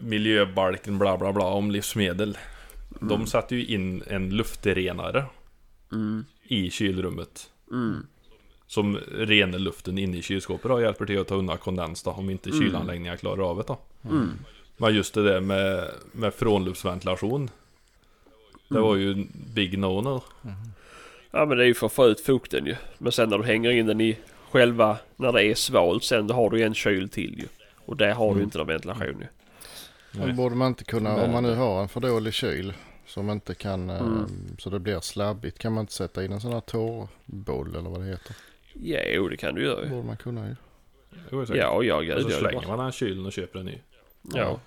miljöbalken 0.00 0.98
bla 0.98 1.18
bla 1.18 1.32
bla 1.32 1.44
om 1.44 1.70
livsmedel. 1.70 2.38
De 3.00 3.26
sätter 3.26 3.56
ju 3.56 3.64
in 3.66 4.02
en 4.06 4.30
luftrenare 4.30 5.24
mm, 5.92 6.24
i 6.42 6.70
kylrummet. 6.70 7.50
mm, 7.70 8.06
Som 8.66 8.96
renar 9.12 9.58
luften 9.58 9.98
inne 9.98 10.16
i 10.16 10.22
kylskåpet 10.22 10.70
och 10.70 10.82
hjälper 10.82 11.06
till 11.06 11.20
att 11.20 11.28
ta 11.28 11.34
undan 11.34 11.58
kondens 11.58 12.02
då, 12.02 12.10
om 12.10 12.30
inte 12.30 12.50
Mm. 12.50 12.62
kylanläggningar 12.62 13.16
klarar 13.16 13.50
av 13.50 13.56
det 13.56 13.64
då. 13.66 13.78
mm. 14.04 14.30
Men 14.76 14.94
just 14.94 15.14
det 15.14 15.22
där 15.22 15.40
med, 15.40 15.90
med 16.12 16.34
frånluftsventilation. 16.34 17.50
Det 18.68 18.80
var 18.80 18.96
ju 18.96 19.12
en 19.12 19.28
big 19.54 19.78
no-no. 19.78 20.22
Ja 21.30 21.46
men 21.46 21.58
det 21.58 21.64
är 21.64 21.66
ju 21.66 21.74
för 21.74 21.86
att 21.86 21.92
få 21.92 22.06
ut 22.06 22.20
fukten 22.20 22.66
ju. 22.66 22.76
Men 22.98 23.12
sen 23.12 23.28
när 23.28 23.38
du 23.38 23.44
hänger 23.44 23.70
in 23.70 23.86
den 23.86 24.00
i 24.00 24.18
själva, 24.50 24.96
när 25.16 25.32
det 25.32 25.44
är 25.44 25.54
svalt 25.54 26.04
sen 26.04 26.26
då 26.26 26.34
har 26.34 26.50
du 26.50 26.58
ju 26.58 26.64
en 26.64 26.74
kyl 26.74 27.08
till 27.08 27.38
ju. 27.38 27.46
Och 27.86 27.96
där 27.96 28.10
har 28.12 28.24
du 28.26 28.30
Mm. 28.30 28.38
ju 28.38 28.44
inte 28.44 28.58
någon 28.58 28.66
ventilation 28.66 29.06
ju. 29.20 29.26
Men 30.20 30.36
borde 30.36 30.54
man 30.54 30.68
inte 30.68 30.84
kunna, 30.84 31.24
om 31.24 31.32
man 31.32 31.42
nu 31.42 31.54
har 31.54 31.82
en 31.82 31.88
för 31.88 32.00
dålig 32.00 32.34
kyl 32.34 32.72
som 33.06 33.30
inte 33.30 33.54
kan, 33.54 33.90
eh, 33.90 33.96
Mm. 34.00 34.26
så 34.58 34.70
det 34.70 34.78
blir 34.78 35.00
slabbigt, 35.00 35.58
kan 35.58 35.72
man 35.72 35.80
inte 35.82 35.92
sätta 35.92 36.24
in 36.24 36.32
en 36.32 36.40
sån 36.40 36.52
här 36.52 36.60
torrboll 36.60 37.68
eller 37.76 37.90
vad 37.90 38.00
det 38.00 38.06
heter? 38.06 38.36
Ja, 38.72 38.98
jo 39.06 39.28
det 39.28 39.36
kan 39.36 39.54
du 39.54 39.62
göra 39.64 39.84
ju. 39.84 39.88
borde 39.90 40.06
man 40.06 40.16
kunna 40.16 40.46
ju. 40.48 40.54
Jo. 41.30 41.44
Ja, 41.54 41.82
ja, 41.82 41.96
och 41.96 42.04
gud 42.04 42.14
så 42.14 42.20
ja, 42.22 42.28
det 42.28 42.34
slänger 42.34 42.66
man 42.68 42.78
den 42.78 42.92
kylen 42.92 43.26
och 43.26 43.32
köper 43.32 43.58
en 43.58 43.66
ny. 43.66 43.78
Ja. 44.34 44.60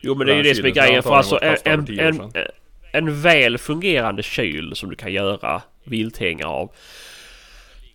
Jo 0.00 0.14
men 0.14 0.26
det 0.26 0.32
är 0.32 0.36
ju 0.36 0.42
det 0.42 0.54
som 0.54 0.64
är 0.66 0.70
grejen 0.70 1.02
för 1.02 1.14
alltså 1.14 1.38
en, 1.42 1.56
en, 1.64 1.98
en, 2.00 2.32
en 2.92 3.22
väl 3.22 3.58
fungerande 3.58 4.22
kyl 4.22 4.72
som 4.76 4.90
du 4.90 4.96
kan 4.96 5.12
göra 5.12 5.62
vilthängare 5.88 6.48
av. 6.48 6.70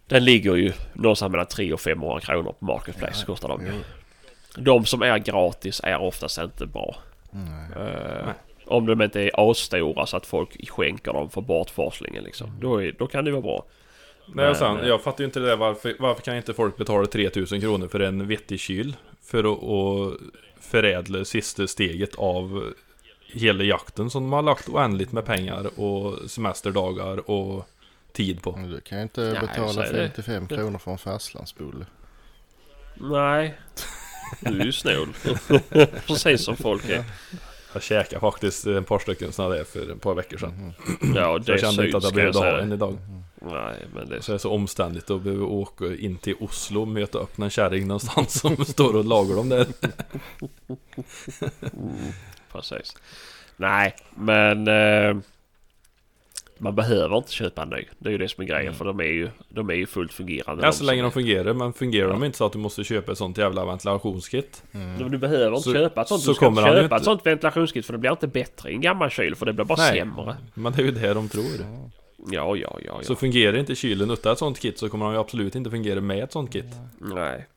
Den 0.07 0.25
ligger 0.25 0.55
ju 0.55 0.73
någonstans 0.93 1.31
mellan 1.31 1.47
300 1.47 1.73
och 1.73 1.81
500 1.81 2.19
kronor 2.19 2.55
på 2.59 2.65
Marketplace 2.65 3.25
kostar 3.25 3.49
de 3.49 3.65
ju. 3.65 3.71
De 4.57 4.85
som 4.85 5.01
är 5.01 5.17
gratis 5.17 5.81
är 5.83 6.01
oftast 6.01 6.37
inte 6.37 6.65
bra. 6.65 6.95
Nej. 7.31 7.85
Eh, 7.87 8.25
Nej. 8.25 8.33
om 8.65 8.85
de 8.85 9.01
inte 9.01 9.21
är 9.21 9.51
asstora 9.51 10.05
så 10.05 10.17
att 10.17 10.25
folk 10.25 10.69
skänker 10.69 11.13
dem 11.13 11.29
för 11.29 11.41
bortforslingen 11.41 12.23
liksom. 12.23 12.51
Då, 12.61 12.83
är, 12.83 12.91
då 12.91 13.07
kan 13.07 13.25
det 13.25 13.31
vara 13.31 13.41
bra. 13.41 13.65
Nej, 14.33 14.49
och 14.49 14.57
sen, 14.57 14.73
Men, 14.73 14.83
eh, 14.83 14.89
jag 14.89 15.01
fattar 15.01 15.19
ju 15.19 15.25
inte 15.25 15.39
det 15.39 15.45
där 15.45 15.55
varför, 15.55 15.95
varför 15.99 16.21
kan 16.21 16.37
inte 16.37 16.53
folk 16.53 16.77
betala 16.77 17.05
3000 17.05 17.61
kronor 17.61 17.87
för 17.87 17.99
en 17.99 18.27
vettig 18.27 18.59
kyl? 18.59 18.95
För 19.23 19.43
att, 19.53 19.63
att 19.63 20.19
förädla 20.61 21.25
sista 21.25 21.67
steget 21.67 22.15
av 22.15 22.73
hela 23.27 23.63
jakten 23.63 24.09
som 24.09 24.23
de 24.23 24.33
har 24.33 24.41
lagt 24.41 24.69
oändligt 24.69 25.11
med 25.11 25.25
pengar 25.25 25.79
och 25.79 26.31
semesterdagar 26.31 27.29
och 27.29 27.69
tid 28.13 28.41
på. 28.41 28.51
Men 28.51 28.71
Du 28.71 28.81
kan 28.81 28.97
ju 28.97 29.03
inte 29.03 29.21
Nej, 29.21 29.39
betala 29.39 29.73
så 29.73 29.81
är 29.81 29.93
det. 29.93 30.09
55 30.09 30.47
kronor 30.47 30.77
för 30.77 30.91
en 30.91 30.97
fastlandsbulle. 30.97 31.85
Nej. 32.95 33.57
Du 34.39 34.61
är 34.61 34.65
ju 34.65 34.71
snål. 34.71 35.13
Precis 36.07 36.43
som 36.43 36.55
folk 36.57 36.89
är. 36.89 37.03
Jag 37.73 37.83
käkade 37.83 38.19
faktiskt 38.19 38.67
ett 38.67 38.87
par 38.87 38.99
stycken 38.99 39.31
sådana 39.31 39.55
där 39.55 39.63
för 39.63 39.91
ett 39.91 40.01
par 40.01 40.13
veckor 40.13 40.37
sedan. 40.37 40.73
Ja, 41.15 41.33
Så 41.33 41.37
det 41.37 41.51
jag 41.51 41.59
kände 41.61 41.85
inte 41.85 41.97
att 41.97 42.03
jag 42.03 42.13
behövde 42.13 42.39
ha 42.39 42.59
en 42.59 42.71
idag. 42.71 42.97
Nej, 43.41 43.85
men 43.93 44.09
det 44.09 44.15
är 44.15 44.21
Så 44.21 44.31
det 44.31 44.35
är 44.35 44.39
så 44.39 44.51
omständigt 44.51 45.09
att 45.09 45.21
behöva 45.21 45.45
åka 45.45 45.85
in 45.85 46.17
till 46.17 46.35
Oslo 46.39 46.81
och 46.81 46.87
möta 46.87 47.17
upp 47.17 47.39
en 47.39 47.49
kärring 47.49 47.87
någonstans 47.87 48.39
som 48.39 48.65
står 48.65 48.95
och 48.95 49.05
lagar 49.05 49.35
dem 49.35 49.49
där. 49.49 49.67
Precis. 52.51 52.95
Nej, 53.57 53.95
men... 54.15 54.67
Eh, 54.67 55.17
man 56.57 56.75
behöver 56.75 57.17
inte 57.17 57.31
köpa 57.31 57.61
en 57.61 57.69
ny. 57.69 57.85
Det 57.99 58.09
är 58.09 58.11
ju 58.11 58.17
det 58.17 58.29
som 58.29 58.43
är 58.43 58.47
grejen. 58.47 58.73
För 58.73 58.85
de 58.85 58.99
är 58.99 59.03
ju, 59.03 59.29
de 59.49 59.69
är 59.69 59.73
ju 59.73 59.85
fullt 59.85 60.13
fungerande. 60.13 60.63
Ja, 60.63 60.67
de 60.71 60.73
så 60.77 60.83
länge 60.83 61.01
de 61.01 61.11
fungerar, 61.11 61.53
men 61.53 61.73
fungerar 61.73 62.09
de 62.09 62.19
Ja. 62.19 62.25
inte 62.25 62.37
så 62.37 62.45
att 62.45 62.51
du 62.53 62.59
måste 62.59 62.83
köpa 62.83 63.11
ett 63.11 63.17
sånt 63.17 63.37
jävla 63.37 63.65
ventilationskit. 63.65 64.63
Men 64.71 65.11
Du 65.11 65.17
behöver 65.17 65.47
inte 65.57 65.61
Så- 65.61 65.73
köpa 65.73 66.01
ett 66.01 66.07
sånt. 66.07 66.21
så 66.21 66.31
Du 66.31 66.35
ska 66.35 66.47
inte 66.47 66.61
kommer 66.61 66.81
köpa 66.81 66.95
ett 66.97 67.03
sånt 67.03 67.25
ventilationskit 67.25 67.85
för 67.85 67.93
det 67.93 67.99
blir 67.99 68.11
inte 68.11 68.27
bättre 68.27 68.71
i 68.71 68.73
en 68.75 68.81
gammal 68.81 69.09
kyl. 69.09 69.35
För 69.35 69.45
det 69.45 69.53
blir 69.53 69.65
bara 69.65 69.77
Nej. 69.81 69.99
sämre. 69.99 70.35
Men 70.53 70.73
det 70.73 70.81
är 70.81 70.85
ju 70.85 70.91
det 70.91 71.13
de 71.13 71.29
tror. 71.29 71.45
Ja, 72.31 72.55
ja, 72.55 72.55
ja. 72.55 72.79
ja. 72.85 72.99
Så 73.01 73.15
fungerar 73.15 73.57
inte 73.57 73.75
kylen 73.75 74.11
utan 74.11 74.31
ett 74.31 74.39
sånt 74.39 74.59
kit 74.59 74.79
så 74.79 74.89
kommer 74.89 75.05
de 75.05 75.13
ju 75.13 75.19
absolut 75.19 75.55
inte 75.55 75.69
fungera 75.69 76.01
med 76.01 76.23
ett 76.23 76.31
sånt 76.31 76.53
kit. 76.53 76.65
Nej. 76.99 77.47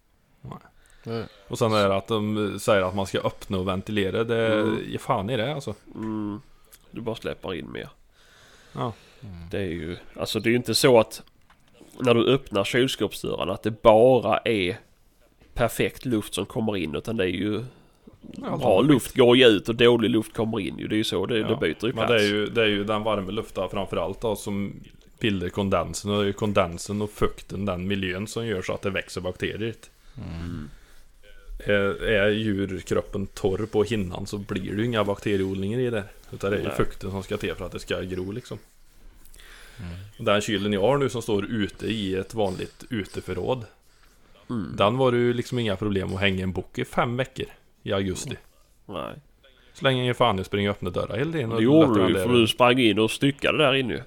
Det, 1.04 1.26
Och 1.48 1.58
sen 1.58 1.72
är 1.72 1.88
det 1.88 1.96
att 1.96 2.08
de 2.08 2.56
säger 2.60 2.82
att 2.82 2.94
man 2.94 3.06
ska 3.06 3.18
öppna 3.18 3.58
och 3.58 3.68
ventilera. 3.68 4.24
Det 4.24 4.46
Mm. 4.60 4.98
fan 4.98 5.30
i 5.30 5.36
det 5.36 5.54
alltså. 5.54 5.74
Mm, 5.94 6.40
du 6.90 7.00
bara 7.00 7.14
släpper 7.16 7.54
in 7.54 7.72
mer. 7.72 7.88
Ja. 8.76 8.92
Det 9.50 9.58
är 9.58 9.62
ju... 9.70 9.96
Alltså 10.16 10.40
det 10.40 10.48
är 10.48 10.50
ju 10.50 10.56
inte 10.56 10.74
så 10.74 11.00
att... 11.00 11.22
När 12.00 12.14
du 12.14 12.26
öppnar 12.26 12.64
kylskåpsdörrarna 12.64 13.52
att 13.52 13.62
det 13.62 13.82
bara 13.82 14.38
är 14.38 14.78
perfekt 15.54 16.04
luft 16.04 16.34
som 16.34 16.46
kommer 16.46 16.76
in. 16.76 16.94
Utan 16.94 17.16
det 17.16 17.24
är 17.24 17.28
ju... 17.28 17.64
Ja, 18.42 18.56
Bra 18.56 18.80
luft 18.80 19.16
går 19.16 19.36
ju 19.36 19.44
ut 19.46 19.68
och 19.68 19.74
dålig 19.74 20.10
luft 20.10 20.34
kommer 20.34 20.60
in 20.60 20.78
ju. 20.78 20.88
Det 20.88 20.94
är 20.94 20.98
ju 20.98 21.04
så 21.04 21.26
det, 21.26 21.38
Ja, 21.38 21.48
det 21.48 21.56
byter 21.56 21.86
ju 21.86 21.92
Men 21.92 22.06
plats. 22.06 22.10
det 22.10 22.16
är 22.16 22.28
ju, 22.28 22.46
det 22.46 22.62
är 22.62 22.66
ju 22.66 22.84
den 22.84 23.02
varma 23.02 23.30
luften 23.30 23.68
framförallt 23.70 24.20
då 24.20 24.36
som 24.36 24.72
bildar 25.20 25.48
kondensen. 25.48 26.10
Och 26.10 26.16
det 26.16 26.22
är 26.22 26.26
ju 26.26 26.32
kondensen 26.32 27.02
och 27.02 27.10
fukten, 27.10 27.64
den 27.64 27.86
miljön 27.88 28.26
som 28.26 28.46
gör 28.46 28.62
så 28.62 28.72
att 28.72 28.82
det 28.82 28.90
växer 28.90 29.20
bakterier. 29.20 29.74
Mm. 30.16 30.70
Är, 31.58 32.04
är 32.04 32.30
djurkroppen 32.30 33.26
torr 33.26 33.66
på 33.66 33.84
hinnan 33.84 34.26
så 34.26 34.38
blir 34.38 34.72
det 34.72 34.82
ju 34.82 34.84
inga 34.84 35.04
bakterieodlingar 35.04 35.78
i 35.78 35.90
det. 35.90 36.04
Utan 36.32 36.50
det 36.50 36.56
är 36.56 36.62
ju 36.62 36.70
fukten 36.70 37.10
som 37.10 37.22
ska 37.22 37.36
till 37.36 37.54
för 37.54 37.66
att 37.66 37.72
det 37.72 37.78
ska 37.78 38.00
gro 38.00 38.32
liksom. 38.32 38.58
Och 40.18 40.24
Den 40.24 40.40
kylen 40.40 40.72
jag 40.72 40.80
har 40.80 40.98
nu 40.98 41.08
som 41.08 41.22
står 41.22 41.44
ute 41.44 41.86
i 41.86 42.14
ett 42.14 42.34
vanligt 42.34 42.84
uteförråd. 42.90 43.64
Mm. 44.50 44.76
Den 44.76 44.96
var 44.96 45.12
det 45.12 45.18
ju 45.18 45.32
liksom 45.32 45.58
inga 45.58 45.76
problem 45.76 46.14
att 46.14 46.20
hänga 46.20 46.42
en 46.42 46.52
bok 46.52 46.78
i 46.78 46.84
fem 46.84 47.16
veckor 47.16 47.46
i 47.82 47.92
augusti. 47.92 48.36
Nej. 48.86 49.14
Så 49.74 49.84
länge 49.84 50.06
jag 50.06 50.16
fan 50.16 50.36
jag 50.36 50.46
springer 50.46 50.70
och 50.70 50.76
öppnar 50.76 50.90
dörrar 50.90 51.16
hela 51.16 51.32
tiden. 51.32 51.50
Det 51.50 51.62
gjorde 51.62 52.08
du 52.08 52.14
för 52.14 52.28
du 52.28 52.46
sprang 52.46 52.78
in 52.78 52.98
och 52.98 53.10
styckade 53.10 53.58
där 53.58 53.74
inne. 53.74 54.02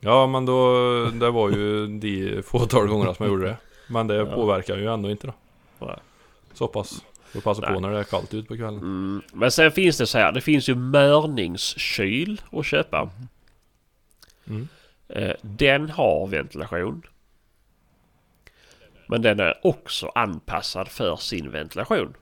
Ja 0.00 0.26
men 0.26 0.46
då, 0.46 1.04
det 1.04 1.30
var 1.30 1.50
ju 1.50 1.86
de 1.86 2.42
fåtal 2.42 2.86
gångerna 2.86 3.14
som 3.14 3.26
jag 3.26 3.32
gjorde 3.32 3.46
det. 3.46 3.56
Men 3.88 4.06
det 4.06 4.26
påverkar 4.26 4.76
ju 4.76 4.92
ändå 4.92 5.10
inte 5.10 5.26
då. 5.26 5.34
Nej. 5.78 5.96
Så 6.58 6.68
pass. 6.68 7.04
Får 7.32 7.40
passa 7.40 7.72
på 7.72 7.80
när 7.80 7.90
det 7.90 7.98
är 7.98 8.04
kallt 8.04 8.34
ut 8.34 8.48
på 8.48 8.56
kvällen. 8.56 8.78
Mm. 8.78 9.22
Men 9.32 9.50
sen 9.50 9.72
finns 9.72 9.98
det 9.98 10.06
så 10.06 10.18
här. 10.18 10.32
Det 10.32 10.40
finns 10.40 10.68
ju 10.68 10.74
mörningskyl 10.74 12.40
att 12.52 12.66
köpa. 12.66 13.10
Mm. 14.46 14.68
Eh, 15.08 15.34
Den 15.42 15.90
har 15.90 16.26
ventilation. 16.26 17.02
Men 19.06 19.22
den 19.22 19.40
är 19.40 19.54
också 19.62 20.12
anpassad 20.14 20.88
för 20.88 21.16
sin 21.16 21.50
ventilation. 21.50 22.14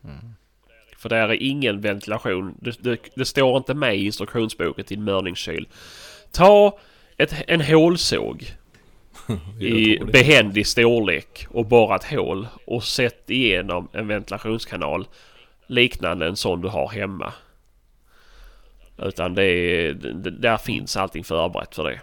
För 0.97 1.09
där 1.09 1.29
är 1.29 1.43
ingen 1.43 1.81
ventilation. 1.81 2.55
Det, 2.61 2.83
det, 2.83 3.01
det 3.15 3.25
står 3.25 3.57
inte 3.57 3.75
med 3.75 3.97
i 3.97 4.05
instruktionsboken 4.05 4.85
till 4.85 5.01
mörningskyl. 5.01 5.69
Ta 6.31 6.79
ett, 7.17 7.35
en 7.47 7.61
hålsåg 7.61 8.57
i 9.61 9.99
behändig 9.99 10.67
storlek 10.67 11.47
och 11.51 11.67
borra 11.67 11.97
ett 11.97 12.05
hål 12.05 12.49
och 12.67 12.85
sätt 12.85 13.31
igenom 13.31 13.89
en 13.93 14.09
ventilationskanal 14.09 15.09
liknande 15.67 16.27
en 16.27 16.37
sån 16.37 16.61
du 16.61 16.69
har 16.69 16.89
hemma. 16.89 17.33
Utan 18.99 19.35
det 19.35 19.45
är, 19.45 19.93
där 20.31 20.57
finns 20.57 20.97
allting 20.97 21.25
förberett 21.25 21.75
för 21.75 21.85
det. 21.85 22.01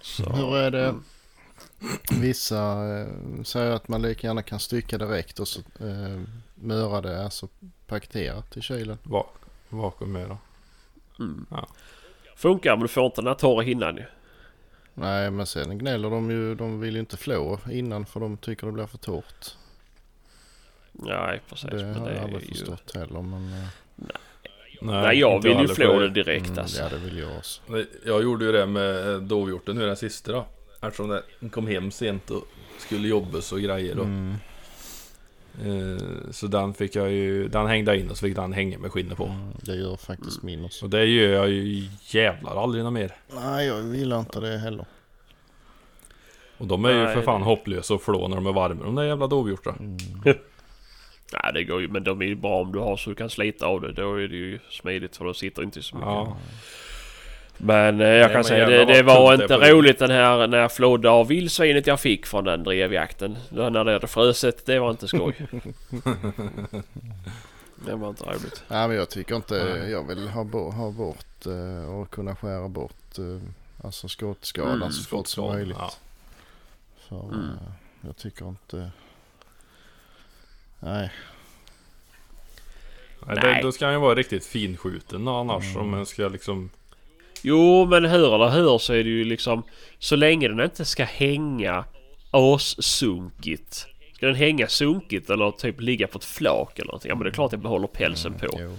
Så, 0.00 0.32
Hur 0.32 0.56
är 0.56 0.70
det? 0.70 0.94
Vissa 2.20 2.88
eh, 2.98 3.42
säger 3.44 3.70
att 3.70 3.88
man 3.88 4.02
lika 4.02 4.26
gärna 4.26 4.42
kan 4.42 4.60
stycka 4.60 4.98
direkt 4.98 5.40
och 5.40 5.48
så 5.48 5.60
eh, 5.60 6.20
möra 6.54 7.00
det, 7.00 7.24
alltså 7.24 7.48
paketerat 7.86 8.56
i 8.56 8.60
kylen. 8.60 8.98
Va 9.02 9.26
vakuum 9.68 10.12
med 10.12 10.28
då. 10.28 10.38
mm. 11.24 11.46
Ja. 11.50 11.68
Funkar 12.36 12.76
men 12.76 12.82
du 12.82 12.88
får 12.88 13.06
inte 13.06 13.20
den 13.20 13.26
här 13.26 13.34
torra 13.34 13.62
hinnan 13.62 13.96
ju. 13.96 14.04
Nej 15.00 15.30
men 15.30 15.46
sen 15.46 15.78
gnäller 15.78 16.10
de 16.10 16.30
ju, 16.30 16.54
de 16.54 16.80
vill 16.80 16.94
ju 16.94 17.00
inte 17.00 17.16
flå 17.16 17.58
innan 17.70 18.06
för 18.06 18.20
de 18.20 18.36
tycker 18.36 18.66
det 18.66 18.72
blir 18.72 18.86
för 18.86 18.98
torrt. 18.98 19.54
Nej 20.92 21.40
precis. 21.48 21.70
Det 21.70 21.76
men 21.76 21.94
har 21.94 22.08
det 22.08 22.14
jag 22.14 22.24
aldrig 22.24 22.42
ju... 22.42 22.48
förstått 22.48 22.94
heller 22.94 23.22
men 23.22 23.52
eh, 23.52 23.68
Nej 24.80 25.18
jag 25.18 25.36
inte 25.36 25.48
vill 25.48 25.58
ju 25.60 25.68
flå 25.68 25.86
för- 25.94 26.00
det 26.00 26.08
direkt 26.08 26.46
mm, 26.46 26.58
alltså. 26.58 26.82
ja 26.82 26.88
det 26.88 26.96
vill 26.96 27.18
jag 27.18 27.36
också. 27.36 27.62
Jag 28.06 28.22
gjorde 28.22 28.44
ju 28.44 28.52
det 28.52 28.66
med 28.66 29.22
dovhjorten 29.22 29.76
nu 29.76 29.86
den 29.86 29.96
sista 29.96 30.32
då. 30.32 30.46
Eftersom 30.82 31.20
den 31.40 31.50
kom 31.50 31.66
hem 31.66 31.90
sent 31.90 32.30
och 32.30 32.44
skulle 32.78 33.08
jobbas 33.08 33.52
och 33.52 33.60
grejer 33.60 33.94
då. 33.94 34.02
Mm. 34.02 34.34
Eh, 35.64 36.30
Så 36.30 36.46
den 36.46 36.74
fick 36.74 36.96
jag 36.96 37.10
ju, 37.12 37.48
den 37.48 37.66
hängde 37.66 37.92
jag 37.92 38.00
in 38.00 38.10
och 38.10 38.16
så 38.16 38.26
fick 38.26 38.36
den 38.36 38.52
hänga 38.52 38.78
med 38.78 38.92
skinnet 38.92 39.16
på. 39.18 39.24
Mm, 39.24 39.52
det 39.62 39.74
gör 39.74 39.96
faktiskt 39.96 40.42
min 40.42 40.64
också. 40.64 40.84
Och 40.84 40.90
det 40.90 41.04
gör 41.04 41.28
jag 41.32 41.50
ju 41.50 41.88
jävlar 42.00 42.62
aldrig 42.62 42.84
något 42.84 42.92
mer. 42.92 43.12
Nej 43.34 43.66
jag 43.66 43.96
gillar 43.96 44.18
inte 44.20 44.40
det 44.40 44.58
heller. 44.58 44.84
Och 46.58 46.66
de 46.66 46.84
är 46.84 46.90
ju 46.90 47.04
Nej, 47.04 47.14
för 47.14 47.22
fan 47.22 47.40
det- 47.40 47.46
hopplösa 47.46 47.94
att 47.94 48.02
flå 48.02 48.28
när 48.28 48.36
de 48.36 48.46
är 48.46 48.52
varma 48.52 48.84
de 48.84 48.94
där 48.94 49.04
jävla 49.04 49.26
dovhjortarna. 49.26 49.76
Mm. 49.78 49.96
Nej 51.32 51.50
det 51.54 51.64
går 51.64 51.80
ju 51.80 51.88
men 51.88 52.04
de 52.04 52.22
är 52.22 52.26
ju 52.26 52.34
bra 52.34 52.60
om 52.60 52.72
du 52.72 52.78
har 52.78 52.96
så 52.96 53.10
du 53.10 53.16
kan 53.16 53.30
slita 53.30 53.66
av 53.66 53.80
det. 53.80 53.92
Då 53.92 54.14
är 54.14 54.28
det 54.28 54.36
ju 54.36 54.58
smidigt 54.70 55.16
för 55.16 55.24
då 55.24 55.34
sitter 55.34 55.62
inte 55.62 55.82
så 55.82 55.96
mycket. 55.96 56.08
Ja. 56.08 56.36
Men 57.60 58.00
eh, 58.00 58.06
jag 58.06 58.18
Nej, 58.18 58.22
kan 58.28 58.32
men 58.34 58.44
säga 58.44 58.66
det, 58.66 58.84
det 58.84 59.02
var 59.02 59.34
inte 59.34 59.70
roligt 59.70 59.98
den 59.98 60.10
här 60.10 60.46
när 60.46 60.58
jag 60.58 60.72
flådde 60.72 61.10
av 61.10 61.28
vildsvinet 61.28 61.86
jag 61.86 62.00
fick 62.00 62.26
från 62.26 62.44
den 62.44 62.64
drevjakten. 62.64 63.36
Då 63.50 63.68
När 63.68 63.84
det 63.84 63.92
hade 63.92 64.06
frusit. 64.06 64.66
Det 64.66 64.78
var 64.78 64.90
inte 64.90 65.08
skoj. 65.08 65.36
det 67.86 67.94
var 67.94 68.08
inte 68.08 68.24
roligt. 68.24 68.62
Nej 68.68 68.88
men 68.88 68.96
jag 68.96 69.08
tycker 69.10 69.36
inte, 69.36 69.54
jag 69.90 70.08
vill 70.08 70.28
ha, 70.28 70.44
bo, 70.44 70.70
ha 70.70 70.90
bort 70.90 71.46
eh, 71.46 71.90
och 71.94 72.10
kunna 72.10 72.36
skära 72.36 72.68
bort 72.68 73.18
eh, 73.18 73.84
alltså 73.84 74.08
skottskadan 74.08 74.74
Mm, 74.76 74.90
så 74.92 75.04
fort 75.08 75.26
som 75.26 75.44
möjligt. 75.46 75.76
ja. 75.80 75.92
För 77.08 77.24
Mm. 77.24 77.48
jag 78.00 78.16
tycker 78.16 78.48
inte, 78.48 78.90
nej. 80.80 81.10
Nej. 83.26 83.36
Det, 83.42 83.60
då 83.62 83.72
ska 83.72 83.84
han 83.84 83.94
ju 83.94 84.00
vara 84.00 84.14
riktigt 84.14 84.46
finskjuten 84.46 85.28
annars 85.28 85.76
om 85.76 85.90
man 85.90 86.06
ska 86.06 86.28
liksom... 86.28 86.70
Jo 87.42 87.86
men 87.86 88.04
hur 88.04 88.34
eller 88.34 88.50
hur 88.50 88.78
så 88.78 88.92
är 88.92 89.04
det 89.04 89.10
ju 89.10 89.24
liksom 89.24 89.62
så 89.98 90.16
länge 90.16 90.48
den 90.48 90.60
inte 90.60 90.84
ska 90.84 91.04
hänga 91.04 91.84
assunkigt. 92.30 93.86
Ska 94.14 94.26
den 94.26 94.34
hänga 94.34 94.68
sunkigt 94.68 95.30
eller 95.30 95.50
typ 95.50 95.80
ligga 95.80 96.06
på 96.06 96.18
ett 96.18 96.24
flak 96.24 96.78
eller 96.78 96.86
någonting? 96.86 97.08
Ja 97.08 97.14
men 97.14 97.24
det 97.24 97.30
är 97.30 97.34
klart 97.34 97.52
jag 97.52 97.60
behåller 97.60 97.86
pälsen 97.86 98.34
på. 98.34 98.46
Jo. 98.58 98.78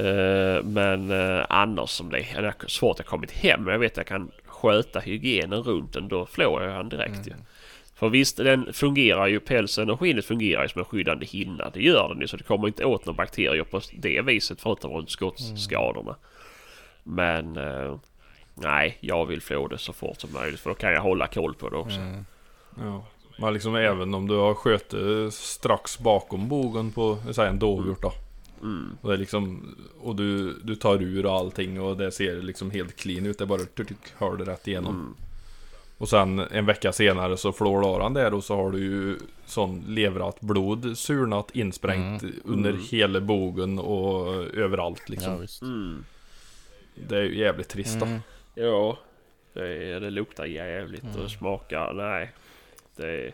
Eh, 0.00 0.62
men 0.62 1.10
eh, 1.10 1.44
annars 1.48 1.90
som 1.90 2.10
det 2.10 2.18
är 2.18 2.54
svårt 2.66 3.00
att 3.00 3.06
kommit 3.06 3.30
hem. 3.30 3.66
Jag 3.66 3.78
vet 3.78 3.92
att 3.92 3.96
jag 3.96 4.06
kan 4.06 4.30
sköta 4.46 5.00
hygienen 5.00 5.62
runt 5.62 5.92
den. 5.92 6.08
Då 6.08 6.26
flår 6.26 6.62
jag 6.62 6.72
han 6.72 6.88
direkt 6.88 7.26
ju. 7.26 7.32
För 7.94 8.08
visst 8.08 8.36
den 8.36 8.72
fungerar 8.72 9.26
ju, 9.26 9.40
pälsen 9.40 9.90
och 9.90 10.00
skinnet 10.00 10.24
fungerar 10.24 10.62
ju 10.62 10.68
som 10.68 10.78
en 10.78 10.84
skyddande 10.84 11.26
hinna. 11.26 11.70
Det 11.70 11.82
gör 11.82 12.08
den 12.08 12.20
ju 12.20 12.26
så 12.26 12.36
det 12.36 12.44
kommer 12.44 12.66
inte 12.66 12.84
åt 12.84 13.06
några 13.06 13.16
bakterier 13.16 13.64
på 13.64 13.80
det 13.92 14.22
viset 14.22 14.60
förutom 14.60 14.92
runt 14.92 15.10
skottskadorna. 15.10 16.16
Men 17.08 17.56
eh, 17.56 17.98
nej, 18.54 18.98
jag 19.00 19.26
vill 19.26 19.42
få 19.42 19.66
det 19.68 19.78
så 19.78 19.92
fort 19.92 20.20
som 20.20 20.32
möjligt 20.32 20.60
för 20.60 20.70
då 20.70 20.74
kan 20.74 20.92
jag 20.92 21.00
hålla 21.02 21.26
koll 21.26 21.54
på 21.54 21.68
det 21.68 21.76
också. 21.76 21.98
Mm. 22.00 22.24
Ja. 22.78 23.04
Men 23.40 23.52
liksom 23.52 23.74
även 23.74 24.14
om 24.14 24.28
du 24.28 24.34
har 24.34 24.54
sköte 24.54 25.30
strax 25.30 25.98
bakom 25.98 26.48
bogen 26.48 26.92
på, 26.92 27.18
säg 27.32 27.48
en 27.48 27.58
dovhjort 27.58 28.02
då. 28.02 28.12
Mm. 28.62 28.96
Och, 29.00 29.08
det 29.08 29.14
är 29.14 29.18
liksom, 29.18 29.74
och 30.00 30.16
du, 30.16 30.52
du 30.62 30.74
tar 30.76 31.02
ur 31.02 31.36
allting 31.38 31.80
och 31.80 31.96
det 31.96 32.12
ser 32.12 32.42
liksom 32.42 32.70
helt 32.70 32.96
clean 32.96 33.26
ut. 33.26 33.38
Det 33.38 33.44
är 33.44 33.46
bara 33.46 33.58
tuck, 33.58 33.88
hör 34.18 34.36
det 34.36 34.44
rätt 34.44 34.68
igenom. 34.68 34.94
Mm. 34.94 35.14
Och 35.98 36.08
sen 36.08 36.38
en 36.38 36.66
vecka 36.66 36.92
senare 36.92 37.36
så 37.36 37.52
flår 37.52 38.00
den 38.00 38.14
där 38.14 38.34
och 38.34 38.44
så 38.44 38.56
har 38.56 38.70
du 38.70 38.78
ju 38.78 39.18
sån 39.46 39.84
leverat 39.88 40.40
blod 40.40 40.98
surnat 40.98 41.50
insprängt 41.54 42.24
under 42.44 42.70
Mm. 42.70 42.82
hela 42.90 43.20
bogen 43.20 43.78
och 43.78 44.34
överallt 44.54 45.02
Ja 45.06 45.12
liksom. 45.12 45.40
visst. 45.40 45.62
Mm. 46.98 47.08
Det 47.08 47.16
är 47.16 47.22
ju 47.22 47.38
jävligt 47.38 47.68
trist 47.68 47.98
då. 48.00 48.06
Mm. 48.06 48.20
Ja, 48.54 48.98
det, 49.52 49.92
är- 49.92 50.00
det 50.00 50.10
luktar 50.10 50.44
jävligt 50.44 51.04
och 51.16 51.22
det 51.22 51.28
smakar, 51.30 51.92
nej. 51.92 52.32
Det 52.96 53.06
är, 53.06 53.32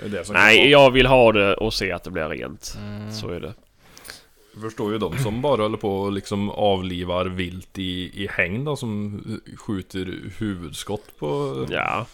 Det 0.00 0.04
är 0.04 0.08
det 0.08 0.32
nej, 0.32 0.70
jag 0.70 0.90
vill 0.90 1.06
ha 1.06 1.32
det 1.32 1.54
och 1.54 1.74
se 1.74 1.92
att 1.92 2.04
det 2.04 2.10
blir 2.10 2.28
rent. 2.28 2.74
Mm. 2.78 3.12
Så 3.12 3.28
är 3.28 3.40
det. 3.40 3.54
Jag 4.54 4.62
förstår 4.62 4.92
ju 4.92 4.98
de 4.98 5.18
som 5.18 5.42
bara 5.42 5.62
håller 5.62 5.76
på 5.78 6.00
och 6.00 6.12
liksom 6.12 6.50
avlivar 6.50 7.24
vilt 7.26 7.78
i, 7.78 8.22
i 8.24 8.28
häng 8.30 8.64
då 8.64 8.76
som 8.76 9.22
skjuter 9.56 10.18
huvudskott 10.38 11.16
på 11.18 11.66
Ja. 11.70 12.06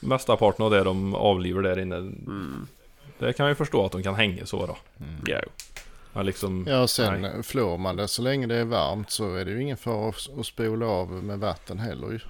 mestaparten 0.00 0.64
av 0.64 0.70
det 0.70 0.84
de 0.84 1.14
avlivar 1.14 1.62
där 1.62 1.78
inne. 1.78 1.96
Mm. 1.96 2.66
Det 3.18 3.32
kan 3.32 3.46
jag 3.46 3.50
ju 3.50 3.54
förstå 3.54 3.84
att 3.86 3.92
de 3.92 4.02
kan 4.02 4.14
hänga 4.14 4.46
så 4.46 4.66
då. 4.66 4.76
Ja. 5.26 5.40
Men 6.12 6.26
liksom, 6.26 6.64
Ja 6.68 6.86
sen 6.86 7.22
Nej. 7.22 7.42
Flår 7.42 7.78
man 7.78 7.96
det 7.96 8.08
så 8.08 8.22
länge 8.22 8.46
det 8.46 8.56
är 8.56 8.64
varmt 8.64 9.10
så 9.10 9.34
är 9.36 9.44
det 9.44 9.50
ju 9.50 9.62
ingen 9.62 9.76
fara 9.76 10.08
att 10.38 10.46
spola 10.46 10.86
av 10.86 11.10
med 11.24 11.38
vatten 11.38 11.78
heller 11.78 12.10
ju. 12.10 12.20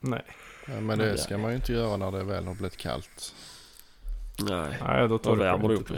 nej. 0.00 0.22
Ja, 0.68 0.80
Men 0.80 0.98
det 0.98 1.18
ska 1.18 1.38
man 1.38 1.50
ju 1.50 1.56
inte 1.56 1.72
göra 1.72 1.96
när 1.96 2.10
det 2.12 2.24
väl 2.24 2.44
har 2.46 2.54
blivit 2.54 2.76
kallt. 2.76 3.34
Nej. 4.48 4.78
Nej, 4.86 5.08
då 5.08 5.18
tar 5.18 5.36
värmer 5.36 5.68
du 5.68 5.74
upp 5.74 5.88
så. 5.88 5.94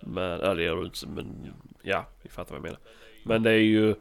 Men, 0.00 0.40
ja 0.40 0.54
det 0.54 0.62
gör 0.62 0.76
du 0.76 0.84
inte 0.84 1.06
men 1.06 1.52
ja, 1.82 2.06
vi 2.22 2.28
fattar 2.30 2.50
vad 2.50 2.58
jag 2.58 2.62
menar. 2.62 2.78
Men 3.24 3.42
det 3.42 3.50
är 3.50 3.54
ju... 3.58 3.94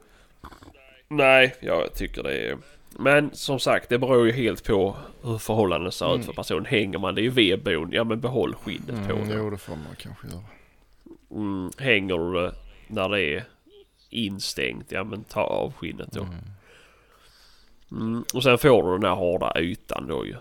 Nej, 1.08 1.56
jag 1.60 1.94
tycker 1.94 2.24
det 2.24 2.38
är... 2.38 2.58
Men 2.90 3.30
som 3.34 3.60
sagt, 3.60 3.90
det 3.90 3.98
beror 4.00 4.26
ju 4.26 4.32
helt 4.32 4.64
på 4.68 4.96
hur 5.24 5.38
förhållandena 5.38 5.92
ser 5.92 6.06
ut 6.06 6.14
Mm. 6.16 6.26
för 6.26 6.34
personen. 6.34 6.66
Hänger 6.66 7.00
man 7.00 7.16
det 7.16 7.22
i 7.22 7.28
vedbon, 7.30 7.90
ja 7.92 8.04
men 8.04 8.20
behåll 8.20 8.56
skinnet 8.56 8.88
på 9.08 9.14
Mm, 9.16 9.28
det. 9.30 9.36
jo 9.36 9.50
det 9.50 9.58
får 9.58 9.76
man 9.76 9.96
kanske 9.98 10.28
göra. 10.28 10.42
Mm, 11.34 11.72
hänger 11.78 12.18
du 12.18 12.34
det 12.34 12.54
när 12.88 13.10
det 13.10 13.22
är 13.22 13.44
instängt, 14.10 14.92
ja 14.92 15.04
men 15.04 15.24
ta 15.24 15.42
av 15.42 15.74
skinnet 15.74 16.12
då. 16.12 16.22
Mm. 16.22 16.36
Mm, 17.92 18.24
och 18.34 18.44
sen 18.44 18.58
får 18.58 18.84
du 18.84 18.92
den 18.98 19.10
här 19.10 19.16
hårda 19.16 19.60
ytan 19.60 20.08
då 20.08 20.26
ju. 20.26 20.36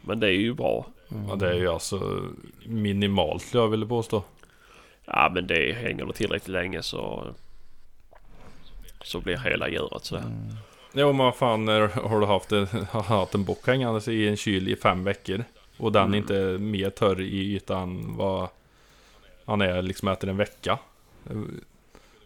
Men 0.00 0.20
det 0.20 0.26
är 0.26 0.32
ju 0.40 0.54
bra. 0.54 0.86
Mm. 1.10 1.28
Ja, 1.28 1.34
det 1.36 1.48
är 1.50 1.54
ju 1.54 1.68
alltså 1.68 2.22
minimalt 2.66 3.54
jag 3.54 3.68
vilja 3.68 3.86
påstå. 3.86 4.22
Ja 5.04 5.30
men 5.34 5.46
det 5.46 5.72
hänger 5.72 6.06
det 6.06 6.12
tillräckligt 6.12 6.48
länge 6.48 6.82
så... 6.82 7.26
Så 9.02 9.20
blir 9.20 9.36
hela 9.36 9.68
djuret 9.68 10.04
sådär. 10.04 10.22
Mm. 10.22 10.56
Jo 10.92 11.06
men 11.06 11.16
vad 11.18 11.36
fan 11.36 11.64
när 11.64 11.80
har 11.86 12.20
du 12.20 12.26
haft 12.26 12.52
en, 12.52 12.66
haft 12.90 13.34
en 13.34 13.44
bock 13.44 13.66
hängandes 13.66 14.08
i 14.08 14.28
en 14.28 14.36
kyl 14.36 14.68
i 14.68 14.76
fem 14.76 15.04
veckor 15.04 15.44
och 15.76 15.92
den 15.92 16.02
Mm. 16.02 16.14
inte 16.14 16.36
är 16.36 16.58
mer 16.58 16.90
törr 16.90 17.20
i 17.20 17.54
ytan 17.54 18.16
vad 18.16 18.48
han 19.48 19.60
är 19.60 19.82
liksom 19.82 20.08
efter 20.08 20.28
en 20.28 20.36
vecka. 20.36 20.78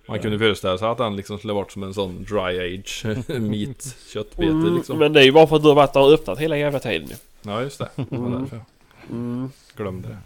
Man 0.06 0.18
kunde 0.18 0.38
föreställa 0.38 0.78
sig 0.78 0.88
att 0.88 0.98
den 0.98 1.16
liksom 1.16 1.38
skulle 1.38 1.52
varit 1.52 1.72
som 1.72 1.82
en 1.82 1.94
sån 1.94 2.24
dry 2.24 2.78
age 2.78 3.04
meat 3.40 3.96
köttbete 4.12 4.50
Mm, 4.50 4.76
liksom. 4.76 4.98
Men 4.98 5.12
det 5.12 5.20
är 5.20 5.24
ju 5.24 5.32
bara 5.32 5.46
för 5.46 5.56
att 5.56 5.62
du 5.62 5.68
har 5.68 5.74
varit 5.74 5.92
där 5.92 6.00
och 6.00 6.12
öppnat 6.12 6.38
hela 6.38 6.56
jävla 6.56 6.78
tiden 6.78 7.08
ju. 7.08 7.14
Ja 7.42 7.62
just 7.62 7.78
det, 7.78 7.88
det 7.96 8.06
var 8.16 8.26
Mm. 8.26 8.40
därför 8.40 8.56
jag 8.56 8.64
Mm. 9.10 9.50
glömde 9.76 10.08
det. 10.08 10.18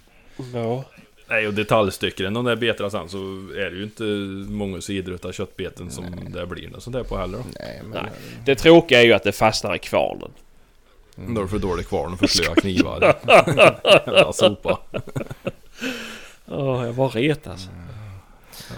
Ja. 0.58 0.84
Nej 1.28 1.46
och 1.46 1.54
detaljstycken 1.54 2.34
de 2.34 2.44
där 2.44 2.56
betarna 2.56 2.90
sen 2.90 3.08
så 3.08 3.16
är 3.56 3.70
det 3.70 3.76
ju 3.76 3.82
inte 3.82 4.02
många 4.52 4.80
sidor 4.80 5.14
utav 5.14 5.32
köttbeten 5.32 5.90
som 5.90 6.04
det 6.32 6.46
blir 6.46 6.68
något 6.70 6.82
sånt 6.82 6.96
där 6.96 7.02
på 7.02 7.16
heller 7.16 7.38
då. 7.38 7.44
Nej, 7.60 7.80
men... 7.82 7.90
Nej. 8.02 8.12
Det 8.44 8.54
tråkiga 8.54 9.00
är 9.00 9.04
ju 9.04 9.12
att 9.12 9.22
det 9.24 9.32
fastnar 9.32 9.74
i 9.74 9.78
kvarnen. 9.78 10.30
Mm. 11.18 11.34
Då 11.34 11.40
är 11.40 11.44
det 11.44 11.50
för 11.50 11.58
dålig 11.58 11.88
kvarn 11.88 12.12
och 12.12 12.18
för 12.18 12.26
slöa 12.26 12.54
knivar. 12.54 13.00
Jävla 14.06 14.32
sopa. 14.32 14.78
Ja, 16.46 16.86
jag 16.86 16.94
bara 16.94 17.08
retas. 17.08 17.68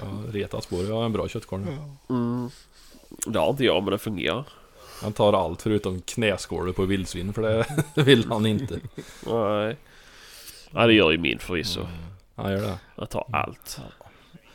Ja, 0.00 0.06
retas 0.32 0.66
på 0.66 0.82
det. 0.82 0.88
Jag 0.88 0.94
har 0.94 1.04
en 1.04 1.12
bra 1.12 1.28
köttkvarn. 1.28 1.78
Mm. 2.10 2.50
Det 3.26 3.38
har 3.38 3.50
inte 3.50 3.64
jag 3.64 3.82
men 3.82 3.92
det 3.92 3.98
fungerar. 3.98 4.44
Han 5.02 5.12
tar 5.12 5.32
allt 5.32 5.62
förutom 5.62 6.00
knäskålet 6.00 6.76
på 6.76 6.84
vildsvin 6.84 7.32
för 7.32 7.66
det 7.94 8.02
vill 8.02 8.28
han 8.28 8.46
inte. 8.46 8.80
Nej. 9.26 9.76
Ja 10.70 10.86
det 10.86 10.92
gör 10.92 11.10
ju 11.10 11.18
min 11.18 11.38
förvisso. 11.38 11.80
Han 12.34 12.52
gör 12.52 12.60
det. 12.62 12.78
Jag 12.96 13.10
tar 13.10 13.26
allt. 13.32 13.80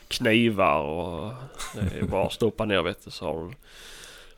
Knivar 0.07 0.81
och 0.81 1.33
det 1.73 1.99
är 1.99 2.03
bara 2.03 2.25
att 2.25 2.33
stoppa 2.33 2.65
ner 2.65 2.81
vet 2.81 3.05
du 3.05 3.11
så 3.11 3.25
har 3.25 3.43
du 3.43 3.51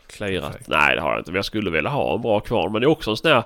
clearat. 0.08 0.68
Nej 0.68 0.96
det 0.96 1.02
har 1.02 1.12
jag 1.12 1.20
inte 1.20 1.32
men 1.32 1.36
jag 1.36 1.46
skulle 1.46 1.72
vilja 1.72 1.90
ha 1.90 2.16
en 2.16 2.22
bra 2.22 2.40
kvarn 2.40 2.72
men 2.72 2.82
det 2.82 2.86
är 2.86 2.90
också 2.90 3.12
en 3.12 3.18
sån 3.18 3.32
här 3.32 3.44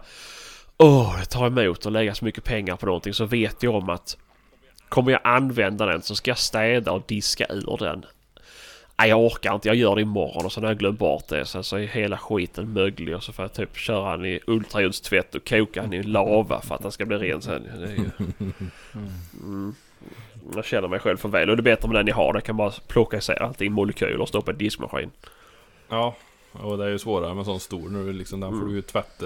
Åh 0.78 1.20
det 1.20 1.26
tar 1.26 1.48
emot 1.48 1.86
att 1.86 1.92
lägga 1.92 2.16
så 2.16 2.26
mycket 2.26 2.44
pengar 2.44 2.76
på 2.76 2.86
någonting 2.86 3.14
så 3.14 3.26
vet 3.26 3.64
jag 3.64 3.76
om 3.76 3.90
att 3.90 4.18
Kommer 4.90 5.12
jag 5.12 5.22
använda 5.24 5.86
den 5.86 6.02
så 6.02 6.16
ska 6.16 6.32
jag 6.32 6.38
städa 6.38 6.92
och 6.92 7.04
diska 7.08 7.46
ur 7.50 7.78
den. 7.80 8.06
Nej 8.98 9.10
jag 9.10 9.20
orkar 9.20 9.56
inte, 9.56 9.68
jag 9.68 9.76
gör 9.76 9.96
det 9.96 10.02
imorgon 10.02 10.46
och 10.46 10.52
så 10.52 10.62
när 10.62 10.68
jag 10.68 10.78
glömt 10.78 11.00
bort 11.00 11.28
det 11.28 11.46
sen 11.46 11.64
så 11.64 11.78
är 11.78 11.82
hela 11.88 12.18
skiten 12.18 12.74
möglig 12.74 13.16
och 13.16 13.24
så 13.24 13.34
får 13.34 13.44
jag 13.44 13.54
typ 13.54 13.78
köra 13.78 14.18
den 14.18 14.26
i 14.26 14.40
ultraljudstvätt 14.48 15.36
och 15.36 15.50
koka 15.50 15.82
den 15.82 15.94
i 15.94 16.04
lava 16.04 16.62
för 16.62 16.76
att 16.76 16.82
den 16.82 16.92
ska 16.92 17.06
bli 17.06 17.18
ren 17.18 17.42
sen. 17.42 17.68
Mm. 19.44 19.76
Jag 20.56 20.66
känner 20.66 20.88
mig 20.88 21.00
själv 21.00 21.18
för 21.18 21.30
väl 21.30 21.50
och 21.50 21.58
det 21.58 21.62
är 21.62 21.76
bättre 21.76 21.88
med 21.88 21.96
den 21.96 22.08
jag 22.08 22.16
har. 22.16 22.34
Jag 22.34 22.44
kan 22.44 22.58
bara 22.58 22.72
plocka 22.88 23.18
isär 23.18 23.42
allting 23.44 23.72
molekyler 23.72 24.22
och 24.22 24.28
stoppa 24.28 24.52
i 24.52 24.56
diskmaskin. 24.56 25.12
Ja, 25.90 26.16
och 26.52 26.78
det 26.78 26.86
är 26.86 26.90
ju 26.90 27.00
svårare 27.00 27.34
med 27.34 27.46
sån 27.46 27.60
stor 27.60 27.90
nu 27.90 28.14
liksom. 28.14 28.40
Den 28.40 28.60
får 28.60 28.68
du 28.68 28.74
ju 28.76 28.82
tvätta 28.82 29.26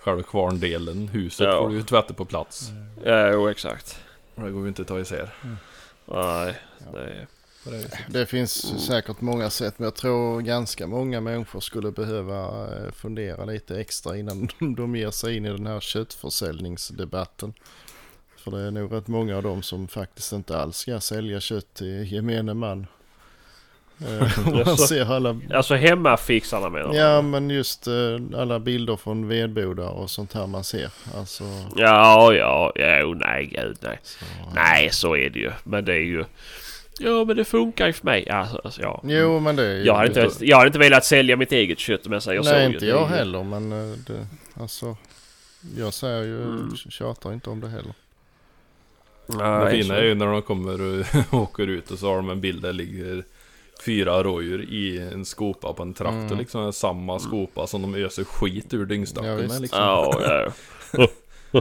själva 0.00 0.22
kvarndelen. 0.22 1.08
Huset 1.08 1.46
Ja. 1.46 1.60
får 1.62 1.68
du 1.68 1.74
ju 1.76 1.82
tvätta 1.82 2.14
på 2.14 2.24
plats. 2.24 2.70
Ja, 3.04 3.30
jo 3.32 3.48
exakt. 3.48 4.00
Och 4.38 4.44
det 4.44 4.50
går 4.50 4.62
ju 4.62 4.68
inte 4.68 4.82
att 4.82 4.88
ta 4.88 5.00
isär. 5.00 5.34
Nej, 6.06 6.54
det 6.92 7.00
är... 7.00 7.26
Det 8.08 8.26
finns 8.26 8.84
säkert 8.86 9.20
många 9.20 9.50
sätt 9.50 9.78
men 9.78 9.84
jag 9.84 9.94
tror 9.94 10.40
ganska 10.40 10.86
många 10.86 11.20
människor 11.20 11.60
skulle 11.60 11.92
behöva 11.92 12.68
eh, 12.76 12.92
fundera 12.92 13.44
lite 13.44 13.80
extra 13.80 14.16
innan 14.16 14.48
de 14.76 14.96
ger 14.96 15.10
sig 15.10 15.36
in 15.36 15.46
i 15.46 15.48
den 15.48 15.66
här 15.66 15.80
köttförsäljningsdebatten. 15.80 17.54
För 18.36 18.50
det 18.50 18.60
är 18.60 18.70
nog 18.70 18.92
rätt 18.92 19.08
många 19.08 19.36
av 19.36 19.42
dem 19.42 19.62
som 19.62 19.88
faktiskt 19.88 20.32
inte 20.32 20.58
alls 20.58 20.76
ska 20.76 21.00
sälja 21.00 21.40
kött 21.40 21.74
till 21.74 22.12
gemene 22.12 22.54
man. 22.54 22.86
Eh, 24.00 24.38
Man 24.46 24.56
Jaså? 24.58 24.76
ser 24.76 25.12
alla, 25.12 25.40
Alltså 25.54 25.74
hemmafixarna 25.74 26.68
menar 26.68 26.88
du? 26.92 26.96
ja 26.96 27.22
men 27.22 27.50
just 27.50 27.86
eh, 27.86 27.94
alla 28.36 28.58
bilder 28.60 28.96
från 28.96 29.28
vedbodar 29.28 29.88
och 29.88 30.10
sånt 30.10 30.32
här 30.32 30.46
man 30.46 30.64
ser. 30.64 30.90
Alltså, 31.16 31.44
Ja, 31.76 32.32
ja, 32.34 32.72
ja, 32.74 33.04
oh, 33.04 33.16
nej 33.16 33.46
gud 33.46 33.76
nej. 33.80 33.98
så, 34.02 34.24
Nej, 34.54 34.90
så 34.92 35.16
är 35.16 35.30
det 35.30 35.38
ju. 35.38 35.50
Men 35.64 35.84
det 35.84 35.92
är 35.94 35.98
ju... 36.04 36.24
Ja, 37.00 37.24
men 37.24 37.36
det 37.36 37.44
funkar 37.44 37.86
ju 37.86 37.92
för 37.92 38.04
mig. 38.04 38.28
Alltså, 38.30 38.60
alltså, 38.64 38.82
ja. 38.82 39.00
Jo 39.04 39.40
men 39.40 39.56
det 39.56 39.66
är 39.66 39.74
ju... 39.74 39.82
Jag 39.84 39.94
hade, 39.94 40.08
inte, 40.24 40.44
jag 40.44 40.56
hade 40.56 40.66
inte 40.66 40.78
velat 40.78 41.04
sälja 41.04 41.36
mitt 41.36 41.52
eget 41.52 41.78
kött 41.78 42.06
om 42.06 42.12
jag 42.12 42.22
säger 42.22 42.42
så. 42.42 42.50
Nej 42.52 42.66
inte 42.66 42.86
jag 42.86 43.06
heller 43.06 43.42
men 43.44 43.72
eh, 43.72 43.96
det, 44.06 44.26
alltså 44.62 44.96
jag 45.76 45.94
säger 45.94 46.22
ju, 46.22 46.42
Mm. 46.42 46.76
tjatar 46.76 47.32
inte 47.32 47.50
om 47.50 47.60
det 47.60 47.68
heller. 47.68 47.92
Nej, 49.26 49.64
Det 49.64 49.70
fina 49.82 49.96
är 49.96 50.02
ju 50.04 50.14
när 50.14 50.26
de 50.26 50.42
kommer 50.42 50.80
och 50.80 51.06
åker 51.42 51.66
ut 51.66 51.90
och 51.90 51.98
så 51.98 52.06
har 52.08 52.16
de 52.16 52.30
en 52.30 52.40
bild 52.40 52.62
där 52.62 52.72
ligger 52.72 53.24
fyra 53.84 54.22
rådjur 54.22 54.62
i 54.70 54.98
en 55.12 55.24
skopa 55.24 55.72
på 55.72 55.82
en 55.82 55.94
traktor 55.94 56.18
Mm. 56.26 56.38
liksom. 56.38 56.72
Samma 56.72 57.18
skopa 57.18 57.66
som 57.66 57.82
de 57.82 57.94
öser 57.94 58.24
skit 58.24 58.74
ur 58.74 58.78
Ja, 58.80 58.84
dyngstacken 58.84 59.36
visst. 59.36 59.48
med 59.52 59.60
liksom. 59.62 59.80
Ja, 59.80 60.20
ja. 60.22 60.50
Ja. 60.92 61.08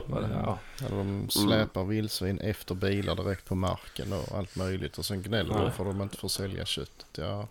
Eller 0.85 0.97
de 0.97 1.29
släpar 1.29 1.83
vildsvin 1.83 2.39
efter 2.39 2.75
bilar 2.75 3.15
direkt 3.15 3.45
på 3.45 3.55
marken 3.55 4.13
och 4.13 4.37
allt 4.37 4.55
möjligt 4.55 4.97
och 4.97 5.05
sen 5.05 5.21
gnäller 5.21 5.53
de 5.53 5.71
för 5.71 5.85
att 5.85 5.91
de 5.97 6.01
inte 6.01 6.17
får 6.17 6.27
sälja 6.27 6.65
köttet. 6.65 7.05
Ja, 7.17 7.47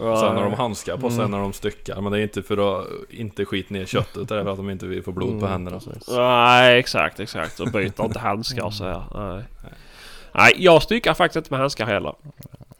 Och 0.00 0.18
Sen 0.18 0.36
har 0.36 0.44
de 0.44 0.52
handskar 0.54 0.96
på 0.96 1.10
sig 1.10 1.18
Mm. 1.18 1.30
när 1.30 1.38
de 1.38 1.52
styckar. 1.52 2.00
Men 2.00 2.12
det 2.12 2.18
är 2.18 2.22
inte 2.22 2.42
för 2.42 2.80
att 2.80 2.86
inte 3.10 3.44
skit 3.44 3.70
ner 3.70 3.86
köttet. 3.86 4.28
Det 4.28 4.34
är 4.36 4.44
för 4.44 4.50
att 4.50 4.56
de 4.56 4.70
inte 4.70 4.86
vill 4.86 5.02
få 5.02 5.12
blod 5.12 5.30
på 5.30 5.36
Mm, 5.46 5.50
händerna. 5.50 5.80
precis. 5.80 6.08
Nej, 6.08 6.78
exakt, 6.78 7.20
exakt. 7.20 7.60
Och 7.60 7.68
byter 7.72 8.04
inte 8.04 8.18
handskar 8.18 8.62
och 8.64 8.74
så 8.74 8.84
här. 8.84 9.02
Nej. 9.34 9.44
Nej, 10.34 10.54
jag 10.56 10.82
styckar 10.82 11.14
faktiskt 11.14 11.36
inte 11.36 11.52
med 11.52 11.60
handskar 11.60 11.86
heller. 11.86 12.14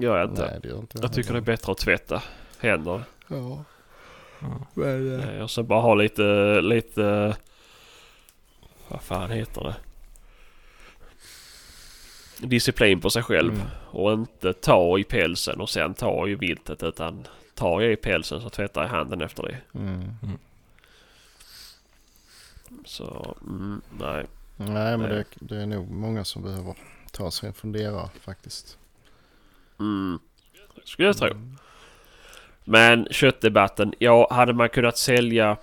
Gör 0.02 0.18
jag 0.18 0.30
inte. 0.30 0.46
Nej 0.50 0.58
det 0.62 0.68
gör 0.68 0.78
inte 0.78 0.98
Jag 1.02 1.12
tycker 1.12 1.32
det 1.32 1.38
är 1.38 1.40
bättre 1.40 1.72
att 1.72 1.78
tvätta 1.78 2.22
händer. 2.58 3.02
Ja. 3.28 3.64
Men, 4.74 5.20
eh, 5.20 5.28
Eh, 5.36 5.42
Och 5.42 5.50
så 5.50 5.62
bara 5.62 5.80
ha 5.80 5.94
lite, 5.94 6.60
lite... 6.60 7.36
Vad 8.88 9.02
fan 9.02 9.30
heter 9.30 9.62
det? 9.62 9.76
Disciplin 12.46 13.00
på 13.00 13.10
sig 13.10 13.22
själv. 13.22 13.54
Mm. 13.54 13.66
Och 13.90 14.12
inte 14.12 14.52
ta 14.52 14.98
i 14.98 15.04
pälsen 15.04 15.60
och 15.60 15.70
sen 15.70 15.94
ta 15.94 16.28
i 16.28 16.34
viltet. 16.34 16.82
Utan 16.82 17.26
tar 17.54 17.80
jag 17.80 17.92
i 17.92 17.96
pälsen 17.96 18.40
så 18.40 18.50
tvättar 18.50 18.82
jag 18.82 18.88
handen 18.88 19.20
efter 19.20 19.42
det. 19.42 19.78
mm. 19.78 20.02
Så, 22.84 23.36
mm, 23.40 23.80
nej. 23.98 24.26
Nej 24.56 24.98
men 24.98 25.00
Nej. 25.00 25.24
det, 25.40 25.54
det 25.54 25.62
är 25.62 25.66
nog 25.66 25.90
många 25.90 26.24
som 26.24 26.42
behöver 26.42 26.74
ta 27.12 27.30
sig 27.30 27.46
en 27.46 27.54
funderare 27.54 28.08
faktiskt. 28.20 28.78
Mm. 29.82 30.18
Skulle 30.84 31.09
jag 31.09 31.16
tro. 31.16 31.28
Men 32.64 33.09
köttdebatten. 33.10 33.94
Ja, 33.98 34.28
hade 34.30 34.52
man 34.52 34.68
kunnat 34.68 34.98
sälja... 34.98 35.56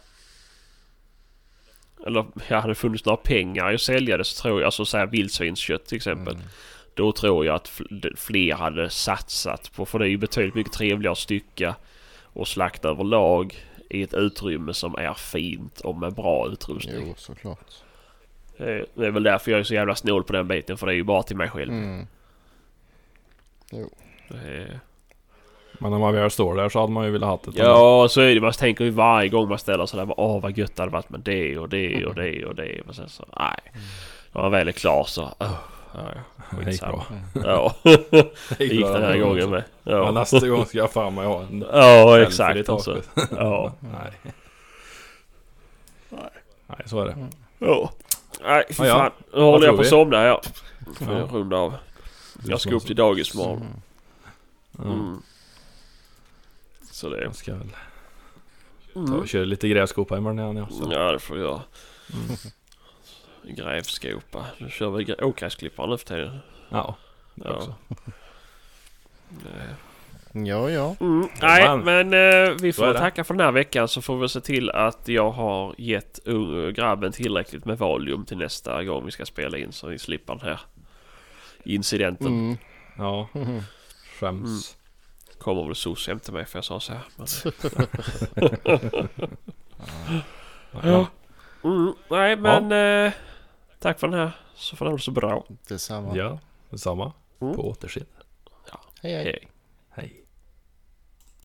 Eller 2.05 2.25
ja, 2.47 2.59
hade 2.59 2.71
det 2.71 2.75
funnits 2.75 3.05
några 3.05 3.17
pengar 3.17 3.71
i 3.71 3.75
att 3.75 3.81
sälja 3.81 4.17
det 4.17 4.23
så 4.23 4.41
tror 4.41 4.59
jag, 4.59 4.65
alltså 4.65 4.85
så 4.85 4.97
här 4.97 5.07
vildsvinskött 5.07 5.85
till 5.85 5.95
exempel. 5.95 6.35
Mm. 6.35 6.47
Då 6.93 7.11
tror 7.11 7.45
jag 7.45 7.55
att 7.55 7.69
fl- 7.69 8.15
fler 8.17 8.55
hade 8.55 8.89
satsat 8.89 9.71
på, 9.75 9.85
för 9.85 9.99
det 9.99 10.05
är 10.05 10.09
ju 10.09 10.17
betydligt 10.17 10.55
mycket 10.55 10.73
trevligare 10.73 11.11
att 11.11 11.17
stycka 11.17 11.75
och 12.23 12.47
slakta 12.47 12.89
överlag 12.89 13.65
i 13.89 14.03
ett 14.03 14.13
utrymme 14.13 14.73
som 14.73 14.95
är 14.95 15.13
fint 15.13 15.79
och 15.79 15.95
med 15.95 16.13
bra 16.13 16.47
utrustning. 16.47 17.03
Jo 17.07 17.13
såklart. 17.17 17.73
Det 18.57 19.05
är 19.05 19.11
väl 19.11 19.23
därför 19.23 19.51
jag 19.51 19.59
är 19.59 19.63
så 19.63 19.73
jävla 19.73 19.95
snål 19.95 20.23
på 20.23 20.33
den 20.33 20.47
biten, 20.47 20.77
för 20.77 20.87
det 20.87 20.93
är 20.93 20.95
ju 20.95 21.03
bara 21.03 21.23
till 21.23 21.37
mig 21.37 21.49
själv. 21.49 21.71
Mm. 21.71 22.07
Det 23.71 23.89
är... 24.35 24.79
Men 25.81 25.91
när 25.91 25.99
man 25.99 26.13
väl 26.13 26.31
står 26.31 26.55
där 26.55 26.69
så 26.69 26.79
hade 26.79 26.91
man 26.93 27.05
ju 27.05 27.11
velat 27.11 27.29
ha 27.29 27.35
ett 27.35 27.47
annat. 27.47 27.57
Ja, 27.57 28.07
så 28.09 28.21
är 28.21 28.35
det. 28.35 28.41
Man 28.41 28.53
tänker 28.53 28.83
ju 28.85 28.89
varje 28.89 29.29
gång 29.29 29.49
man 29.49 29.57
ställer 29.59 29.85
sig 29.85 29.99
där. 30.05 30.13
Åh, 30.19 30.41
vad 30.41 30.57
gött 30.57 30.75
det 30.75 30.81
hade 30.81 30.91
varit 30.93 31.09
med 31.09 31.19
det 31.19 31.57
och 31.57 31.69
det 31.69 32.05
och 32.05 32.15
det 32.15 32.45
och 32.45 32.55
det. 32.55 32.81
Och 32.87 32.95
sen 32.95 33.09
så, 33.09 33.25
nej. 33.39 33.59
När 34.31 34.41
man 34.41 34.51
väl 34.51 34.67
är 34.67 34.71
klar 34.71 35.03
så, 35.07 35.21
åh, 35.39 35.53
ja, 35.93 35.99
ja, 36.15 36.57
Det 36.65 36.71
gick 36.71 36.81
bra. 36.81 37.05
Ja, 37.43 37.75
Det 37.83 38.33
det 38.57 38.65
gick 38.65 38.85
den 38.85 39.03
här 39.03 39.17
gången 39.17 39.49
med. 39.49 39.63
Ja, 39.83 39.91
Ja, 39.97 40.11
nästa 40.11 40.47
gång 40.47 40.65
ska 40.65 40.77
jag 40.77 40.91
fan 40.91 41.15
mig 41.15 41.25
ha 41.25 41.41
en 41.41 41.65
ja 41.73 42.21
exakt. 42.21 42.69
Alltså. 42.69 43.01
Ja. 43.37 43.73
Nej. 43.79 44.33
Nej, 46.67 46.79
så 46.85 47.01
är 47.01 47.05
det. 47.05 47.15
ja. 47.59 47.91
Nej, 48.43 48.65
fy 48.69 48.83
Ja, 48.83 48.87
ja. 48.87 48.97
fan. 48.97 49.11
Nu 49.33 49.41
håller 49.41 49.65
jag 49.67 49.75
på 49.75 49.81
att 49.81 49.87
somna 49.87 50.17
här. 50.17 50.39
Får 50.99 51.07
Ja. 51.13 51.19
jag 51.19 51.33
runda 51.33 51.57
av. 51.57 51.73
Jag 52.45 52.61
ska 52.61 52.75
upp 52.75 52.85
till 52.85 52.95
dagis 52.95 53.35
imorgon. 53.35 53.63
Mm. 54.85 54.91
Mm. 54.99 55.21
Så 56.91 57.09
det... 57.09 57.21
Jag 57.23 57.35
ska 57.35 57.55
väl 57.55 57.69
ta 57.69 57.75
Mm. 58.95 59.13
och 59.13 59.27
köra 59.27 59.45
lite 59.45 59.67
grävskopa 59.69 60.17
imorgon 60.17 60.39
igen 60.39 60.57
ja. 60.57 60.67
Så. 60.69 60.91
Ja, 60.93 61.11
det 61.11 61.19
får 61.19 61.37
jag 61.37 61.45
göra. 61.47 61.61
Mm. 62.13 62.35
Grävskopa. 63.55 64.45
Nu 64.57 64.69
kör 64.69 64.89
vi 64.89 65.03
grä- 65.03 65.23
ågräsklippare 65.23 65.87
nu 65.89 65.97
för 65.97 66.05
tiden. 66.05 66.39
Ja, 66.69 66.95
det 67.35 67.47
Ja. 67.47 67.55
också. 67.55 67.75
Ja 70.33 70.69
ja. 70.69 70.95
Mm, 70.99 71.27
nej, 71.41 71.77
men 71.77 72.13
eh, 72.13 72.55
vi 72.61 72.73
får 72.73 72.93
tacka 72.93 73.23
för 73.23 73.33
den 73.33 73.45
här 73.45 73.51
veckan 73.51 73.87
så 73.87 74.01
får 74.01 74.17
vi 74.17 74.29
se 74.29 74.41
till 74.41 74.69
att 74.69 75.07
jag 75.07 75.31
har 75.31 75.75
gett 75.77 76.19
uh, 76.27 76.69
grabben 76.69 77.11
tillräckligt 77.11 77.65
med 77.65 77.77
valium 77.77 78.25
till 78.25 78.37
nästa 78.37 78.83
gång 78.83 79.05
vi 79.05 79.11
ska 79.11 79.25
spela 79.25 79.57
in 79.57 79.71
så 79.71 79.87
vi 79.87 79.99
slipper 79.99 80.35
den 80.35 80.45
här 80.47 80.59
incidenten. 81.63 82.27
Mm. 82.27 82.57
Ja, 82.97 83.27
Mm. 84.27 84.35
skäms. 84.45 84.75
Kommer 85.37 85.63
väl 85.65 85.75
SOS 85.75 86.07
hem 86.07 86.19
till 86.19 86.33
mig 86.33 86.45
för 86.45 86.57
jag 86.57 86.65
sa 86.65 86.79
så 86.79 86.93
här. 86.93 87.03
Men, 87.15 87.27
Ja. 90.91 91.07
mm, 91.63 91.93
nej, 92.09 92.35
men 92.35 92.71
eh, 92.71 93.13
tack 93.79 93.99
för 93.99 94.07
den 94.07 94.19
här 94.19 94.31
så 94.55 94.75
får 94.75 94.85
det 94.85 94.91
vara 94.91 95.01
så 95.01 95.11
bra. 95.11 95.45
Detsamma. 95.67 96.15
ja, 96.17 96.39
detsamma. 96.69 97.13
Mm. 97.41 97.55
På 97.55 97.69
återseende. 97.69 98.11
Hej 99.01 99.13
hej. 99.13 99.23
Hej. 99.23 99.47
Hej. 99.89 100.23